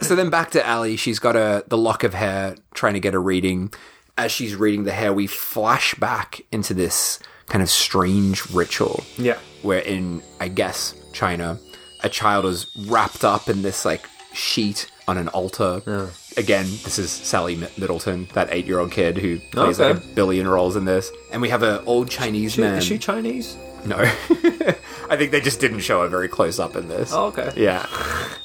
so 0.00 0.14
then 0.14 0.28
back 0.30 0.50
to 0.50 0.70
Ali. 0.70 0.96
She's 0.96 1.18
got 1.18 1.36
a 1.36 1.64
the 1.68 1.78
lock 1.78 2.04
of 2.04 2.12
hair, 2.14 2.54
trying 2.74 2.94
to 2.94 3.00
get 3.00 3.14
a 3.14 3.18
reading, 3.18 3.72
as 4.18 4.30
she's 4.32 4.54
reading 4.54 4.84
the 4.84 4.92
hair, 4.92 5.12
we 5.14 5.26
flash 5.26 5.94
back 5.94 6.42
into 6.52 6.74
this 6.74 7.18
kind 7.46 7.62
of 7.62 7.70
strange 7.70 8.50
ritual. 8.50 9.02
Yeah. 9.16 9.38
Where 9.62 9.80
in, 9.80 10.22
I 10.40 10.48
guess, 10.48 10.94
China, 11.14 11.58
a 12.02 12.08
child 12.10 12.44
is 12.44 12.66
wrapped 12.86 13.24
up 13.24 13.48
in 13.48 13.62
this 13.62 13.84
like 13.86 14.06
sheet 14.34 14.90
on 15.08 15.16
an 15.16 15.28
altar. 15.28 15.80
Yeah. 15.86 16.06
Again, 16.36 16.66
this 16.84 16.98
is 16.98 17.10
Sally 17.10 17.56
Middleton, 17.78 18.28
that 18.34 18.48
eight-year-old 18.52 18.92
kid 18.92 19.16
who 19.16 19.38
plays 19.52 19.80
like 19.80 19.96
a 19.96 20.00
billion 20.14 20.46
roles 20.46 20.76
in 20.76 20.84
this. 20.84 21.10
And 21.32 21.40
we 21.42 21.48
have 21.48 21.62
an 21.62 21.82
old 21.86 22.10
Chinese 22.10 22.52
She- 22.52 22.60
man. 22.60 22.74
is 22.76 22.84
she 22.84 22.98
Chinese? 22.98 23.56
No. 23.88 23.96
I 25.10 25.16
think 25.16 25.30
they 25.30 25.40
just 25.40 25.60
didn't 25.60 25.80
show 25.80 26.02
her 26.02 26.08
very 26.08 26.28
close 26.28 26.58
up 26.58 26.76
in 26.76 26.88
this. 26.88 27.12
Oh, 27.12 27.26
okay. 27.26 27.50
Yeah. 27.56 27.86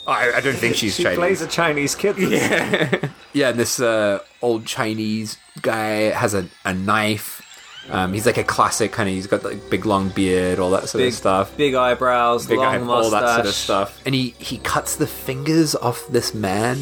I, 0.08 0.34
I 0.36 0.42
don't 0.42 0.56
think 0.56 0.76
she's 0.76 0.96
She 0.96 1.04
Chinese. 1.04 1.18
plays 1.18 1.42
a 1.42 1.48
Chinese 1.48 1.96
kid. 1.96 2.18
Yeah. 2.18 3.10
yeah, 3.34 3.50
and 3.50 3.60
this 3.60 3.80
uh, 3.80 4.20
old 4.42 4.66
Chinese 4.66 5.38
guy 5.62 6.12
has 6.12 6.34
a, 6.34 6.48
a 6.64 6.74
knife. 6.74 7.42
Um, 7.90 8.14
he's 8.14 8.26
like 8.26 8.38
a 8.38 8.46
classic 8.46 8.94
kind 8.94 9.10
of, 9.10 9.16
he's 9.16 9.28
got 9.28 9.44
like 9.44 9.70
big 9.70 9.86
long 9.86 10.08
beard, 10.10 10.58
all 10.60 10.70
that 10.72 10.88
sort 10.88 11.02
Big 11.02 11.10
of 11.10 11.16
stuff. 11.16 11.58
Big 11.58 11.74
eyebrows, 11.76 12.48
Big 12.48 12.60
long 12.60 12.76
eye- 12.76 12.78
mustache, 12.78 13.04
all 13.04 13.10
that 13.22 13.36
sort 13.36 13.46
of 13.48 13.54
stuff. 13.54 14.02
And 14.06 14.16
he, 14.16 14.30
he 14.40 14.58
cuts 14.60 14.96
the 14.96 15.08
fingers 15.08 15.76
off 15.76 16.08
this 16.08 16.34
man. 16.34 16.78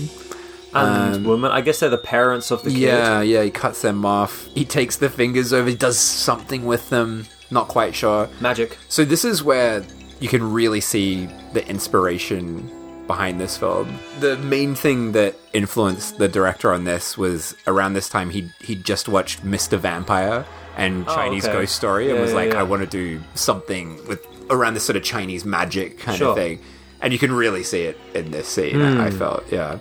and 0.73 1.25
woman. 1.25 1.51
I 1.51 1.61
guess 1.61 1.79
they're 1.79 1.89
the 1.89 1.97
parents 1.97 2.51
of 2.51 2.61
the 2.63 2.69
kid. 2.69 2.79
Yeah, 2.79 3.21
yeah, 3.21 3.41
he 3.41 3.49
cuts 3.49 3.81
them 3.81 4.05
off. 4.05 4.45
He 4.53 4.63
takes 4.63 4.97
the 4.97 5.09
fingers 5.09 5.51
over, 5.53 5.67
he 5.69 5.75
does 5.75 5.97
something 5.97 6.65
with 6.65 6.89
them. 6.91 7.25
Not 7.51 7.67
quite 7.67 7.93
sure. 7.93 8.27
Magic. 8.39 8.77
So 8.89 9.03
this 9.05 9.23
is 9.25 9.43
where 9.43 9.83
you 10.19 10.29
can 10.29 10.51
really 10.53 10.81
see 10.81 11.27
the 11.53 11.67
inspiration 11.67 12.69
behind 13.07 13.39
this 13.41 13.57
film. 13.57 13.99
The 14.21 14.37
main 14.37 14.73
thing 14.75 15.11
that 15.11 15.35
influenced 15.53 16.17
the 16.17 16.27
director 16.29 16.71
on 16.71 16.85
this 16.85 17.17
was 17.17 17.55
around 17.67 17.93
this 17.93 18.07
time 18.07 18.29
he 18.29 18.49
he 18.61 18.75
just 18.75 19.09
watched 19.09 19.43
Mr. 19.45 19.77
Vampire 19.77 20.45
and 20.77 21.05
Oh, 21.07 21.13
Chinese 21.15 21.43
okay. 21.45 21.53
Ghost 21.53 21.75
Story 21.75 22.05
and 22.07 22.15
Yeah, 22.15 22.21
was 22.21 22.29
yeah, 22.31 22.35
like, 22.37 22.53
yeah. 22.53 22.59
I 22.61 22.63
want 22.63 22.81
to 22.83 22.87
do 22.87 23.21
something 23.35 23.99
with 24.07 24.25
around 24.49 24.75
this 24.75 24.83
sort 24.85 24.95
of 24.95 25.03
Chinese 25.03 25.43
magic 25.43 25.99
kind 25.99 26.17
Sure. 26.17 26.29
of 26.29 26.35
thing. 26.35 26.59
And 27.01 27.11
you 27.11 27.19
can 27.19 27.33
really 27.33 27.63
see 27.63 27.81
it 27.81 27.97
in 28.13 28.31
this 28.31 28.47
scene. 28.47 28.81
I 28.81 29.07
I 29.07 29.09
Hmm. 29.09 29.17
felt, 29.17 29.43
yeah. 29.51 29.79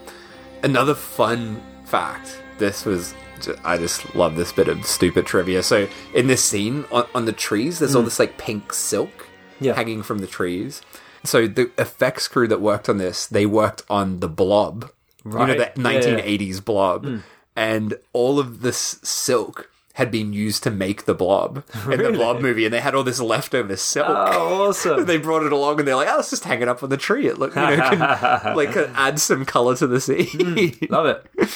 Another 0.65 0.95
fun 0.95 1.61
fact. 1.85 2.37
This 2.59 2.85
was. 2.85 3.15
I 3.65 3.77
just 3.77 4.15
love 4.15 4.37
this 4.37 4.53
bit 4.53 4.69
of 4.69 4.85
stupid 4.85 5.27
trivia. 5.27 5.63
So 5.63 5.89
in 6.15 6.27
this 6.27 6.45
scene 6.45 6.85
on, 6.91 7.07
on 7.15 7.25
the 7.25 7.33
trees, 7.33 7.79
there's 7.79 7.95
all 7.95 8.03
mm. 8.03 8.07
this 8.07 8.19
like 8.19 8.39
pink 8.39 8.73
silk. 8.73 9.27
Yeah. 9.63 9.75
hanging 9.75 10.03
from 10.03 10.21
the 10.21 10.27
trees. 10.27 10.81
So 11.25 11.47
the 11.47 11.71
effects 11.77 12.29
crew 12.29 12.49
that 12.49 12.61
worked 12.61 12.89
on 12.89 12.99
this, 12.99 13.27
they 13.27 13.47
worked 13.47 13.83
on 13.91 14.21
the 14.21 14.29
Blob, 14.29 14.91
right. 15.25 15.49
you 15.49 15.55
know, 15.55 15.59
that 15.59 15.77
Yeah, 15.77 15.91
yeah. 15.91 16.21
1980s 16.23 16.65
Blob, 16.65 17.05
mm. 17.05 17.23
and 17.55 17.99
all 18.13 18.39
of 18.39 18.63
this 18.63 18.99
silk 19.03 19.71
had 19.95 20.11
been 20.11 20.33
used 20.33 20.63
to 20.63 20.71
make 20.71 21.05
the 21.05 21.15
Blob 21.15 21.65
in 21.91 22.03
the 22.03 22.13
Blob 22.13 22.41
movie, 22.41 22.65
and 22.65 22.73
they 22.73 22.81
had 22.81 22.95
all 22.95 23.03
this 23.03 23.21
leftover 23.21 23.77
silk. 23.77 24.09
Oh, 24.09 24.69
awesome. 24.69 25.05
they 25.07 25.19
brought 25.19 25.43
it 25.43 25.53
along, 25.53 25.79
and 25.79 25.87
they're 25.87 25.97
like, 25.97 26.09
"Oh, 26.09 26.17
let's 26.17 26.31
just 26.31 26.45
hang 26.45 26.63
it 26.63 26.69
up 26.69 26.83
on 26.83 26.89
the 26.89 26.97
tree. 26.97 27.27
It 27.27 27.39
look, 27.39 27.55
you 27.55 27.61
know, 27.61 27.77
can, 27.77 27.99
like 28.57 28.75
add 28.77 29.21
some 29.21 29.45
color 29.45 29.77
to 29.77 29.87
the 29.87 30.01
scene." 30.01 30.27
Mm, 30.27 30.91
love 30.91 31.07
it. 31.07 31.51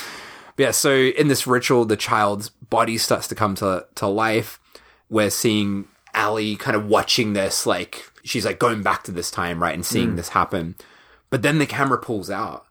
Yeah, 0.56 0.70
so 0.70 0.92
in 0.94 1.28
this 1.28 1.46
ritual, 1.46 1.84
the 1.84 1.96
child's 1.96 2.48
body 2.48 2.98
starts 2.98 3.28
to 3.28 3.34
come 3.34 3.54
to, 3.56 3.86
to 3.96 4.06
life. 4.06 4.60
We're 5.08 5.30
seeing 5.30 5.86
Allie 6.14 6.56
kind 6.56 6.76
of 6.76 6.86
watching 6.86 7.32
this, 7.32 7.66
like, 7.66 8.04
she's 8.24 8.44
like 8.44 8.58
going 8.58 8.82
back 8.82 9.02
to 9.04 9.12
this 9.12 9.30
time, 9.30 9.62
right, 9.62 9.74
and 9.74 9.84
seeing 9.84 10.16
this 10.16 10.30
happen. 10.30 10.76
But 11.30 11.42
then 11.42 11.58
the 11.58 11.66
camera 11.66 11.98
pulls 11.98 12.30
out 12.30 12.66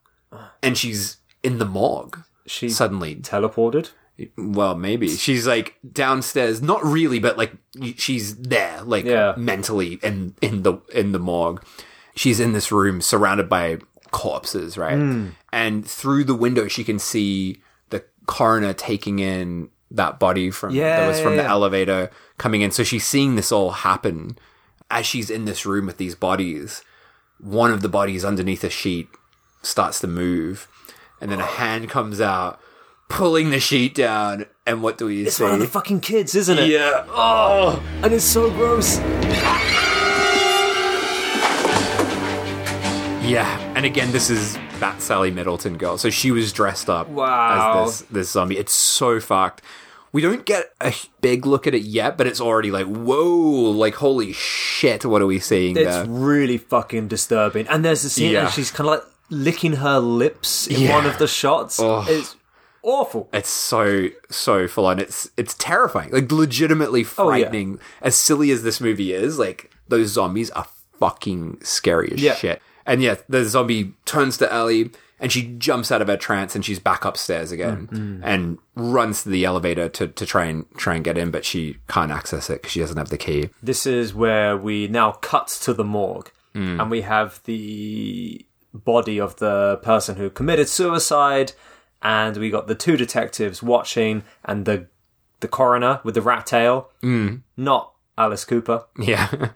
and 0.61 0.77
she's 0.77 1.17
in 1.43 1.57
the 1.59 1.65
morgue. 1.65 2.19
She 2.47 2.69
Suddenly. 2.69 3.15
teleported. 3.17 3.91
Well, 4.37 4.75
maybe. 4.75 5.09
She's 5.09 5.47
like 5.47 5.75
downstairs, 5.91 6.61
not 6.61 6.83
really, 6.85 7.19
but 7.19 7.37
like 7.37 7.53
she's 7.97 8.35
there, 8.37 8.81
like 8.83 9.05
Yeah. 9.05 9.33
mentally 9.37 9.95
in, 10.03 10.35
in 10.41 10.63
the, 10.63 10.75
in 10.93 11.11
the 11.11 11.19
morgue. 11.19 11.63
She's 12.15 12.39
in 12.39 12.53
this 12.53 12.71
room 12.71 13.01
surrounded 13.01 13.49
by 13.49 13.79
corpses, 14.11 14.77
right? 14.77 14.95
Hmm. 14.97 15.29
And 15.51 15.85
through 15.85 16.25
the 16.25 16.35
window, 16.35 16.67
she 16.67 16.83
can 16.83 16.99
see 16.99 17.61
coroner 18.25 18.73
taking 18.73 19.19
in 19.19 19.69
that 19.91 20.19
body 20.19 20.49
from 20.49 20.73
Yeah, 20.73 21.01
that 21.01 21.07
was 21.07 21.19
from 21.19 21.31
yeah, 21.33 21.37
the 21.37 21.43
yeah. 21.43 21.51
elevator 21.51 22.09
coming 22.37 22.61
in. 22.61 22.71
So 22.71 22.83
she's 22.83 23.05
seeing 23.05 23.35
this 23.35 23.51
all 23.51 23.71
happen 23.71 24.37
as 24.89 25.05
she's 25.05 25.29
in 25.29 25.45
this 25.45 25.65
room 25.65 25.85
with 25.85 25.97
these 25.97 26.15
bodies. 26.15 26.83
One 27.39 27.71
of 27.71 27.81
the 27.81 27.89
bodies 27.89 28.23
underneath 28.25 28.63
a 28.63 28.69
sheet 28.69 29.07
starts 29.61 29.99
to 30.01 30.07
move, 30.07 30.67
and 31.21 31.31
then 31.31 31.39
a 31.39 31.45
hand 31.45 31.89
comes 31.89 32.19
out, 32.21 32.59
pulling 33.09 33.49
the 33.49 33.59
sheet 33.59 33.93
down. 33.95 34.45
And 34.65 34.81
what 34.81 34.97
do 34.97 35.07
we 35.07 35.23
It's 35.23 35.35
see? 35.37 35.43
It's 35.43 35.51
one 35.51 35.53
of 35.53 35.59
the 35.59 35.67
fucking 35.67 35.99
kids, 35.99 36.35
isn't 36.35 36.57
it? 36.57 36.69
yeah. 36.69 37.05
Oh, 37.09 37.83
and 38.01 38.13
it's 38.13 38.23
so 38.25 38.49
gross. 38.51 38.99
Yeah, 43.25 43.57
and 43.75 43.85
again, 43.85 44.11
this 44.11 44.29
is 44.29 44.57
that 44.83 45.01
Sally 45.01 45.31
Middleton 45.31 45.77
girl. 45.77 45.97
So 45.97 46.09
she 46.09 46.29
was 46.31 46.51
dressed 46.51 46.89
up 46.89 47.07
Wow. 47.09 47.83
as 47.85 47.99
this 48.01 48.09
this 48.11 48.31
zombie. 48.31 48.57
It's 48.57 48.73
so 48.73 49.19
fucked. 49.19 49.61
We 50.11 50.21
don't 50.21 50.45
get 50.45 50.71
a 50.79 50.93
big 51.21 51.45
look 51.47 51.65
at 51.65 51.73
it 51.73 51.81
yet, 51.83 52.17
but 52.17 52.27
it's 52.27 52.39
already 52.39 52.69
like, 52.69 52.85
whoa, 52.85 53.23
like 53.71 53.95
holy 53.95 54.31
shit, 54.33 55.05
what 55.05 55.21
are 55.23 55.25
we 55.25 55.39
seeing 55.39 55.75
It's 55.75 55.85
there? 55.89 56.05
really 56.05 56.57
fucking 56.59 57.07
disturbing. 57.07 57.67
And 57.67 57.83
there's 57.83 58.03
a 58.03 58.09
scene, 58.11 58.31
Yeah. 58.33 58.43
and 58.45 58.53
she's 58.53 58.69
kind 58.69 58.87
of 58.89 58.95
like 58.95 59.03
licking 59.31 59.73
her 59.77 59.97
lips 59.99 60.67
in 60.67 60.81
Yeah. 60.81 60.95
one 60.95 61.05
of 61.07 61.17
the 61.17 61.27
shots. 61.27 61.79
Oh. 61.79 62.05
It's 62.07 62.35
awful. 62.83 63.27
It's 63.33 63.49
so 63.49 64.09
so 64.29 64.67
full 64.67 64.85
on. 64.85 64.99
It's 64.99 65.29
it's 65.37 65.55
terrifying, 65.57 66.11
like 66.11 66.31
legitimately 66.31 67.01
Oh, 67.17 67.29
yeah. 67.31 67.43
frightening. 67.45 67.79
As 68.01 68.15
silly 68.15 68.51
as 68.51 68.61
this 68.63 68.79
movie 68.81 69.13
is, 69.13 69.39
like 69.39 69.71
those 69.87 70.09
zombies 70.09 70.51
are 70.51 70.67
fucking 70.99 71.59
scary 71.63 72.11
as 72.13 72.21
Yeah. 72.21 72.35
shit. 72.35 72.61
And 72.85 73.01
yeah, 73.01 73.15
the 73.29 73.45
zombie 73.45 73.93
turns 74.05 74.37
to 74.37 74.51
Ellie 74.51 74.91
and 75.19 75.31
she 75.31 75.55
jumps 75.57 75.91
out 75.91 76.01
of 76.01 76.07
her 76.09 76.17
trance 76.17 76.53
and 76.55 76.65
she's 76.65 76.79
back 76.79 77.05
upstairs 77.05 77.51
again 77.51 77.87
Mm, 77.91 78.21
and 78.23 78.57
runs 78.75 79.23
to 79.23 79.29
the 79.29 79.45
elevator 79.45 79.87
to, 79.89 80.07
to 80.07 80.25
try 80.25 80.45
and 80.45 80.65
try 80.77 80.95
and 80.95 81.03
get 81.03 81.17
in, 81.17 81.31
but 81.31 81.45
she 81.45 81.77
can't 81.87 82.11
access 82.11 82.49
it 82.49 82.61
because 82.61 82.71
she 82.73 82.79
doesn't 82.81 82.97
have 82.97 83.09
the 83.09 83.17
key. 83.17 83.49
This 83.61 83.85
is 83.85 84.13
where 84.13 84.57
we 84.57 84.87
now 84.87 85.11
cut 85.13 85.47
to 85.63 85.73
the 85.73 85.83
morgue, 85.85 86.29
Hmm. 86.53 86.79
and 86.79 86.91
we 86.91 87.01
have 87.01 87.41
the 87.45 88.45
body 88.73 89.19
of 89.19 89.37
the 89.37 89.77
person 89.81 90.17
who 90.17 90.29
committed 90.29 90.67
suicide, 90.69 91.53
and 92.01 92.35
we 92.37 92.49
got 92.49 92.67
the 92.67 92.75
two 92.75 92.97
detectives 92.97 93.63
watching, 93.63 94.23
and 94.43 94.65
the 94.65 94.87
the 95.39 95.47
coroner 95.47 95.99
with 96.03 96.15
the 96.15 96.21
rat 96.21 96.45
tail, 96.45 96.89
Mm. 97.01 97.41
not 97.57 97.93
Alice 98.17 98.45
Cooper. 98.45 98.85
Yeah. 98.99 99.49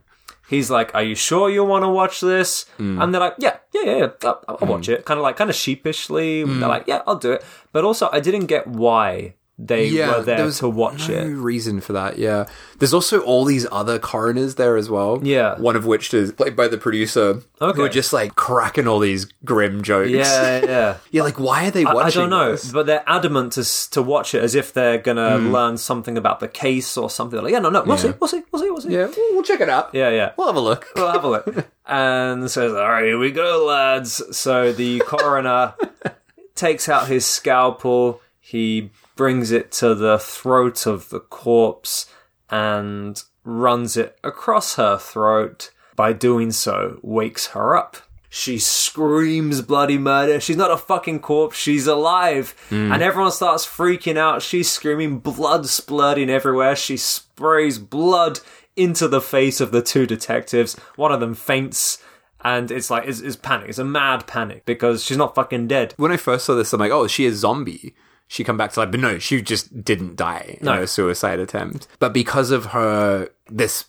He's 0.48 0.70
like, 0.72 0.94
"Are 0.96 1.04
you 1.04 1.16
sure 1.16 1.50
you 1.50 1.64
want 1.64 1.84
to 1.84 1.90
watch 1.90 2.22
this?" 2.22 2.66
Hmm. 2.78 3.02
And 3.02 3.14
they're 3.14 3.22
like, 3.22 3.36
"Yeah, 3.38 3.58
yeah, 3.74 3.82
yeah, 3.84 3.98
yeah. 3.98 4.10
I'll, 4.24 4.44
I'll 4.48 4.68
watch 4.68 4.88
it." 4.90 5.06
Kind 5.06 5.18
of 5.20 5.24
like, 5.24 5.36
kind 5.36 5.50
of 5.50 5.56
sheepishly. 5.56 6.44
Hmm. 6.44 6.60
They're 6.60 6.70
like, 6.70 6.88
"Yeah, 6.88 7.02
I'll 7.06 7.18
do 7.18 7.34
it." 7.34 7.44
But 7.72 7.84
also, 7.84 8.10
I 8.12 8.20
didn't 8.20 8.46
get 8.48 8.66
why 8.68 9.36
they 9.60 9.92
were 9.92 10.22
there 10.22 10.38
there 10.38 10.46
was 10.46 10.60
to 10.60 10.70
watch 10.70 11.10
no 11.10 11.16
it. 11.16 11.26
reason 11.30 11.82
for 11.82 11.94
that. 11.94 12.20
Yeah, 12.20 12.46
there's 12.78 12.94
also 12.94 13.22
all 13.22 13.44
these 13.44 13.66
other 13.72 13.98
coroners 13.98 14.54
there 14.56 14.78
as 14.78 14.88
well. 14.90 15.20
Yeah. 15.24 15.58
one 15.58 15.76
of 15.76 15.86
which 15.86 16.14
is 16.14 16.32
played 16.32 16.56
by 16.56 16.68
the 16.68 16.78
producer, 16.78 17.42
Okay. 17.60 17.76
who 17.76 17.84
are 17.84 17.90
just 17.90 18.14
like 18.14 18.36
cracking 18.36 18.88
all 18.88 19.00
these 19.00 19.26
grim 19.44 19.82
jokes. 19.82 20.12
Yeah, 20.12 20.64
yeah. 20.64 20.98
You're 21.10 21.24
like, 21.30 21.40
why 21.40 21.68
are 21.68 21.72
they 21.72 21.86
I, 21.86 21.94
watching? 21.94 22.22
I 22.22 22.24
don't 22.24 22.30
know, 22.30 22.52
this? 22.52 22.72
but 22.72 22.86
they're 22.86 23.04
adamant 23.08 23.54
to 23.54 23.90
to 23.92 24.02
watch 24.04 24.36
it 24.36 24.44
as 24.44 24.54
if 24.54 24.74
they're 24.74 25.00
gonna 25.00 25.38
Mm. 25.40 25.52
learn 25.52 25.78
something 25.78 26.18
about 26.18 26.40
the 26.40 26.48
case 26.48 26.96
or 26.96 27.10
something. 27.10 27.42
Like, 27.42 27.52
yeah, 27.52 27.60
no, 27.60 27.70
no, 27.70 27.84
we'll 27.84 27.98
see, 27.98 28.14
we'll 28.20 28.28
see, 28.28 28.44
we'll 28.52 28.62
see, 28.62 28.70
we'll 28.70 28.82
see. 28.82 28.94
Yeah, 28.94 29.08
we'll, 29.08 29.34
we'll 29.34 29.44
check 29.44 29.62
it 29.62 29.70
out. 29.70 29.90
yeah, 29.94 30.10
yeah. 30.10 30.34
We'll 30.38 30.48
have 30.48 30.56
a 30.56 30.60
look. 30.62 30.88
We'll 30.96 31.12
have 31.12 31.24
a 31.24 31.30
look. 31.30 31.66
and 31.88 32.50
says, 32.52 32.74
"All 32.74 32.88
right, 32.90 33.06
here 33.06 33.18
we 33.18 33.32
go, 33.32 33.66
lads." 33.66 34.22
So 34.38 34.72
the 34.72 35.00
coroner 35.00 35.74
takes 36.56 36.88
out 36.90 37.08
his 37.08 37.26
scalpel. 37.26 38.22
He 38.40 38.92
brings 39.18 39.52
it 39.52 39.72
to 39.74 39.94
the 39.94 40.18
throat 40.18 40.86
of 40.86 41.10
the 41.10 41.20
corpse 41.20 42.10
and 42.50 43.22
runs 43.44 43.98
it 43.98 44.18
across 44.24 44.76
her 44.76 44.98
throat. 44.98 45.72
By 45.96 46.14
doing 46.14 46.52
so, 46.52 47.00
wakes 47.02 47.48
her 47.48 47.76
up. 47.76 47.98
She 48.30 48.60
screams 48.60 49.62
bloody 49.62 49.98
murder. 49.98 50.40
She's 50.40 50.58
not 50.58 50.70
a 50.70 50.78
fucking 50.78 51.22
corpse. 51.22 51.58
She's 51.58 51.88
alive. 51.88 52.54
Hmm. 52.70 52.92
And 52.92 53.02
everyone 53.02 53.32
starts 53.32 53.66
freaking 53.66 54.16
out. 54.18 54.44
She's 54.44 54.70
screaming, 54.70 55.18
blood 55.20 55.64
splurting 55.64 56.30
everywhere. 56.30 56.76
She 56.76 56.98
sprays 56.98 57.80
blood 57.80 58.42
into 58.76 59.08
the 59.08 59.22
face 59.22 59.60
of 59.60 59.72
the 59.72 59.82
two 59.82 60.06
detectives. 60.06 60.76
One 60.96 61.12
of 61.12 61.20
them 61.20 61.34
faints. 61.34 62.04
And 62.42 62.70
it's 62.70 62.92
like, 62.92 63.08
it's, 63.08 63.22
it's 63.22 63.36
panic. 63.36 63.70
It's 63.70 63.80
a 63.80 63.84
mad 63.84 64.28
panic 64.28 64.66
because 64.66 65.04
she's 65.04 65.18
not 65.18 65.34
fucking 65.34 65.68
dead. 65.68 65.96
When 65.98 66.12
I 66.12 66.18
first 66.18 66.46
saw 66.46 66.54
this, 66.54 66.72
I'm 66.74 66.80
like, 66.80 66.92
oh, 66.92 67.06
is 67.06 67.12
she 67.12 67.26
a 67.26 67.34
zombie? 67.34 67.96
She 68.28 68.44
come 68.44 68.58
back 68.58 68.74
to 68.74 68.82
life, 68.82 68.92
but 68.92 69.00
no, 69.00 69.20
she 69.20 69.42
just 69.42 69.84
didn't 69.84 70.16
die 70.18 70.58
in 70.60 70.66
No. 70.66 70.74
her 70.74 70.88
suicide 70.88 71.40
attempt. 71.40 71.88
But 72.00 72.14
because 72.14 72.52
of 72.52 72.68
her, 72.68 73.30
this 73.50 73.86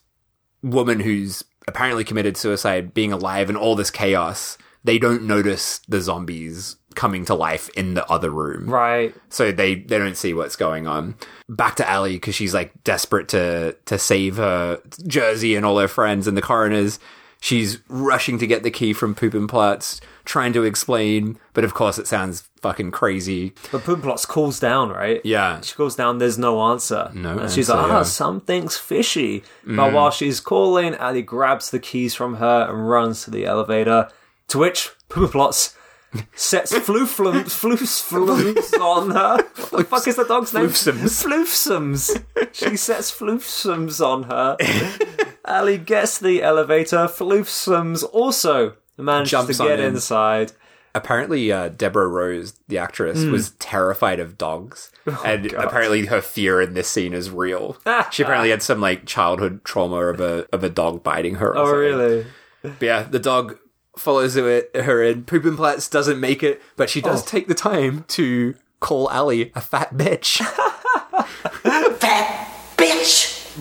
woman 0.63 1.01
who's 1.01 1.45
apparently 1.67 2.05
committed 2.05 2.37
suicide 2.37 2.95
being 2.95 3.13
alive 3.13 3.49
and 3.49 3.59
all 3.59 3.75
this 3.75 3.91
chaos, 3.91 4.57
they 4.85 4.99
don't 4.99 5.25
notice 5.25 5.81
the 5.89 6.01
zombies 6.01 6.77
coming 6.95 7.25
to 7.25 7.35
life 7.35 7.69
in 7.77 7.95
the 7.95 8.07
other 8.11 8.31
room. 8.31 8.69
Right. 8.71 9.15
So 9.29 9.53
they 9.53 9.75
they 9.77 9.99
don't 9.99 10.17
see 10.17 10.35
what's 10.35 10.57
going 10.57 10.87
on. 10.87 11.15
Back 11.49 11.77
to 11.77 11.89
Allie 11.89 12.15
because 12.15 12.35
she's 12.35 12.55
like 12.55 12.73
desperate 12.85 13.29
to 13.29 13.77
to 13.87 13.99
save 13.99 14.37
her 14.37 14.81
Jersey 15.07 15.55
and 15.57 15.65
all 15.67 15.79
her 15.79 15.89
friends 15.89 16.27
and 16.27 16.37
the 16.37 16.43
coroners. 16.43 16.99
She's 17.41 17.79
rushing 17.89 18.39
to 18.39 18.49
get 18.49 18.65
the 18.65 18.71
key 18.71 18.93
from 18.93 19.15
Poopinplatz, 19.15 20.01
trying 20.25 20.53
to 20.55 20.65
explain, 20.65 21.39
but 21.55 21.63
of 21.63 21.73
course 21.73 21.97
it 21.99 22.09
sounds 22.09 22.48
fucking 22.59 22.91
crazy. 22.91 23.55
But 23.73 23.83
Poopinplatz 23.83 24.27
calls 24.27 24.61
down, 24.61 24.91
right? 24.91 25.21
Yeah. 25.25 25.61
She 25.61 25.75
calls 25.75 25.97
down, 25.97 26.19
there's 26.19 26.39
no 26.39 26.61
answer. 26.71 27.11
No 27.15 27.39
And 27.39 27.51
she's 27.51 27.69
like, 27.69 27.79
ah, 27.79 27.97
yeah. 27.99 28.03
something's 28.03 28.77
fishy. 28.77 29.43
But 29.67 29.93
while 29.93 30.11
she's 30.11 30.41
calling, 30.41 30.95
Ali 30.97 31.23
grabs 31.23 31.71
the 31.71 31.79
keys 31.79 32.15
from 32.15 32.37
her 32.37 32.67
and 32.69 32.89
runs 32.89 33.25
to 33.25 33.31
the 33.31 33.47
elevator, 33.47 34.09
to 34.49 34.59
which 34.59 34.91
Poopinplatz 35.09 35.75
sets 36.35 36.73
flooflums, 36.73 37.53
floofsflums 37.53 38.81
on 38.81 39.11
her. 39.11 39.37
What 39.71 39.79
the 39.79 39.85
fuck 39.85 40.09
is 40.09 40.17
the 40.17 40.25
dog's 40.25 40.55
name? 40.55 40.67
Floofsums. 40.67 41.25
Floofsums. 41.25 42.25
She 42.53 42.77
sets 42.77 43.11
floofsums 43.11 44.05
on 44.05 44.25
her. 44.25 44.57
Ali 45.45 45.79
gets 45.79 46.19
the 46.19 46.43
elevator. 46.43 47.07
Floofsums 47.09 48.05
also 48.13 48.77
manages 48.97 49.31
Jumps 49.31 49.59
to 49.59 49.65
get 49.65 49.81
in. 49.81 49.95
inside. 49.95 50.53
Apparently, 50.99 51.51
uh, 51.51 51.69
Deborah 51.69 52.09
Rose, 52.09 52.55
the 52.69 52.77
actress, 52.79 53.23
Hmm. 53.23 53.33
was 53.33 53.51
terrified 53.53 54.21
of 54.21 54.37
dogs, 54.37 54.91
and 55.25 55.47
Oh, 55.47 55.49
God. 55.51 55.65
apparently 55.65 56.07
her 56.07 56.21
fear 56.21 56.61
in 56.61 56.75
this 56.75 56.89
scene 56.89 57.15
is 57.15 57.31
real. 57.31 57.77
she 58.11 58.23
apparently 58.23 58.51
had 58.51 58.63
some 58.63 58.81
like 58.81 59.07
childhood 59.07 59.65
trauma 59.65 59.97
of 60.07 60.21
a 60.21 60.47
of 60.53 60.63
a 60.65 60.69
dog 60.69 61.03
biting 61.03 61.37
her. 61.37 61.51
or 61.51 61.59
Oh, 61.59 61.65
something. 61.65 61.79
really? 61.81 62.27
But 62.63 62.83
yeah, 62.83 63.03
the 63.05 63.19
dog 63.19 63.57
follows 63.97 64.35
her 64.35 65.03
in. 65.03 65.25
Poopinplatz 65.25 65.91
doesn't 65.91 66.21
make 66.21 66.43
it, 66.43 66.61
but 66.77 66.91
she 66.91 67.01
Oh. 67.03 67.07
does 67.11 67.25
take 67.25 67.49
the 67.49 67.55
time 67.55 68.05
to 68.09 68.55
call 68.81 69.07
Ali 69.09 69.51
a 69.55 69.61
fat 69.61 69.95
bitch. 69.97 70.41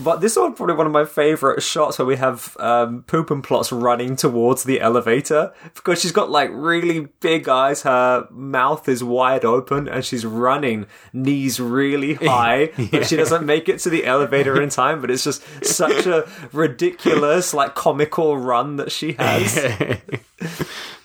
But 0.02 0.20
this 0.20 0.36
is 0.36 0.52
probably 0.54 0.74
one 0.74 0.86
of 0.86 0.92
my 0.92 1.04
favourite 1.04 1.62
shots 1.62 1.98
where 1.98 2.06
we 2.06 2.16
have 2.16 2.56
um, 2.60 3.02
Poop 3.02 3.30
and 3.30 3.42
Plots 3.42 3.72
running 3.72 4.16
towards 4.16 4.64
the 4.64 4.80
elevator 4.80 5.52
because 5.74 6.00
she's 6.00 6.12
got 6.12 6.30
like 6.30 6.50
really 6.52 7.08
big 7.20 7.48
eyes. 7.48 7.82
Her 7.82 8.28
mouth 8.30 8.88
is 8.88 9.02
wide 9.02 9.44
open 9.44 9.88
and 9.88 10.04
she's 10.04 10.24
running, 10.24 10.86
knees 11.12 11.58
really 11.58 12.14
high. 12.22 12.70
But 12.90 13.06
she 13.06 13.16
doesn't 13.16 13.44
make 13.44 13.68
it 13.68 13.80
to 13.80 13.90
the 13.90 14.06
elevator 14.06 14.60
in 14.62 14.68
time. 14.70 15.00
But 15.00 15.10
it's 15.10 15.24
just 15.24 15.42
such 15.64 16.06
a 16.06 16.28
ridiculous, 16.52 17.52
like 17.52 17.74
comical 17.74 18.38
run 18.38 18.76
that 18.76 18.92
she 18.92 19.12
has. 19.12 19.58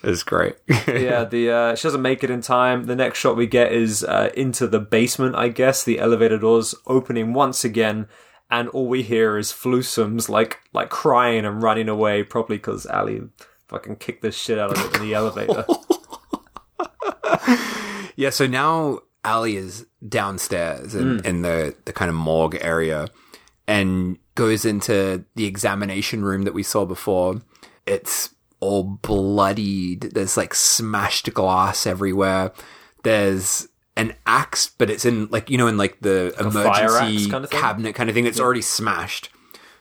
It's 0.03 0.21
great. 0.23 0.55
yeah, 0.85 1.23
the 1.23 1.49
uh, 1.49 1.75
she 1.75 1.83
doesn't 1.83 2.01
make 2.01 2.25
it 2.25 2.29
in 2.29 2.41
time. 2.41 2.87
The 2.87 2.95
next 2.95 3.19
shot 3.19 3.37
we 3.37 3.47
get 3.47 3.71
is 3.71 4.03
uh, 4.03 4.31
into 4.35 4.67
the 4.67 4.79
basement. 4.79 5.35
I 5.35 5.47
guess 5.47 5.83
the 5.83 5.97
elevator 5.99 6.37
doors 6.37 6.75
opening 6.85 7.33
once 7.33 7.63
again, 7.63 8.07
and 8.49 8.69
all 8.69 8.87
we 8.87 9.01
hear 9.03 9.37
is 9.37 9.51
Floofsums 9.51 10.29
like 10.29 10.59
like 10.73 10.89
crying 10.89 11.45
and 11.45 11.61
running 11.63 11.89
away, 11.89 12.23
probably 12.23 12.57
because 12.57 12.85
Ali 12.85 13.21
fucking 13.67 13.95
kicked 13.97 14.21
the 14.21 14.31
shit 14.31 14.59
out 14.59 14.71
of 14.77 14.85
it 14.85 14.95
in 14.95 15.01
the 15.07 15.13
elevator. 15.13 15.65
Yeah, 18.15 18.29
so 18.29 18.45
now 18.45 18.99
Ali 19.25 19.55
is 19.55 19.87
downstairs 20.07 20.93
in, 20.93 21.17
Mm. 21.19 21.25
in 21.25 21.41
the, 21.41 21.75
the 21.85 21.93
kind 21.93 22.09
of 22.09 22.15
morgue 22.15 22.59
area 22.61 23.07
and 23.67 24.19
goes 24.35 24.65
into 24.65 25.25
the 25.35 25.45
examination 25.45 26.23
room 26.23 26.43
that 26.43 26.53
we 26.53 26.61
saw 26.61 26.85
before. 26.85 27.41
It's 27.87 28.35
all 28.59 28.83
bloodied. 28.83 30.11
There's 30.13 30.37
like 30.37 30.53
smashed 30.53 31.33
glass 31.33 31.87
everywhere. 31.87 32.51
There's 33.03 33.67
an 33.95 34.15
axe, 34.25 34.71
but 34.77 34.89
it's 34.89 35.05
in 35.05 35.27
like, 35.29 35.49
you 35.49 35.57
know, 35.57 35.67
in 35.67 35.77
like 35.77 35.99
the 36.01 36.33
fire 36.37 36.87
emergency 36.87 37.29
kind 37.29 37.43
of 37.43 37.49
cabinet 37.49 37.93
kind 37.93 38.09
of 38.09 38.15
thing. 38.15 38.25
It's 38.25 38.39
already 38.39 38.61
smashed. 38.61 39.29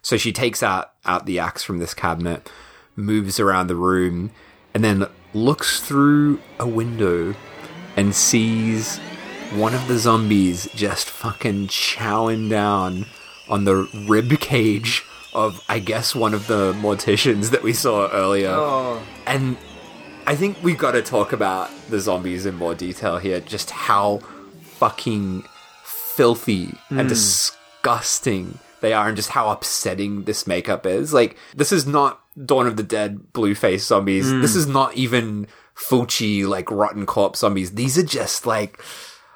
So 0.02 0.16
she 0.16 0.32
takes 0.32 0.62
out, 0.62 0.92
out 1.04 1.26
the 1.26 1.38
axe 1.38 1.62
from 1.62 1.78
this 1.78 1.94
cabinet, 1.94 2.50
moves 2.96 3.38
around 3.38 3.68
the 3.68 3.76
room, 3.76 4.32
and 4.74 4.82
then 4.82 5.06
looks 5.32 5.80
through 5.80 6.40
a 6.58 6.66
window 6.66 7.34
and 7.96 8.14
sees 8.14 8.98
one 9.54 9.74
of 9.74 9.86
the 9.86 9.98
zombies 9.98 10.68
just 10.74 11.08
fucking 11.08 11.68
chowing 11.68 12.50
down 12.50 13.06
on 13.48 13.64
the 13.64 13.88
rib 14.08 14.40
cage 14.40 15.04
of, 15.34 15.62
I 15.68 15.78
guess, 15.78 16.14
one 16.14 16.34
of 16.34 16.46
the 16.46 16.72
morticians 16.74 17.50
that 17.50 17.62
we 17.62 17.72
saw 17.72 18.08
earlier. 18.10 18.50
Oh. 18.50 19.02
And 19.26 19.56
I 20.26 20.36
think 20.36 20.62
we've 20.62 20.78
got 20.78 20.92
to 20.92 21.02
talk 21.02 21.32
about 21.32 21.70
the 21.88 21.98
zombies 22.00 22.46
in 22.46 22.54
more 22.54 22.74
detail 22.74 23.18
here. 23.18 23.40
Just 23.40 23.70
how 23.70 24.20
fucking 24.62 25.44
filthy 25.84 26.74
and 26.90 27.02
hmm. 27.02 27.08
disgusting 27.08 28.58
they 28.80 28.92
are, 28.92 29.08
and 29.08 29.16
just 29.16 29.30
how 29.30 29.50
upsetting 29.50 30.24
this 30.24 30.46
makeup 30.46 30.86
is. 30.86 31.12
Like, 31.12 31.36
this 31.54 31.72
is 31.72 31.86
not 31.86 32.20
Dawn 32.44 32.66
of 32.66 32.76
the 32.76 32.82
Dead 32.82 33.32
blue 33.32 33.54
face 33.54 33.86
zombies. 33.86 34.30
This 34.30 34.54
hmm. 34.54 34.58
is 34.58 34.66
not 34.66 34.94
even 34.94 35.46
Fulci, 35.76 36.46
like, 36.46 36.70
rotten 36.70 37.06
corpse 37.06 37.40
zombies. 37.40 37.72
These 37.74 37.98
are 37.98 38.04
just 38.04 38.46
like. 38.46 38.80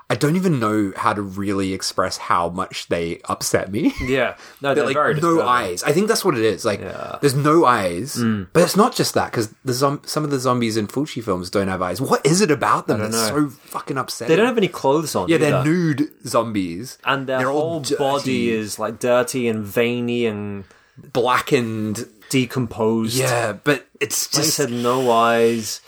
I 0.08 0.14
don't 0.14 0.36
even 0.36 0.60
know 0.60 0.92
how 0.96 1.12
to 1.12 1.20
really 1.20 1.72
express 1.72 2.16
how 2.16 2.48
much 2.48 2.86
they 2.88 3.20
upset 3.24 3.72
me. 3.72 3.92
yeah, 4.02 4.36
no, 4.60 4.72
They're 4.72 4.86
they're 4.86 5.12
like 5.12 5.22
no 5.22 5.42
eyes. 5.42 5.82
I 5.82 5.92
think 5.92 6.06
that's 6.06 6.24
what 6.24 6.38
it 6.38 6.44
is. 6.44 6.64
Like 6.64 6.80
there's 7.20 7.34
no 7.34 7.64
eyes, 7.64 8.14
mm. 8.16 8.46
but 8.52 8.62
it's 8.62 8.76
not 8.76 8.94
just 8.94 9.14
that 9.14 9.32
because 9.32 9.52
the 9.64 9.72
zom- 9.72 10.02
some 10.04 10.22
of 10.22 10.30
the 10.30 10.38
zombies 10.38 10.76
in 10.76 10.86
Fulci 10.86 11.22
films 11.22 11.50
don't 11.50 11.66
have 11.66 11.82
eyes. 11.82 12.00
What 12.00 12.24
is 12.24 12.40
it 12.40 12.52
about 12.52 12.86
them 12.86 13.00
that's 13.00 13.12
know. 13.12 13.48
so 13.48 13.48
fucking 13.48 13.98
upsetting? 13.98 14.30
They 14.30 14.36
don't 14.36 14.46
have 14.46 14.58
any 14.58 14.68
clothes 14.68 15.16
on. 15.16 15.28
yeah, 15.28 15.38
they're 15.38 15.64
nude 15.64 16.08
zombies, 16.24 16.98
and 17.04 17.26
their 17.26 17.38
they're 17.38 17.50
whole 17.50 17.82
body 17.98 18.50
is 18.50 18.78
like 18.78 19.00
dirty 19.00 19.48
and 19.48 19.64
veiny 19.64 20.26
and 20.26 20.64
blackened. 20.96 22.08
decomposed. 22.28 23.16
Yeah, 23.16 23.54
but 23.54 23.86
it's 24.00 24.32
like 24.32 24.44
just 24.44 24.56
said, 24.56 24.70
no 24.70 25.10
eyes. 25.10 25.80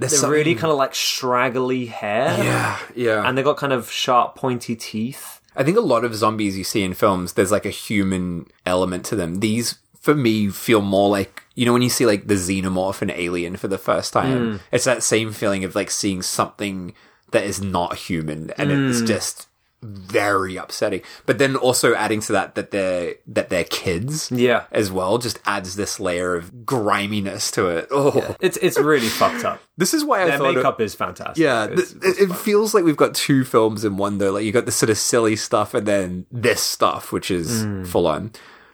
There's 0.00 0.22
They're 0.22 0.30
really 0.30 0.54
kind 0.54 0.72
of 0.72 0.78
like 0.78 0.94
straggly 0.94 1.86
hair. 1.86 2.42
yeah, 2.42 2.78
yeah. 2.96 3.28
and 3.28 3.36
they 3.36 3.42
got 3.42 3.58
kind 3.58 3.72
of 3.72 3.90
sharp, 3.90 4.34
pointy 4.34 4.74
teeth. 4.74 5.40
I 5.54 5.62
think 5.62 5.76
a 5.76 5.82
lot 5.82 6.04
of 6.04 6.14
zombies 6.14 6.56
you 6.56 6.64
see 6.64 6.82
in 6.82 6.94
films, 6.94 7.34
there's 7.34 7.52
like 7.52 7.66
a 7.66 7.70
human 7.70 8.46
element 8.64 9.04
to 9.06 9.16
them. 9.16 9.40
These, 9.40 9.78
for 10.00 10.14
me, 10.14 10.48
feel 10.48 10.80
more 10.80 11.10
like, 11.10 11.42
you 11.54 11.66
know, 11.66 11.74
when 11.74 11.82
you 11.82 11.90
see 11.90 12.06
like 12.06 12.28
the 12.28 12.34
xenomorph 12.34 13.02
in 13.02 13.10
Alien 13.10 13.56
for 13.56 13.68
the 13.68 13.76
first 13.76 14.14
time, 14.14 14.52
hmm. 14.52 14.56
it's 14.72 14.84
that 14.84 15.02
same 15.02 15.32
feeling 15.32 15.64
of 15.64 15.74
like 15.74 15.90
seeing 15.90 16.22
something 16.22 16.94
that 17.32 17.44
is 17.44 17.60
not 17.60 17.96
human 17.96 18.50
and 18.56 18.72
it's 18.72 19.00
hmm. 19.00 19.06
just 19.06 19.48
very 19.82 20.56
upsetting. 20.56 21.00
But 21.26 21.38
then 21.38 21.56
also 21.56 21.94
adding 21.94 22.20
to 22.22 22.32
that 22.32 22.54
that 22.54 22.70
they're 22.70 23.14
that 23.26 23.48
they're 23.48 23.64
kids 23.64 24.30
Yeah. 24.30 24.64
as 24.72 24.92
well 24.92 25.18
just 25.18 25.38
adds 25.46 25.76
this 25.76 25.98
layer 25.98 26.34
of 26.36 26.66
griminess 26.66 27.50
to 27.52 27.68
it. 27.68 27.88
Oh, 27.90 28.36
It's 28.40 28.56
it's 28.58 28.78
really 28.78 29.08
fucked 29.20 29.44
up. 29.44 29.60
this 29.76 29.94
is 29.94 30.04
why 30.04 30.22
I 30.22 30.26
Their 30.26 30.38
thought 30.38 30.54
makeup 30.56 30.80
is 30.80 30.94
fantastic. 30.94 31.42
yeah, 31.42 31.64
It's- 31.64 31.92
th- 31.92 32.04
it, 32.18 32.30
it 32.30 32.34
feels 32.36 32.74
like 32.74 32.84
we've 32.84 32.96
got 32.96 33.14
two 33.14 33.44
films 33.44 33.84
in 33.84 33.96
one 33.96 34.18
though. 34.18 34.32
Like 34.32 34.44
you 34.44 34.52
got 34.52 34.66
the 34.66 34.72
sort 34.72 34.90
of 34.90 34.98
silly 34.98 35.36
stuff 35.36 35.72
and 35.74 35.86
then 35.86 36.26
this 36.30 36.62
stuff, 36.62 37.12
which 37.12 37.30
is 37.30 37.66
full 37.90 38.06
on. 38.06 38.32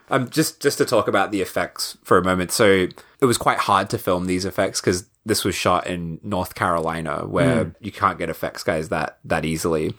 Um, 0.09 0.29
just 0.29 0.61
just 0.61 0.77
to 0.77 0.85
talk 0.85 1.07
about 1.09 1.31
the 1.31 1.41
effects 1.41 1.97
for 2.03 2.17
a 2.17 2.23
moment. 2.23 2.51
So 2.53 2.87
it 3.19 3.25
was 3.25 3.37
quite 3.37 3.57
hard 3.59 3.89
to 3.89 3.97
film 3.97 4.25
these 4.25 4.45
effects 4.45 4.79
because 4.79 5.05
this 5.25 5.43
was 5.43 5.53
shot 5.53 5.85
in 5.85 6.21
North 6.23 6.55
Carolina, 6.55 7.25
where 7.27 7.75
you 7.81 7.91
can't 7.91 8.17
get 8.17 8.29
effects 8.29 8.63
guys 8.63 8.87
that 8.87 9.17
that 9.25 9.43
easily. 9.43 9.93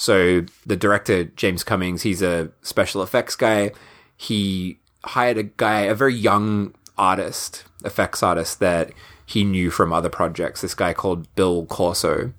So 0.00 0.46
the 0.64 0.78
director 0.78 1.24
James 1.24 1.62
Cummins, 1.62 2.00
he's 2.00 2.22
a 2.22 2.48
special 2.62 3.02
effects 3.02 3.36
guy. 3.36 3.72
He 4.16 4.78
hired 5.04 5.36
a 5.36 5.42
guy, 5.42 5.80
a 5.80 5.94
very 5.94 6.14
young 6.14 6.74
artist, 6.96 7.64
effects 7.84 8.22
artist 8.22 8.60
that 8.60 8.92
he 9.26 9.44
knew 9.44 9.70
from 9.70 9.92
other 9.92 10.08
projects. 10.08 10.62
This 10.62 10.74
guy 10.74 10.94
called 10.94 11.32
Bill 11.34 11.66
Corso, 11.66 12.32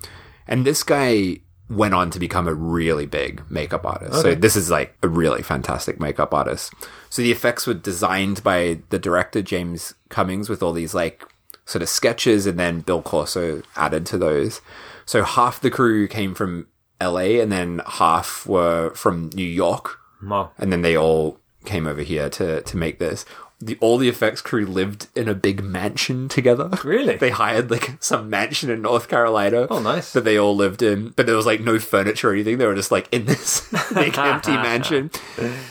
and 0.48 0.66
this 0.66 0.82
guy 0.82 1.38
went 1.70 1.94
on 1.94 2.10
to 2.10 2.18
become 2.18 2.48
a 2.48 2.54
really 2.56 3.06
big 3.06 3.44
makeup 3.48 3.86
artist. 3.86 4.22
So 4.22 4.34
this 4.34 4.56
is 4.56 4.72
like 4.72 4.98
a 5.04 5.08
really 5.08 5.44
fantastic 5.44 6.00
makeup 6.00 6.34
artist. 6.34 6.74
So 7.12 7.22
the 7.22 7.32
effects 7.32 7.68
were 7.68 7.76
designed 7.76 8.44
by 8.44 8.80
the 8.90 8.98
director 8.98 9.44
James 9.44 9.94
Cummins 10.10 10.50
with 10.50 10.64
all 10.64 10.74
these 10.74 10.96
like 10.96 11.24
sort 11.66 11.84
of 11.84 11.90
sketches 11.90 12.48
and 12.48 12.58
then 12.58 12.82
Bill 12.82 13.04
Corso 13.04 13.62
added 13.76 14.08
to 14.08 14.18
those. 14.18 14.62
So 15.06 15.24
half 15.24 15.62
the 15.62 15.70
crew 15.70 16.08
came 16.08 16.34
from 16.34 16.66
LA 17.02 17.42
and 17.42 17.52
then 17.52 17.82
half 17.86 18.46
were 18.46 18.94
from 18.94 19.30
New 19.34 19.46
York. 19.46 20.00
Wow. 20.24 20.52
And 20.58 20.72
then 20.72 20.82
they 20.82 20.96
all 20.96 21.40
came 21.66 21.88
over 21.88 22.02
here 22.02 22.30
to 22.30 22.62
to 22.62 22.78
make 22.78 23.00
this. 23.00 23.26
The 23.60 23.78
all 23.80 24.00
the 24.00 24.10
effects 24.10 24.42
crew 24.42 24.66
lived 24.66 25.08
in 25.16 25.28
a 25.28 25.36
big 25.36 25.64
mansion 25.64 26.28
together. 26.30 26.72
Really? 26.84 27.18
They 27.18 27.30
hired 27.30 27.70
like 27.70 27.98
some 28.00 28.30
mansion 28.30 28.72
in 28.72 28.82
North 28.82 29.08
Carolina. 29.08 29.68
Oh, 29.70 29.80
nice. 29.80 30.14
That 30.14 30.24
they 30.24 30.38
all 30.38 30.56
lived 30.56 30.82
in, 30.82 31.10
but 31.10 31.28
there 31.28 31.36
was 31.36 31.46
like 31.46 31.62
no 31.62 31.78
furniture 31.78 32.30
or 32.30 32.34
anything. 32.34 32.58
They 32.58 32.66
were 32.66 32.76
just 32.76 32.92
like 32.92 33.08
in 33.12 33.26
this 33.26 33.68
big 33.94 34.18
empty 34.18 34.54
mansion. 34.54 35.12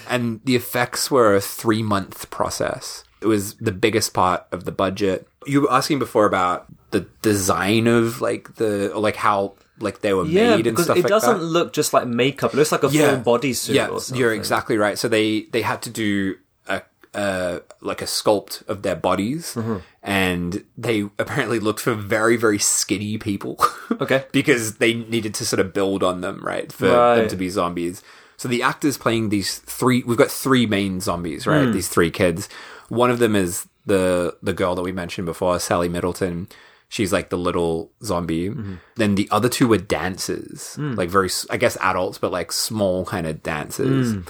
And 0.09 0.41
the 0.45 0.55
effects 0.55 1.11
were 1.11 1.35
a 1.35 1.41
three 1.41 1.83
month 1.83 2.31
process. 2.31 3.03
It 3.20 3.26
was 3.26 3.55
the 3.55 3.72
biggest 3.72 4.14
part 4.14 4.47
of 4.53 4.64
the 4.64 4.72
budget. 4.72 5.26
You 5.45 5.62
were 5.62 5.72
asking 5.72 5.99
before 5.99 6.26
about 6.26 6.66
the 6.93 7.07
design 7.22 7.87
of 7.87 8.20
like 8.20 8.55
the 8.55 8.93
like 8.97 9.16
how 9.16 9.55
like 9.81 10.01
they 10.01 10.12
were 10.14 10.24
Yeah, 10.24 10.57
made 10.57 10.66
and 10.66 10.76
because 10.76 10.85
stuff 10.85 10.97
it 10.99 11.03
like 11.05 11.09
doesn't 11.11 11.39
that. 11.39 11.45
look 11.45 11.72
just 11.72 11.93
like 11.93 12.07
makeup. 12.07 12.53
It 12.55 12.57
looks 12.57 12.72
like 12.72 12.83
a 12.83 12.89
full 12.91 12.99
bodysuit. 13.39 13.74
Yeah, 13.74 13.89
or 13.89 14.01
something. 14.01 14.20
you're 14.20 14.33
exactly 14.35 14.76
right. 14.76 14.99
So 14.99 15.09
they 15.09 15.43
they 15.53 15.62
had 15.62 15.83
to 15.83 15.91
do 15.91 16.37
a 16.68 16.83
uh 17.14 17.59
like 17.81 18.03
a 18.03 18.07
sculpt 18.07 18.66
of 18.68 18.83
their 18.83 18.97
bodies, 18.97 19.55
Mm-hmm. 19.55 19.78
and 20.03 20.64
they 20.78 21.03
apparently 21.18 21.59
looked 21.61 21.81
for 21.81 21.95
very 21.95 22.37
very 22.37 22.59
skinny 22.59 23.18
people. 23.18 23.59
Okay. 24.01 24.24
because 24.33 24.76
they 24.76 24.95
needed 24.95 25.35
to 25.35 25.45
sort 25.45 25.61
of 25.61 25.74
build 25.74 26.03
on 26.03 26.20
them, 26.22 26.41
right, 26.43 26.72
for 26.72 26.87
them 26.87 27.28
to 27.28 27.37
be 27.37 27.49
zombies. 27.51 28.03
So 28.39 28.49
the 28.49 28.62
actors 28.62 28.97
playing 28.97 29.28
these 29.28 29.59
three, 29.59 30.03
we've 30.07 30.16
got 30.16 30.31
three 30.31 30.64
main 30.64 31.01
zombies, 31.01 31.47
right? 31.47 31.66
Hmm. 31.66 31.72
These 31.72 31.89
three 31.89 32.11
kids. 32.11 32.49
One 32.89 33.11
of 33.11 33.18
them 33.18 33.37
is 33.37 33.66
the 33.85 34.37
the 34.43 34.55
girl 34.55 34.74
that 34.76 34.83
we 34.83 34.93
mentioned 34.93 35.26
before, 35.26 35.59
Sally 35.61 35.89
Middleton. 35.91 36.49
She's 36.93 37.12
like 37.12 37.30
the 37.30 37.38
little 37.38 37.93
zombie. 38.03 38.51
Mm-hmm. 38.51 38.74
Then 38.97 39.14
the 39.14 39.28
other 39.30 39.49
two 39.49 39.66
were 39.68 39.78
dancers, 39.78 40.74
Hmm. 40.74 40.95
like 40.95 41.09
very, 41.09 41.30
I 41.49 41.57
guess, 41.57 41.76
adults, 41.80 42.18
but 42.18 42.32
like 42.32 42.51
small 42.53 43.05
kind 43.07 43.26
of 43.26 43.43
dancers. 43.45 44.12
Hmm. 44.12 44.20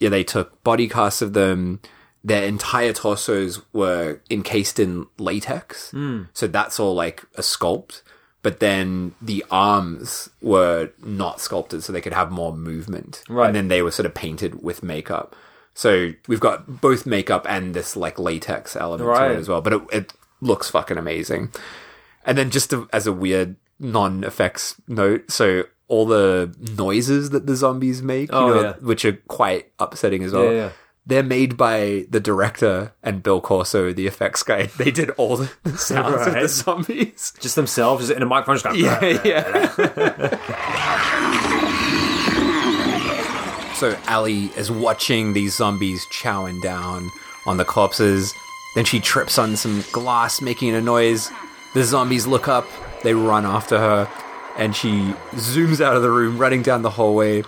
Yeah, 0.00 0.08
they 0.10 0.24
took 0.24 0.62
body 0.64 0.88
casts 0.88 1.22
of 1.22 1.32
them. 1.32 1.80
Their 2.24 2.42
entire 2.42 2.92
torsos 2.92 3.62
were 3.72 4.20
encased 4.28 4.80
in 4.80 5.06
latex, 5.18 5.92
Hmm. 5.92 6.22
so 6.34 6.48
that's 6.48 6.78
all 6.80 6.94
like 6.94 7.22
a 7.36 7.40
sculpt. 7.42 8.02
But 8.42 8.58
then 8.60 9.14
the 9.22 9.44
arms 9.50 10.28
were 10.42 10.90
not 11.02 11.40
sculpted, 11.40 11.82
so 11.84 11.92
they 11.92 12.00
could 12.00 12.12
have 12.14 12.30
more 12.32 12.52
movement. 12.56 13.22
Right. 13.28 13.46
And 13.46 13.54
then 13.54 13.68
they 13.68 13.80
were 13.82 13.90
sort 13.92 14.06
of 14.06 14.14
painted 14.14 14.62
with 14.62 14.82
makeup. 14.82 15.36
So 15.74 16.12
we've 16.26 16.40
got 16.40 16.80
both 16.80 17.06
makeup 17.06 17.46
and 17.48 17.74
this 17.74 17.96
like 17.96 18.18
latex 18.18 18.74
element 18.74 19.08
to 19.16 19.32
it 19.32 19.36
as 19.38 19.48
well. 19.48 19.60
But 19.60 19.72
it, 19.74 19.82
it 19.92 20.12
looks 20.40 20.68
fucking 20.70 20.98
amazing. 20.98 21.52
And 22.24 22.36
then 22.38 22.50
just 22.50 22.70
to, 22.70 22.88
as 22.92 23.06
a 23.06 23.12
weird 23.12 23.56
non-effects 23.80 24.74
note, 24.88 25.30
so 25.30 25.64
all 25.88 26.04
the 26.06 26.54
noises 26.76 27.30
that 27.30 27.46
the 27.46 27.56
zombies 27.56 28.02
make, 28.02 28.30
you 28.30 28.36
Oh, 28.36 28.48
know, 28.54 28.60
yeah. 28.62 28.72
which 28.80 29.04
are 29.04 29.12
quite 29.28 29.72
upsetting 29.78 30.22
as 30.24 30.32
well. 30.32 30.44
Yeah, 30.44 30.50
yeah. 30.50 30.70
They're 31.06 31.22
made 31.22 31.56
by 31.56 32.04
the 32.10 32.20
director 32.20 32.92
and 33.02 33.22
Bill 33.22 33.40
Corso, 33.40 33.94
the 33.94 34.06
effects 34.06 34.42
guy. 34.42 34.66
They 34.76 34.90
did 34.90 35.08
all 35.10 35.38
the 35.38 35.50
the 35.62 35.78
sounds 35.78 36.26
of 36.26 36.34
the 36.34 36.48
zombies. 36.48 37.32
Just 37.40 37.56
themselves, 37.56 38.10
in 38.10 38.20
a 38.22 38.26
microphone, 38.26 38.56
just 38.56 38.64
going, 38.66 38.78
Yeah, 38.84 39.20
yeah. 39.24 40.54
so 43.74 43.96
Ali 44.08 44.46
is 44.56 44.70
watching 44.70 45.32
these 45.32 45.54
zombies 45.56 46.04
chowing 46.12 46.60
down 46.62 47.08
on 47.46 47.56
the 47.56 47.64
corpses. 47.64 48.34
Then 48.74 48.84
she 48.84 48.98
trips 49.00 49.38
on 49.38 49.56
some 49.56 49.84
glass, 49.92 50.42
making 50.42 50.74
a 50.74 50.80
noise. 50.82 51.30
The 51.78 51.84
zombies 51.84 52.26
look 52.26 52.48
up, 52.48 52.66
they 53.04 53.14
run 53.14 53.46
after 53.46 53.78
her, 53.78 54.08
and 54.56 54.74
she 54.74 55.14
zooms 55.36 55.80
out 55.80 55.94
of 55.94 56.02
the 56.02 56.10
room, 56.10 56.36
running 56.36 56.60
down 56.62 56.82
the 56.82 56.90
hallway. 56.90 57.44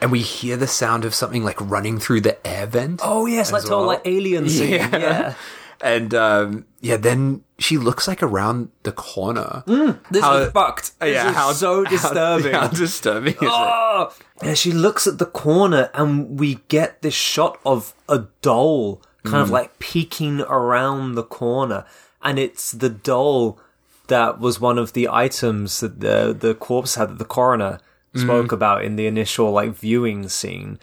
And 0.00 0.10
we 0.10 0.20
hear 0.20 0.56
the 0.56 0.66
sound 0.66 1.04
of 1.04 1.14
something 1.14 1.44
like 1.44 1.60
running 1.60 2.00
through 2.00 2.22
the 2.22 2.44
air 2.44 2.66
vent. 2.66 3.00
Oh 3.04 3.26
yes, 3.26 3.52
like 3.52 3.62
well. 3.68 3.86
like 3.86 4.02
alien 4.04 4.48
scene. 4.56 4.70
Yeah. 4.70 4.96
Yeah. 4.98 5.34
And 5.80 6.12
um, 6.12 6.66
yeah, 6.80 6.96
then 6.96 7.44
she 7.60 7.78
looks 7.78 8.08
like 8.08 8.20
around 8.20 8.70
the 8.82 8.90
corner. 8.90 9.62
This 10.10 10.24
How- 10.24 10.34
is 10.38 10.50
fucked. 10.50 10.98
This 10.98 11.14
yeah, 11.14 11.30
is 11.30 11.36
how 11.36 11.52
so 11.52 11.84
disturbing. 11.96 12.54
How, 12.54 12.66
disturbing 12.66 13.34
is 13.34 13.42
it? 13.42 13.48
Oh! 13.48 14.12
Yeah, 14.42 14.54
she 14.54 14.72
looks 14.72 15.06
at 15.06 15.18
the 15.18 15.26
corner 15.26 15.88
and 15.94 16.40
we 16.40 16.56
get 16.66 17.02
this 17.02 17.14
shot 17.14 17.60
of 17.64 17.94
a 18.08 18.26
doll 18.42 19.02
kind 19.22 19.36
Mm. 19.36 19.42
of 19.42 19.50
like 19.50 19.78
peeking 19.78 20.40
around 20.40 21.14
the 21.14 21.22
corner. 21.22 21.84
And 22.22 22.40
it's 22.40 22.72
the 22.72 22.88
doll 22.88 23.60
that 24.08 24.40
was 24.40 24.60
one 24.60 24.78
of 24.78 24.92
the 24.92 25.08
items 25.08 25.80
that 25.80 26.00
the, 26.00 26.36
the 26.38 26.54
corpse 26.54 26.96
had 26.96 27.10
that 27.10 27.18
the 27.18 27.24
coroner 27.24 27.78
Mm. 28.14 28.22
spoke 28.22 28.52
about 28.52 28.84
in 28.84 28.96
the 28.96 29.06
initial 29.06 29.52
like 29.52 29.72
viewing 29.74 30.30
scene. 30.30 30.78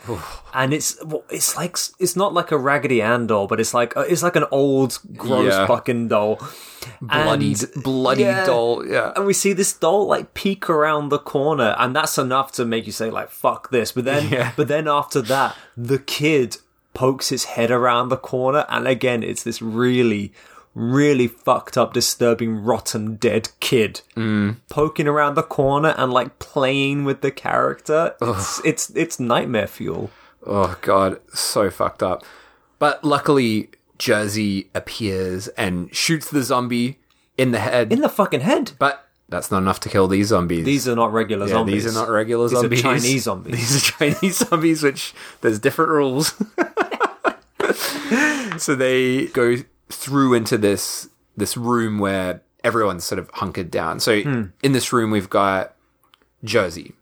and 0.54 0.72
it's 0.76 0.96
it's 1.32 1.58
like 1.58 1.76
it's 1.98 2.16
not 2.16 2.36
like 2.36 2.52
a 2.52 2.58
Raggedy 2.58 3.02
Ann 3.02 3.26
doll, 3.26 3.48
but 3.48 3.60
it's 3.60 3.74
like 3.74 3.94
it's 3.98 4.22
like 4.22 4.36
an 4.36 4.46
old 4.52 5.00
gross 5.18 5.52
Yeah. 5.52 5.66
fucking 5.66 6.08
doll. 6.10 6.40
Bloodied, 7.02 7.64
And- 7.74 7.84
bloody 7.84 8.22
yeah. 8.22 8.46
doll. 8.46 8.86
Yeah. 8.86 9.12
and 9.16 9.26
we 9.26 9.34
see 9.34 9.54
this 9.54 9.74
doll 9.74 10.06
like 10.06 10.36
peek 10.36 10.70
around 10.70 11.10
the 11.10 11.18
corner 11.18 11.76
and 11.80 11.96
that's 11.96 12.20
enough 12.20 12.52
to 12.54 12.64
make 12.64 12.86
you 12.86 12.92
say 12.92 13.10
like 13.10 13.32
fuck 13.32 13.72
this 13.72 13.92
but 13.92 14.06
then 14.06 14.30
Yeah. 14.30 14.52
but 14.56 14.68
then 14.68 14.88
after 14.88 15.20
that 15.24 15.56
the 15.76 15.98
kid 15.98 16.58
pokes 16.94 17.30
his 17.30 17.46
head 17.46 17.72
around 17.72 18.10
the 18.10 18.18
corner 18.18 18.66
and 18.70 18.88
again 18.88 19.24
it's 19.24 19.42
this 19.42 19.64
really 19.64 20.32
really 20.76 21.28
fucked 21.28 21.78
up 21.78 21.94
disturbing 21.94 22.62
rotten 22.64 23.16
dead 23.16 23.50
kid 23.62 24.02
Mm. 24.18 24.58
poking 24.70 25.08
around 25.08 25.36
the 25.36 25.42
corner 25.44 25.96
and 25.98 26.12
like 26.12 26.38
playing 26.38 27.06
with 27.06 27.22
the 27.22 27.32
character 27.32 28.14
it's, 28.22 28.62
it's 28.66 28.90
it's 28.92 29.20
nightmare 29.20 29.68
fuel 29.68 30.12
Oh 30.48 30.78
god, 30.82 31.20
so 31.34 31.72
fucked 31.72 32.04
up. 32.04 32.24
But 32.78 33.04
luckily, 33.04 33.70
Jersey 33.98 34.70
appears 34.76 35.48
and 35.58 35.94
shoots 35.96 36.30
the 36.30 36.44
zombie 36.44 37.00
in 37.36 37.50
the 37.52 37.58
head. 37.60 37.92
in 37.92 38.02
the 38.02 38.10
fucking 38.10 38.42
head 38.42 38.74
but 38.78 39.08
that's 39.28 39.50
not 39.50 39.58
enough 39.60 39.80
to 39.80 39.90
kill 39.90 40.08
these 40.08 40.28
zombies. 40.28 40.66
these 40.66 40.88
are 40.88 40.96
not 40.96 41.12
regular 41.12 41.48
yeah, 41.48 41.54
zombies 41.54 41.84
these 41.86 41.98
are 41.98 42.00
not 42.00 42.10
regular 42.10 42.48
These 42.48 42.58
are 42.58 42.62
zombies. 42.62 42.82
Chinese 42.84 43.24
zombies. 43.24 43.54
These 43.58 43.78
are 43.78 43.92
Chinese 44.12 44.38
zombies, 44.50 44.84
which 44.84 45.14
there's 45.42 45.58
different 45.58 45.90
rules. 45.90 46.36
so 48.58 48.76
they 48.76 49.26
go 49.28 49.58
through 49.90 50.34
into 50.34 50.58
this 50.58 51.10
this 51.38 51.56
room 51.58 52.00
where 52.00 52.42
everyone's 52.64 53.04
sort 53.04 53.20
of 53.20 53.30
hunkered 53.36 53.70
down. 53.70 54.00
So 54.00 54.22
Hmm. 54.22 54.44
in 54.64 54.72
this 54.72 54.92
room, 54.94 55.12
we've 55.12 55.30
got 55.30 55.76
Jersey, 56.44 56.94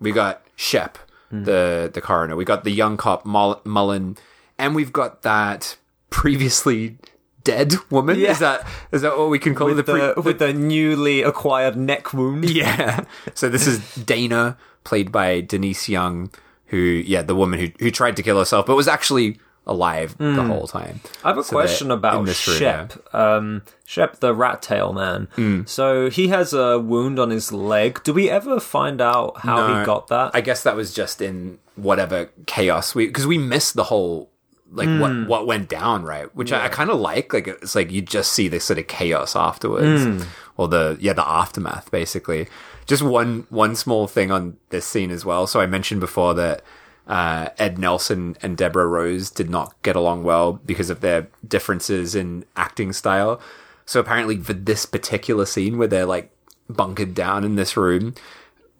we 0.00 0.12
got 0.12 0.42
Shep, 0.56 0.98
Hmm. 1.30 1.44
the 1.44 1.90
the 1.92 2.00
coroner, 2.00 2.36
we 2.36 2.44
got 2.44 2.64
the 2.64 2.70
young 2.70 2.96
cop 2.96 3.24
Mull- 3.24 3.60
Mullen, 3.64 4.16
and 4.58 4.74
we've 4.74 4.92
got 4.92 5.22
that 5.22 5.76
previously 6.10 6.98
dead 7.44 7.74
woman. 7.90 8.18
Yeah. 8.18 8.32
Is 8.32 8.38
that 8.40 8.66
is 8.92 9.02
that 9.02 9.16
what 9.16 9.30
we 9.30 9.38
can 9.38 9.54
call 9.54 9.68
with 9.68 9.78
it? 9.78 9.86
The, 9.86 10.12
the, 10.16 10.20
with 10.22 10.38
the 10.38 10.52
newly 10.52 11.22
acquired 11.22 11.76
neck 11.76 12.12
wound 12.12 12.48
yeah. 12.50 13.04
So 13.34 13.48
this 13.48 13.66
is 13.66 13.78
Dana, 13.94 14.58
played 14.84 15.10
by 15.10 15.40
Denise 15.40 15.88
Young, 15.88 16.30
who, 16.66 16.76
yeah, 16.76 17.22
the 17.22 17.34
woman 17.34 17.58
who, 17.58 17.68
who 17.78 17.90
tried 17.90 18.16
to 18.16 18.22
kill 18.22 18.38
herself, 18.38 18.66
but 18.66 18.76
was 18.76 18.88
actually 18.88 19.38
alive 19.70 20.16
the 20.18 20.42
whole 20.42 20.66
time. 20.66 21.00
I 21.24 21.28
have 21.28 21.38
a 21.38 21.44
So 21.44 21.52
question 21.52 21.90
about 21.90 22.28
Shep. 22.28 22.92
Um, 23.14 23.62
Shep, 23.86 24.20
the 24.20 24.34
rat 24.34 24.60
tail 24.62 24.92
man. 24.92 25.28
Mm. 25.36 25.68
So 25.68 26.10
he 26.10 26.28
has 26.28 26.52
a 26.52 26.78
wound 26.78 27.18
on 27.18 27.30
his 27.30 27.52
leg. 27.52 28.02
Do 28.02 28.12
we 28.12 28.28
ever 28.28 28.58
find 28.60 29.00
out 29.00 29.38
how 29.38 29.66
No, 29.68 29.78
he 29.80 29.86
got 29.86 30.08
that? 30.08 30.32
I 30.34 30.40
guess 30.40 30.62
that 30.64 30.76
was 30.76 30.92
just 30.92 31.22
in 31.22 31.58
whatever 31.76 32.28
chaos 32.46 32.94
we, 32.94 33.06
because 33.06 33.26
we 33.26 33.38
missed 33.38 33.74
the 33.74 33.84
whole, 33.84 34.28
like 34.72 34.88
Hmm. 34.88 35.00
what 35.00 35.28
what 35.28 35.46
went 35.46 35.68
down, 35.68 36.02
right? 36.04 36.34
Which 36.36 36.52
I, 36.52 36.66
I 36.66 36.68
kind 36.68 36.90
of 36.90 37.00
like. 37.00 37.32
Like 37.32 37.46
it's 37.48 37.74
like 37.74 37.90
you 37.90 38.02
just 38.02 38.32
see 38.32 38.48
this 38.48 38.64
sort 38.64 38.78
of 38.78 38.86
chaos 38.88 39.34
afterwards, 39.34 40.02
Hmm. 40.04 40.22
or 40.56 40.68
the 40.68 40.96
yeah 41.00 41.12
the 41.14 41.26
aftermath, 41.28 41.90
basically. 41.90 42.46
Just 42.86 43.02
one 43.02 43.46
one 43.50 43.74
small 43.76 44.06
thing 44.08 44.30
on 44.32 44.56
this 44.70 44.84
scene 44.84 45.10
as 45.10 45.24
well. 45.24 45.46
So 45.46 45.60
I 45.60 45.66
mentioned 45.66 46.00
before 46.00 46.34
that 46.34 46.62
uh, 47.06 47.48
Ed 47.58 47.78
Nelson 47.78 48.36
and 48.42 48.56
Deborah 48.56 48.86
Rose 48.86 49.30
did 49.30 49.50
not 49.50 49.74
get 49.82 49.96
along 49.96 50.22
well 50.22 50.52
because 50.52 50.90
of 50.90 51.00
their 51.00 51.28
differences 51.46 52.14
in 52.14 52.44
acting 52.56 52.92
style. 52.92 53.40
So 53.86 53.98
apparently, 54.00 54.36
for 54.38 54.52
this 54.52 54.86
particular 54.86 55.44
scene 55.46 55.76
where 55.78 55.88
they're 55.88 56.06
like 56.06 56.30
bunkered 56.68 57.14
down 57.14 57.42
in 57.44 57.56
this 57.56 57.76
room, 57.76 58.14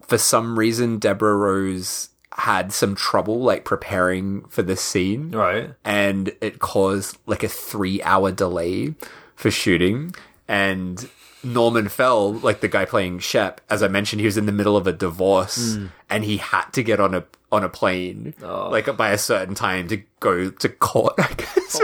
for 0.07 0.17
some 0.17 0.57
reason, 0.57 0.99
Deborah 0.99 1.35
Rose 1.35 2.09
had 2.37 2.71
some 2.71 2.95
trouble 2.95 3.41
like 3.41 3.65
preparing 3.65 4.45
for 4.45 4.61
this 4.61 4.81
scene. 4.81 5.31
Right. 5.31 5.73
And 5.83 6.31
it 6.39 6.59
caused 6.59 7.17
like 7.25 7.43
a 7.43 7.49
three 7.49 8.01
hour 8.03 8.31
delay 8.31 8.95
for 9.35 9.51
shooting. 9.51 10.15
And 10.47 11.09
Norman 11.43 11.89
Fell, 11.89 12.33
like 12.33 12.61
the 12.61 12.67
guy 12.69 12.85
playing 12.85 13.19
Shep, 13.19 13.59
as 13.69 13.83
I 13.83 13.89
mentioned, 13.89 14.21
he 14.21 14.25
was 14.27 14.37
in 14.37 14.45
the 14.45 14.51
middle 14.53 14.77
of 14.77 14.87
a 14.87 14.93
divorce 14.93 15.75
Hmm. 15.75 15.85
and 16.09 16.23
he 16.23 16.37
had 16.37 16.65
to 16.71 16.83
get 16.83 17.01
on 17.01 17.13
a 17.13 17.25
on 17.51 17.63
a 17.63 17.69
plane 17.69 18.33
Oh. 18.41 18.69
like 18.69 18.95
by 18.97 19.11
a 19.11 19.17
certain 19.17 19.55
time 19.55 19.87
to 19.89 20.01
go 20.21 20.49
to 20.49 20.69
court, 20.69 21.15
I 21.19 21.33
guess, 21.33 21.79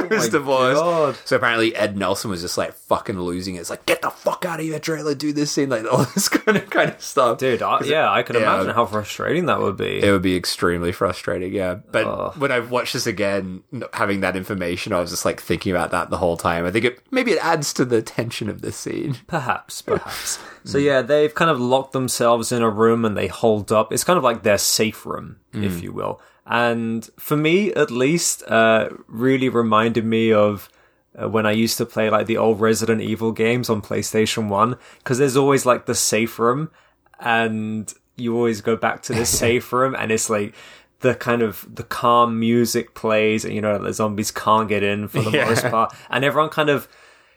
Oh. 0.77 1.07
God. 1.07 1.17
So 1.25 1.35
apparently 1.35 1.75
Ed 1.75 1.97
Nelson 1.97 2.29
was 2.31 2.41
just 2.41 2.57
like 2.57 2.73
fucking 2.73 3.19
losing 3.19 3.55
it. 3.55 3.59
It's 3.59 3.69
like, 3.69 3.85
get 3.85 4.01
the 4.01 4.09
fuck 4.11 4.45
out 4.45 4.59
of 4.59 4.65
your 4.65 4.79
trailer, 4.79 5.15
do 5.15 5.33
this 5.33 5.51
scene, 5.51 5.69
like 5.69 5.83
all 5.91 6.05
this 6.05 6.29
kind 6.29 6.57
of 6.57 6.69
kind 6.69 6.91
of 6.91 7.01
stuff. 7.01 7.39
Dude, 7.39 7.61
I, 7.61 7.81
yeah, 7.83 8.09
I 8.09 8.23
can 8.23 8.35
Yeah. 8.35 8.43
imagine 8.43 8.73
how 8.73 8.85
frustrating 8.85 9.47
that 9.47 9.59
would 9.59 9.75
be. 9.75 10.01
It 10.01 10.11
would 10.11 10.21
be 10.21 10.35
extremely 10.37 10.91
frustrating, 10.91 11.53
yeah. 11.53 11.75
But 11.91 12.37
when 12.37 12.51
I 12.51 12.59
watched 12.59 12.93
this 12.93 13.07
again, 13.07 13.63
having 13.93 14.21
that 14.21 14.35
information, 14.37 14.93
I 14.93 14.99
was 14.99 15.09
just 15.09 15.25
like 15.25 15.41
thinking 15.41 15.71
about 15.71 15.91
that 15.91 16.09
the 16.09 16.17
whole 16.17 16.37
time. 16.37 16.65
I 16.65 16.71
think 16.71 16.85
it 16.85 17.01
maybe 17.11 17.31
it 17.31 17.43
adds 17.43 17.73
to 17.73 17.85
the 17.85 18.01
tension 18.01 18.49
of 18.49 18.61
this 18.61 18.77
scene. 18.77 19.17
Perhaps, 19.27 19.81
perhaps. 19.81 20.39
so 20.63 20.77
yeah, 20.77 21.01
they've 21.01 21.33
kind 21.33 21.49
of 21.51 21.59
locked 21.59 21.93
themselves 21.93 22.51
in 22.51 22.61
a 22.61 22.69
room 22.69 23.03
and 23.03 23.17
they 23.17 23.27
hold 23.27 23.71
up. 23.71 23.91
It's 23.91 24.03
kind 24.03 24.17
of 24.17 24.23
like 24.23 24.43
their 24.43 24.57
safe 24.57 25.05
room, 25.05 25.37
if 25.53 25.73
mm. 25.73 25.81
you 25.81 25.91
will. 25.91 26.21
And 26.49 27.07
for 27.17 27.35
me, 27.35 27.73
at 27.73 27.91
least, 27.91 28.41
uh, 28.47 28.89
really 29.07 29.49
reminded 29.49 30.05
me 30.05 30.31
of 30.31 30.69
uh, 31.21 31.27
when 31.27 31.45
I 31.45 31.51
used 31.51 31.77
to 31.79 31.85
play 31.85 32.09
like 32.09 32.25
the 32.27 32.37
old 32.37 32.61
Resident 32.61 33.01
Evil 33.01 33.31
games 33.33 33.69
on 33.69 33.81
PlayStation 33.81 34.47
1 34.47 34.77
because 34.99 35.17
there's 35.17 35.35
always 35.35 35.65
like 35.65 35.85
the 35.85 35.95
safe 35.95 36.39
room 36.39 36.69
and 37.19 37.93
you 38.15 38.35
always 38.35 38.61
go 38.61 38.75
back 38.75 39.01
to 39.03 39.13
the 39.13 39.25
safe 39.43 39.73
room 39.73 39.95
and 39.97 40.11
it's 40.11 40.29
like 40.29 40.53
the 41.01 41.15
kind 41.15 41.41
of 41.41 41.67
the 41.73 41.83
calm 41.83 42.39
music 42.39 42.93
plays 42.95 43.43
and 43.45 43.53
you 43.53 43.61
know 43.61 43.77
the 43.77 43.93
zombies 43.93 44.31
can't 44.31 44.67
get 44.69 44.83
in 44.83 45.07
for 45.07 45.21
the 45.21 45.31
Yeah. 45.31 45.45
most 45.49 45.65
part 45.65 45.93
and 46.09 46.23
everyone 46.25 46.49
kind 46.49 46.69
of 46.69 46.87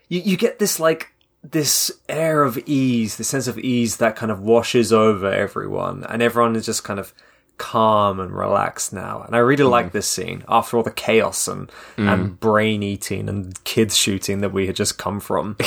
you, 0.09 0.21
you 0.21 0.37
get 0.37 0.59
this 0.59 0.79
like 0.81 1.13
this 1.43 1.91
air 2.09 2.43
of 2.43 2.59
ease 2.67 3.17
the 3.17 3.25
sense 3.25 3.47
of 3.47 3.59
ease 3.59 3.97
that 3.97 4.17
kind 4.17 4.31
of 4.33 4.41
washes 4.41 4.93
over 4.93 5.31
everyone 5.31 6.05
and 6.09 6.23
everyone 6.23 6.55
is 6.57 6.65
just 6.67 6.85
kind 6.85 7.01
of 7.01 7.13
calm 7.61 8.19
and 8.19 8.33
relaxed 8.33 8.91
now. 8.91 9.21
And 9.21 9.37
i 9.37 9.39
really 9.39 9.65
like 9.65 9.89
mm. 9.89 9.93
this 9.93 10.09
scene 10.09 10.43
after 10.49 10.79
all 10.79 10.83
the 10.83 10.91
chaos 10.91 11.47
and 11.47 11.71
and 11.99 12.31
mm. 12.31 12.41
brain 12.41 12.83
eating 12.83 13.29
and 13.29 13.63
kids 13.65 13.95
shooting 13.97 14.41
that 14.41 14.53
we 14.53 14.67
had 14.67 14.75
just 14.75 14.99
come 14.99 15.21
from. 15.21 15.57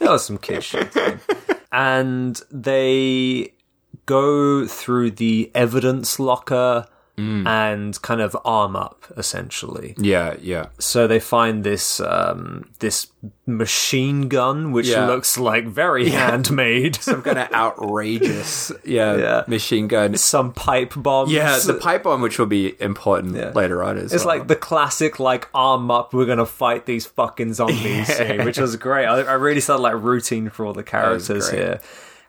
There 0.00 0.10
was 0.10 0.24
some 0.24 0.38
kids 0.38 0.64
shooting. 0.64 1.20
And 1.70 2.40
they 2.50 3.52
go 4.06 4.66
through 4.66 5.12
the 5.12 5.52
evidence 5.54 6.18
locker 6.18 6.86
and 7.18 8.00
kind 8.00 8.22
of 8.22 8.34
arm 8.46 8.74
up 8.74 9.04
essentially 9.18 9.94
Yeah, 9.98 10.36
yeah. 10.40 10.66
so 10.78 11.06
they 11.06 11.20
find 11.20 11.64
this 11.64 12.00
um, 12.00 12.70
this 12.78 13.08
machine 13.44 14.28
gun 14.28 14.72
which 14.72 14.88
Yeah. 14.88 15.06
looks 15.06 15.36
like 15.36 15.66
very 15.66 16.08
handmade 16.08 16.96
Some 17.02 17.20
kind 17.20 17.38
of 17.38 17.52
outrageous, 17.52 18.72
yeah, 18.84 19.16
Yeah. 19.24 19.44
machine 19.46 19.86
gun. 19.88 20.16
some 20.16 20.52
pipe 20.52 20.94
bombs 20.96 21.30
Yeah, 21.32 21.58
the 21.58 21.74
pipe 21.74 22.04
bomb, 22.04 22.22
which 22.22 22.38
will 22.38 22.46
be 22.46 22.80
important 22.80 23.54
later 23.54 23.82
on 23.82 23.98
as 23.98 24.12
It's 24.12 24.24
well. 24.24 24.38
like 24.38 24.48
the 24.48 24.56
classic, 24.56 25.20
like 25.20 25.48
arm 25.54 25.90
up, 25.90 26.14
we're 26.14 26.26
gonna 26.26 26.46
fight 26.46 26.86
these 26.86 27.06
fucking 27.06 27.52
zombies 27.54 28.06
scene, 28.16 28.44
which 28.44 28.58
was 28.58 28.76
great. 28.76 29.06
I, 29.06 29.20
I 29.22 29.32
really 29.34 29.60
started 29.60 29.82
like 29.82 30.02
rooting 30.02 30.48
for 30.50 30.64
all 30.66 30.72
the 30.72 30.82
characters 30.82 31.50
here, 31.50 31.80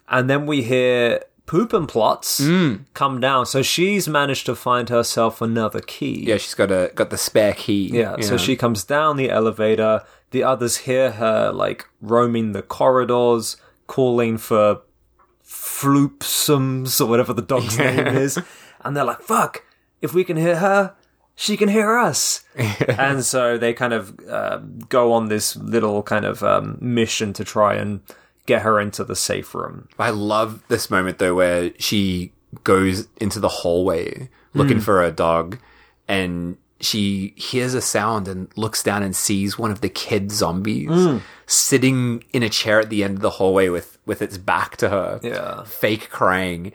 and 0.09 0.29
then 0.29 0.45
we 0.45 0.63
hear 0.63 1.21
Poopinplatz 1.51 2.39
Mm. 2.41 2.85
come 2.93 3.19
down. 3.19 3.45
So 3.45 3.61
she's 3.61 4.07
managed 4.07 4.45
to 4.45 4.55
find 4.55 4.87
herself 4.87 5.41
another 5.41 5.81
key. 5.81 6.23
yeah, 6.25 6.37
she's 6.37 6.53
got 6.53 6.71
a 6.71 6.91
got 6.95 7.09
the 7.09 7.17
spare 7.17 7.53
key. 7.53 7.89
Yeah, 7.91 8.15
so 8.21 8.37
she 8.37 8.55
comes 8.55 8.85
down 8.85 9.17
the 9.17 9.29
elevator. 9.29 10.01
The 10.31 10.43
others 10.43 10.77
hear 10.87 11.11
her 11.11 11.51
like 11.51 11.87
roaming 12.01 12.53
the 12.53 12.61
corridors, 12.61 13.57
calling 13.87 14.37
for 14.37 14.81
floofsums 15.45 17.01
or 17.01 17.05
whatever 17.07 17.33
the 17.33 17.41
dog's 17.41 17.77
name 17.77 18.07
is, 18.07 18.39
and 18.85 18.95
they're 18.95 19.03
like, 19.03 19.21
"Fuck! 19.21 19.63
If 20.01 20.13
we 20.13 20.23
can 20.23 20.37
hear 20.37 20.55
her, 20.57 20.95
she 21.35 21.57
can 21.57 21.67
hear 21.69 21.97
us." 21.97 22.45
and 22.87 23.25
so 23.25 23.57
they 23.57 23.73
kind 23.73 23.91
of 23.93 24.17
uh, 24.29 24.59
go 24.87 25.11
on 25.11 25.27
this 25.27 25.55
little 25.57 26.01
kind 26.03 26.23
of 26.25 26.43
um, 26.43 26.77
mission 26.79 27.33
to 27.33 27.43
try 27.43 27.73
and 27.75 27.99
get 28.51 28.63
her 28.63 28.79
into 28.79 29.03
the 29.03 29.15
safe 29.15 29.55
room. 29.55 29.87
I 29.97 30.09
love 30.09 30.63
this 30.67 30.89
moment 30.89 31.19
though 31.19 31.35
where 31.35 31.71
she 31.79 32.33
goes 32.63 33.07
into 33.17 33.39
the 33.39 33.47
hallway 33.47 34.29
looking 34.53 34.77
hmm. 34.77 34.83
for 34.83 35.01
her 35.01 35.11
dog 35.11 35.57
and 36.07 36.57
she 36.81 37.33
hears 37.37 37.73
a 37.73 37.81
sound 37.81 38.27
and 38.27 38.49
looks 38.57 38.83
down 38.83 39.03
and 39.03 39.15
sees 39.15 39.57
one 39.57 39.71
of 39.71 39.79
the 39.79 39.87
kid 39.87 40.31
zombies 40.31 40.89
hmm. 40.89 41.19
sitting 41.45 42.25
in 42.33 42.43
a 42.43 42.49
chair 42.49 42.81
at 42.81 42.89
the 42.89 43.03
end 43.03 43.15
of 43.15 43.21
the 43.21 43.29
hallway 43.29 43.69
with 43.69 43.97
with 44.05 44.21
its 44.21 44.37
back 44.37 44.75
to 44.77 44.89
her. 44.89 45.19
Yeah. 45.23 45.63
Fake 45.63 46.09
crying. 46.09 46.73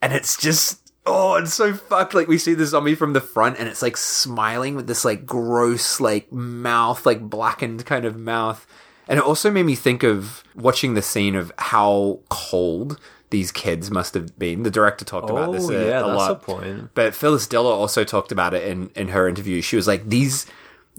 And 0.00 0.14
it's 0.14 0.40
just 0.40 0.92
oh, 1.04 1.34
it's 1.34 1.52
so 1.52 1.74
fucked. 1.74 2.14
Like 2.14 2.28
we 2.28 2.38
see 2.38 2.54
the 2.54 2.64
zombie 2.64 2.94
from 2.94 3.12
the 3.12 3.20
front 3.20 3.58
and 3.58 3.68
it's 3.68 3.82
like 3.82 3.98
smiling 3.98 4.76
with 4.76 4.86
this 4.86 5.04
like 5.04 5.26
gross 5.26 6.00
like 6.00 6.32
mouth, 6.32 7.04
like 7.04 7.20
blackened 7.20 7.84
kind 7.84 8.06
of 8.06 8.16
mouth. 8.16 8.66
And 9.08 9.18
it 9.18 9.24
also 9.24 9.50
made 9.50 9.64
me 9.64 9.74
think 9.74 10.02
of 10.02 10.44
watching 10.54 10.94
the 10.94 11.02
scene 11.02 11.34
of 11.34 11.50
how 11.58 12.20
cold 12.28 13.00
these 13.30 13.50
kids 13.50 13.90
must 13.90 14.14
have 14.14 14.38
been. 14.38 14.62
The 14.62 14.70
director 14.70 15.04
talked 15.04 15.30
about 15.30 15.52
this 15.52 15.68
Oh, 15.68 15.72
a, 15.72 15.86
yeah, 15.86 16.00
a 16.00 16.06
that's 16.06 16.16
lot. 16.16 16.30
a 16.30 16.34
point. 16.36 16.90
But 16.94 17.14
Phyllis 17.14 17.46
Diller 17.46 17.70
also 17.72 18.04
talked 18.04 18.32
about 18.32 18.54
it 18.54 18.64
in, 18.64 18.90
in 18.94 19.08
her 19.08 19.28
interview. 19.28 19.60
She 19.62 19.76
was 19.76 19.86
like, 19.86 20.08
these 20.08 20.46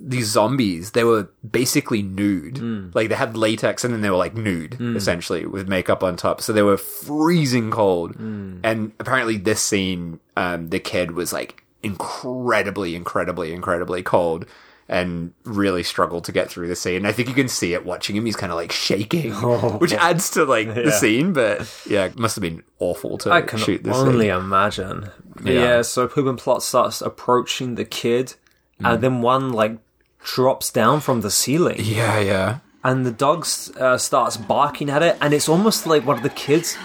these 0.02 0.28
zombies, 0.28 0.92
they 0.92 1.04
were 1.04 1.30
basically 1.52 2.02
nude. 2.02 2.60
Hmm. 2.60 2.90
Like 2.94 3.10
they 3.10 3.16
had 3.16 3.36
latex 3.36 3.84
and 3.84 3.94
then 3.94 4.00
they 4.00 4.10
were 4.10 4.16
like 4.16 4.34
nude, 4.34 4.80
essentially, 4.80 5.46
with 5.46 5.68
makeup 5.68 6.04
on 6.04 6.16
top. 6.16 6.40
So 6.42 6.54
they 6.54 6.62
were 6.62 6.78
freezing 6.78 7.70
cold. 7.70 8.16
Hmm. 8.16 8.60
And 8.64 8.94
apparently 9.00 9.36
this 9.38 9.62
scene, 9.62 10.22
um, 10.38 10.70
the 10.70 10.80
kid 10.80 11.12
was 11.12 11.34
like 11.34 11.66
incredibly, 11.84 12.96
incredibly, 12.96 13.52
incredibly 13.54 14.02
cold. 14.02 14.46
And 14.92 15.34
really 15.44 15.84
struggled 15.84 16.24
to 16.24 16.32
get 16.32 16.50
through 16.50 16.68
the 16.68 16.76
scene. 16.76 17.06
I 17.06 17.12
think 17.12 17.28
you 17.30 17.36
can 17.36 17.48
see 17.48 17.74
it 17.76 17.86
watching 17.86 18.16
him. 18.16 18.26
He's 18.26 18.36
kind 18.36 18.52
of 18.52 18.56
like 18.56 18.72
shaking, 18.72 19.32
which 19.80 19.94
adds 19.94 20.32
to 20.32 20.46
like 20.46 20.74
the 20.74 20.86
Oh. 20.86 20.90
Scene. 20.90 21.32
But 21.32 21.72
yeah, 21.88 22.06
it 22.06 22.18
must 22.18 22.36
have 22.36 22.42
been 22.42 22.64
awful 22.80 23.20
to 23.20 23.32
I 23.32 23.44
can 23.44 23.60
shoot 23.60 23.84
this. 23.84 23.96
only 23.96 24.26
scene. 24.30 24.36
imagine. 24.36 25.10
Yeah. 25.44 25.52
yeah. 25.54 25.82
so 25.84 26.08
Poop 26.08 26.40
Plot 26.40 26.64
starts 26.64 27.02
approaching 27.02 27.76
the 27.76 27.86
kid, 27.86 28.34
Mm. 28.82 28.94
and 28.94 29.04
then 29.04 29.22
one 29.22 29.54
like 29.54 29.78
drops 30.24 30.72
down 30.72 31.02
from 31.02 31.22
the 31.22 31.30
ceiling, 31.30 31.78
Yeah, 31.80 32.20
yeah. 32.20 32.58
and 32.84 33.06
the 33.06 33.12
dog 33.12 33.46
uh, 33.80 33.98
starts 33.98 34.38
barking 34.38 34.90
at 34.90 35.04
it, 35.04 35.18
and 35.22 35.34
it's 35.36 35.48
almost 35.50 35.86
like 35.86 36.04
one 36.06 36.18
of 36.18 36.24
the 36.24 36.30
kids 36.30 36.78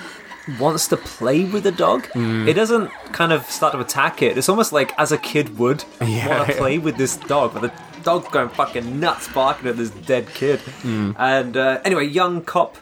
wants 0.61 0.89
to 0.89 0.97
play 0.99 1.45
with 1.45 1.63
the 1.63 1.73
dog. 1.73 2.03
Mm. 2.09 2.47
It 2.49 2.53
doesn't 2.55 2.91
kind 3.13 3.33
of 3.33 3.49
start 3.51 3.73
to 3.73 3.81
attack 3.81 4.21
it. 4.23 4.37
It's 4.37 4.49
almost 4.51 4.73
like 4.73 4.93
as 4.99 5.11
a 5.11 5.17
kid 5.19 5.57
would 5.59 5.85
Yeah. 6.03 6.39
want 6.39 6.51
to 6.51 6.57
play 6.57 6.77
with 6.79 6.97
this 6.99 7.17
dog, 7.17 7.55
but 7.55 7.63
the 7.63 7.73
dog's 8.05 8.29
going 8.29 8.49
fucking 8.51 9.01
nuts 9.01 9.29
barking 9.33 9.69
at 9.69 9.77
this 9.77 9.91
dead 9.91 10.29
kid. 10.29 10.61
Mm. 10.83 11.17
And 11.19 11.57
uh, 11.57 11.81
anyway, 11.85 12.07
young 12.07 12.43
cop, 12.43 12.77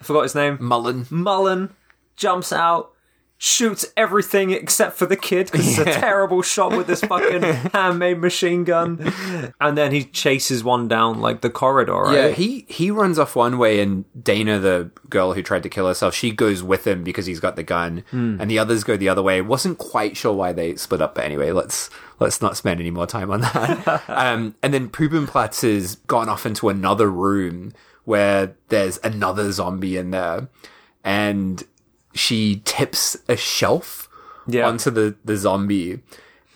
I 0.00 0.04
forgot 0.04 0.24
his 0.24 0.34
name. 0.34 0.58
Mullen. 0.60 1.06
Mullen 1.10 1.74
jumps 2.16 2.52
out, 2.52 2.92
shoots 3.38 3.84
everything 3.96 4.50
except 4.50 4.96
for 4.96 5.04
the 5.04 5.16
kid 5.16 5.50
because 5.50 5.78
it's 5.78 5.78
a 5.78 5.84
terrible 6.00 6.40
shot 6.40 6.74
with 6.74 6.86
this 6.86 7.02
fucking 7.02 7.42
handmade 7.72 8.18
machine 8.18 8.64
gun. 8.64 9.12
And 9.60 9.76
then 9.76 9.92
he 9.92 10.04
chases 10.04 10.64
one 10.64 10.88
down 10.88 11.20
like 11.20 11.42
the 11.42 11.50
corridor, 11.50 11.92
right? 11.94 12.14
Yeah, 12.14 12.28
he 12.28 12.64
he 12.68 12.90
runs 12.90 13.18
off 13.18 13.36
one 13.36 13.58
way, 13.58 13.80
and 13.80 14.04
Dana, 14.22 14.58
the 14.58 14.90
girl 15.10 15.34
who 15.34 15.42
tried 15.42 15.62
to 15.64 15.68
kill 15.68 15.86
herself, 15.86 16.14
she 16.14 16.30
goes 16.30 16.62
with 16.62 16.86
him 16.86 17.04
because 17.04 17.26
he's 17.26 17.40
got 17.40 17.56
the 17.56 17.62
gun, 17.62 18.04
and 18.10 18.50
the 18.50 18.58
others 18.58 18.84
go 18.84 18.96
the 18.96 19.08
other 19.08 19.22
way. 19.22 19.40
Wasn't 19.42 19.78
quite 19.78 20.16
sure 20.16 20.32
why 20.32 20.52
they 20.52 20.76
split 20.76 21.02
up, 21.02 21.14
but 21.14 21.24
anyway, 21.24 21.52
let's 21.52 21.90
let's 22.20 22.40
not 22.40 22.56
spend 22.56 22.80
any 22.80 22.90
more 22.90 23.06
time 23.06 23.30
on 23.30 23.42
that. 23.42 24.02
um, 24.08 24.54
and 24.62 24.72
then 24.72 24.88
Poopinplatz 24.88 25.62
has 25.62 25.96
gone 26.06 26.28
off 26.28 26.46
into 26.46 26.68
another 26.68 27.10
room 27.10 27.72
where 28.04 28.56
there's 28.68 28.98
another 29.02 29.52
zombie 29.52 29.96
in 29.96 30.10
there, 30.10 30.48
and 31.04 31.64
she 32.16 32.62
tips 32.64 33.16
a 33.28 33.36
shelf 33.36 34.08
Yeah. 34.46 34.66
onto 34.68 34.90
the 34.90 35.14
the 35.24 35.36
zombie. 35.36 36.00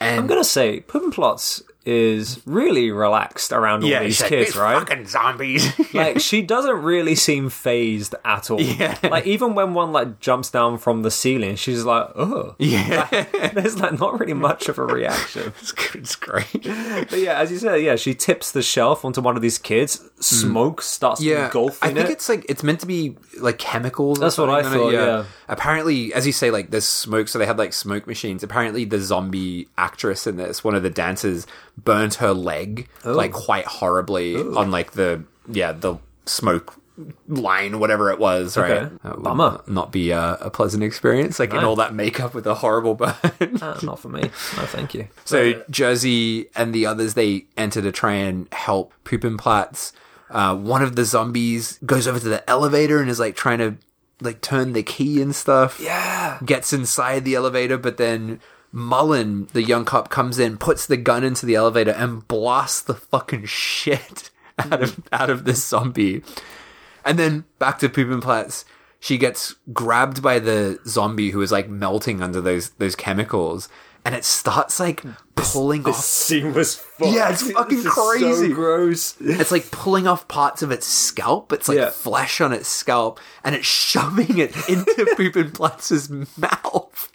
And 0.00 0.20
I'm 0.20 0.26
gonna 0.26 0.44
say 0.44 0.80
Plots 0.80 1.62
is 1.86 2.40
really 2.44 2.90
relaxed 2.90 3.52
around 3.52 3.82
all 3.82 3.88
these 4.00 4.20
like, 4.20 4.28
kids, 4.28 4.50
"These 4.52 4.56
right? 4.56 4.78
Fucking 4.78 5.06
zombies. 5.06 5.72
like 5.94 6.20
she 6.20 6.42
doesn't 6.42 6.82
really 6.82 7.14
seem 7.14 7.48
phased 7.48 8.14
at 8.24 8.50
all. 8.50 8.60
Yeah. 8.60 8.98
Like 9.02 9.26
even 9.26 9.54
when 9.54 9.72
one 9.72 9.90
like 9.90 10.20
jumps 10.20 10.50
down 10.50 10.76
from 10.78 11.02
the 11.02 11.10
ceiling, 11.10 11.56
she's 11.56 11.84
like, 11.84 12.10
oh. 12.16 12.54
yeah, 12.58 13.08
There's 13.54 13.78
like 13.78 13.98
not 13.98 14.20
really 14.20 14.34
much 14.34 14.68
of 14.68 14.78
a 14.78 14.84
reaction. 14.84 15.52
it's, 15.60 15.72
it's 15.94 16.16
great. 16.16 16.46
But 16.52 17.18
yeah, 17.18 17.38
as 17.40 17.50
you 17.50 17.58
said, 17.58 17.76
yeah, 17.76 17.96
she 17.96 18.14
tips 18.14 18.52
the 18.52 18.62
shelf 18.62 19.04
onto 19.04 19.22
one 19.22 19.36
of 19.36 19.42
these 19.42 19.58
kids. 19.58 19.98
Mm. 19.98 20.22
Smoke 20.22 20.82
starts 20.82 21.22
yeah, 21.22 21.46
engulfing 21.46 21.90
I 21.90 21.94
think 21.94 22.10
it. 22.10 22.12
it's 22.12 22.28
like 22.28 22.44
it's 22.48 22.62
meant 22.62 22.80
to 22.80 22.86
be 22.86 23.16
like 23.40 23.58
chemicals. 23.58 24.18
or 24.18 24.20
That's 24.20 24.36
what 24.38 24.50
I 24.50 24.62
something 24.62 24.80
on 24.82 24.92
it, 24.92 24.96
thought, 24.98 25.06
yeah. 25.06 25.24
Apparently, 25.50 26.14
as 26.14 26.26
you 26.26 26.32
say, 26.32 26.50
like 26.50 26.70
there's 26.70 26.86
smoke, 26.86 27.26
so 27.28 27.38
they 27.38 27.44
had 27.44 27.58
like 27.58 27.72
smoke 27.72 28.06
machines. 28.06 28.42
Apparently, 28.42 28.84
the 28.84 29.00
zombie 29.00 29.68
actress 29.76 30.26
in 30.26 30.36
this, 30.36 30.62
one 30.64 30.74
of 30.76 30.82
the 30.82 30.90
dancers, 30.90 31.46
burnt 31.76 32.14
her 32.14 32.32
leg 32.32 32.88
like 33.04 33.32
quite 33.32 33.66
horribly 33.66 34.36
on 34.36 34.70
like 34.70 34.92
the 34.92 35.24
yeah 35.48 35.72
the 35.72 35.96
smoke 36.24 36.74
line, 37.28 37.78
whatever 37.80 38.10
it 38.12 38.18
was. 38.18 38.56
Right, 38.56 38.70
Okay. 38.70 38.94
That 39.02 39.16
would 39.16 39.24
Bummer. 39.24 39.60
Not 39.66 39.90
be 39.90 40.10
a, 40.12 40.34
a 40.34 40.50
pleasant 40.50 40.82
experience, 40.84 41.38
like 41.40 41.52
in 41.52 41.64
all 41.64 41.76
that 41.76 41.94
makeup 41.94 42.32
with 42.34 42.46
a 42.46 42.54
horrible 42.54 42.94
burn. 42.94 43.14
Ah, 43.60 43.78
not 43.82 43.98
for 43.98 44.08
me. 44.08 44.20
No, 44.22 44.28
thank 44.66 44.94
you. 44.94 45.08
So 45.24 45.64
Jersey 45.68 46.46
and 46.54 46.72
the 46.74 46.86
others 46.86 47.14
they 47.14 47.46
enter 47.56 47.82
to 47.82 47.90
try 47.92 48.12
and 48.12 48.46
help 48.52 48.92
Poopinplatz. 49.04 49.92
Uh, 50.30 50.54
one 50.54 50.82
of 50.82 50.94
the 50.94 51.04
zombies 51.04 51.78
goes 51.84 52.06
over 52.06 52.20
to 52.20 52.28
the 52.28 52.48
elevator 52.48 53.00
and 53.00 53.10
is 53.10 53.18
like 53.18 53.34
trying 53.34 53.58
to 53.58 53.76
like 54.20 54.40
turn 54.40 54.72
the 54.72 54.82
key 54.82 55.20
and 55.20 55.34
stuff. 55.34 55.80
Yeah. 55.80 56.38
Gets 56.44 56.72
inside 56.72 57.24
the 57.24 57.34
elevator, 57.34 57.78
but 57.78 57.96
then 57.96 58.40
Mullen, 58.72 59.48
the 59.52 59.62
young 59.62 59.84
cop, 59.84 60.10
comes 60.10 60.38
in, 60.38 60.56
puts 60.56 60.86
the 60.86 60.96
gun 60.96 61.24
into 61.24 61.46
the 61.46 61.56
elevator, 61.56 61.90
and 61.90 62.26
blasts 62.28 62.82
the 62.82 62.94
fucking 62.94 63.46
shit 63.46 64.30
out 64.58 64.82
of 64.82 64.96
mm. 64.96 65.04
out 65.12 65.30
of 65.30 65.44
this 65.44 65.64
zombie. 65.64 66.22
And 67.04 67.18
then 67.18 67.44
back 67.58 67.78
to 67.80 67.88
Poopinplatz. 67.88 68.64
She 69.02 69.16
gets 69.16 69.54
grabbed 69.72 70.22
by 70.22 70.38
the 70.38 70.78
zombie 70.86 71.30
who 71.30 71.40
is 71.40 71.50
like 71.50 71.70
melting 71.70 72.22
under 72.22 72.40
those 72.40 72.70
those 72.70 72.94
chemicals, 72.94 73.68
and 74.04 74.14
it 74.14 74.24
starts 74.24 74.80
like 74.80 75.02
pulling 75.34 75.82
This 75.82 75.96
off. 75.98 76.04
scene 76.04 76.52
was 76.54 76.76
fucked. 76.76 77.12
Yeah, 77.12 77.30
it's 77.30 77.42
fucking 77.52 77.76
This 77.78 77.86
is 77.86 77.94
so 77.94 78.10
crazy. 78.10 78.48
gross. 78.48 79.14
It's 79.20 79.50
like 79.52 79.70
pulling 79.70 80.06
off 80.06 80.26
parts 80.28 80.62
of 80.62 80.70
its 80.70 80.86
scalp. 80.86 81.52
It's 81.52 81.68
like 81.68 81.78
Yeah. 81.78 81.90
flesh 81.90 82.40
on 82.40 82.52
its 82.52 82.68
scalp, 82.68 83.20
and 83.44 83.54
it's 83.54 83.66
shoving 83.66 84.38
it 84.38 84.54
into 84.68 85.06
Poopinplatz's 85.16 86.10
mouth. 86.38 87.12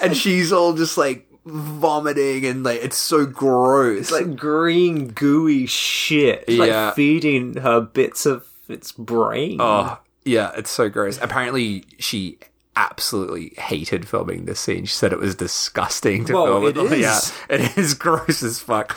And 0.00 0.16
she's 0.16 0.52
all 0.52 0.72
just 0.74 0.96
like 0.96 1.28
vomiting, 1.44 2.46
and 2.46 2.62
like 2.64 2.82
it's 2.82 2.96
so 2.98 3.26
gross. 3.26 3.98
It's 4.00 4.12
like 4.12 4.36
green 4.36 5.08
gooey 5.08 5.66
shit. 5.66 6.44
It's 6.48 6.56
Yeah. 6.58 6.86
like 6.86 6.94
feeding 6.94 7.56
her 7.56 7.80
bits 7.80 8.26
of 8.26 8.46
its 8.68 8.92
brain. 8.92 9.58
Oh, 9.60 9.98
yeah, 10.24 10.52
it's 10.56 10.70
so 10.70 10.88
gross. 10.88 11.18
Apparently, 11.20 11.84
she 11.98 12.38
absolutely 12.76 13.52
hated 13.58 14.08
filming 14.08 14.44
this 14.44 14.60
scene. 14.60 14.84
She 14.84 14.94
said 14.94 15.12
it 15.12 15.18
was 15.18 15.34
disgusting 15.34 16.24
to 16.26 16.32
Well, 16.34 16.46
film. 16.46 16.66
it 16.66 16.76
is. 16.92 17.00
Yeah, 17.00 17.20
it 17.54 17.76
is 17.78 17.94
gross 18.04 18.42
as 18.42 18.60
fuck. 18.60 18.96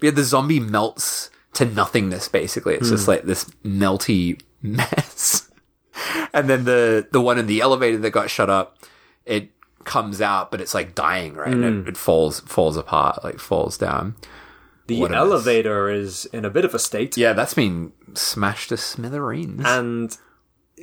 But 0.00 0.06
yeah, 0.06 0.10
the 0.12 0.24
zombie 0.24 0.60
melts 0.60 1.30
to 1.54 1.64
nothingness. 1.64 2.28
Basically, 2.28 2.74
it's 2.74 2.90
just 2.90 3.04
Hmm. 3.06 3.10
like 3.12 3.22
this 3.24 3.44
melty 3.64 4.40
mess. 4.62 5.48
And 6.32 6.48
then 6.48 6.64
the 6.64 7.06
the 7.12 7.20
one 7.20 7.38
in 7.38 7.46
the 7.46 7.60
elevator 7.60 7.98
that 7.98 8.10
got 8.10 8.30
shut 8.30 8.48
up, 8.50 8.78
it 9.26 9.50
comes 9.84 10.20
out, 10.20 10.50
but 10.50 10.60
it's 10.60 10.74
like 10.74 10.94
dying, 10.94 11.34
right? 11.34 11.52
And 11.52 11.62
Mm. 11.64 11.82
it, 11.82 11.88
it 11.90 11.96
falls 11.96 12.40
falls 12.40 12.76
apart, 12.76 13.22
like 13.24 13.38
falls 13.38 13.76
down. 13.78 14.14
the 14.88 14.98
what 15.00 15.12
elevator 15.14 15.88
is 15.88 16.24
in 16.32 16.44
a 16.44 16.50
bit 16.50 16.64
of 16.64 16.74
a 16.74 16.78
state 16.78 17.16
Yeah, 17.16 17.32
that's 17.34 17.54
been 17.54 17.92
smashed 18.14 18.70
to 18.70 18.76
smithereens. 18.76 19.62
and 19.64 20.16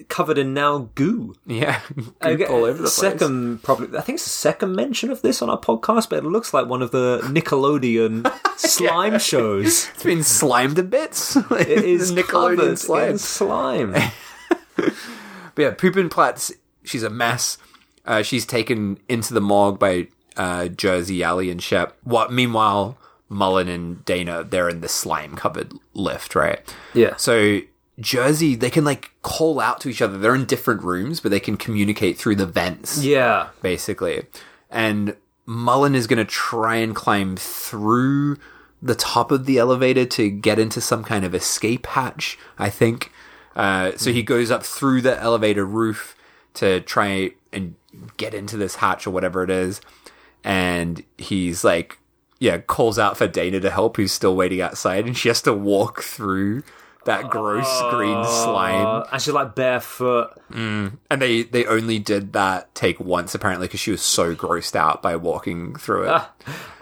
covered 0.07 0.37
in 0.37 0.53
now 0.53 0.89
goo. 0.95 1.35
yeah, 1.45 1.81
goop 1.95 2.19
get- 2.39 2.49
all 2.49 2.63
over 2.65 2.73
the 2.77 2.83
place. 2.83 2.93
second, 2.93 3.63
probably. 3.63 3.97
I 3.97 4.01
think 4.01 4.15
it's 4.17 4.23
the 4.23 4.29
second 4.29 4.75
mention 4.75 5.11
of 5.11 5.21
this 5.21 5.41
on 5.41 5.49
our 5.49 5.59
podcast, 5.59 6.09
but 6.09 6.19
it 6.19 6.23
looks 6.25 6.53
like 6.53 6.67
one 6.67 6.81
of 6.81 6.91
the 6.91 7.19
Nickelodeon 7.25 8.31
slime 8.57 9.19
shows. 9.19 9.89
It's 9.93 10.03
been 10.03 10.23
slimed 10.23 10.77
to 10.77 10.83
bits. 10.83 11.35
It 11.51 11.67
is 11.83 12.11
Nickelodeon 12.11 12.77
slime. 12.77 13.17
slime. 13.17 13.93
But 14.75 14.93
yeah, 15.63 15.71
Poopinplatz, 15.73 16.53
she's 16.83 17.03
a 17.03 17.09
mess. 17.09 17.57
Uh, 18.05 18.21
she's 18.23 18.45
taken 18.45 18.97
into 19.09 19.33
the 19.33 19.41
morgue 19.41 19.77
by 19.77 20.07
uh, 20.37 20.67
Jersey, 20.69 21.21
Alley, 21.23 21.51
and 21.51 21.61
Shep. 21.61 21.97
What? 22.03 22.31
Meanwhile, 22.31 22.97
Mullen 23.27 23.67
and 23.67 24.03
Dana, 24.05 24.43
they're 24.43 24.69
in 24.69 24.79
the 24.81 24.87
slime 24.87 25.35
covered 25.35 25.73
lift, 25.93 26.33
right? 26.33 26.61
Yeah. 26.93 27.15
So 27.17 27.59
Jersey, 27.99 28.55
they 28.55 28.69
can 28.69 28.85
like 28.85 29.11
call 29.21 29.59
out 29.59 29.81
to 29.81 29.89
each 29.89 30.01
other. 30.01 30.17
They're 30.17 30.35
in 30.35 30.45
different 30.45 30.83
rooms, 30.83 31.19
but 31.19 31.31
they 31.31 31.39
can 31.39 31.57
communicate 31.57 32.17
through 32.17 32.35
the 32.35 32.45
vents. 32.45 33.03
yeah. 33.03 33.49
basically. 33.61 34.23
And 34.69 35.15
Mullen 35.45 35.95
is 35.95 36.07
going 36.07 36.17
to 36.17 36.25
try 36.25 36.75
and 36.75 36.95
climb 36.95 37.35
through 37.35 38.37
the 38.81 38.95
top 38.95 39.31
of 39.31 39.45
the 39.45 39.57
elevator 39.57 40.05
to 40.05 40.29
get 40.29 40.59
into 40.59 40.79
some 40.79 41.03
kind 41.03 41.25
of 41.25 41.35
escape 41.35 41.85
hatch, 41.87 42.37
I 42.57 42.69
think. 42.69 43.11
Uh, 43.55 43.91
so 43.97 44.11
he 44.11 44.23
goes 44.23 44.51
up 44.51 44.63
through 44.63 45.01
the 45.01 45.19
elevator 45.19 45.65
roof 45.65 46.15
to 46.53 46.79
try 46.81 47.31
and 47.51 47.75
get 48.17 48.33
into 48.33 48.57
this 48.57 48.75
hatch 48.75 49.05
or 49.05 49.11
whatever 49.11 49.43
it 49.43 49.49
is. 49.49 49.81
And 50.43 51.03
he's 51.17 51.63
like, 51.63 51.97
yeah, 52.39 52.59
calls 52.59 52.97
out 52.97 53.17
for 53.17 53.27
Dana 53.27 53.59
to 53.59 53.69
help, 53.69 53.97
who's 53.97 54.13
still 54.13 54.35
waiting 54.35 54.61
outside. 54.61 55.05
And 55.05 55.17
she 55.17 55.27
has 55.27 55.41
to 55.41 55.53
walk 55.53 56.01
through 56.01 56.63
that 57.09 57.29
gross 57.29 57.81
green 57.91 58.23
slime. 58.25 58.85
Uh, 58.85 59.03
and 59.11 59.21
she's 59.21 59.33
like 59.33 59.53
barefoot. 59.55 60.31
And 60.51 60.97
they 61.09 61.43
they 61.43 61.65
only 61.65 61.99
did 61.99 62.33
that 62.33 62.73
take 62.73 62.99
once 62.99 63.35
apparently 63.35 63.67
because 63.67 63.79
she 63.79 63.91
was 63.91 64.01
so 64.01 64.33
grossed 64.35 64.75
out 64.75 65.01
by 65.01 65.15
walking 65.15 65.75
through 65.75 66.09
it. 66.13 66.21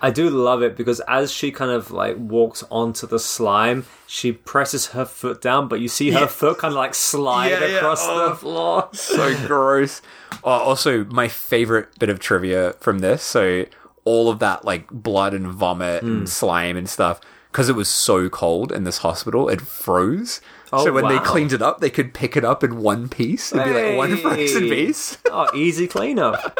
I 0.02 0.12
do 0.12 0.30
love 0.30 0.62
it 0.62 0.78
because 0.78 1.00
as 1.08 1.32
she 1.32 1.52
kind 1.52 1.72
of 1.72 1.92
like 1.92 2.16
walks 2.18 2.64
onto 2.70 3.08
the 3.08 3.20
slime, 3.20 3.86
she 4.06 4.32
presses 4.32 4.88
her 4.88 5.06
foot 5.06 5.42
down, 5.42 5.68
but 5.68 5.80
you 5.80 5.88
see 5.88 6.12
her 6.12 6.28
foot 6.28 6.60
kind 6.60 6.72
of 6.74 6.78
like 6.78 6.94
slide 6.96 7.50
Yeah, 7.50 7.66
yeah. 7.66 7.76
across 7.78 8.06
Oh. 8.08 8.30
the 8.30 8.36
floor. 8.36 8.90
so 8.94 9.36
gross. 9.48 10.02
Oh, 10.44 10.52
also, 10.52 11.04
my 11.06 11.28
favorite 11.28 11.98
bit 12.00 12.10
of 12.10 12.20
trivia 12.20 12.74
from 12.80 13.00
this. 13.00 13.24
So 13.24 13.66
all 14.06 14.30
of 14.30 14.40
that 14.40 14.64
like 14.64 14.88
blood 14.90 15.34
and 15.34 15.48
vomit 15.48 16.02
Hmm. 16.04 16.08
and 16.20 16.30
slime 16.30 16.78
and 16.78 16.88
stuff 16.90 17.20
because 17.58 17.70
it 17.70 17.76
was 17.76 17.90
so 17.90 18.30
cold 18.30 18.72
in 18.72 18.84
this 18.84 19.00
hospital, 19.00 19.50
it 19.50 19.60
froze. 19.62 20.42
Oh, 20.72 20.84
so 20.86 20.94
when 20.94 21.08
they 21.08 21.18
cleaned 21.18 21.54
it 21.54 21.62
up, 21.64 21.80
they 21.80 21.90
could 21.90 22.14
pick 22.14 22.38
it 22.38 22.46
up 22.46 22.64
in 22.64 22.78
one 22.78 23.10
piece. 23.10 23.52
It'd 23.52 23.66
be 23.66 23.74
like 23.74 23.98
one 23.98 24.16
frozen 24.18 24.64
Hey. 24.66 24.70
piece. 24.70 25.18
Oh, 25.32 25.48
easy 25.56 25.88
cleanup. 25.88 26.56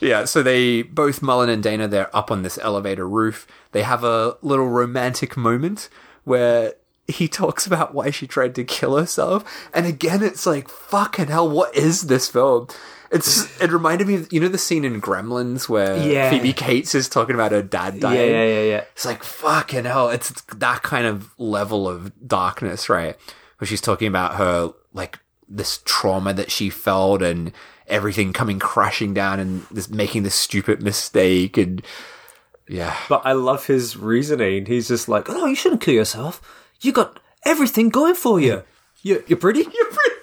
Yeah, 0.00 0.24
so 0.24 0.42
they 0.42 0.82
both 0.82 1.22
Mullen 1.22 1.48
and 1.48 1.62
Dana 1.62 1.86
they're 1.86 2.14
up 2.14 2.32
on 2.32 2.42
this 2.42 2.58
elevator 2.58 3.08
roof. 3.08 3.46
They 3.70 3.82
have 3.82 4.02
a 4.02 4.36
little 4.42 4.66
romantic 4.66 5.36
moment 5.36 5.88
where 6.24 6.72
he 7.06 7.28
talks 7.40 7.64
about 7.64 7.94
why 7.94 8.10
she 8.10 8.26
tried 8.26 8.56
to 8.56 8.64
kill 8.64 8.96
herself, 8.96 9.44
and 9.72 9.86
again 9.86 10.24
it's 10.24 10.44
like 10.44 10.68
fucking 10.68 11.28
hell, 11.28 11.48
what 11.48 11.72
is 11.76 12.08
this 12.08 12.28
film? 12.28 12.66
It's 13.14 13.62
it 13.62 13.70
reminded 13.70 14.08
me 14.08 14.14
of 14.16 14.32
you 14.32 14.40
know 14.40 14.48
the 14.48 14.58
scene 14.58 14.84
in 14.84 15.00
Gremlins 15.00 15.68
where 15.68 15.96
Yeah. 15.96 16.30
Phoebe 16.30 16.52
Cates 16.52 16.94
is 16.94 17.08
talking 17.08 17.34
about 17.34 17.52
her 17.52 17.62
dad 17.62 18.00
dying. 18.00 18.18
yeah, 18.30 18.44
yeah, 18.44 18.62
yeah. 18.62 18.84
It's 18.92 19.04
like 19.06 19.22
fucking 19.22 19.84
hell. 19.84 20.10
It's 20.10 20.30
that 20.56 20.82
kind 20.82 21.06
of 21.06 21.30
level 21.38 21.88
of 21.88 22.12
darkness, 22.26 22.88
right? 22.88 23.16
Where 23.58 23.66
she's 23.66 23.80
talking 23.80 24.08
about 24.08 24.34
her 24.34 24.72
like 24.92 25.20
this 25.48 25.80
trauma 25.84 26.34
that 26.34 26.50
she 26.50 26.70
felt 26.70 27.22
and 27.22 27.52
everything 27.86 28.32
coming 28.32 28.58
crashing 28.58 29.14
down 29.14 29.38
and 29.38 29.62
this 29.70 29.88
making 29.88 30.24
this 30.24 30.34
stupid 30.34 30.82
mistake 30.82 31.56
and 31.56 31.82
yeah. 32.68 32.96
But 33.08 33.22
I 33.24 33.32
love 33.32 33.66
his 33.66 33.96
reasoning. 33.96 34.66
He's 34.66 34.88
just 34.88 35.08
like, 35.08 35.28
oh, 35.28 35.46
you 35.46 35.54
shouldn't 35.54 35.82
kill 35.82 35.94
yourself. 35.94 36.40
You 36.80 36.92
got 36.92 37.20
everything 37.44 37.90
going 37.90 38.14
for 38.14 38.40
you. 38.40 38.64
You 39.02 39.22
you're 39.26 39.38
pretty. 39.38 39.60
You're 39.72 39.84
pretty. 39.90 40.13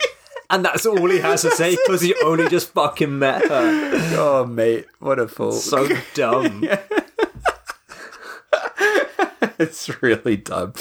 And 0.51 0.65
that's 0.65 0.85
all 0.85 1.09
he 1.09 1.19
has 1.19 1.41
to 1.43 1.51
say 1.51 1.77
because 1.85 2.01
he 2.01 2.13
only 2.25 2.49
just 2.49 2.69
fucking 2.73 3.17
met 3.17 3.47
her. 3.47 3.91
Oh 4.17 4.45
mate, 4.45 4.85
what 4.99 5.17
a 5.17 5.27
fool. 5.27 5.53
So 5.53 5.87
dumb. 6.13 6.67
it's 9.59 10.01
really 10.01 10.37
dumb. 10.37 10.73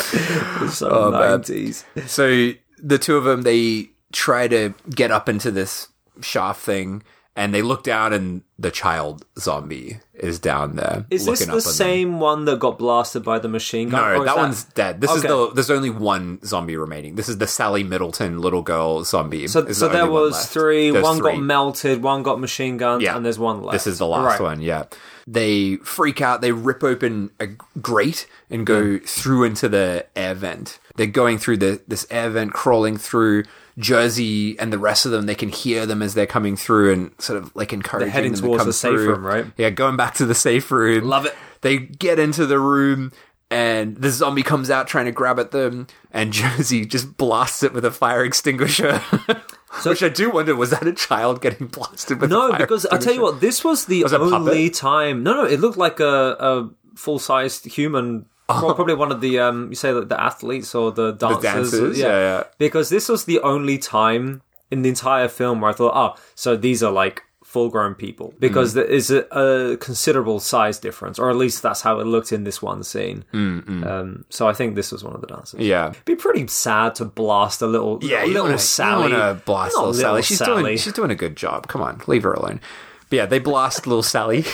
So 0.70 0.88
Oh, 0.90 1.10
man. 1.10 1.40
90s. 1.42 1.84
So 2.08 2.52
the 2.78 2.98
two 2.98 3.16
of 3.16 3.24
them, 3.24 3.42
they 3.42 3.90
try 4.12 4.48
to 4.48 4.74
get 4.90 5.10
up 5.10 5.28
into 5.28 5.50
this 5.50 5.88
shaft 6.20 6.60
thing, 6.62 7.02
and 7.36 7.54
they 7.54 7.62
look 7.62 7.82
down, 7.84 8.12
and 8.12 8.42
the 8.58 8.70
child 8.70 9.24
zombie 9.38 10.00
is 10.14 10.38
down 10.38 10.76
there. 10.76 11.06
Is 11.10 11.24
this 11.24 11.40
the 11.40 11.46
on 11.46 11.50
them. 11.52 11.60
same 11.60 12.20
one 12.20 12.44
that 12.44 12.58
got 12.58 12.78
blasted 12.78 13.22
by 13.22 13.38
the 13.38 13.48
machine 13.48 13.88
gun? 13.88 14.14
No, 14.14 14.20
is 14.20 14.26
that, 14.26 14.36
one's 14.36 14.64
dead. 14.64 15.00
This 15.00 15.10
is 15.12 15.22
the. 15.22 15.50
There's 15.54 15.70
only 15.70 15.90
one 15.90 16.44
zombie 16.44 16.76
remaining. 16.76 17.14
This 17.14 17.28
is 17.28 17.38
the 17.38 17.46
Sally 17.46 17.84
Middleton 17.84 18.40
little 18.40 18.62
girl 18.62 19.04
zombie. 19.04 19.46
So, 19.48 19.70
so 19.72 19.86
the 19.86 19.92
there 19.92 20.02
only 20.02 20.12
one 20.14 20.22
was 20.22 20.46
three. 20.46 20.90
There's 20.90 21.02
one 21.04 21.18
three. 21.18 21.32
got 21.32 21.40
melted. 21.40 22.02
One 22.02 22.22
got 22.22 22.40
machine 22.40 22.76
gunned. 22.76 23.02
Yeah. 23.02 23.16
and 23.16 23.24
there's 23.24 23.38
one 23.38 23.62
left. 23.62 23.72
This 23.72 23.86
is 23.86 23.98
the 23.98 24.06
last 24.06 24.38
Right. 24.38 24.40
one, 24.40 24.60
yeah. 24.60 24.84
They 25.26 25.76
freak 25.76 26.20
out, 26.20 26.40
they 26.40 26.50
rip 26.50 26.82
open 26.82 27.30
a 27.38 27.48
grate 27.80 28.26
and 28.50 28.66
go 28.66 28.98
through 28.98 29.44
into 29.44 29.68
the 29.68 30.06
air 30.16 30.34
vent. 30.34 30.80
They're 30.96 31.06
going 31.06 31.38
through 31.38 31.58
the 31.58 31.80
this 31.86 32.06
air 32.10 32.30
vent, 32.30 32.52
crawling 32.52 32.96
through 32.96 33.44
Jersey 33.78 34.58
and 34.58 34.72
the 34.72 34.78
rest 34.78 35.06
of 35.06 35.12
them, 35.12 35.26
they 35.26 35.34
can 35.34 35.48
hear 35.48 35.86
them 35.86 36.02
as 36.02 36.14
they're 36.14 36.26
coming 36.26 36.56
through 36.56 36.92
and 36.92 37.12
sort 37.20 37.42
of 37.42 37.54
like 37.54 37.72
encouraging 37.72 38.10
heading 38.10 38.32
them 38.32 38.40
towards 38.42 38.54
to 38.54 38.58
come 38.58 38.66
the 38.68 38.72
safe 38.72 38.92
through. 38.92 39.08
room, 39.14 39.26
right? 39.26 39.46
Yeah, 39.56 39.70
going 39.70 39.96
back 39.96 40.14
to 40.14 40.26
the 40.26 40.34
safe 40.34 40.70
room. 40.70 41.04
Love 41.04 41.26
it. 41.26 41.34
They 41.62 41.78
get 41.78 42.18
into 42.18 42.46
the 42.46 42.58
room 42.58 43.12
and 43.50 43.96
the 43.96 44.10
zombie 44.10 44.42
comes 44.42 44.70
out 44.70 44.86
trying 44.86 45.06
to 45.06 45.12
grab 45.12 45.38
at 45.40 45.50
them 45.50 45.86
and 46.12 46.32
Jersey 46.34 46.84
just 46.86 47.16
blasts 47.16 47.62
it 47.62 47.72
with 47.72 47.84
a 47.84 47.90
fire 47.90 48.24
extinguisher. 48.24 49.02
so, 49.80 49.90
Which 49.90 50.02
I 50.02 50.08
do 50.08 50.30
wonder, 50.30 50.54
was 50.54 50.70
that 50.70 50.86
a 50.86 50.92
child 50.92 51.40
getting 51.40 51.66
blasted 51.66 52.20
with 52.20 52.30
a 52.30 52.34
No, 52.34 52.52
because 52.56 52.86
I 52.86 52.98
tell 52.98 53.14
you 53.14 53.22
what, 53.22 53.40
this 53.40 53.64
was 53.64 53.86
the 53.86 54.02
Was 54.04 54.14
only 54.14 54.70
time. 54.70 55.22
No, 55.22 55.34
no, 55.34 55.44
it 55.44 55.60
looked 55.60 55.78
like 55.78 56.00
a, 56.00 56.36
a 56.38 56.70
full 56.96 57.18
sized 57.18 57.66
human. 57.66 58.26
Well, 58.62 58.74
Probably 58.74 58.94
one 58.94 59.12
of 59.12 59.20
the 59.20 59.38
um, 59.38 59.68
you 59.70 59.74
say 59.76 59.92
that 59.92 60.08
the 60.08 60.20
athletes 60.20 60.74
or 60.74 60.90
the 60.92 61.12
dancers, 61.12 61.42
dancers, 61.42 61.98
yeah, 61.98 62.06
yeah. 62.06 62.42
Because 62.58 62.88
this 62.88 63.08
was 63.08 63.24
the 63.24 63.40
only 63.40 63.78
time 63.78 64.42
in 64.70 64.82
the 64.82 64.88
entire 64.88 65.28
film 65.28 65.60
where 65.60 65.70
I 65.70 65.74
thought, 65.74 65.92
oh, 65.94 66.20
so 66.34 66.56
these 66.56 66.82
are 66.82 66.92
like 66.92 67.22
full 67.44 67.68
grown 67.68 67.96
people 67.96 68.32
because 68.38 68.70
Mm. 68.70 68.74
there 68.74 68.84
is 68.84 69.10
a, 69.10 69.20
a 69.36 69.76
considerable 69.78 70.38
size 70.38 70.78
difference, 70.78 71.18
or 71.18 71.30
at 71.30 71.36
least 71.36 71.62
that's 71.62 71.80
how 71.80 71.98
it 71.98 72.06
looked 72.06 72.30
in 72.32 72.44
this 72.44 72.62
one 72.62 72.84
scene. 72.84 73.24
Um, 73.32 74.24
so 74.30 74.46
I 74.46 74.52
think 74.52 74.76
this 74.76 74.92
was 74.92 75.02
one 75.02 75.14
of 75.14 75.20
the 75.20 75.26
dancers. 75.26 75.58
Mm, 75.58 75.64
Yeah. 75.66 75.90
It'd 75.90 76.04
be 76.04 76.14
pretty 76.14 76.46
sad 76.46 76.94
to 76.96 77.04
blast 77.04 77.60
a 77.60 77.66
little, 77.66 77.98
Yeah, 78.02 78.24
little 78.24 78.44
wanna, 78.44 78.58
Sally. 78.58 79.10
Blast 79.44 79.76
little, 79.76 79.94
Sally. 79.94 80.22
She's 80.22 80.38
Sally. 80.38 80.62
doing 80.62 80.78
she's 80.78 80.92
doing 80.92 81.10
a 81.10 81.16
good 81.16 81.34
job. 81.36 81.66
Come 81.66 81.82
on, 81.82 82.00
leave 82.06 82.22
her 82.22 82.32
alone. 82.32 82.60
But 83.08 83.16
yeah, 83.16 83.26
they 83.26 83.40
blast 83.40 83.84
little 83.88 84.04
Sally, 84.04 84.44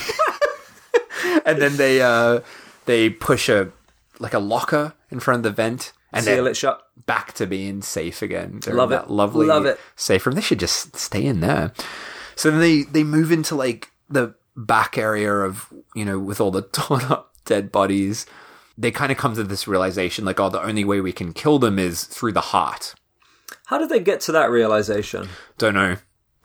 and 1.44 1.60
then 1.60 1.76
they 1.76 2.00
uh 2.00 2.40
they 2.86 3.10
push 3.10 3.48
a 3.50 3.70
like 4.18 4.34
a 4.34 4.38
locker 4.38 4.94
in 5.10 5.20
front 5.20 5.38
of 5.38 5.42
the 5.44 5.50
vent, 5.50 5.92
and 6.12 6.24
Seal 6.24 6.46
it 6.46 6.56
shut. 6.56 6.80
back 7.06 7.32
to 7.34 7.46
being 7.46 7.82
safe 7.82 8.22
again. 8.22 8.60
Love 8.66 8.92
it. 8.92 9.10
lovely 9.10 9.46
Love 9.46 9.66
it. 9.66 9.78
safe 9.96 10.24
room. 10.26 10.34
They 10.34 10.40
should 10.40 10.60
just 10.60 10.96
stay 10.96 11.24
in 11.24 11.40
there. 11.40 11.72
So 12.34 12.50
then 12.50 12.60
they 12.60 12.82
they 12.82 13.04
move 13.04 13.30
into 13.32 13.54
like 13.54 13.90
the 14.08 14.34
back 14.56 14.96
area 14.96 15.32
of, 15.32 15.72
you 15.94 16.04
know, 16.04 16.18
with 16.18 16.40
all 16.40 16.50
the 16.50 16.62
torn 16.72 17.02
up 17.04 17.34
dead 17.44 17.70
bodies, 17.72 18.24
they 18.78 18.90
kind 18.90 19.12
of 19.12 19.18
come 19.18 19.34
to 19.34 19.42
this 19.44 19.66
realization 19.68 20.24
like, 20.24 20.40
oh, 20.40 20.48
the 20.48 20.62
only 20.62 20.84
way 20.84 21.00
we 21.00 21.12
can 21.12 21.32
kill 21.32 21.58
them 21.58 21.78
is 21.78 22.04
through 22.04 22.32
the 22.32 22.40
heart. 22.40 22.94
How 23.66 23.78
did 23.78 23.88
they 23.88 24.00
get 24.00 24.20
to 24.22 24.32
that 24.32 24.50
realization? 24.50 25.28
Don't 25.58 25.74
know. 25.74 25.96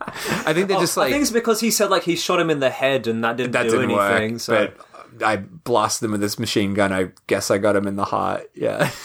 I 0.00 0.52
think 0.54 0.68
they're 0.68 0.78
just 0.80 0.96
oh, 0.96 1.02
like 1.02 1.08
I 1.08 1.12
think 1.12 1.22
it's 1.22 1.30
because 1.30 1.60
he 1.60 1.70
said 1.70 1.90
like 1.90 2.04
he 2.04 2.16
shot 2.16 2.40
him 2.40 2.48
in 2.48 2.60
the 2.60 2.70
head 2.70 3.06
and 3.06 3.22
that 3.24 3.36
didn't 3.36 3.52
that 3.52 3.64
do 3.64 3.70
didn't 3.72 3.90
anything. 3.90 4.32
work. 4.34 4.40
so 4.40 4.54
But 4.54 4.86
I 5.24 5.36
blasted 5.36 6.04
them 6.04 6.12
with 6.12 6.20
this 6.20 6.38
machine 6.38 6.74
gun. 6.74 6.92
I 6.92 7.10
guess 7.26 7.50
I 7.50 7.58
got 7.58 7.76
him 7.76 7.86
in 7.86 7.96
the 7.96 8.04
heart. 8.06 8.48
Yeah. 8.54 8.90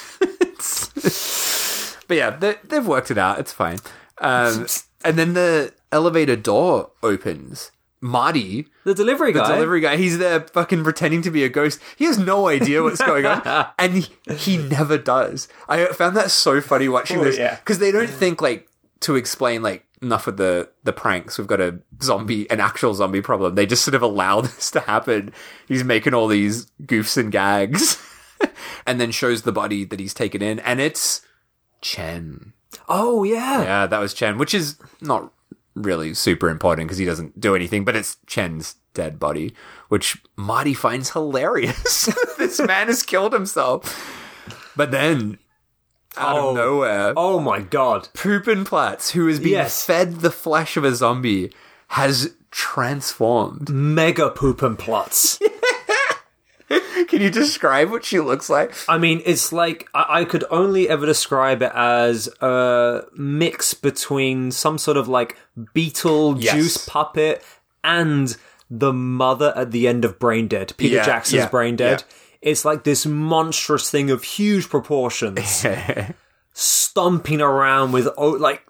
But 2.07 2.17
yeah, 2.17 2.30
they, 2.31 2.55
they've 2.65 2.85
worked 2.85 3.11
it 3.11 3.17
out. 3.17 3.39
It's 3.39 3.53
fine. 3.53 3.80
Um, 4.19 4.67
and 5.05 5.17
then 5.17 5.34
the 5.34 5.73
elevator 5.91 6.35
door 6.35 6.91
opens. 7.01 7.71
Marty, 8.01 8.67
the 8.84 8.93
delivery 8.93 9.31
the 9.31 9.39
guy. 9.39 9.47
The 9.47 9.53
delivery 9.55 9.80
guy, 9.80 9.95
he's 9.95 10.17
there 10.17 10.41
fucking 10.41 10.84
pretending 10.84 11.21
to 11.21 11.31
be 11.31 11.45
a 11.45 11.49
ghost. 11.49 11.80
He 11.95 12.03
has 12.03 12.19
no 12.19 12.49
idea 12.49 12.84
what's 12.84 13.01
going 13.01 13.25
on, 13.25 13.67
and 13.80 13.93
he, 13.93 14.07
he 14.35 14.57
never 14.57 14.97
does. 14.97 15.47
I 15.69 15.85
found 15.85 16.17
that 16.17 16.30
so 16.30 16.59
funny 16.59 16.89
watching 16.89 17.19
Oh, 17.19 17.23
this 17.23 17.38
yeah. 17.38 17.55
because 17.55 17.80
they 17.80 17.93
don't 17.93 18.09
think 18.09 18.41
like 18.41 18.67
to 18.99 19.15
explain 19.15 19.61
like 19.61 19.85
enough 20.03 20.27
of 20.27 20.38
the 20.38 20.69
the 20.84 20.93
pranks. 20.93 21.38
We've 21.38 21.47
got 21.47 21.61
a 21.61 21.80
zombie, 22.01 22.49
an 22.49 22.59
actual 22.59 22.93
zombie 22.93 23.21
problem. 23.21 23.55
They 23.55 23.65
just 23.65 23.84
sort 23.84 23.95
of 23.95 24.01
allow 24.01 24.41
this 24.41 24.69
to 24.71 24.81
happen. 24.81 25.34
He's 25.67 25.84
making 25.84 26.13
all 26.13 26.27
these 26.27 26.67
goofs 26.84 27.17
and 27.17 27.31
gags, 27.31 28.01
and 28.85 28.99
then 28.99 29.11
shows 29.11 29.41
the 29.41 29.51
body 29.51 29.85
that 29.85 29.99
he's 29.99 30.13
taken 30.13 30.41
in, 30.41 30.59
and 30.59 30.80
it's 30.80 31.21
Chen. 31.81 32.53
Oh 32.88 33.23
yeah. 33.23 33.63
Yeah, 33.63 33.88
that 33.88 33.99
was 33.99 34.13
Chen, 34.13 34.38
which 34.38 34.53
is 34.53 34.77
not 35.01 35.31
really 35.75 36.13
super 36.13 36.49
important 36.49 36.88
because 36.88 36.97
he 36.97 37.05
doesn't 37.05 37.39
do 37.39 37.55
anything, 37.55 37.84
but 37.84 37.95
it's 37.95 38.17
Chen's 38.27 38.75
dead 38.93 39.19
body, 39.19 39.55
which 39.89 40.21
Marty 40.35 40.73
finds 40.73 41.11
hilarious. 41.11 42.05
this 42.38 42.59
man 42.59 42.88
has 42.88 43.03
killed 43.03 43.34
himself. 43.34 44.19
But 44.75 44.91
then, 44.91 45.38
out 46.18 46.38
Oh. 46.38 46.49
of 46.49 46.56
nowhere, 46.56 47.14
Oh 47.18 47.40
my 47.40 47.60
god. 47.61 48.10
Poopin 48.14 48.64
Poopinplatz, 48.65 49.11
who 49.11 49.27
has 49.27 49.40
been 49.40 49.49
Yes. 49.53 49.85
fed 49.85 50.22
the 50.22 50.31
flesh 50.31 50.77
of 50.77 50.84
a 50.84 50.94
zombie, 50.95 51.52
has 51.90 52.34
transformed. 52.52 53.69
Mega 53.69 54.30
Poopinplatz. 54.30 55.40
Can 57.07 57.22
you 57.22 57.30
describe 57.30 57.91
what 57.91 58.03
she 58.06 58.19
looks 58.19 58.49
like? 58.49 58.73
I 58.90 58.98
mean, 58.98 59.22
it's 59.26 59.53
like 59.53 59.88
I, 59.94 60.22
I 60.22 60.26
could 60.26 60.44
only 60.49 60.90
ever 60.90 61.06
describe 61.06 61.61
it 61.61 61.72
as 61.76 62.27
a 62.41 63.03
mix 63.15 63.73
between 63.76 64.49
some 64.52 64.77
sort 64.80 64.98
of 64.98 65.07
like 65.07 65.38
beetle 65.73 66.40
Yes. 66.41 66.56
juice 66.56 66.77
puppet 66.90 67.44
and 67.84 68.35
the 68.72 68.94
mother 68.94 69.53
at 69.56 69.69
the 69.72 69.88
end 69.88 70.03
of 70.06 70.18
Brain 70.18 70.48
Dead, 70.48 70.73
Peter 70.77 70.95
Yeah, 70.95 71.06
Jackson's 71.06 71.40
yeah, 71.44 71.49
Brain 71.49 71.76
Dead. 71.76 72.03
yeah. 72.07 72.18
It's 72.44 72.65
like 72.65 72.84
this 72.84 73.06
monstrous 73.06 73.90
thing 73.90 74.11
of 74.11 74.24
huge 74.24 74.70
proportions, 74.70 75.65
stomping 76.53 77.40
around 77.40 77.94
with 77.94 78.10
oh, 78.18 78.32
like 78.32 78.64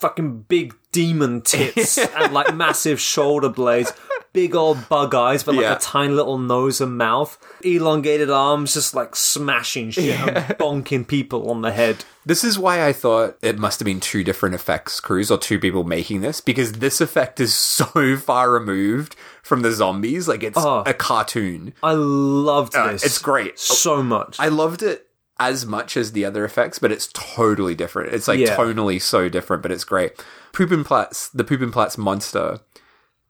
fucking 0.00 0.42
big 0.48 0.74
demon 0.90 1.40
tits 1.40 1.98
and 2.16 2.34
like 2.34 2.54
massive 2.54 3.00
shoulder 3.00 3.48
blades, 3.48 3.92
big 4.36 4.54
old 4.54 4.86
bug 4.90 5.14
eyes, 5.14 5.42
but 5.42 5.54
like 5.54 5.62
Yeah. 5.62 5.76
a 5.76 5.78
tiny 5.80 6.12
little 6.12 6.36
nose 6.36 6.82
and 6.82 6.98
mouth, 6.98 7.38
elongated 7.62 8.30
arms, 8.30 8.74
just 8.74 8.94
like 8.94 9.16
smashing 9.16 9.90
shit 9.92 10.20
and 10.20 10.36
bonking 10.58 11.08
people 11.08 11.50
on 11.50 11.62
the 11.62 11.72
head. 11.72 12.04
This 12.26 12.44
is 12.44 12.58
why 12.58 12.86
I 12.86 12.92
thought 12.92 13.38
it 13.40 13.58
must 13.58 13.80
have 13.80 13.86
been 13.86 13.98
two 14.00 14.22
different 14.22 14.54
effects 14.54 15.00
crews 15.00 15.30
or 15.30 15.38
two 15.38 15.58
people 15.58 15.84
making 15.84 16.20
this 16.20 16.42
because 16.42 16.72
this 16.72 17.00
effect 17.00 17.40
is 17.40 17.54
so 17.78 18.16
far 18.18 18.50
removed 18.50 19.16
from 19.42 19.62
the 19.62 19.72
zombies. 19.72 20.28
Like 20.28 20.42
it's 20.42 20.58
Oh. 20.58 20.82
a 20.84 20.92
cartoon. 20.92 21.72
I 21.82 21.92
loved 21.94 22.76
Uh, 22.76 22.92
this. 22.92 23.04
it's 23.04 23.18
great. 23.18 23.58
so 23.58 24.02
much. 24.02 24.36
I 24.38 24.48
loved 24.48 24.82
it 24.82 25.06
as 25.38 25.64
much 25.64 25.96
as 25.96 26.12
the 26.12 26.26
other 26.26 26.44
effects, 26.44 26.78
but 26.78 26.92
it's 26.92 27.08
totally 27.14 27.74
different. 27.74 28.12
It's 28.12 28.28
like 28.28 28.38
Yeah. 28.40 28.54
tonally 28.56 29.00
so 29.00 29.30
different, 29.30 29.62
but 29.62 29.72
it's 29.72 29.84
great. 29.84 30.12
Poopinplatz, 30.52 31.30
the 31.32 31.44
Poopinplatz 31.44 31.96
monster, 31.98 32.60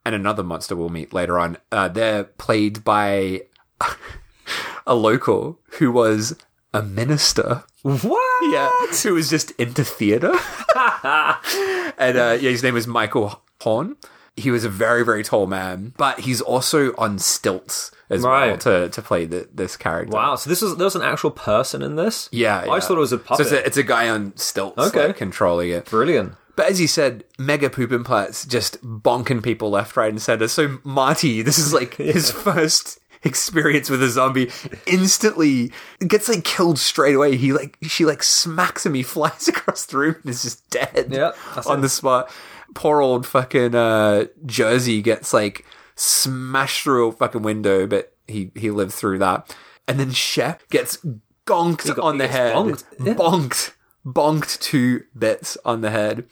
and 0.06 0.14
another 0.14 0.42
monster 0.44 0.76
we'll 0.76 0.88
meet 0.88 1.12
later 1.12 1.36
on. 1.38 1.58
Uh, 1.72 1.88
they're 1.88 2.24
played 2.24 2.84
by 2.84 3.42
a 4.86 4.94
local 4.94 5.58
who 5.78 5.90
was 5.90 6.36
a 6.72 6.80
minister. 6.82 7.64
what? 7.82 8.52
Yeah, 8.52 8.70
who 9.02 9.14
was 9.14 9.28
just 9.28 9.50
into 9.52 9.82
theater. 9.84 10.32
and 11.04 12.16
uh, 12.16 12.38
yeah, 12.40 12.50
his 12.50 12.62
name 12.62 12.76
is 12.76 12.86
Michael 12.86 13.42
Horn. 13.60 13.96
He 14.36 14.50
was 14.50 14.64
a 14.64 14.68
very, 14.68 15.02
very 15.04 15.24
tall 15.24 15.46
man, 15.46 15.94
but 15.96 16.20
he's 16.20 16.40
also 16.42 16.94
on 16.96 17.18
stilts 17.18 17.90
as 18.10 18.22
well 18.22 18.56
to, 18.58 18.90
to 18.90 19.02
play 19.02 19.24
the, 19.24 19.48
this 19.52 19.76
character. 19.78 20.14
Wow. 20.14 20.36
So 20.36 20.50
this 20.50 20.60
was 20.60 20.76
there 20.76 20.84
was 20.84 20.94
an 20.94 21.02
actual 21.02 21.30
person 21.30 21.80
in 21.82 21.96
this. 21.96 22.28
Yeah, 22.30 22.58
I 22.60 22.64
yeah. 22.66 22.74
just 22.76 22.88
thought 22.88 22.98
it 22.98 23.00
was 23.00 23.12
a 23.12 23.18
So 23.18 23.24
puppet. 23.24 23.46
it's 23.46 23.52
a, 23.52 23.66
it's 23.66 23.76
a 23.78 23.82
guy 23.82 24.10
on 24.10 24.36
stilts, 24.36 24.78
Okay. 24.78 25.06
like, 25.08 25.16
controlling 25.16 25.70
it. 25.70 25.86
Brilliant. 25.86 26.34
But 26.56 26.70
as 26.70 26.80
you 26.80 26.86
said, 26.88 27.24
Mega 27.38 27.68
Poopinplatz 27.70 28.48
just 28.48 28.82
bonking 28.82 29.42
people 29.42 29.70
left, 29.70 29.96
right, 29.96 30.08
and 30.10 30.20
center. 30.20 30.48
So 30.48 30.78
Marty, 30.84 31.42
this 31.42 31.58
is 31.58 31.72
like 31.74 31.94
his 31.96 32.30
first 32.30 32.98
experience 33.22 33.90
with 33.90 34.02
a 34.02 34.08
zombie. 34.08 34.50
Instantly 34.86 35.70
gets 36.06 36.28
like 36.28 36.44
killed 36.44 36.78
straight 36.78 37.14
away. 37.14 37.36
He 37.36 37.52
like 37.52 37.76
she 37.82 38.04
like 38.04 38.22
smacks 38.22 38.86
him. 38.86 38.94
He 38.94 39.02
flies 39.02 39.48
across 39.52 39.84
the 39.86 39.98
room 39.98 40.16
and 40.22 40.30
is 40.30 40.42
just 40.42 40.68
dead. 40.70 41.10
That's 41.10 41.66
on 41.66 41.78
it. 41.78 41.82
the 41.82 41.88
spot. 41.88 42.30
Poor 42.74 43.00
old 43.00 43.26
fucking 43.26 43.74
uh, 43.74 44.24
Jersey 44.44 45.02
gets 45.02 45.32
like 45.32 45.64
smashed 45.94 46.82
through 46.84 47.08
a 47.08 47.12
fucking 47.12 47.42
window, 47.42 47.86
but 47.86 48.14
he 48.26 48.50
he 48.54 48.70
lived 48.70 48.92
through 48.92 49.18
that. 49.18 49.54
And 49.88 50.00
then 50.00 50.10
Shep 50.10 50.68
gets 50.70 50.98
gonked 51.46 51.86
got- 51.86 51.98
on 51.98 52.14
he 52.14 52.18
the 52.18 52.28
head, 52.28 52.54
bonked. 52.56 52.84
Yeah. 52.98 53.14
bonked, 53.14 53.72
bonked 54.06 54.60
two 54.60 55.02
bits 55.18 55.56
on 55.64 55.80
the 55.80 55.90
head. 55.90 56.24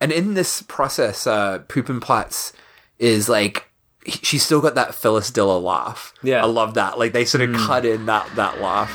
And 0.00 0.10
in 0.12 0.34
this 0.34 0.62
process, 0.62 1.26
uh, 1.26 1.60
Poopinplatz 1.68 2.52
is 2.98 3.28
like 3.28 3.66
he- 4.04 4.20
she's 4.22 4.44
still 4.44 4.60
got 4.60 4.74
that 4.76 4.94
Phyllis 4.94 5.30
Diller 5.30 5.58
laugh. 5.58 6.14
Yeah. 6.22 6.42
I 6.42 6.46
love 6.46 6.74
that. 6.74 6.98
Like 6.98 7.12
they 7.12 7.24
sort 7.24 7.42
of 7.42 7.54
cut 7.56 7.84
in 7.84 8.06
that 8.06 8.28
that 8.36 8.60
laugh. 8.60 8.90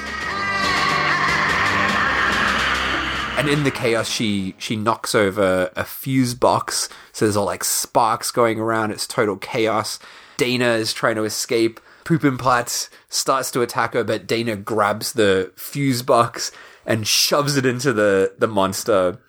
And 3.35 3.49
in 3.49 3.64
the 3.64 3.72
chaos, 3.72 4.07
she 4.07 4.53
she 4.60 4.76
knocks 4.76 5.14
over 5.15 5.72
a 5.76 5.84
fuse 5.84 6.34
box. 6.35 6.88
So 7.11 7.26
there's 7.26 7.35
all 7.35 7.45
like 7.45 7.64
sparks 7.64 8.31
going 8.31 8.60
around. 8.60 8.91
It's 8.91 9.07
total 9.07 9.38
chaos. 9.38 9.99
Dana 10.38 10.73
is 10.73 10.93
trying 10.93 11.15
to 11.15 11.23
escape. 11.23 11.80
Poopinplatz 12.05 12.89
starts 13.10 13.49
to 13.51 13.61
attack 13.61 13.93
her, 13.95 14.03
but 14.03 14.27
Dana 14.27 14.55
grabs 14.55 15.14
the 15.14 15.51
fuse 15.55 16.01
box 16.03 16.51
and 16.85 17.07
shoves 17.07 17.57
it 17.57 17.65
into 17.65 17.93
the 17.93 18.34
the 18.38 18.47
monster, 18.47 19.19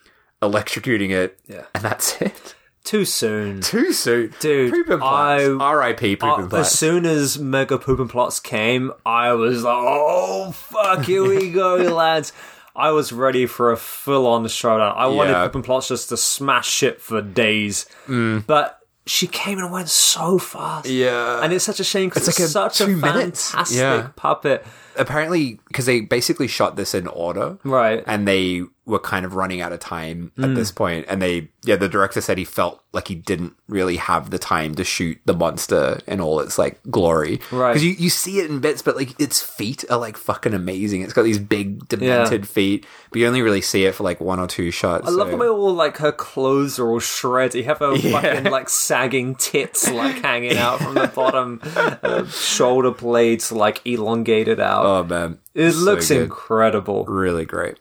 electrocuting 0.42 1.10
it. 1.10 1.38
Yeah. 1.46 1.64
and 1.74 1.82
that's 1.84 2.20
it. 2.20 2.54
Too 2.84 3.06
soon. 3.06 3.62
Too 3.62 3.94
soon, 3.94 4.34
Dude, 4.40 4.70
Poopinplatz. 4.74 5.58
I- 5.58 5.64
R.I.P. 5.64 6.14
Uh, 6.14 6.16
Poopinplatz. 6.18 6.58
as 6.60 6.78
soon 6.78 7.06
as 7.06 7.38
Mega 7.38 7.78
Poopinplatz 7.78 8.42
came, 8.42 8.92
I 9.06 9.32
was 9.32 9.62
like, 9.64 9.74
oh, 9.74 10.52
fuck, 10.52 11.04
here 11.06 11.26
we 11.26 11.50
go, 11.52 11.76
lads. 11.76 12.34
I 12.76 12.90
was 12.90 13.10
ready 13.10 13.46
for 13.46 13.72
a 13.72 13.76
full 13.78 14.26
on 14.26 14.46
showdown. 14.48 14.92
I 14.98 15.06
wanted 15.06 15.30
Yeah. 15.30 15.48
Poopinplatz 15.48 15.88
just 15.88 16.10
to 16.10 16.18
smash 16.18 16.68
shit 16.68 17.00
for 17.00 17.22
days. 17.22 17.86
But 18.06 18.80
she 19.06 19.28
came 19.28 19.58
and 19.60 19.72
went 19.72 19.88
so 19.88 20.38
fast. 20.38 20.86
Yeah. 20.86 21.40
And 21.42 21.54
it's 21.54 21.64
such 21.64 21.80
a 21.80 21.84
shame 21.84 22.10
because 22.10 22.28
It's 22.28 22.38
it's, 22.38 22.54
like 22.54 22.66
a 22.68 22.74
such 22.74 22.80
a 22.82 22.86
two 22.86 22.96
minutes. 22.96 23.50
fantastic 23.52 23.78
Yeah. 23.78 24.08
puppet. 24.16 24.66
Apparently 24.96 25.58
because 25.68 25.86
they 25.86 26.00
basically 26.00 26.48
shot 26.48 26.76
this 26.76 26.94
in 26.94 27.06
order 27.08 27.58
Right. 27.64 28.02
and 28.06 28.26
they 28.28 28.62
were 28.86 28.98
kind 28.98 29.24
of 29.24 29.34
running 29.34 29.62
out 29.62 29.72
of 29.72 29.80
time 29.80 30.30
at 30.36 30.44
Mm. 30.50 30.54
this 30.56 30.70
point 30.70 31.06
and 31.08 31.22
they 31.22 31.48
yeah 31.64 31.74
the 31.76 31.88
director 31.88 32.20
said 32.20 32.36
he 32.36 32.44
felt 32.44 32.82
like 32.92 33.08
he 33.08 33.14
didn't 33.14 33.54
really 33.66 33.96
have 33.96 34.28
the 34.28 34.38
time 34.38 34.74
to 34.74 34.84
shoot 34.84 35.16
the 35.24 35.32
monster 35.32 36.00
in 36.06 36.20
all 36.20 36.38
its 36.40 36.58
like 36.58 36.78
glory 36.90 37.40
Right. 37.50 37.70
because 37.72 37.82
you, 37.82 37.92
you 37.92 38.10
see 38.10 38.40
it 38.40 38.50
in 38.50 38.60
bits 38.60 38.82
but 38.82 38.94
like 38.94 39.18
its 39.18 39.40
feet 39.40 39.86
are 39.90 39.96
like 39.98 40.18
fucking 40.18 40.52
amazing 40.52 41.00
it's 41.00 41.14
got 41.14 41.22
these 41.22 41.38
big 41.38 41.88
demented 41.88 42.46
feet 42.46 42.84
but 43.10 43.20
you 43.20 43.26
only 43.26 43.40
really 43.40 43.62
see 43.62 43.86
it 43.86 43.94
for 43.94 44.04
like 44.04 44.20
one 44.20 44.38
or 44.38 44.46
two 44.46 44.70
shots 44.70 45.08
I 45.08 45.10
love 45.12 45.28
so- 45.28 45.30
the 45.30 45.36
way 45.38 45.48
all 45.48 45.72
like 45.72 45.96
her 45.96 46.12
clothes 46.12 46.78
are 46.78 46.86
all 46.90 47.00
shredded. 47.00 47.54
You 47.54 47.64
have 47.64 47.78
her 47.78 47.94
Yeah. 47.96 48.20
fucking 48.20 48.52
like 48.52 48.68
sagging 48.68 49.34
tits 49.36 49.90
like 49.90 50.16
hanging 50.20 50.58
out 50.58 50.78
from 50.80 50.94
the 50.94 51.06
bottom, 51.14 51.60
uh, 52.02 52.26
shoulder 52.26 52.90
blades 52.90 53.50
like 53.50 53.80
elongated 53.86 54.60
out. 54.60 54.83
Oh 54.84 55.02
man 55.04 55.38
it 55.54 55.72
So 55.72 55.78
looks 55.80 56.08
good. 56.08 56.22
incredible. 56.22 57.04
really 57.06 57.44
great. 57.44 57.78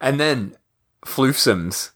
And 0.00 0.18
then 0.18 0.56
Floofsums. 1.04 1.90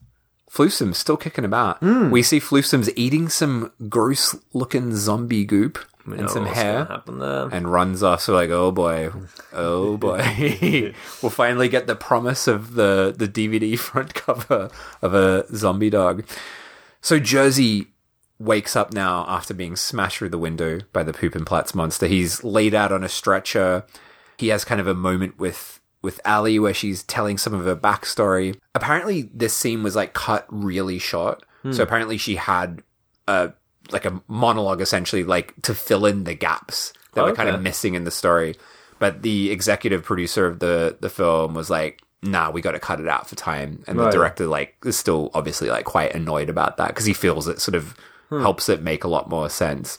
Floofsums 0.50 0.96
still 0.96 1.16
kicking 1.16 1.44
about. 1.44 1.78
Hmm. 1.78 2.10
We 2.10 2.22
see 2.22 2.38
Floofsums 2.40 2.92
eating 2.96 3.28
some 3.28 3.72
gross 3.88 4.36
looking 4.52 4.94
zombie 4.94 5.44
goop 5.46 5.78
We 6.06 6.18
and 6.18 6.28
some 6.28 6.44
hair 6.44 7.00
and 7.06 7.72
runs 7.72 8.02
off. 8.02 8.20
So 8.20 8.34
like, 8.34 8.50
oh 8.50 8.70
boy, 8.70 9.10
oh 9.54 9.96
boy. 10.06 10.92
we'll 11.22 11.30
finally 11.30 11.68
get 11.70 11.86
the 11.86 11.96
promise 11.96 12.46
of 12.48 12.74
the, 12.74 13.14
the 13.16 13.26
DVD 13.28 13.78
front 13.88 14.12
cover 14.14 14.70
of 15.00 15.14
a 15.14 15.46
zombie 15.56 15.90
dog. 15.90 16.24
So 17.00 17.18
Jersey 17.18 17.86
wakes 18.38 18.76
up 18.76 18.92
now 18.92 19.24
after 19.28 19.54
being 19.54 19.76
smashed 19.76 20.18
through 20.18 20.28
the 20.30 20.38
window 20.38 20.80
by 20.92 21.02
the 21.02 21.12
Poopinplatz 21.12 21.74
monster. 21.74 22.06
He's 22.06 22.44
laid 22.44 22.74
out 22.74 22.92
on 22.92 23.02
a 23.04 23.08
stretcher. 23.08 23.84
He 24.42 24.48
has 24.48 24.64
kind 24.64 24.80
of 24.80 24.88
a 24.88 24.94
moment 24.94 25.38
with 25.38 25.78
with 26.02 26.20
Ali 26.24 26.58
where 26.58 26.74
she's 26.74 27.04
telling 27.04 27.38
some 27.38 27.54
of 27.54 27.64
her 27.64 27.76
backstory. 27.76 28.58
Apparently, 28.74 29.30
this 29.32 29.54
scene 29.56 29.84
was 29.84 29.94
like 29.94 30.14
cut 30.14 30.46
really 30.48 30.98
short. 30.98 31.44
Hmm. 31.62 31.70
So 31.70 31.84
apparently, 31.84 32.16
she 32.18 32.34
had 32.34 32.82
a 33.28 33.52
like 33.92 34.04
a 34.04 34.20
monologue 34.26 34.80
essentially, 34.80 35.22
like 35.22 35.54
to 35.62 35.74
fill 35.74 36.06
in 36.06 36.24
the 36.24 36.34
gaps 36.34 36.92
that 37.14 37.24
were 37.24 37.32
kind 37.36 37.48
of 37.50 37.62
missing 37.62 37.94
in 37.94 38.02
the 38.02 38.10
story. 38.10 38.56
But 38.98 39.22
the 39.22 39.52
executive 39.52 40.02
producer 40.02 40.44
of 40.46 40.58
the 40.58 40.96
the 41.00 41.08
film 41.08 41.54
was 41.54 41.70
like, 41.70 42.00
"Nah, 42.20 42.50
we 42.50 42.62
got 42.62 42.72
to 42.72 42.80
cut 42.80 42.98
it 42.98 43.06
out 43.06 43.28
for 43.28 43.36
time." 43.36 43.84
And 43.86 43.96
Right. 43.96 44.06
the 44.06 44.10
director 44.18 44.46
like 44.48 44.74
is 44.84 44.96
still 44.98 45.30
obviously 45.34 45.68
like 45.70 45.84
quite 45.84 46.14
annoyed 46.16 46.50
about 46.50 46.78
that 46.78 46.88
because 46.88 47.06
he 47.06 47.12
feels 47.12 47.46
it 47.46 47.60
sort 47.60 47.76
of 47.76 47.94
Hmm. 48.28 48.40
helps 48.40 48.68
it 48.68 48.82
make 48.82 49.04
a 49.04 49.08
lot 49.08 49.28
more 49.28 49.48
sense. 49.50 49.98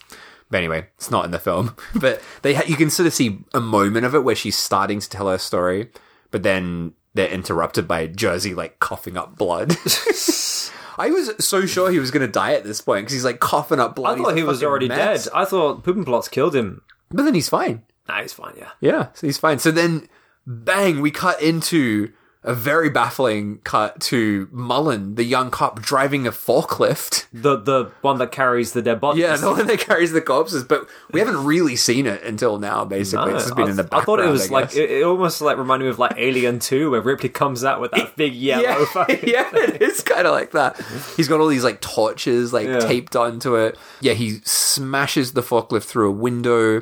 But 0.53 0.59
anyway, 0.59 0.85
it's 0.97 1.09
not 1.09 1.25
in 1.25 1.31
the 1.31 1.39
film. 1.39 1.75
But 1.99 2.21
they 2.43 2.53
ha- 2.53 2.65
you 2.67 2.75
can 2.75 2.91
sort 2.91 3.07
of 3.07 3.13
see 3.15 3.39
a 3.55 3.59
moment 3.59 4.05
of 4.05 4.13
it 4.13 4.23
where 4.23 4.35
she's 4.35 4.55
starting 4.55 4.99
to 4.99 5.09
tell 5.09 5.27
her 5.27 5.39
story, 5.39 5.89
but 6.29 6.43
then 6.43 6.93
they're 7.15 7.27
interrupted 7.27 7.87
by 7.87 8.05
Jersey 8.05 8.53
like 8.53 8.79
coughing 8.79 9.17
up 9.17 9.35
blood. 9.35 9.71
I 10.99 11.09
was 11.09 11.31
so 11.43 11.65
sure 11.65 11.89
he 11.89 11.97
was 11.97 12.11
going 12.11 12.23
to 12.23 12.31
die 12.31 12.53
at 12.53 12.63
this 12.65 12.81
point 12.81 13.05
because 13.05 13.13
he's 13.15 13.25
like 13.25 13.39
coughing 13.39 13.79
up 13.79 13.95
blood. 13.95 14.19
I 14.19 14.21
thought 14.21 14.37
he 14.37 14.43
was 14.43 14.61
already 14.61 14.89
mess. 14.89 15.23
dead. 15.23 15.33
I 15.33 15.45
thought 15.45 15.83
Poopinplatz 15.83 16.29
killed 16.29 16.55
him. 16.55 16.83
But 17.09 17.23
then 17.23 17.33
he's 17.33 17.49
fine. 17.49 17.81
Nah, 18.07 18.21
he's 18.21 18.33
fine. 18.33 18.53
Yeah. 18.55 18.69
Yeah, 18.79 19.07
so 19.15 19.25
he's 19.25 19.39
fine. 19.39 19.57
So 19.57 19.71
then, 19.71 20.07
bang, 20.45 21.01
we 21.01 21.09
cut 21.09 21.41
into 21.41 22.11
a 22.43 22.53
very 22.53 22.89
baffling 22.89 23.59
cut 23.63 23.99
to 24.01 24.47
Mullen, 24.51 25.15
the 25.15 25.23
young 25.23 25.49
cop 25.49 25.81
driving 25.81 26.27
a 26.27 26.31
forklift. 26.31 27.25
The 27.31 27.57
the 27.57 27.91
one 28.01 28.17
that 28.19 28.31
carries 28.31 28.73
the 28.73 28.81
dead 28.81 28.99
bodies. 28.99 29.21
Yeah, 29.21 29.35
the 29.37 29.49
one 29.51 29.65
that 29.67 29.79
carries 29.79 30.11
the 30.11 30.21
corpses, 30.21 30.63
but 30.63 30.87
we 31.11 31.19
haven't 31.19 31.43
really 31.45 31.75
seen 31.75 32.05
it 32.05 32.21
until 32.23 32.59
now. 32.59 32.83
Basically, 32.85 33.31
No, 33.31 33.35
it's 33.35 33.45
just 33.45 33.55
been 33.55 33.67
I, 33.67 33.71
in 33.71 33.75
the 33.77 33.83
background. 33.83 34.01
I 34.01 34.05
thought 34.05 34.19
it 34.19 34.29
was 34.29 34.51
like 34.51 34.75
it, 34.75 34.91
it 34.91 35.03
almost 35.03 35.41
like 35.41 35.57
reminded 35.57 35.85
me 35.85 35.89
of 35.91 35.99
like 35.99 36.13
Alien 36.17 36.59
Two, 36.59 36.91
where 36.91 37.01
Ripley 37.01 37.29
comes 37.29 37.63
out 37.63 37.79
with 37.81 37.91
that 37.91 38.15
big 38.17 38.33
yellow. 38.33 38.85
yeah, 38.95 39.05
yeah, 39.23 39.49
it 39.55 39.81
is 39.81 40.01
kind 40.01 40.27
of 40.27 40.33
like 40.33 40.51
that. 40.51 40.79
He's 41.15 41.27
got 41.27 41.39
all 41.39 41.47
these 41.47 41.63
like 41.63 41.81
torches 41.81 42.51
like 42.53 42.67
Yeah. 42.67 42.79
taped 42.79 43.15
onto 43.15 43.55
it. 43.55 43.77
Yeah, 44.01 44.13
he 44.13 44.41
smashes 44.43 45.33
the 45.33 45.41
forklift 45.41 45.83
through 45.85 46.09
a 46.09 46.11
window. 46.11 46.81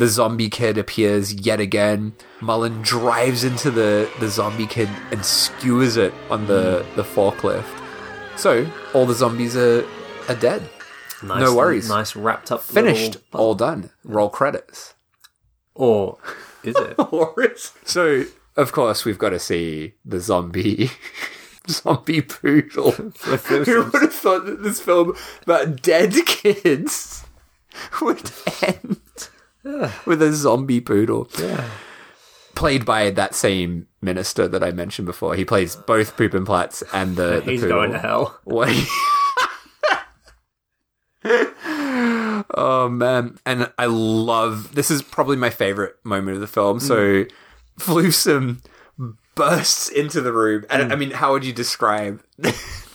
The 0.00 0.08
zombie 0.08 0.48
kid 0.48 0.78
appears 0.78 1.34
yet 1.34 1.60
again. 1.60 2.14
Mullen 2.40 2.80
drives 2.80 3.44
into 3.44 3.70
the, 3.70 4.10
the 4.18 4.28
zombie 4.28 4.66
kid 4.66 4.88
and 5.10 5.22
skewers 5.24 5.98
it 5.98 6.14
on 6.30 6.46
the, 6.46 6.84
hmm. 6.84 6.96
the 6.96 7.02
forklift. 7.02 7.80
So 8.36 8.66
all 8.94 9.04
the 9.04 9.14
zombies 9.14 9.54
are 9.56 9.84
are 10.28 10.34
dead. 10.34 10.62
Nice, 11.22 11.40
no 11.40 11.54
worries. 11.54 11.88
Nice 11.90 12.16
wrapped 12.16 12.50
up. 12.50 12.62
Finished. 12.62 13.18
All 13.34 13.54
done. 13.54 13.90
Roll 14.02 14.30
credits. 14.30 14.94
Or 15.74 16.16
is 16.64 16.74
it? 16.78 16.96
So 17.84 18.24
of 18.56 18.72
course 18.72 19.04
we've 19.04 19.18
got 19.18 19.30
to 19.30 19.38
see 19.38 19.94
the 20.04 20.20
zombie 20.20 20.90
zombie 21.68 22.22
poodle. 22.22 22.92
Who 22.92 23.84
would 23.84 24.02
have 24.02 24.14
thought 24.14 24.46
that 24.46 24.62
this 24.62 24.80
film 24.80 25.14
about 25.42 25.82
dead 25.82 26.14
kids 26.24 27.26
would 28.00 28.30
end 28.62 29.00
with 30.06 30.22
a 30.22 30.32
zombie 30.32 30.80
poodle? 30.80 31.28
Yeah. 31.38 31.68
Played 32.54 32.84
by 32.84 33.10
that 33.10 33.34
same 33.34 33.86
minister 34.02 34.48
that 34.48 34.62
I 34.62 34.72
mentioned 34.72 35.06
before. 35.06 35.34
He 35.34 35.44
plays 35.44 35.76
both 35.76 36.16
Poopinplatz, 36.16 36.80
the, 37.16 37.40
the 37.40 37.40
He's 37.42 37.60
poodle. 37.60 37.76
going 37.76 37.92
to 37.92 37.98
hell. 37.98 38.38
What? 38.44 38.74
oh 42.54 42.88
man, 42.90 43.38
and 43.44 43.70
I 43.78 43.86
love 43.86 44.74
this 44.74 44.90
is 44.90 45.02
probably 45.02 45.36
my 45.36 45.50
favorite 45.50 45.96
moment 46.02 46.36
of 46.36 46.40
the 46.40 46.46
film. 46.46 46.80
So, 46.80 46.96
mm. 46.96 47.30
Floofsome 47.78 48.62
bursts 49.34 49.90
into 49.90 50.22
the 50.22 50.32
room, 50.32 50.64
and 50.70 50.90
mm. 50.90 50.92
I 50.92 50.96
mean, 50.96 51.10
how 51.10 51.32
would 51.32 51.44
you 51.44 51.52
describe 51.52 52.22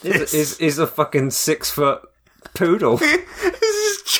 Is, 0.02 0.34
is 0.34 0.60
is 0.60 0.78
a 0.78 0.86
fucking 0.86 1.30
six 1.30 1.70
foot 1.70 2.02
poodle? 2.54 3.00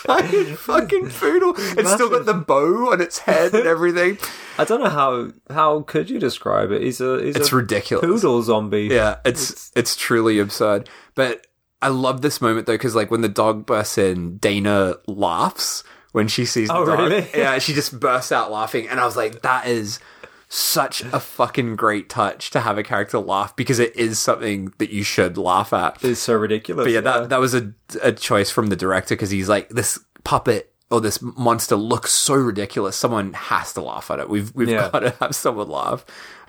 giant 0.04 0.58
fucking 0.58 1.10
poodle? 1.10 1.54
It's 1.56 1.92
still 1.92 2.10
got 2.10 2.26
the 2.26 2.34
bow 2.34 2.92
on 2.92 3.00
its 3.00 3.18
head 3.20 3.54
and 3.54 3.66
everything. 3.66 4.18
I 4.58 4.64
don't 4.64 4.80
know 4.82 4.88
how 4.90 5.30
how 5.54 5.80
could 5.82 6.08
you 6.10 6.18
describe 6.18 6.70
it? 6.72 6.82
He's 6.82 7.00
a 7.00 7.22
he's 7.22 7.36
It's 7.36 7.52
a 7.52 7.56
ridiculous. 7.56 8.04
poodle 8.04 8.42
zombie. 8.42 8.88
Yeah, 8.90 9.16
it's 9.24 9.70
it's 9.76 9.96
truly 9.96 10.38
absurd. 10.38 10.88
But 11.14 11.46
I 11.82 11.88
love 11.88 12.22
this 12.22 12.40
moment 12.40 12.66
though 12.66 12.74
because 12.74 12.94
like 12.94 13.10
when 13.10 13.20
the 13.20 13.28
dog 13.28 13.66
bursts 13.66 13.98
in, 13.98 14.38
Dana 14.38 14.94
laughs 15.06 15.84
when 16.12 16.26
she 16.28 16.46
sees 16.46 16.68
the 16.68 16.74
Oh, 16.76 16.86
dog. 16.86 16.98
really? 16.98 17.28
Yeah, 17.34 17.58
she 17.58 17.74
just 17.74 18.00
bursts 18.00 18.32
out 18.32 18.50
laughing, 18.50 18.88
and 18.88 18.98
I 18.98 19.04
was 19.04 19.16
like, 19.16 19.42
that 19.42 19.66
is 19.66 19.98
such 20.56 21.02
a 21.12 21.20
fucking 21.20 21.76
great 21.76 22.08
touch 22.08 22.50
to 22.50 22.60
have 22.60 22.78
a 22.78 22.82
character 22.82 23.18
laugh 23.18 23.54
because 23.56 23.78
it 23.78 23.94
is 23.94 24.18
something 24.18 24.72
that 24.78 24.90
you 24.90 25.02
should 25.02 25.36
laugh 25.36 25.72
at. 25.72 26.02
It's 26.02 26.20
so 26.20 26.34
ridiculous. 26.34 26.84
But 26.86 26.92
yeah, 26.92 27.00
that 27.02 27.28
that 27.28 27.40
was 27.40 27.54
a 27.54 27.72
a 28.02 28.12
choice 28.12 28.50
from 28.50 28.68
the 28.68 28.76
director 28.76 29.14
because 29.14 29.30
he's 29.30 29.48
like 29.48 29.68
this 29.68 29.98
puppet 30.24 30.72
or 30.90 31.00
this 31.00 31.20
monster 31.20 31.76
looks 31.76 32.12
so 32.12 32.34
ridiculous. 32.34 32.96
Someone 32.96 33.32
has 33.34 33.72
to 33.74 33.82
laugh 33.82 34.10
at 34.10 34.18
it. 34.18 34.28
We've 34.30 34.54
we've 34.54 34.68
Yeah. 34.68 34.88
got 34.90 35.00
to 35.00 35.10
have 35.20 35.34
someone 35.34 35.68
laugh. 35.68 36.04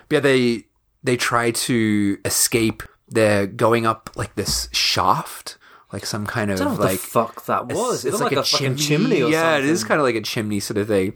But 0.07 0.15
yeah, 0.15 0.19
they 0.21 0.63
they 1.03 1.17
try 1.17 1.51
to 1.51 2.17
escape. 2.23 2.83
They're 3.09 3.47
going 3.47 3.85
up 3.85 4.09
like 4.15 4.35
this 4.35 4.69
shaft, 4.71 5.57
like 5.91 6.05
some 6.05 6.25
kind 6.25 6.49
of 6.51 6.61
I 6.61 6.63
don't 6.63 6.73
know 6.75 6.79
what 6.79 6.89
like 6.91 6.99
the 7.01 7.07
fuck 7.07 7.45
that 7.45 7.67
was. 7.67 8.05
It 8.05 8.09
it's 8.09 8.19
looked 8.19 8.35
like, 8.35 8.45
a, 8.45 8.47
fucking 8.47 8.75
chimney 8.77 9.17
or 9.17 9.23
something. 9.23 9.31
yeah, 9.33 9.53
something. 9.55 9.69
it 9.69 9.71
is 9.71 9.83
kind 9.83 9.99
of 9.99 10.05
like 10.05 10.15
a 10.15 10.21
chimney 10.21 10.59
sort 10.59 10.77
of 10.77 10.87
thing. 10.87 11.13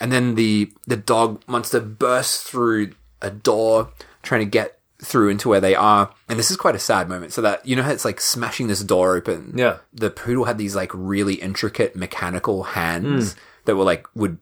And 0.00 0.12
then 0.12 0.34
the 0.34 0.70
the 0.86 0.96
dog 0.96 1.42
monster 1.46 1.80
bursts 1.80 2.42
through 2.42 2.92
a 3.22 3.30
door, 3.30 3.90
trying 4.22 4.40
to 4.42 4.46
get 4.50 4.78
through 5.02 5.28
into 5.28 5.48
where 5.48 5.60
they 5.60 5.74
are. 5.74 6.10
And 6.28 6.38
this 6.38 6.50
is 6.50 6.56
quite 6.56 6.74
a 6.74 6.78
sad 6.78 7.08
moment. 7.08 7.32
So 7.32 7.42
that 7.42 7.64
you 7.66 7.76
know 7.76 7.82
how 7.82 7.90
it's 7.92 8.04
like 8.04 8.20
smashing 8.20 8.66
this 8.68 8.82
door 8.84 9.14
open. 9.16 9.52
Yeah. 9.56 9.78
The 9.92 10.10
poodle 10.10 10.44
had 10.44 10.58
these 10.58 10.76
like 10.76 10.90
really 10.94 11.34
intricate 11.34 11.96
mechanical 11.96 12.62
hands 12.62 13.32
Hmm. 13.32 13.38
that 13.66 13.76
were 13.76 13.84
like 13.84 14.06
would 14.14 14.38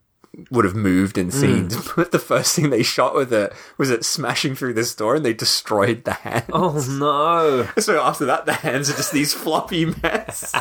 would 0.50 0.64
have 0.64 0.74
moved 0.74 1.16
in 1.18 1.30
scenes. 1.30 1.76
Hmm. 1.76 1.92
But 1.94 2.10
the 2.10 2.18
first 2.18 2.56
thing 2.56 2.70
they 2.70 2.82
shot 2.82 3.14
with 3.14 3.32
it 3.32 3.52
was 3.78 3.90
it 3.90 4.04
smashing 4.04 4.56
through 4.56 4.74
this 4.74 4.92
door 4.94 5.14
and 5.16 5.24
they 5.24 5.32
destroyed 5.32 6.04
the 6.04 6.14
hands. 6.14 6.50
Oh 6.52 6.84
no! 6.88 7.68
So 7.80 8.00
after 8.02 8.24
that 8.26 8.44
the 8.46 8.52
hands 8.54 8.90
are 8.90 8.96
just 8.96 9.12
these 9.12 9.32
floppy 9.34 9.84
mess. 10.02 10.52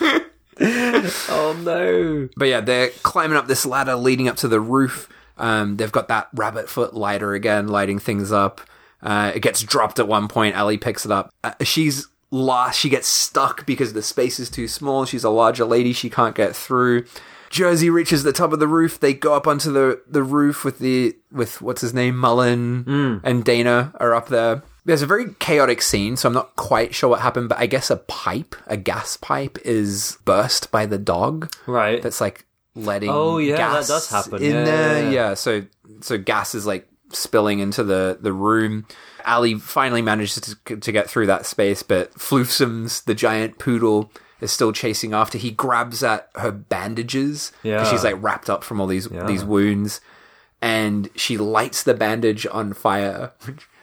Oh 1.28 1.58
no! 1.64 2.28
But 2.36 2.48
yeah, 2.48 2.60
they're 2.60 2.90
climbing 3.02 3.36
up 3.36 3.46
this 3.46 3.64
ladder 3.64 3.96
leading 3.96 4.28
up 4.28 4.36
to 4.36 4.48
the 4.48 4.60
roof. 4.60 5.08
Um, 5.38 5.76
they've 5.76 5.90
got 5.90 6.08
that 6.08 6.28
rabbit 6.34 6.68
foot 6.68 6.94
lighter 6.94 7.32
again, 7.34 7.68
lighting 7.68 7.98
things 7.98 8.30
up. 8.30 8.60
Uh, 9.02 9.32
it 9.34 9.40
gets 9.40 9.62
dropped 9.62 9.98
at 9.98 10.06
one 10.06 10.28
point. 10.28 10.54
Ellie 10.54 10.76
picks 10.76 11.06
it 11.06 11.10
up. 11.10 11.32
Uh, 11.42 11.54
she's 11.62 12.06
lost. 12.30 12.78
She 12.78 12.90
gets 12.90 13.08
stuck 13.08 13.64
because 13.64 13.94
the 13.94 14.02
space 14.02 14.38
is 14.38 14.50
too 14.50 14.68
small. 14.68 15.06
She's 15.06 15.24
a 15.24 15.30
larger 15.30 15.64
lady. 15.64 15.94
She 15.94 16.10
can't 16.10 16.34
get 16.34 16.54
through. 16.54 17.06
Jersey 17.48 17.88
reaches 17.90 18.22
the 18.22 18.32
top 18.32 18.52
of 18.52 18.60
the 18.60 18.68
roof. 18.68 19.00
They 19.00 19.14
go 19.14 19.34
up 19.34 19.46
onto 19.46 19.72
the, 19.72 20.02
the 20.06 20.22
roof 20.22 20.64
with 20.64 20.78
the 20.78 21.16
with 21.32 21.60
what's 21.62 21.80
his 21.80 21.94
name, 21.94 22.16
Mullen 22.16 22.84
and 23.24 23.44
Dana 23.44 23.92
are 23.98 24.14
up 24.14 24.28
there. 24.28 24.62
There's 24.90 25.02
a 25.02 25.06
very 25.06 25.34
chaotic 25.38 25.82
scene, 25.82 26.16
so 26.16 26.28
I'm 26.28 26.34
not 26.34 26.56
quite 26.56 26.94
sure 26.94 27.10
what 27.10 27.20
happened, 27.20 27.48
but 27.48 27.58
I 27.58 27.66
guess 27.66 27.90
a 27.90 27.96
pipe, 27.96 28.54
a 28.66 28.76
gas 28.76 29.16
pipe, 29.16 29.56
is 29.64 30.18
burst 30.24 30.70
by 30.72 30.84
the 30.86 30.98
dog 30.98 31.52
Right. 31.66 32.02
that's 32.02 32.20
like 32.20 32.44
letting 32.74 33.08
Oh, 33.10 33.38
yeah, 33.38 33.56
that 33.56 33.86
does 33.86 34.10
happen. 34.10 34.42
in 34.42 34.52
Yeah, 34.52 34.64
there 34.64 35.02
yeah, 35.04 35.08
yeah, 35.08 35.10
yeah. 35.28 35.34
so 35.34 35.62
so 36.00 36.18
gas 36.18 36.54
is 36.54 36.66
like 36.66 36.88
spilling 37.12 37.58
into 37.60 37.82
the 37.84 38.18
the 38.20 38.32
room 38.32 38.86
ali 39.26 39.54
finally 39.56 40.00
manages 40.02 40.56
to, 40.64 40.76
to 40.76 40.92
get 40.92 41.10
through 41.10 41.26
that 41.26 41.44
space 41.44 41.82
but 41.82 42.12
floofsums 42.14 43.04
the 43.04 43.14
giant 43.14 43.58
poodle 43.58 44.10
is 44.40 44.52
still 44.52 44.70
chasing 44.72 45.12
after 45.12 45.36
he 45.36 45.50
grabs 45.50 46.02
at 46.04 46.30
her 46.36 46.52
bandages 46.52 47.50
Yeah. 47.64 47.82
she's 47.90 48.04
like 48.04 48.14
wrapped 48.22 48.48
up 48.48 48.62
from 48.62 48.80
all 48.80 48.86
these 48.86 49.08
these 49.26 49.44
wounds 49.44 50.00
and 50.62 51.08
she 51.16 51.36
lights 51.36 51.82
the 51.82 51.94
bandage 51.94 52.46
on 52.50 52.72
fire 52.72 53.32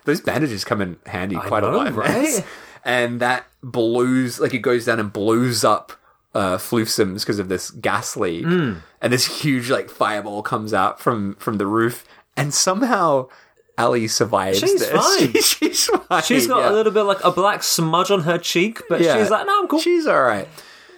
those 0.08 0.22
bandages 0.22 0.66
come 0.66 0.82
in 0.82 0.98
handy 1.06 1.36
quite 1.36 1.64
a 1.64 1.70
know, 1.70 1.78
lot 1.78 1.94
right? 1.94 2.44
and 2.84 3.20
that 3.20 3.46
blows 3.62 4.40
like 4.40 4.54
it 4.56 4.60
goes 4.60 4.86
down 4.86 5.00
and 5.00 5.14
blows 5.14 5.64
up 5.64 5.92
uh 6.34 6.58
floofsums 6.58 7.20
because 7.22 7.38
of 7.40 7.50
this 7.50 7.70
gas 7.72 8.18
leak 8.18 8.44
Hmm. 8.46 8.74
and 9.02 9.14
this 9.14 9.42
huge 9.42 9.70
like 9.70 9.90
fireball 9.90 10.42
comes 10.42 10.74
out 10.74 11.00
from 11.00 11.36
from 11.36 11.58
the 11.58 11.68
roof 11.68 12.04
and 12.36 12.54
somehow 12.54 13.28
Ali 13.80 14.08
survives 14.08 14.58
She's 14.60 14.80
this. 14.80 14.90
fine. 14.90 15.34
She- 15.34 15.42
she's 15.70 15.86
fine. 15.86 16.24
She's 16.24 16.48
got 16.48 16.62
yeah. 16.62 16.72
a 16.72 16.74
little 16.74 16.92
bit 16.92 17.04
like 17.04 17.24
a 17.24 17.30
black 17.32 17.62
smudge 17.62 18.10
on 18.10 18.22
her 18.22 18.40
cheek, 18.40 18.82
but 18.90 19.02
Yeah. 19.02 19.18
she's 19.20 19.30
like, 19.30 19.46
"No, 19.46 19.60
I'm 19.62 19.68
cool." 19.68 19.80
She's 19.80 20.08
all 20.08 20.24
right. 20.24 20.48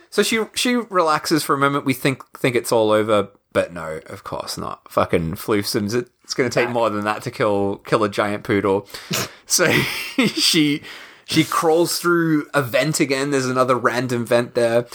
So 0.09 0.23
she 0.23 0.43
she 0.55 0.75
relaxes 0.77 1.43
for 1.43 1.53
a 1.53 1.57
moment. 1.57 1.83
We 1.83 1.93
think 1.93 2.23
think 2.37 2.55
it's 2.55 2.71
all 2.71 2.91
over, 2.91 3.27
but 3.51 3.73
no, 3.73 3.99
of 4.05 4.23
course 4.23 4.57
not. 4.57 4.89
Fucking 4.89 5.33
floofsums. 5.33 5.93
It, 5.93 6.07
it's 6.29 6.35
going 6.35 6.47
to 6.47 6.53
take 6.53 6.69
more 6.69 6.91
than 6.91 7.05
that 7.05 7.23
to 7.23 7.31
kill 7.31 7.77
kill 7.77 8.03
a 8.03 8.09
giant 8.09 8.43
poodle. 8.43 8.87
so 9.47 9.71
she 10.27 10.83
She 11.25 11.43
crawls 11.43 11.97
through 11.99 12.47
a 12.53 12.61
vent 12.61 12.99
again. 12.99 13.31
There's 13.31 13.47
another 13.47 13.75
random 13.75 14.27
vent 14.27 14.53
there. 14.53 14.85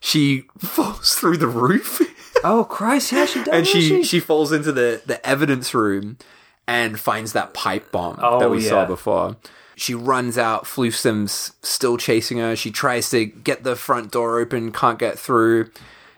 She 0.00 0.42
falls 0.58 1.14
through 1.18 1.38
the 1.38 1.46
roof. 1.46 2.02
Oh 2.44 2.64
Christ! 2.64 3.10
Yeah, 3.10 3.24
she 3.24 3.38
does. 3.42 3.48
and 3.54 3.66
she, 3.66 3.80
doesn't 3.88 4.02
she 4.02 4.20
falls 4.20 4.52
into 4.52 4.70
the 4.70 5.00
the 5.06 5.26
evidence 5.26 5.72
room 5.72 6.18
and 6.66 7.00
finds 7.00 7.32
that 7.32 7.54
pipe 7.54 7.90
bomb 7.90 8.18
Oh, 8.20 8.38
that 8.38 8.50
we 8.50 8.60
saw 8.60 8.84
before. 8.84 9.36
She 9.76 9.94
runs 9.94 10.36
out. 10.36 10.64
Floofsom's 10.64 11.52
still 11.62 11.96
chasing 11.96 12.36
her. 12.36 12.54
She 12.54 12.70
tries 12.70 13.08
to 13.10 13.24
get 13.24 13.64
the 13.64 13.76
front 13.76 14.12
door 14.12 14.38
open, 14.38 14.72
can't 14.72 14.98
get 14.98 15.18
through. 15.18 15.70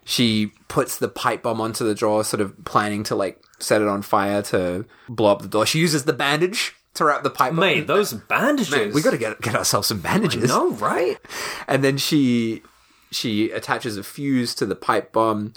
She 0.05 0.51
puts 0.67 0.99
the 0.99 1.09
pipe 1.09 1.45
bomb 1.45 1.61
onto 1.61 1.85
the 1.85 1.95
drawer, 1.95 2.25
sort 2.25 2.41
of 2.41 2.65
planning 2.65 3.05
to 3.05 3.15
like 3.15 3.41
set 3.59 3.81
it 3.82 3.89
on 3.89 4.02
fire 4.02 4.43
to 4.43 4.85
blow 5.09 5.32
up 5.32 5.43
the 5.43 5.48
door. 5.48 5.66
She 5.66 5.78
uses 5.78 6.05
the 6.05 6.12
bandage 6.12 6.74
to 6.94 7.05
wrap 7.05 7.22
the 7.22 7.31
pipe 7.31 7.51
bomb. 7.52 7.60
Mate, 7.60 7.86
those 7.86 8.12
bandages. 8.12 8.70
Man, 8.70 8.93
we 8.93 9.02
got 9.02 9.10
to 9.12 9.18
get 9.18 9.40
get 9.40 9.55
ourselves 9.55 9.89
some 9.89 10.01
bandages. 10.01 10.48
No, 10.48 10.70
right? 10.72 11.18
And 11.68 11.82
then 11.85 11.97
she 11.98 12.62
she 13.10 13.51
attaches 13.51 13.97
a 13.97 14.02
fuse 14.02 14.55
to 14.56 14.66
the 14.66 14.74
pipe 14.76 15.12
bomb 15.12 15.52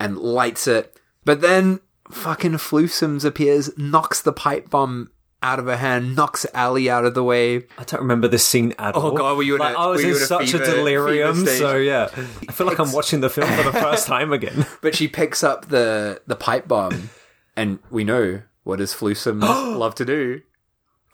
and 0.00 0.18
lights 0.18 0.66
it. 0.66 0.98
But 1.24 1.40
then 1.40 1.80
fucking 2.10 2.52
Floofsums 2.54 3.24
appears, 3.24 3.70
knocks 3.78 4.20
the 4.20 4.32
pipe 4.32 4.70
bomb 4.70 5.10
out 5.44 5.58
of 5.58 5.66
her 5.66 5.76
hand, 5.76 6.14
knocks 6.14 6.46
Ali 6.54 6.88
out 6.88 7.04
of 7.04 7.14
the 7.14 7.22
way. 7.24 7.56
I 7.78 7.84
don't 7.84 8.00
remember 8.00 8.28
this 8.28 8.46
scene 8.46 8.74
at 8.78 8.96
Oh, 8.96 9.00
all. 9.00 9.06
Oh 9.12 9.16
god, 9.16 9.36
were 9.36 9.42
you 9.42 9.54
in 9.54 9.60
like, 9.60 9.74
a- 9.74 9.78
I 9.78 9.86
was 9.86 10.02
in 10.02 10.10
in 10.10 10.16
a 10.16 10.18
such 10.18 10.52
fever- 10.52 10.62
a 10.62 10.66
delirium, 10.66 11.46
so 11.46 11.76
yeah. 11.76 12.08
I 12.48 12.52
feel 12.52 12.66
like 12.66 12.78
I'm 12.78 12.92
watching 12.92 13.20
the 13.20 13.30
film 13.30 13.50
for 13.52 13.62
the 13.64 13.72
first 13.72 14.06
time 14.14 14.32
again. 14.32 14.66
But 14.82 14.94
she 14.94 15.08
picks 15.08 15.42
up 15.42 15.68
the 15.68 16.20
the 16.26 16.36
pipe 16.36 16.68
bomb, 16.68 17.10
and 17.56 17.78
we 17.90 18.04
know 18.04 18.42
what 18.64 18.78
does 18.78 18.94
Floofsum 18.94 19.40
love 19.78 19.94
to 19.96 20.04
do? 20.04 20.42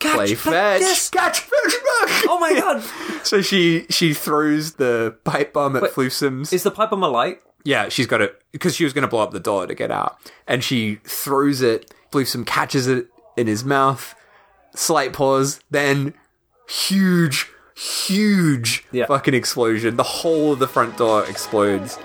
Play 0.00 0.34
fetch. 0.34 0.80
yes. 0.80 1.10
Catch 1.10 1.40
fetch 1.40 1.50
back. 1.72 2.24
Oh 2.28 2.38
my 2.40 2.52
god! 2.58 2.82
So 3.24 3.42
she 3.42 3.84
she 3.90 4.14
throws 4.14 4.74
the 4.74 5.16
pipe 5.24 5.52
bomb 5.52 5.74
at 5.76 5.82
Wait, 5.82 5.92
Floofsum's. 5.92 6.52
Is 6.52 6.62
the 6.62 6.70
pipe 6.70 6.90
bomb 6.90 7.00
my 7.00 7.06
light? 7.08 7.40
Yeah, 7.64 7.88
she's 7.90 8.06
got 8.06 8.20
it 8.22 8.40
because 8.52 8.74
she 8.76 8.84
was 8.84 8.92
going 8.92 9.02
to 9.02 9.08
blow 9.08 9.20
up 9.22 9.32
the 9.32 9.40
door 9.40 9.66
to 9.66 9.74
get 9.74 9.90
out, 9.90 10.16
and 10.46 10.62
she 10.64 11.00
throws 11.04 11.60
it. 11.60 11.92
Floofsum 12.12 12.46
catches 12.46 12.86
it 12.86 13.08
in 13.36 13.46
his 13.48 13.64
mouth. 13.64 14.14
Slight 14.74 15.12
pause, 15.12 15.60
then 15.70 16.14
huge, 16.68 17.48
huge 17.76 18.86
Yeah. 18.92 19.06
fucking 19.06 19.34
explosion. 19.34 19.96
The 19.96 20.02
whole 20.04 20.52
of 20.52 20.58
the 20.60 20.68
front 20.68 20.96
door 20.96 21.24
explodes. 21.26 21.98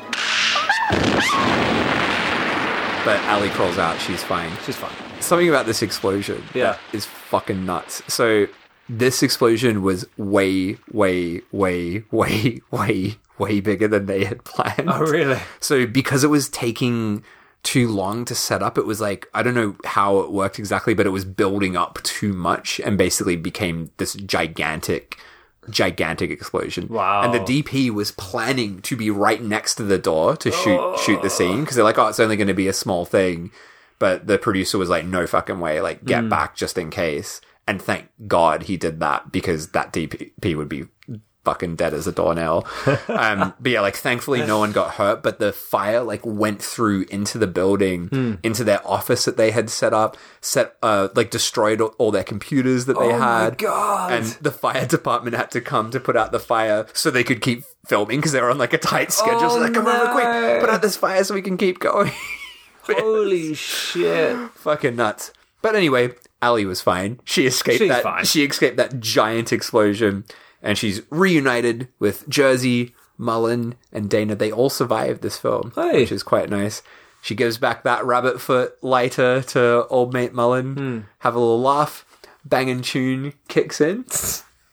But 3.06 3.20
Ali 3.26 3.50
crawls 3.50 3.78
out. 3.78 4.00
She's 4.00 4.24
fine. 4.24 4.52
She's 4.66 4.76
fine. 4.78 4.94
Something 5.20 5.50
about 5.50 5.66
this 5.66 5.82
explosion 5.82 6.42
Yeah. 6.54 6.78
is 6.94 7.06
fucking 7.06 7.66
nuts. 7.66 8.02
So 8.08 8.48
this 8.88 9.22
explosion 9.22 9.82
was 9.82 10.06
way, 10.18 10.78
way, 10.92 11.42
way, 11.52 12.04
way, 12.12 12.62
way, 12.72 13.16
way 13.38 13.60
bigger 13.60 13.88
than 13.90 14.06
they 14.06 14.24
had 14.24 14.44
planned. 14.46 14.90
Oh 14.90 15.02
really? 15.02 15.40
So 15.60 15.86
because 15.86 16.24
it 16.24 16.30
was 16.30 16.48
taking 16.50 17.24
too 17.64 17.88
long 17.90 18.24
to 18.26 18.36
set 18.36 18.62
up, 18.64 18.78
it 18.78 18.86
was 18.86 19.02
like 19.02 19.28
I 19.34 19.44
don't 19.44 19.54
know 19.56 19.76
how 19.86 20.20
it 20.20 20.32
worked 20.32 20.58
exactly, 20.58 20.94
but 20.94 21.06
it 21.06 21.10
was 21.12 21.26
building 21.26 21.76
up 21.76 22.00
too 22.04 22.32
much 22.34 22.80
and 22.86 22.98
basically 22.98 23.36
became 23.36 23.92
this 23.98 24.14
gigantic 24.14 25.18
gigantic 25.69 26.30
explosion. 26.30 26.88
Wow. 26.88 27.23
And 27.23 27.34
the 27.34 27.40
DP 27.40 27.90
was 27.90 28.11
planning 28.11 28.81
to 28.84 28.95
be 28.95 29.10
right 29.10 29.41
next 29.41 29.76
to 29.76 29.84
the 29.84 29.98
door 29.98 30.35
to 30.38 30.52
shoot 30.52 30.98
shoot 30.99 31.22
the 31.22 31.30
scene 31.30 31.61
because 31.61 31.76
they're 31.76 31.84
like, 31.84 31.98
"Oh, 31.98 32.07
it's 32.07 32.19
only 32.19 32.38
going 32.38 32.48
to 32.48 32.53
be 32.53 32.68
a 32.68 32.73
small 32.73 33.06
thing." 33.06 33.52
But 33.99 34.27
the 34.27 34.38
producer 34.38 34.77
was 34.77 34.90
like, 34.90 35.06
"No 35.06 35.27
fucking 35.27 35.60
way. 35.60 35.81
Like 35.81 36.06
get 36.06 36.23
hmm. 36.23 36.30
back 36.30 36.56
just 36.56 36.77
in 36.77 36.90
case." 36.90 37.41
And 37.65 37.81
thank 37.81 38.10
God 38.27 38.64
he 38.64 38.76
did 38.76 38.99
that 38.99 39.31
because 39.31 39.69
that 39.69 39.94
DP 39.94 40.57
would 40.57 40.68
be 40.68 40.85
fucking 41.45 41.76
dead 41.76 41.94
as 41.94 42.07
a 42.07 42.11
doornail. 42.11 42.65
um, 43.07 43.53
but 43.60 43.72
yeah, 43.72 43.82
like 43.82 43.95
thankfully 43.95 44.40
no 44.45 44.60
one 44.60 44.72
got 44.72 44.91
hurt, 44.95 45.22
but 45.24 45.40
the 45.40 45.52
fire 45.52 46.02
like 46.02 46.26
went 46.26 46.61
through 46.61 47.06
into 47.10 47.38
the 47.38 47.48
building, 47.48 48.40
into 48.44 48.64
their 48.64 48.86
office 48.88 49.26
that 49.26 49.36
they 49.38 49.52
had 49.52 49.70
set 49.70 49.94
up, 49.94 50.15
set 50.41 50.76
uh 50.82 51.10
like 51.15 51.30
destroyed 51.32 51.82
all, 51.82 52.11
their 52.11 52.24
computers 52.24 52.86
that 52.86 52.98
they 52.98 53.06
Oh 53.06 53.18
my 53.20 53.44
had. 53.44 53.57
God. 53.57 54.11
And 54.14 54.26
the 54.41 54.52
fire 54.52 54.86
department 54.88 55.36
had 55.36 55.52
to 55.52 55.61
come 55.61 55.91
to 55.91 55.99
put 55.99 56.15
out 56.15 56.32
the 56.32 56.40
fire 56.40 56.86
so 56.94 57.11
they 57.11 57.24
could 57.24 57.41
keep 57.41 57.64
filming 57.88 58.20
because 58.20 58.32
they 58.32 58.41
were 58.41 58.49
on 58.52 58.57
like 58.57 58.74
a 58.74 58.78
tight 58.78 59.11
schedule. 59.11 59.49
so 59.49 59.57
Oh, 59.57 59.60
like, 59.60 59.74
come 59.74 59.86
over 59.88 60.06
no. 60.06 60.11
quick, 60.14 60.60
put 60.61 60.70
out 60.70 60.82
this 60.82 60.95
fire 60.95 61.24
so 61.24 61.34
we 61.34 61.41
can 61.41 61.57
keep 61.57 61.80
going. 61.80 62.11
Holy 62.84 63.53
shit! 63.53 64.36
Fucking 64.56 64.95
nuts. 64.95 65.32
But 65.61 65.76
anyway, 65.76 66.11
Ali 66.41 66.65
was 66.65 66.82
fine. 66.82 67.20
She 67.24 67.45
escaped 67.45 67.80
She's 67.80 67.90
that. 67.90 68.03
fine. 68.03 68.26
She 68.26 68.44
escaped 68.44 68.76
that 68.78 68.99
giant 68.99 69.53
explosion, 69.53 70.26
and 70.64 70.77
she's 70.77 71.02
reunited 71.11 71.90
with 71.99 72.27
Jersey, 72.27 72.95
Mullen, 73.18 73.76
and 73.91 74.10
Dana. 74.10 74.34
They 74.35 74.52
all 74.52 74.69
survived 74.72 75.22
this 75.22 75.38
film, 75.38 75.72
Hey. 75.76 76.02
which 76.02 76.11
is 76.11 76.23
quite 76.23 76.49
nice. 76.49 76.81
She 77.22 77.35
gives 77.35 77.57
back 77.57 77.84
that 77.84 78.03
rabbit 78.06 78.41
foot 78.41 78.76
lighter 78.81 79.41
to 79.44 79.85
old 79.88 80.14
mate 80.14 80.34
Mullen. 80.34 80.73
Hmm. 80.76 80.99
Have 81.19 81.35
a 81.35 81.40
little 81.40 81.61
laugh. 81.61 82.06
Banging 82.45 82.81
tune 82.81 83.34
kicks 83.48 83.80
in. 83.80 84.06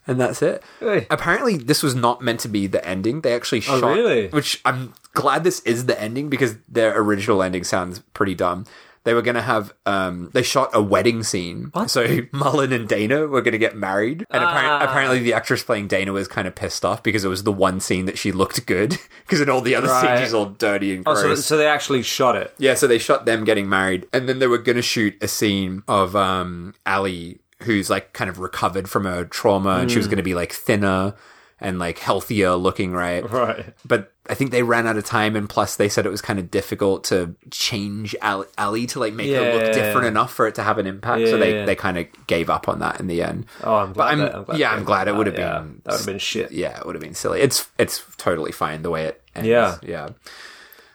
And 0.06 0.18
that's 0.20 0.42
it. 0.42 0.62
Hey. 0.80 1.06
Apparently, 1.10 1.56
this 1.56 1.82
was 1.84 1.94
not 1.94 2.20
meant 2.22 2.40
to 2.40 2.48
be 2.48 2.66
the 2.66 2.84
ending. 2.84 3.20
They 3.20 3.32
actually 3.34 3.58
Oh, 3.68 3.78
shot, 3.78 3.94
really? 3.94 4.28
which 4.30 4.60
I'm 4.64 4.94
glad 5.14 5.44
this 5.44 5.60
is 5.60 5.86
the 5.86 6.00
ending 6.00 6.28
because 6.28 6.56
their 6.68 6.98
original 7.00 7.42
ending 7.44 7.62
sounds 7.62 8.00
pretty 8.14 8.34
dumb. 8.34 8.64
They 9.10 9.14
were 9.14 9.22
gonna 9.22 9.42
have, 9.42 9.74
um, 9.86 10.30
they 10.34 10.44
shot 10.44 10.70
a 10.72 10.80
wedding 10.80 11.24
scene. 11.24 11.72
So 11.88 12.06
Mullen 12.32 12.72
and 12.72 12.88
Dana 12.88 13.26
were 13.26 13.42
gonna 13.42 13.58
get 13.58 13.74
married, 13.76 14.24
and 14.30 14.44
Ah. 14.44 14.48
apparent, 14.52 14.82
apparently 14.84 15.18
the 15.18 15.32
actress 15.32 15.64
playing 15.64 15.88
Dana 15.88 16.12
was 16.12 16.28
kind 16.28 16.46
of 16.46 16.54
pissed 16.54 16.84
off 16.84 17.02
because 17.02 17.24
it 17.24 17.28
was 17.28 17.42
the 17.42 17.50
one 17.50 17.80
scene 17.80 18.04
that 18.06 18.18
she 18.18 18.30
looked 18.30 18.64
good. 18.66 18.98
Because 19.26 19.40
in 19.40 19.50
all 19.50 19.62
the 19.62 19.74
other 19.74 19.88
Right. 19.88 20.00
scenes 20.18 20.20
she's 20.28 20.34
all 20.34 20.46
dirty 20.46 20.94
and 20.94 21.02
Oh, 21.08 21.14
gross. 21.14 21.38
so, 21.38 21.42
so 21.42 21.56
they 21.56 21.66
actually 21.66 22.02
shot 22.02 22.36
it. 22.36 22.54
Yeah, 22.58 22.74
so 22.74 22.86
they 22.86 22.98
shot 22.98 23.26
them 23.26 23.42
getting 23.44 23.68
married, 23.68 24.06
and 24.12 24.28
then 24.28 24.38
they 24.38 24.46
were 24.46 24.58
going 24.58 24.76
to 24.76 24.82
shoot 24.82 25.16
a 25.20 25.26
scene 25.26 25.82
of 25.88 26.14
um 26.14 26.74
Ali, 26.86 27.40
who's 27.64 27.90
like 27.90 28.12
kind 28.12 28.30
of 28.30 28.38
recovered 28.38 28.88
from 28.88 29.06
her 29.06 29.24
trauma, 29.24 29.78
and 29.80 29.90
she 29.90 29.98
was 29.98 30.06
going 30.06 30.18
to 30.18 30.22
be 30.22 30.34
like 30.34 30.52
thinner 30.52 31.14
and 31.60 31.78
like 31.80 31.98
healthier 31.98 32.54
looking, 32.54 32.92
right? 32.92 33.28
Right. 33.30 33.66
But 33.84 34.12
I 34.30 34.34
think 34.34 34.52
they 34.52 34.62
ran 34.62 34.86
out 34.86 34.96
of 34.96 35.04
time, 35.04 35.34
and 35.36 35.48
plus 35.48 35.74
they 35.76 35.88
said 35.88 36.06
it 36.06 36.10
was 36.10 36.22
kind 36.22 36.38
of 36.38 36.50
difficult 36.50 37.04
to 37.04 37.34
change 37.50 38.14
Ali, 38.22 38.46
Ali 38.56 38.86
to 38.86 39.00
like 39.00 39.12
make 39.12 39.26
her 39.34 39.42
Yeah. 39.42 39.54
look 39.54 39.72
different 39.74 40.06
enough 40.06 40.32
for 40.32 40.46
it 40.46 40.54
to 40.54 40.62
have 40.62 40.78
an 40.78 40.86
impact. 40.86 41.26
so 41.28 41.36
they 41.36 41.56
yeah. 41.56 41.64
they 41.66 41.74
kind 41.74 41.98
of 41.98 42.06
gave 42.28 42.48
up 42.48 42.68
on 42.68 42.78
that 42.78 43.00
in 43.00 43.08
the 43.08 43.22
end. 43.22 43.46
Oh, 43.64 43.74
I'm 43.74 43.92
glad. 43.92 43.96
But 43.96 44.04
I'm, 44.12 44.18
that- 44.20 44.34
I'm 44.36 44.44
glad 44.44 44.58
yeah, 44.58 44.70
I'm 44.72 44.84
glad 44.84 45.08
it 45.08 45.16
would 45.16 45.26
have 45.26 45.36
yeah. 45.38 45.58
been 45.58 45.82
That 45.84 45.90
would 45.92 45.98
have 45.98 46.06
been 46.06 46.18
shit. 46.18 46.52
yeah, 46.52 46.78
it 46.78 46.86
would 46.86 46.94
have 46.94 47.02
been 47.02 47.14
silly. 47.14 47.40
It's 47.40 47.68
it's 47.76 48.04
totally 48.16 48.52
fine 48.52 48.82
the 48.82 48.90
way 48.90 49.04
it 49.06 49.20
ends. 49.34 49.48
Yeah. 49.48 49.78
yeah. 49.82 50.10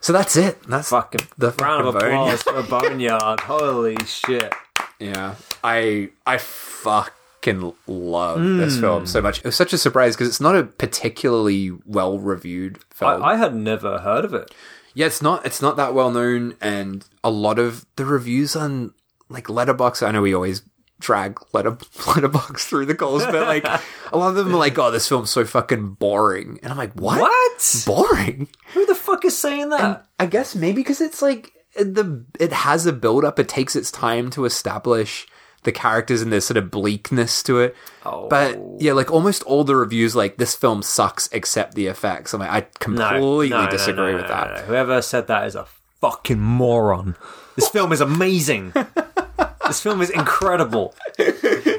So 0.01 0.13
that's 0.13 0.35
it. 0.37 0.61
That's 0.63 0.89
Fucking 0.89 1.21
the 1.37 1.51
round 1.59 1.87
of 1.87 1.95
fucking 1.95 2.09
applause 2.09 2.43
for 2.43 2.61
Boneyard. 2.69 3.39
Holy 3.41 3.97
shit! 4.05 4.53
Yeah, 4.99 5.35
I 5.63 6.09
I 6.25 6.37
fucking 7.53 7.73
love 7.87 8.37
Hmm. 8.39 8.57
this 8.57 8.79
film 8.79 9.05
so 9.05 9.21
much. 9.21 9.39
It 9.39 9.45
was 9.45 9.55
such 9.55 9.73
a 9.73 9.77
surprise 9.77 10.15
because 10.15 10.27
it's 10.27 10.41
not 10.41 10.55
a 10.55 10.63
particularly 10.63 11.71
well 11.85 12.19
reviewed 12.19 12.79
film. 12.93 13.21
I, 13.23 13.33
I 13.33 13.35
had 13.37 13.55
never 13.55 13.99
heard 13.99 14.25
of 14.25 14.33
it. 14.33 14.51
yeah, 14.93 15.05
it's 15.05 15.21
not 15.21 15.45
it's 15.45 15.61
not 15.61 15.77
that 15.77 15.93
well 15.93 16.11
known, 16.11 16.55
and 16.61 17.05
a 17.23 17.29
lot 17.29 17.59
of 17.59 17.85
the 17.95 18.05
reviews 18.05 18.55
on 18.55 18.93
like 19.29 19.45
Letterboxd. 19.45 20.05
I 20.07 20.11
know 20.11 20.21
we 20.21 20.33
always 20.33 20.61
drag 20.99 21.37
letter 21.53 21.71
Letterboxd 21.97 22.59
through 22.61 22.85
the 22.87 22.93
goals, 22.93 23.25
but 23.25 23.47
like 23.47 23.65
a 24.11 24.17
lot 24.17 24.29
of 24.29 24.35
them 24.35 24.53
are 24.53 24.57
like, 24.57 24.77
"Oh, 24.77 24.91
this 24.91 25.07
film's 25.07 25.29
so 25.29 25.45
fucking 25.45 25.93
boring," 25.93 26.59
and 26.63 26.71
I'm 26.71 26.77
like, 26.77 26.93
"What? 26.93 27.19
What? 27.21 27.83
Boring?" 27.85 28.47
Who 28.73 28.85
the 28.85 28.95
fuck 28.95 29.25
is 29.25 29.37
saying 29.37 29.69
that? 29.69 30.05
I 30.19 30.25
guess 30.25 30.55
maybe 30.55 30.77
because 30.81 31.01
it's 31.01 31.21
like 31.21 31.51
the 31.75 32.25
it 32.39 32.51
has 32.53 32.85
a 32.85 32.93
build 32.93 33.23
up. 33.25 33.37
It 33.39 33.49
takes 33.49 33.75
its 33.75 33.91
time 33.91 34.29
to 34.31 34.45
establish 34.45 35.27
the 35.65 35.71
characters 35.71 36.21
and 36.21 36.31
there's 36.31 36.45
sort 36.45 36.57
of 36.57 36.71
bleakness 36.71 37.43
to 37.43 37.59
it. 37.59 37.75
Oh. 38.05 38.27
But 38.29 38.57
yeah, 38.79 38.93
like 38.93 39.11
almost 39.11 39.43
all 39.43 39.63
the 39.63 39.75
reviews, 39.75 40.15
like 40.15 40.37
this 40.37 40.55
film 40.55 40.81
sucks 40.81 41.27
except 41.31 41.75
the 41.75 41.87
effects. 41.87 42.33
I'm 42.33 42.39
like, 42.39 42.49
I 42.49 42.61
completely 42.79 43.49
No, 43.49 43.65
no, 43.65 43.69
disagree 43.69 44.11
no, 44.11 44.17
with 44.17 44.27
that. 44.27 44.65
Whoever 44.65 45.01
said 45.01 45.27
that 45.27 45.45
is 45.45 45.55
a 45.55 45.65
fucking 45.99 46.39
moron. 46.39 47.15
This 47.55 47.67
film 47.67 47.91
is 47.91 48.01
amazing. 48.01 48.73
this 49.67 49.81
film 49.81 50.01
is 50.01 50.09
incredible. 50.09 50.95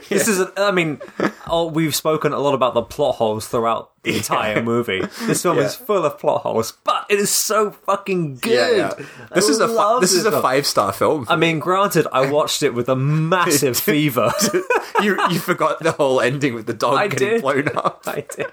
This 0.09 0.29
is, 0.29 0.39
a, 0.39 0.53
I 0.57 0.71
mean, 0.71 1.01
oh, 1.49 1.67
we've 1.67 1.95
spoken 1.95 2.33
a 2.33 2.39
lot 2.39 2.55
about 2.55 2.75
the 2.75 2.83
plot 2.83 3.17
holes 3.17 3.49
throughout 3.49 3.91
the 4.07 4.17
entire 4.17 4.63
movie. 4.63 5.01
This 5.27 5.43
film 5.43 5.59
is 5.59 5.75
full 5.75 6.05
of 6.05 6.19
plot 6.19 6.43
holes, 6.43 6.73
but 6.85 7.07
it 7.09 7.19
is 7.19 7.31
so 7.31 7.71
fucking 7.71 8.37
good. 8.37 8.53
Yeah, 8.53 8.71
yeah. 8.99 9.07
This 9.35 9.49
I 9.49 9.51
is 9.51 9.61
a 9.61 9.69
fi- 9.69 10.01
this 10.01 10.13
is 10.13 10.25
a 10.25 10.41
five 10.41 10.67
star 10.67 10.93
film. 10.93 11.27
I 11.29 11.37
mean, 11.37 11.59
granted, 11.59 12.07
I 12.13 12.31
watched 12.31 12.63
it 12.63 12.75
with 12.75 12.89
a 12.89 12.97
massive 12.97 13.77
fever. 13.89 14.33
you 15.03 15.19
you 15.31 15.39
forgot 15.39 15.81
the 15.81 15.93
whole 15.93 16.21
ending 16.21 16.55
with 16.55 16.67
the 16.67 16.75
dog 16.75 16.95
I 16.97 17.09
getting 17.09 17.29
did. 17.29 17.43
blown 17.43 17.69
up. 17.77 18.03
I 18.07 18.25
did. 18.35 18.47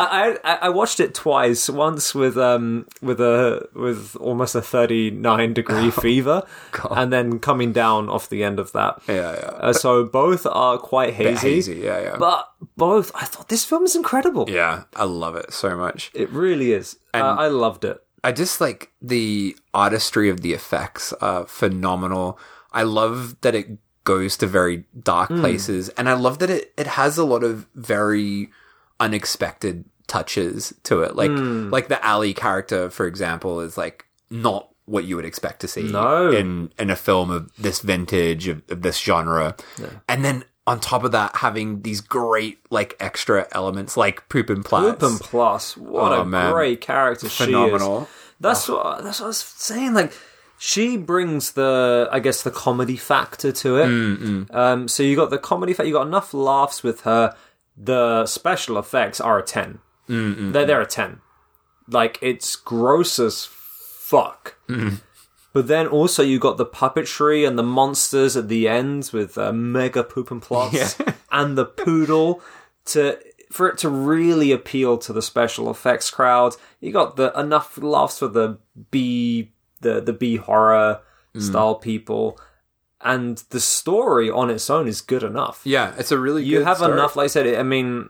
I, 0.00 0.38
I 0.44 0.54
I 0.62 0.68
watched 0.68 1.00
it 1.00 1.14
twice. 1.14 1.68
Once 1.68 2.14
with 2.14 2.36
um 2.38 2.86
with 3.02 3.20
a 3.20 3.68
with 3.74 4.16
almost 4.20 4.54
a 4.54 4.62
thirty 4.62 5.10
nine 5.10 5.54
degree 5.54 5.90
fever, 5.90 6.44
and 6.90 7.12
then 7.12 7.38
coming 7.38 7.72
down 7.72 8.08
off 8.08 8.28
the 8.28 8.44
end 8.44 8.58
of 8.58 8.72
that. 8.72 9.00
Yeah, 9.08 9.32
yeah. 9.32 9.50
Uh, 9.58 9.72
so 9.72 10.04
both 10.04 10.46
are 10.46 10.78
quite 10.78 11.14
hazy. 11.14 11.48
hazy, 11.54 11.74
yeah, 11.76 12.00
yeah. 12.00 12.16
But 12.18 12.48
both. 12.76 13.10
I 13.14 13.24
thought 13.24 13.48
this 13.48 13.64
film 13.64 13.84
is 13.84 13.94
incredible. 13.96 14.46
Yeah, 14.48 14.84
I 14.96 15.04
love 15.04 15.36
it 15.36 15.52
so 15.52 15.76
much. 15.76 16.10
It 16.14 16.30
really 16.30 16.72
is. 16.72 16.98
Uh, 17.14 17.18
I 17.38 17.48
loved 17.48 17.84
it. 17.84 18.02
I 18.24 18.32
just 18.32 18.60
like 18.60 18.90
the 19.00 19.56
artistry 19.72 20.28
of 20.28 20.40
the 20.40 20.52
effects 20.52 21.12
are 21.14 21.46
phenomenal. 21.46 22.38
I 22.72 22.82
love 22.82 23.40
that 23.42 23.54
it 23.54 23.78
goes 24.04 24.36
to 24.38 24.46
very 24.46 24.84
dark 25.02 25.28
places 25.28 25.88
and 25.90 26.08
I 26.08 26.14
love 26.14 26.38
that 26.38 26.48
it, 26.50 26.72
it 26.78 26.86
has 26.86 27.18
a 27.18 27.24
lot 27.24 27.44
of 27.44 27.66
very 27.74 28.50
unexpected 28.98 29.84
touches 30.06 30.74
to 30.84 31.02
it. 31.02 31.14
Like 31.16 31.30
like 31.32 31.88
the 31.88 32.04
Ali 32.06 32.34
character, 32.34 32.90
for 32.90 33.06
example, 33.06 33.60
is 33.60 33.76
like 33.78 34.06
not 34.30 34.68
what 34.86 35.04
you 35.04 35.16
would 35.16 35.24
expect 35.26 35.60
to 35.60 35.68
see 35.68 35.82
No. 35.82 36.30
in 36.30 36.72
in 36.78 36.90
a 36.90 36.96
film 36.96 37.30
of 37.30 37.50
this 37.56 37.80
vintage 37.80 38.48
of, 38.48 38.62
of 38.70 38.82
this 38.82 38.98
genre. 38.98 39.54
And 40.08 40.24
then 40.24 40.44
on 40.68 40.80
top 40.80 41.04
of 41.04 41.12
that, 41.12 41.36
having 41.36 41.82
these 41.82 42.00
great 42.00 42.58
like 42.70 42.94
extra 43.00 43.46
elements 43.52 43.96
like 43.96 44.28
Poopinplatz. 44.28 44.90
Poop 44.98 45.02
and 45.02 45.20
Plus, 45.20 45.76
what 45.76 46.12
Oh, 46.12 46.20
a 46.22 46.24
man. 46.24 46.52
great 46.52 46.80
character 46.80 47.28
she 47.28 47.44
is. 47.44 47.46
Phenomenal. 47.46 48.08
That's 48.40 48.68
what 48.68 49.02
that's 49.02 49.18
what 49.20 49.24
I 49.26 49.28
was 49.28 49.38
saying. 49.38 49.94
Like 49.94 50.12
she 50.58 50.96
brings 50.96 51.52
the, 51.52 52.08
I 52.12 52.18
guess, 52.20 52.42
the 52.42 52.50
comedy 52.50 52.96
factor 52.96 53.52
to 53.52 53.76
it. 53.78 53.86
Mm, 53.86 54.54
Um, 54.54 54.88
so 54.88 55.02
you 55.02 55.14
got 55.16 55.30
the 55.30 55.38
comedy 55.38 55.72
factor. 55.72 55.86
You 55.88 55.94
got 55.94 56.06
enough 56.06 56.34
laughs 56.34 56.82
with 56.82 57.02
her. 57.02 57.34
The 57.76 58.26
special 58.26 58.76
effects 58.78 59.20
are 59.20 59.38
a 59.38 59.42
ten. 59.42 59.78
Mm, 60.08 60.52
They're 60.52 60.66
they're 60.66 60.80
a 60.80 60.86
ten. 60.86 61.20
Like 61.88 62.18
it's 62.20 62.56
gross 62.56 63.18
as 63.18 63.46
fuck. 63.50 64.56
Mm. 64.68 65.00
But 65.52 65.66
then 65.66 65.86
also 65.86 66.22
you 66.22 66.38
got 66.38 66.56
the 66.58 66.66
puppetry 66.66 67.46
and 67.46 67.58
the 67.58 67.62
monsters 67.62 68.36
at 68.36 68.48
the 68.48 68.68
end 68.68 69.10
with 69.12 69.36
uh, 69.38 69.52
mega 69.52 70.04
Poopinplatz 70.04 71.14
and 71.32 71.56
the 71.56 71.64
poodle 71.64 72.42
to 72.86 73.18
for 73.50 73.66
it 73.68 73.78
to 73.78 73.88
really 73.88 74.52
appeal 74.52 74.98
to 74.98 75.12
the 75.12 75.22
special 75.22 75.70
effects 75.70 76.10
crowd. 76.10 76.54
You 76.80 76.92
got 76.92 77.16
the 77.16 77.32
enough 77.38 77.78
laughs 77.78 78.18
for 78.18 78.28
the 78.28 78.58
B 78.90 79.52
the 79.80 80.00
the 80.00 80.12
B 80.12 80.36
horror 80.36 81.00
Mm. 81.36 81.42
style 81.42 81.74
people, 81.74 82.40
and 83.02 83.36
the 83.50 83.60
story 83.60 84.30
on 84.30 84.48
its 84.48 84.70
own 84.70 84.88
is 84.88 85.02
good 85.02 85.22
enough. 85.22 85.60
Yeah, 85.62 85.94
it's 85.98 86.10
a 86.10 86.18
really 86.18 86.42
You 86.42 86.64
have 86.64 86.80
enough. 86.80 87.16
Like 87.16 87.24
I 87.24 87.28
said, 87.28 87.54
I 87.58 87.62
mean, 87.62 88.08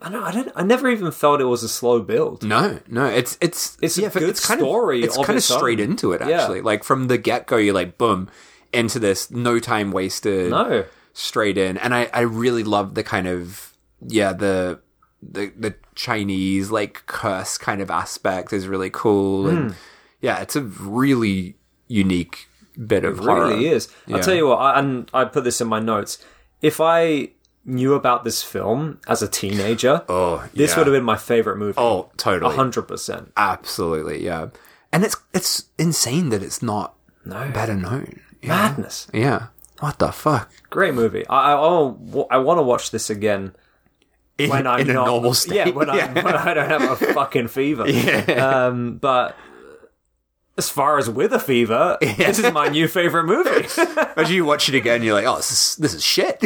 I 0.00 0.08
know 0.10 0.22
I 0.22 0.32
don't. 0.32 0.52
I 0.54 0.62
never 0.62 0.88
even 0.90 1.10
felt 1.12 1.40
it 1.40 1.44
was 1.44 1.62
a 1.62 1.68
slow 1.68 2.00
build. 2.00 2.42
No, 2.42 2.80
no, 2.88 3.06
it's 3.06 3.38
it's 3.40 3.78
It's 3.80 3.96
a 3.96 4.02
yeah, 4.02 4.10
but 4.12 4.20
good 4.20 4.28
it's 4.30 4.46
kind 4.46 4.60
story 4.60 4.98
Of, 5.00 5.04
it's 5.04 5.16
kind 5.16 5.30
of 5.30 5.36
its 5.36 5.50
own. 5.50 5.58
straight 5.58 5.80
into 5.80 6.12
it 6.12 6.20
Yeah. 6.26 6.40
actually. 6.42 6.60
Like 6.60 6.84
from 6.84 7.06
the 7.08 7.16
get 7.16 7.46
go, 7.46 7.56
you're 7.56 7.74
like 7.74 7.96
boom 7.96 8.28
into 8.72 8.98
this, 8.98 9.30
no 9.30 9.58
time 9.58 9.92
wasted, 9.92 10.50
No. 10.50 10.84
straight 11.12 11.56
in. 11.56 11.78
And 11.78 11.94
I 11.94 12.10
I 12.12 12.20
really 12.22 12.64
love 12.64 12.94
the 12.94 13.02
kind 13.02 13.26
of 13.26 13.72
yeah 14.06 14.32
the 14.32 14.80
the 15.22 15.52
the 15.56 15.74
Chinese 15.94 16.70
like 16.70 17.04
curse 17.06 17.56
kind 17.56 17.80
of 17.80 17.90
aspect 17.90 18.52
is 18.52 18.68
really 18.68 18.90
cool. 18.90 19.48
Hmm. 19.48 19.56
And 19.56 19.74
yeah, 20.20 20.40
it's 20.40 20.56
a 20.56 20.62
really 20.62 21.56
unique 21.88 22.48
bit 22.86 23.04
of 23.04 23.18
It 23.20 23.24
horror. 23.24 23.48
really 23.48 23.68
is. 23.68 23.88
Yeah. 24.06 24.16
I'll 24.16 24.22
tell 24.22 24.34
you 24.34 24.48
what, 24.48 24.56
I, 24.58 24.78
and 24.80 25.08
I 25.14 25.24
put 25.24 25.44
this 25.44 25.60
in 25.60 25.68
my 25.68 25.78
notes. 25.80 26.18
If 26.60 26.80
I 26.80 27.30
knew 27.64 27.94
about 27.94 28.24
this 28.24 28.42
film 28.42 29.00
as 29.08 29.22
a 29.22 29.28
teenager, 29.28 30.02
Oh, 30.08 30.46
this 30.54 30.70
yeah. 30.72 30.76
would 30.78 30.86
have 30.86 30.94
been 30.94 31.04
my 31.04 31.16
favorite 31.16 31.56
movie. 31.56 31.74
Oh, 31.78 32.10
totally. 32.16 32.54
hundred 32.54 32.82
percent. 32.82 33.32
Absolutely, 33.36 34.24
yeah. 34.24 34.48
And 34.92 35.04
it's 35.04 35.16
it's 35.32 35.64
insane 35.78 36.28
that 36.30 36.42
it's 36.42 36.62
not 36.62 36.94
No. 37.24 37.50
better 37.52 37.74
known. 37.74 38.20
Yeah. 38.42 38.48
Madness. 38.48 39.08
Yeah. 39.12 39.46
What 39.80 39.98
the 39.98 40.12
fuck? 40.12 40.50
Great 40.70 40.94
movie. 40.94 41.26
I 41.28 41.52
I, 41.52 41.56
I, 41.56 42.24
I 42.30 42.38
want 42.38 42.58
to 42.58 42.62
watch 42.62 42.90
this 42.92 43.10
again 43.10 43.54
In, 44.38 44.50
when 44.50 44.66
I'm 44.66 44.80
in 44.80 44.90
a 44.90 44.92
not, 44.94 45.06
normal 45.06 45.34
state. 45.44 45.56
Yeah, 45.56 45.70
when, 45.70 45.90
I, 45.90 46.06
when 46.12 46.34
I 46.36 46.54
don't 46.54 46.68
have 46.68 46.82
a 46.82 46.96
fucking 47.12 47.48
fever. 47.48 47.86
Um, 48.38 48.98
but 48.98 49.36
as 50.56 50.68
far 50.70 50.98
as 50.98 51.10
with 51.10 51.32
a 51.32 51.38
fever, 51.40 51.98
this 52.00 52.38
is 52.38 52.52
my 52.52 52.68
new 52.68 52.86
favorite 52.86 53.24
movie. 53.24 53.50
Imagine 54.16 54.34
you 54.36 54.44
watch 54.44 54.68
it 54.68 54.74
again, 54.76 55.02
you're 55.02 55.14
like, 55.14 55.26
oh, 55.26 55.36
this 55.36 55.50
is, 55.50 55.76
this 55.76 55.94
is 55.94 56.04
shit. 56.04 56.42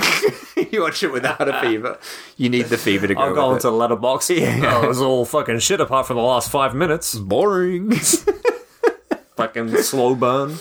you 0.73 0.81
watch 0.83 1.03
it 1.03 1.13
without 1.13 1.47
a 1.47 1.61
fever. 1.61 1.99
You 2.37 2.49
need 2.49 2.67
the 2.67 2.79
fever 2.79 3.07
to 3.07 3.15
go 3.15 3.21
I'll 3.21 3.35
go 3.35 3.49
with 3.55 3.65
into. 3.65 3.69
Letterboxd. 3.77 4.63
Oh, 4.65 4.83
it 4.85 4.89
was 4.89 5.01
all 5.03 5.25
fucking 5.27 5.59
shit 5.59 5.81
apart 5.81 6.07
from 6.07 6.17
the 6.17 6.23
last 6.23 6.51
five 6.51 6.75
minutes. 6.75 7.15
Boring. 7.17 7.93
Fucking 9.37 9.77
slow 9.83 10.15
burn. 10.17 10.57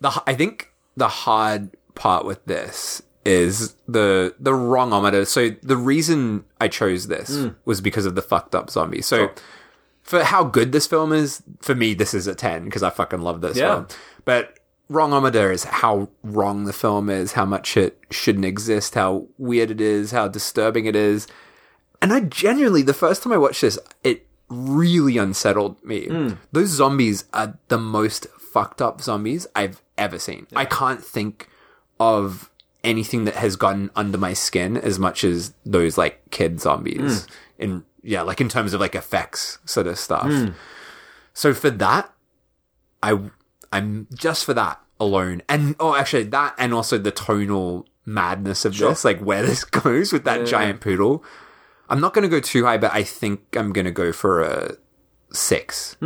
the 0.00 0.22
I 0.26 0.34
think 0.34 0.72
the 0.96 1.08
hard 1.08 1.70
part 1.94 2.24
with 2.24 2.44
this 2.44 3.02
is 3.24 3.74
the 3.88 4.34
the 4.38 4.52
wrongometer. 4.52 5.26
So 5.26 5.50
the 5.62 5.76
reason 5.76 6.44
I 6.60 6.68
chose 6.68 7.08
this 7.08 7.28
Hmm. 7.36 7.48
was 7.64 7.80
because 7.80 8.06
of 8.06 8.14
the 8.14 8.22
fucked 8.22 8.54
up 8.54 8.70
zombie. 8.70 9.02
So 9.02 9.30
for 10.10 10.24
how 10.24 10.42
good 10.44 10.72
this 10.72 10.86
film 10.86 11.12
is, 11.12 11.42
for 11.60 11.74
me 11.74 11.94
this 11.94 12.12
is 12.14 12.26
a 12.26 12.34
10 12.34 12.64
because 12.64 12.82
I 12.82 12.90
fucking 12.90 13.20
love 13.22 13.40
this 13.40 13.56
Yeah. 13.56 13.74
film. 13.74 13.86
But 14.24 14.58
wrongometer 14.90 15.52
is 15.52 15.64
how 15.64 16.08
wrong 16.24 16.64
the 16.64 16.72
film 16.72 17.08
is, 17.08 17.32
how 17.32 17.44
much 17.44 17.76
it 17.76 17.98
shouldn't 18.10 18.44
exist, 18.44 18.94
how 18.96 19.26
weird 19.38 19.70
it 19.70 19.80
is, 19.80 20.10
how 20.10 20.26
disturbing 20.26 20.86
it 20.86 20.96
is. 20.96 21.28
And 22.02 22.12
I 22.12 22.20
genuinely, 22.20 22.82
the 22.82 22.92
first 22.94 23.22
time 23.22 23.32
I 23.32 23.36
watched 23.36 23.60
this, 23.60 23.78
it 24.02 24.26
really 24.48 25.16
unsettled 25.16 25.82
me. 25.84 26.06
Hmm. 26.06 26.30
Those 26.50 26.68
zombies 26.70 27.24
are 27.32 27.56
the 27.68 27.78
most 27.78 28.26
fucked 28.38 28.82
up 28.82 29.00
zombies 29.00 29.46
I've 29.54 29.80
ever 29.96 30.18
seen. 30.18 30.48
I 30.56 30.64
can't 30.64 31.04
think 31.04 31.48
of 32.00 32.50
anything 32.82 33.26
that 33.26 33.34
has 33.36 33.54
gotten 33.54 33.90
under 33.94 34.18
my 34.18 34.32
skin 34.32 34.76
as 34.76 34.98
much 34.98 35.22
as 35.22 35.52
those 35.64 35.96
like 35.96 36.20
kid 36.30 36.60
zombies. 36.60 37.26
Hmm. 37.26 37.32
In 37.58 37.84
yeah, 38.02 38.22
like 38.22 38.40
in 38.40 38.48
terms 38.48 38.72
of 38.74 38.80
like 38.80 38.94
effects 38.94 39.58
sort 39.64 39.86
of 39.86 39.98
stuff. 39.98 40.30
So 41.32 41.54
for 41.54 41.70
that, 41.70 42.12
I 43.02 43.18
I'm 43.72 44.08
just 44.14 44.44
for 44.44 44.54
that 44.54 44.80
alone, 44.98 45.42
and 45.48 45.76
oh, 45.80 45.94
actually 45.94 46.24
that, 46.24 46.54
and 46.58 46.74
also 46.74 46.98
the 46.98 47.10
tonal 47.10 47.86
madness 48.04 48.64
of 48.64 48.76
this, 48.76 49.04
like 49.04 49.20
where 49.20 49.42
this 49.42 49.64
goes 49.82 50.12
with 50.12 50.24
that 50.24 50.46
giant 50.46 50.80
poodle. 50.80 51.24
I'm 51.88 52.00
not 52.00 52.14
going 52.14 52.22
to 52.22 52.28
go 52.28 52.40
too 52.40 52.64
high, 52.64 52.78
but 52.78 52.92
I 52.92 53.02
think 53.02 53.56
I'm 53.56 53.72
going 53.72 53.84
to 53.84 53.90
go 53.90 54.12
for 54.12 54.42
a 54.42 54.76
six. 55.32 55.96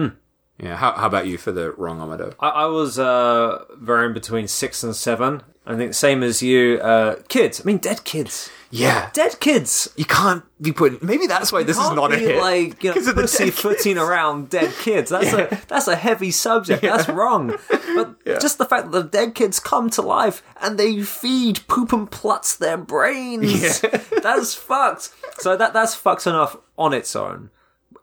Yeah. 0.59 0.77
How, 0.77 0.93
how 0.93 1.07
about 1.07 1.27
you 1.27 1.37
for 1.37 1.53
the 1.53 1.73
wrongometer? 1.73 2.35
I, 2.41 2.49
I 2.49 2.67
was 2.67 2.99
uh, 2.99 3.65
varying 3.77 4.15
between 4.15 4.49
six 4.49 4.83
and 4.83 4.95
seven. 4.95 5.43
I 5.67 5.77
think 5.77 5.95
same 5.95 6.23
as 6.23 6.43
you. 6.43 6.79
Uh, 6.79 7.17
kids. 7.29 7.61
I 7.61 7.65
mean, 7.65 7.79
dead 7.79 8.05
kids. 8.05 8.51
Yeah. 8.75 9.11
Dead 9.13 9.39
kids. 9.39 9.89
You 9.97 10.05
can't 10.05 10.43
be 10.61 10.73
putting. 10.73 10.99
Maybe 11.01 11.29
that's 11.29 11.53
why 11.53 11.63
this 11.63 11.79
is 11.79 11.91
not 11.93 12.13
a 12.13 12.19
hit. 12.19 12.41
like 12.41 12.83
you 12.83 12.91
know, 12.91 12.97
of 12.97 13.05
the 13.05 13.15
pussy 13.15 13.51
footing 13.51 13.99
around 13.99 14.51
dead 14.51 14.73
kids. 14.81 15.11
That's 15.11 15.33
a 15.33 15.61
that's 15.69 15.87
a 15.87 15.95
heavy 15.95 16.33
subject. 16.33 16.83
That's 16.83 17.09
wrong. 17.09 17.57
But 17.69 18.25
just 18.41 18.59
the 18.59 18.65
fact 18.65 18.91
that 18.91 19.03
the 19.03 19.09
dead 19.09 19.37
kids 19.37 19.61
come 19.61 19.91
to 19.91 20.03
life 20.03 20.43
and 20.61 20.77
they 20.77 21.03
feed 21.03 21.61
Poopinplatz 21.69 22.59
their 22.59 22.77
brains. 22.77 23.81
that's 24.23 24.57
fucked. 24.57 25.11
So 25.39 25.57
that 25.57 25.73
that's 25.73 25.95
fucked 25.95 26.27
enough 26.27 26.57
on 26.77 26.93
its 26.93 27.15
own. 27.15 27.51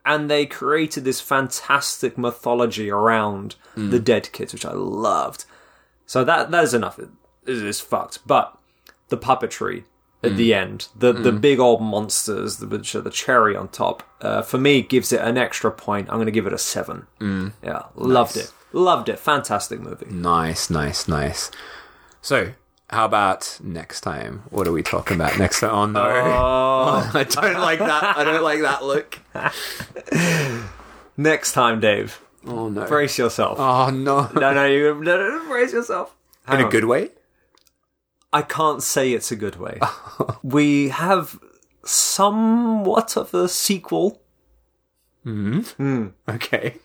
And 0.06 0.32
they 0.32 0.46
created 0.46 1.04
this 1.04 1.20
fantastic 1.20 2.18
mythology 2.18 2.90
around 2.90 3.56
hmm. 3.76 3.90
the 3.90 4.00
dead 4.00 4.32
kids, 4.32 4.54
which 4.54 4.66
I 4.66 4.72
loved. 4.72 5.44
So 6.06 6.24
that 6.24 6.50
that 6.52 6.64
is 6.64 6.74
enough. 6.74 6.98
It 6.98 7.10
is 7.46 7.82
fucked. 7.82 8.20
But 8.26 8.58
the 9.10 9.18
puppetry 9.18 9.84
at 10.24 10.38
the 10.38 10.52
mm. 10.52 10.56
end, 10.56 10.88
the 10.96 11.14
the 11.14 11.32
mm. 11.32 11.42
big 11.42 11.60
old 11.60 11.82
monsters, 11.82 12.60
which 12.60 12.94
are 12.96 13.02
the 13.02 13.10
cherry 13.10 13.56
on 13.56 13.68
top, 13.70 14.04
uh, 14.22 14.42
for 14.42 14.58
me 14.58 14.82
gives 14.82 15.12
it 15.12 15.20
an 15.22 15.38
extra 15.38 15.72
point. 15.72 16.10
I'm 16.10 16.16
going 16.16 16.28
to 16.28 16.32
give 16.32 16.48
it 16.48 16.54
a 16.54 16.58
seven. 16.58 17.08
Mm. 17.20 17.54
Yeah, 17.64 17.84
loved 17.96 18.38
it, 18.38 18.52
loved 18.72 19.10
it. 19.10 19.20
Fantastic 19.20 19.80
movie. 19.80 20.06
Nice, 20.10 20.70
nice, 20.70 21.08
nice. 21.08 21.50
So, 22.22 22.54
how 22.90 23.06
about 23.06 23.60
next 23.64 24.02
time? 24.02 24.44
What 24.52 24.68
are 24.68 24.72
we 24.72 24.84
talking 24.84 25.16
about 25.16 25.40
next 25.40 25.62
time? 25.62 25.72
Oh 25.72 25.86
no, 25.88 26.02
oh. 26.02 27.12
I 27.14 27.24
don't 27.24 27.60
like 27.60 27.80
that. 27.80 28.18
I 28.18 28.24
don't 28.24 28.44
like 28.44 28.62
that 28.62 28.84
look. 28.84 29.20
Next 31.18 31.52
time, 31.52 31.80
Dave, 31.80 32.22
Oh 32.48 32.70
no. 32.70 32.88
brace 32.88 33.18
yourself. 33.18 33.60
Oh 33.60 33.90
no. 33.90 34.30
No, 34.34 34.54
no, 34.54 34.66
you 34.66 34.94
no, 34.96 35.18
no, 35.18 35.48
brace 35.48 35.74
yourself. 35.74 36.16
In 36.48 36.58
Hang 36.58 36.66
a 36.66 36.70
good 36.70 36.86
way? 36.86 37.10
I 38.34 38.42
can't 38.44 38.82
say 38.82 39.12
it's 39.14 39.32
a 39.32 39.36
good 39.36 39.58
way. 39.58 39.80
we 40.44 40.90
have 40.90 41.40
somewhat 41.84 43.18
of 43.18 43.34
a 43.34 43.48
sequel. 43.50 44.22
Hmm? 45.24 45.60
Hmm. 45.62 46.08
Okay. 46.28 46.78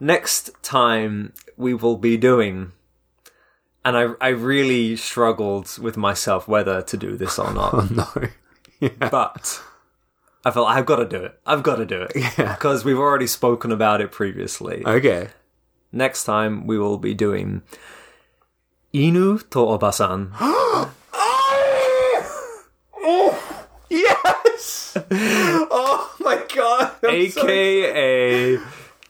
next 0.00 0.50
time 0.62 1.32
we 1.56 1.74
will 1.74 1.96
be 1.96 2.16
doing 2.16 2.72
and 3.84 3.96
I, 3.96 4.08
I 4.20 4.28
really 4.28 4.96
struggled 4.96 5.78
with 5.78 5.96
myself 5.98 6.48
whether 6.48 6.80
to 6.82 6.96
do 6.96 7.16
this 7.16 7.38
or 7.38 7.52
not. 7.52 7.74
Oh, 7.74 7.88
No. 8.80 8.88
but 8.98 9.62
i 10.44 10.50
felt 10.50 10.68
i've 10.68 10.84
got 10.86 10.96
to 10.96 11.06
do 11.06 11.22
it. 11.22 11.38
I've 11.46 11.62
got 11.62 11.76
to 11.76 11.86
do 11.86 12.02
it. 12.02 12.12
Because 12.36 12.84
we've 12.84 12.98
already 12.98 13.26
spoken 13.26 13.70
about 13.72 14.00
it 14.00 14.10
previously. 14.10 14.82
Okay. 14.86 15.28
next 15.92 16.24
time 16.24 16.66
we 16.66 16.78
will 16.78 16.98
be 16.98 17.14
doing 17.14 17.62
Inu 18.94 19.42
to 19.50 19.58
Obasan. 19.58 20.30
oh, 20.40 20.86
yes! 23.90 24.96
oh 25.10 26.14
my 26.20 26.38
god. 26.54 26.92
I'm 27.02 27.10
AKA 27.10 28.56
so... 28.56 28.62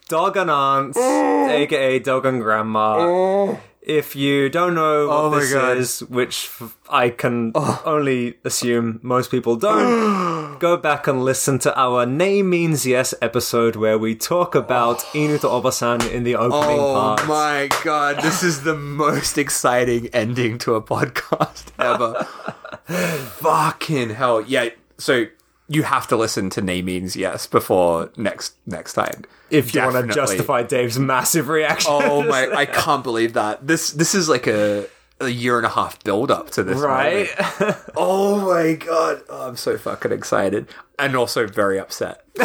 Dogan 0.08 0.48
Aunts, 0.48 0.96
AKA 0.96 1.98
Dogan 1.98 2.38
Grandma. 2.38 2.96
Oh. 2.98 3.60
If 3.84 4.16
you 4.16 4.48
don't 4.48 4.74
know 4.74 5.08
what 5.08 5.14
Oh 5.14 5.38
this 5.38 5.52
God. 5.52 5.76
is, 5.76 6.00
which 6.04 6.50
I 6.88 7.10
can 7.10 7.52
oh. 7.54 7.82
only 7.84 8.38
assume 8.42 8.98
most 9.02 9.30
people 9.30 9.56
don't, 9.56 10.58
go 10.58 10.78
back 10.78 11.06
and 11.06 11.22
listen 11.22 11.58
to 11.60 11.78
our 11.78 12.06
Name 12.06 12.48
Means 12.48 12.86
Yes 12.86 13.12
episode 13.20 13.76
where 13.76 13.98
we 13.98 14.14
talk 14.14 14.54
about 14.54 15.04
oh. 15.04 15.18
Inu 15.18 15.38
to 15.42 15.48
Obasan 15.48 16.10
in 16.10 16.24
the 16.24 16.34
opening 16.34 16.78
Oh 16.80 16.94
part. 16.94 17.20
Oh 17.24 17.26
my 17.26 17.68
god, 17.84 18.22
this 18.22 18.42
is 18.42 18.62
the 18.62 18.74
most 19.04 19.36
exciting 19.36 20.06
ending 20.14 20.56
to 20.60 20.76
a 20.76 20.82
podcast 20.82 21.66
ever. 21.78 22.24
Fucking 23.36 24.10
hell. 24.10 24.40
Yeah, 24.40 24.70
so 24.96 25.26
you 25.68 25.82
have 25.82 26.06
to 26.08 26.16
listen 26.16 26.50
to 26.50 26.60
Name 26.60 26.84
Means 26.86 27.16
Yes 27.16 27.46
before 27.46 28.10
next 28.16 28.54
next 28.66 28.94
time. 28.94 29.24
If 29.50 29.74
you 29.74 29.82
want 29.82 30.08
to 30.08 30.14
justify 30.14 30.62
Dave's 30.62 30.98
massive 30.98 31.48
reaction. 31.48 31.90
Oh 31.92 32.22
my 32.22 32.50
I 32.52 32.66
can't 32.66 33.02
believe 33.02 33.32
that. 33.34 33.66
This 33.66 33.90
this 33.90 34.14
is 34.14 34.28
like 34.28 34.46
a 34.46 34.86
a 35.20 35.28
year 35.28 35.56
and 35.56 35.64
a 35.64 35.70
half 35.70 36.02
build 36.04 36.30
up 36.30 36.50
to 36.50 36.62
this 36.62 36.78
Right? 36.78 37.28
Oh 37.96 38.40
my 38.52 38.74
god. 38.74 39.22
Oh, 39.28 39.48
I'm 39.48 39.56
so 39.56 39.78
fucking 39.78 40.12
excited. 40.12 40.68
And 40.98 41.16
also 41.16 41.46
very 41.46 41.78
upset. 41.78 42.24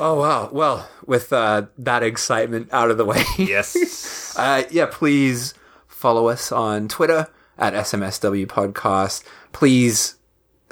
oh 0.00 0.16
wow. 0.18 0.48
Well, 0.52 0.88
with 1.06 1.32
uh, 1.32 1.66
that 1.78 2.02
excitement 2.02 2.70
out 2.72 2.90
of 2.90 2.98
the 2.98 3.04
way. 3.04 3.24
yes. 3.38 4.08
Uh, 4.34 4.62
yeah, 4.70 4.86
please 4.90 5.52
follow 5.86 6.28
us 6.28 6.50
on 6.50 6.88
Twitter 6.88 7.28
at 7.62 7.72
SMSW 7.74 8.46
Podcast. 8.46 9.22
Please 9.52 10.16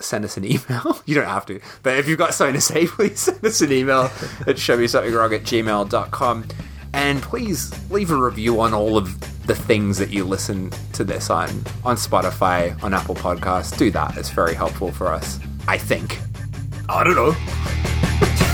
send 0.00 0.24
us 0.24 0.36
an 0.36 0.44
email. 0.44 1.00
You 1.06 1.14
don't 1.14 1.26
have 1.28 1.46
to, 1.46 1.60
but 1.82 1.96
if 1.98 2.08
you've 2.08 2.18
got 2.18 2.34
something 2.34 2.54
to 2.54 2.60
say, 2.60 2.86
please 2.88 3.20
send 3.20 3.44
us 3.44 3.60
an 3.62 3.72
email 3.72 4.02
at 4.46 4.56
showmesomethingwrong 4.56 5.34
at 5.34 5.42
gmail.com. 5.42 6.48
And 6.92 7.22
please 7.22 7.72
leave 7.90 8.10
a 8.10 8.16
review 8.16 8.60
on 8.60 8.74
all 8.74 8.96
of 8.96 9.18
the 9.46 9.54
things 9.54 9.96
that 9.98 10.10
you 10.10 10.24
listen 10.24 10.70
to 10.94 11.04
this 11.04 11.30
on, 11.30 11.48
on 11.84 11.94
Spotify, 11.96 12.80
on 12.82 12.92
Apple 12.94 13.14
Podcasts. 13.14 13.76
Do 13.78 13.92
that. 13.92 14.16
It's 14.16 14.30
very 14.30 14.54
helpful 14.54 14.90
for 14.90 15.06
us, 15.06 15.38
I 15.68 15.78
think. 15.78 16.18
I 16.88 17.04
don't 17.04 17.14
know. 17.14 18.46